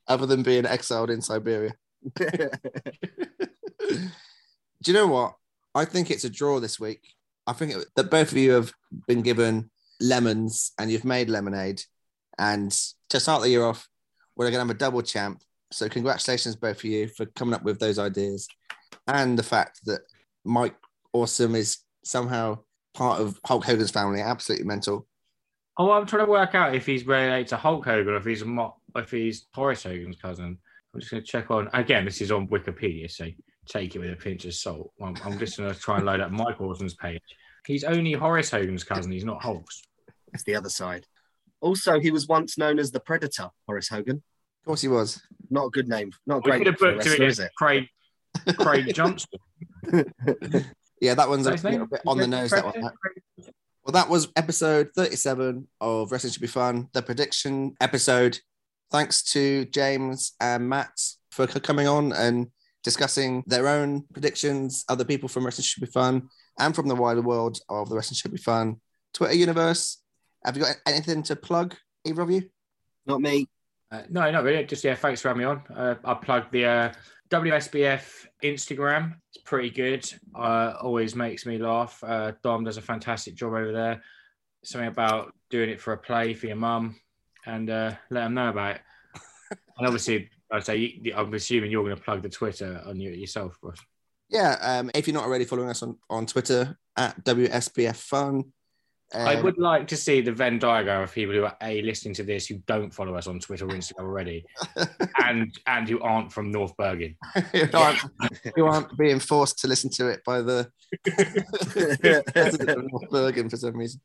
other 0.07 0.25
than 0.25 0.43
being 0.43 0.65
exiled 0.65 1.09
in 1.09 1.21
Siberia. 1.21 1.71
Do 2.17 2.27
you 4.85 4.93
know 4.93 5.07
what? 5.07 5.35
I 5.73 5.85
think 5.85 6.11
it's 6.11 6.25
a 6.25 6.29
draw 6.29 6.59
this 6.59 6.79
week. 6.79 7.01
I 7.49 7.53
think 7.53 7.73
that 7.95 8.11
both 8.11 8.31
of 8.31 8.37
you 8.37 8.51
have 8.51 8.71
been 9.07 9.23
given 9.23 9.71
lemons 9.99 10.71
and 10.77 10.91
you've 10.91 11.03
made 11.03 11.31
lemonade. 11.31 11.81
And 12.37 12.71
to 13.09 13.19
start 13.19 13.41
the 13.41 13.49
year 13.49 13.63
off, 13.63 13.89
we're 14.35 14.45
going 14.45 14.53
to 14.53 14.59
have 14.59 14.69
a 14.69 14.75
double 14.75 15.01
champ. 15.01 15.41
So, 15.71 15.89
congratulations, 15.89 16.55
both 16.55 16.77
of 16.77 16.83
you, 16.83 17.07
for 17.07 17.25
coming 17.25 17.55
up 17.55 17.63
with 17.63 17.79
those 17.79 17.97
ideas. 17.97 18.47
And 19.07 19.37
the 19.37 19.43
fact 19.43 19.79
that 19.85 20.01
Mike 20.45 20.75
Awesome 21.11 21.55
is 21.55 21.79
somehow 22.03 22.59
part 22.93 23.19
of 23.19 23.39
Hulk 23.45 23.65
Hogan's 23.65 23.89
family. 23.89 24.21
Absolutely 24.21 24.67
mental. 24.67 25.07
Oh, 25.79 25.91
I'm 25.91 26.05
trying 26.05 26.25
to 26.25 26.31
work 26.31 26.53
out 26.53 26.75
if 26.75 26.85
he's 26.85 27.07
related 27.07 27.47
to 27.47 27.57
Hulk 27.57 27.83
Hogan 27.83 28.13
or 28.13 28.17
if 28.17 28.25
he's 28.25 28.45
mo- 28.45 28.75
if 28.95 29.09
he's 29.09 29.47
Horace 29.55 29.83
Hogan's 29.83 30.21
cousin. 30.21 30.59
I'm 30.93 30.99
just 30.99 31.11
going 31.11 31.23
to 31.23 31.27
check 31.27 31.49
on. 31.49 31.67
Again, 31.73 32.05
this 32.05 32.21
is 32.21 32.31
on 32.31 32.47
Wikipedia, 32.47 33.09
so 33.09 33.25
take 33.67 33.95
it 33.95 33.99
with 33.99 34.11
a 34.11 34.15
pinch 34.15 34.45
of 34.45 34.53
salt. 34.53 34.91
I'm, 35.01 35.15
I'm 35.23 35.39
just 35.39 35.57
going 35.57 35.73
to 35.73 35.79
try 35.79 35.97
and 35.97 36.05
load 36.05 36.19
up 36.19 36.31
Mike 36.31 36.59
Awesome's 36.59 36.95
page. 36.95 37.21
He's 37.65 37.83
only 37.83 38.13
Horace 38.13 38.51
Hogan's 38.51 38.83
cousin. 38.83 39.11
He's 39.11 39.25
not 39.25 39.41
Hulk's. 39.41 39.81
It's 40.33 40.43
the 40.43 40.55
other 40.55 40.69
side. 40.69 41.05
Also, 41.61 41.99
he 41.99 42.11
was 42.11 42.27
once 42.27 42.57
known 42.57 42.79
as 42.79 42.91
the 42.91 42.99
Predator, 42.99 43.49
Horace 43.67 43.89
Hogan. 43.89 44.17
Of 44.17 44.65
course, 44.65 44.81
he 44.81 44.87
was. 44.87 45.21
Not 45.49 45.65
a 45.65 45.69
good 45.69 45.87
name. 45.87 46.11
Not 46.25 46.37
a 46.37 46.37
We 46.37 46.51
great 46.51 46.57
could 46.59 46.65
name 46.65 46.73
have 46.73 46.79
for 46.79 46.89
a 46.89 46.93
booked 46.93 47.05
him 47.05 47.11
wrestler, 47.11 47.25
is 47.27 47.39
against 47.39 47.51
it? 47.51 47.55
Craig 47.57 47.87
Craig 48.57 48.93
Johnston. 48.93 49.39
Yeah, 51.01 51.13
that 51.13 51.29
one's 51.29 51.47
a 51.47 51.51
What's 51.51 51.63
little 51.63 51.87
bit 51.87 52.01
on 52.05 52.17
the 52.17 52.27
nose. 52.27 52.49
That 52.49 52.65
one. 52.65 52.91
Well, 53.85 53.93
that 53.93 54.09
was 54.09 54.27
episode 54.35 54.89
37 54.95 55.67
of 55.79 56.11
Wrestling 56.11 56.33
Should 56.33 56.41
Be 56.41 56.47
Fun, 56.47 56.89
the 56.93 57.01
prediction 57.01 57.75
episode. 57.79 58.37
Thanks 58.91 59.23
to 59.31 59.65
James 59.65 60.33
and 60.41 60.67
Matt 60.67 60.91
for 61.31 61.47
coming 61.47 61.87
on 61.87 62.11
and 62.11 62.47
discussing 62.83 63.43
their 63.47 63.67
own 63.67 64.03
predictions, 64.11 64.83
other 64.89 65.05
people 65.05 65.29
from 65.29 65.45
Wrestling 65.45 65.63
Should 65.63 65.81
Be 65.81 65.91
Fun, 65.91 66.29
and 66.59 66.75
from 66.75 66.87
the 66.87 66.95
wider 66.95 67.21
world 67.21 67.59
of 67.69 67.89
the 67.89 67.95
Wrestling 67.95 68.15
Should 68.15 68.31
Be 68.31 68.37
Fun 68.37 68.79
Twitter 69.13 69.33
universe. 69.33 69.97
Have 70.45 70.55
you 70.55 70.63
got 70.63 70.75
anything 70.85 71.23
to 71.23 71.35
plug, 71.35 71.75
either 72.05 72.21
of 72.21 72.31
you? 72.31 72.49
Not 73.05 73.21
me. 73.21 73.47
Uh, 73.91 74.03
no, 74.09 74.29
not 74.29 74.43
really. 74.43 74.63
Just 74.65 74.83
yeah, 74.83 74.95
thanks 74.95 75.21
for 75.21 75.29
having 75.29 75.39
me 75.39 75.45
on. 75.45 75.63
Uh, 75.75 75.95
I 76.05 76.13
plug 76.13 76.51
the 76.51 76.65
uh, 76.65 76.93
WSBF 77.29 78.27
Instagram. 78.43 79.15
It's 79.33 79.43
pretty 79.43 79.71
good. 79.71 80.11
Uh, 80.35 80.73
always 80.81 81.15
makes 81.15 81.45
me 81.45 81.57
laugh. 81.57 82.03
Uh, 82.03 82.33
Dom 82.43 82.63
does 82.63 82.77
a 82.77 82.81
fantastic 82.81 83.35
job 83.35 83.53
over 83.53 83.71
there. 83.71 84.01
Something 84.63 84.89
about 84.89 85.33
doing 85.49 85.69
it 85.69 85.81
for 85.81 85.93
a 85.93 85.97
play 85.97 86.33
for 86.33 86.47
your 86.47 86.55
mum, 86.55 86.97
and 87.45 87.69
uh, 87.69 87.93
let 88.09 88.23
them 88.23 88.35
know 88.35 88.49
about 88.49 88.75
it. 88.75 88.81
and 89.77 89.87
obviously, 89.87 90.29
I 90.51 90.59
say 90.59 91.01
I'm 91.15 91.33
assuming 91.33 91.71
you're 91.71 91.83
going 91.83 91.95
to 91.95 92.01
plug 92.01 92.21
the 92.21 92.29
Twitter 92.29 92.81
on 92.85 92.99
you 92.99 93.11
yourself, 93.11 93.57
Ross. 93.61 93.79
Yeah, 94.29 94.57
um, 94.61 94.91
if 94.93 95.07
you're 95.07 95.13
not 95.13 95.25
already 95.25 95.45
following 95.45 95.69
us 95.69 95.81
on, 95.81 95.97
on 96.09 96.25
Twitter 96.25 96.77
at 96.95 97.23
WSBF 97.23 97.95
Fun. 97.95 98.43
I 99.11 99.37
um, 99.37 99.43
would 99.43 99.57
like 99.57 99.87
to 99.87 99.97
see 99.97 100.21
the 100.21 100.31
Venn 100.31 100.59
diagram 100.59 101.01
of 101.01 101.11
people 101.11 101.33
who 101.33 101.43
are 101.43 101.57
a 101.63 101.81
listening 101.81 102.13
to 102.15 102.23
this 102.23 102.45
who 102.45 102.57
don't 102.67 102.93
follow 102.93 103.15
us 103.15 103.25
on 103.25 103.39
Twitter 103.39 103.65
or 103.65 103.69
Instagram 103.69 104.01
already, 104.01 104.45
and 105.25 105.51
and 105.65 105.89
who 105.89 105.99
aren't 106.01 106.31
from 106.31 106.51
North 106.51 106.77
Bergen. 106.77 107.15
who, 107.51 107.67
aren't, 107.73 107.99
who 108.55 108.65
aren't 108.65 108.95
being 108.99 109.19
forced 109.19 109.57
to 109.59 109.67
listen 109.67 109.89
to 109.93 110.09
it 110.09 110.23
by 110.23 110.41
the 110.41 110.69
president 112.33 112.69
of 112.69 112.91
North 112.91 113.09
Bergen 113.09 113.49
for 113.49 113.57
some 113.57 113.75
reason. 113.75 113.99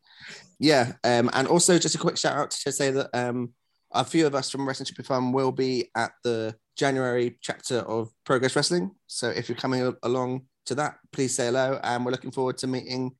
Yeah, 0.59 0.93
um, 1.03 1.29
and 1.33 1.47
also 1.47 1.77
just 1.77 1.93
a 1.93 1.99
quick 1.99 2.17
shout 2.17 2.35
out 2.35 2.49
to 2.49 2.71
say 2.71 2.89
that 2.89 3.11
um, 3.13 3.53
a 3.91 4.03
few 4.03 4.25
of 4.25 4.33
us 4.33 4.49
from 4.49 4.67
Wrestling 4.67 4.87
Should 4.87 4.97
Be 4.97 5.03
Fun 5.03 5.31
will 5.31 5.51
be 5.51 5.91
at 5.95 6.13
the 6.23 6.55
January 6.75 7.37
chapter 7.41 7.79
of 7.79 8.09
Progress 8.25 8.55
Wrestling. 8.55 8.91
So 9.07 9.29
if 9.29 9.47
you're 9.49 9.57
coming 9.57 9.93
along 10.03 10.43
to 10.65 10.75
that, 10.75 10.97
please 11.11 11.35
say 11.35 11.45
hello. 11.47 11.79
And 11.83 12.05
we're 12.05 12.11
looking 12.11 12.31
forward 12.31 12.57
to 12.59 12.67
meeting 12.67 13.11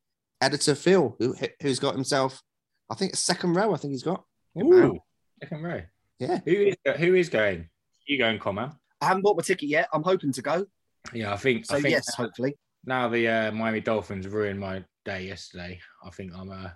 editor 0.42 0.76
Phil, 0.76 1.16
who 1.20 1.36
who's 1.62 1.80
got 1.80 1.96
himself, 1.96 2.42
I 2.90 2.96
think, 2.96 3.14
a 3.14 3.18
second 3.18 3.54
row. 3.54 3.74
I 3.74 3.78
think 3.78 3.92
he's 3.92 4.04
got. 4.04 4.24
Ooh, 4.62 5.00
second 5.42 5.64
row. 5.64 5.82
Yeah. 6.20 6.40
Who 6.46 6.52
is 6.52 6.76
who 6.98 7.16
is 7.16 7.30
going? 7.30 7.70
You 8.08 8.18
going, 8.18 8.40
Comma? 8.40 8.78
I 9.02 9.06
haven't 9.08 9.24
bought 9.24 9.38
my 9.38 9.44
ticket 9.44 9.70
yet. 9.70 9.88
I'm 9.94 10.04
hoping 10.04 10.32
to 10.34 10.42
go. 10.42 10.66
Yeah, 11.14 11.34
I 11.34 11.38
think. 11.38 11.66
So 11.66 11.76
I 11.76 11.82
think 11.82 11.92
yes, 11.92 12.08
now, 12.18 12.26
hopefully. 12.26 12.56
now 12.86 13.08
the 13.10 13.28
uh, 13.28 13.52
Miami 13.52 13.82
Dolphins 13.82 14.28
ruined 14.28 14.60
my 14.60 14.84
day 15.06 15.26
yesterday. 15.28 15.80
I 16.04 16.10
think 16.10 16.32
I'm 16.36 16.50
uh, 16.52 16.70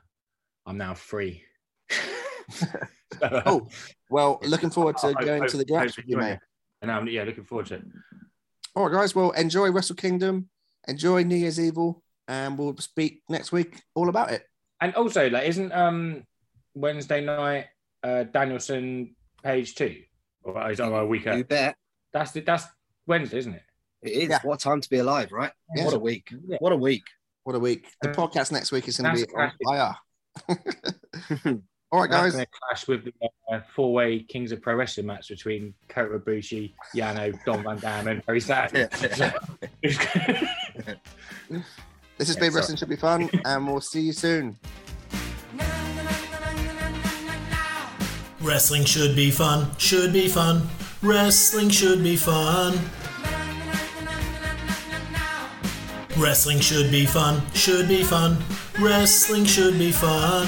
I'm 0.65 0.77
now 0.77 0.93
free. 0.93 1.43
Oh, 3.21 3.67
well, 4.09 4.39
looking 4.43 4.69
forward 4.69 4.95
to 4.97 5.07
I- 5.17 5.25
going 5.25 5.43
I- 5.43 5.47
to 5.47 5.57
the 5.57 5.63
I- 5.63 5.67
grass 5.67 5.97
with 5.97 6.07
you, 6.07 6.15
enjoy 6.17 6.29
mate. 6.29 6.39
It. 6.81 6.83
And 6.83 6.91
I'm 6.91 7.07
yeah, 7.07 7.23
looking 7.23 7.43
forward 7.45 7.67
to 7.67 7.75
it. 7.75 7.83
All 8.75 8.87
right, 8.87 8.93
guys. 9.01 9.15
Well, 9.15 9.31
enjoy 9.31 9.71
Wrestle 9.71 9.95
Kingdom. 9.95 10.49
Enjoy 10.87 11.23
New 11.23 11.35
Year's 11.35 11.59
Evil. 11.59 12.03
And 12.27 12.57
we'll 12.57 12.77
speak 12.77 13.23
next 13.29 13.51
week 13.51 13.81
all 13.95 14.09
about 14.09 14.31
it. 14.31 14.43
And 14.81 14.93
also, 14.95 15.29
like, 15.29 15.47
isn't 15.47 15.71
um 15.73 16.23
Wednesday 16.75 17.25
night 17.25 17.67
uh 18.03 18.23
Danielson 18.23 19.15
page 19.43 19.75
two? 19.75 20.03
Or 20.43 20.71
is 20.71 20.77
that 20.77 20.91
a 20.91 21.05
week? 21.05 21.25
You 21.25 21.31
early? 21.31 21.43
bet. 21.43 21.75
That's 22.13 22.31
the, 22.31 22.41
that's 22.41 22.65
Wednesday, 23.07 23.39
isn't 23.39 23.53
it? 23.53 23.63
It 24.01 24.11
is. 24.11 24.29
Yeah. 24.29 24.39
What 24.43 24.55
a 24.61 24.63
time 24.63 24.79
to 24.79 24.89
be 24.89 24.99
alive, 24.99 25.31
right? 25.31 25.51
Yeah. 25.75 25.85
What 25.85 25.93
a 25.95 25.99
week. 25.99 26.29
Yeah. 26.47 26.57
What 26.59 26.71
a 26.71 26.77
week. 26.77 27.03
What 27.43 27.55
a 27.55 27.59
week. 27.59 27.87
The 28.01 28.11
Uh, 28.11 28.13
podcast 28.13 28.51
next 28.51 28.71
week 28.71 28.87
is 28.87 28.97
going 28.97 29.15
to 29.15 29.25
be 29.25 29.33
on 29.33 29.51
fire. 29.65 29.95
all 31.91 32.01
right, 32.01 32.09
guys. 32.09 32.33
going 32.33 32.45
to 32.45 32.51
clash 32.51 32.87
with 32.87 33.05
the 33.05 33.13
uh, 33.51 33.61
four-way 33.75 34.19
Kings 34.23 34.51
of 34.51 34.61
Pro 34.61 34.75
Wrestling 34.75 35.07
match 35.07 35.29
between 35.29 35.73
Kota 35.87 36.19
Ibushi, 36.19 36.73
Yano, 36.95 37.37
Don 37.45 37.63
Van 37.63 37.77
Dam, 37.79 38.07
and 38.07 38.25
Perry 38.25 38.41
Saturn. 38.41 38.87
This 42.19 42.27
has 42.27 42.35
Yeah, 42.35 42.41
been 42.41 42.51
sorry. 42.51 42.59
Wrestling 42.59 42.77
Should 42.77 42.89
Be 42.89 42.95
Fun. 42.97 43.29
And 43.45 43.65
we'll 43.65 43.79
see 43.79 44.01
you 44.01 44.11
soon. 44.11 44.57
Wrestling 48.41 48.83
should 48.85 49.15
be 49.15 49.31
fun, 49.31 49.69
should 49.77 50.11
be 50.13 50.27
fun. 50.27 50.67
Wrestling 51.01 51.69
should 51.69 52.03
be 52.03 52.15
fun. 52.17 52.77
Wrestling 56.17 56.59
should 56.59 56.91
be 56.91 57.05
fun, 57.05 57.41
should 57.53 57.87
be 57.87 58.03
fun. 58.03 58.37
Wrestling 58.79 59.45
should 59.45 59.77
be 59.77 59.91
fun. 59.91 60.47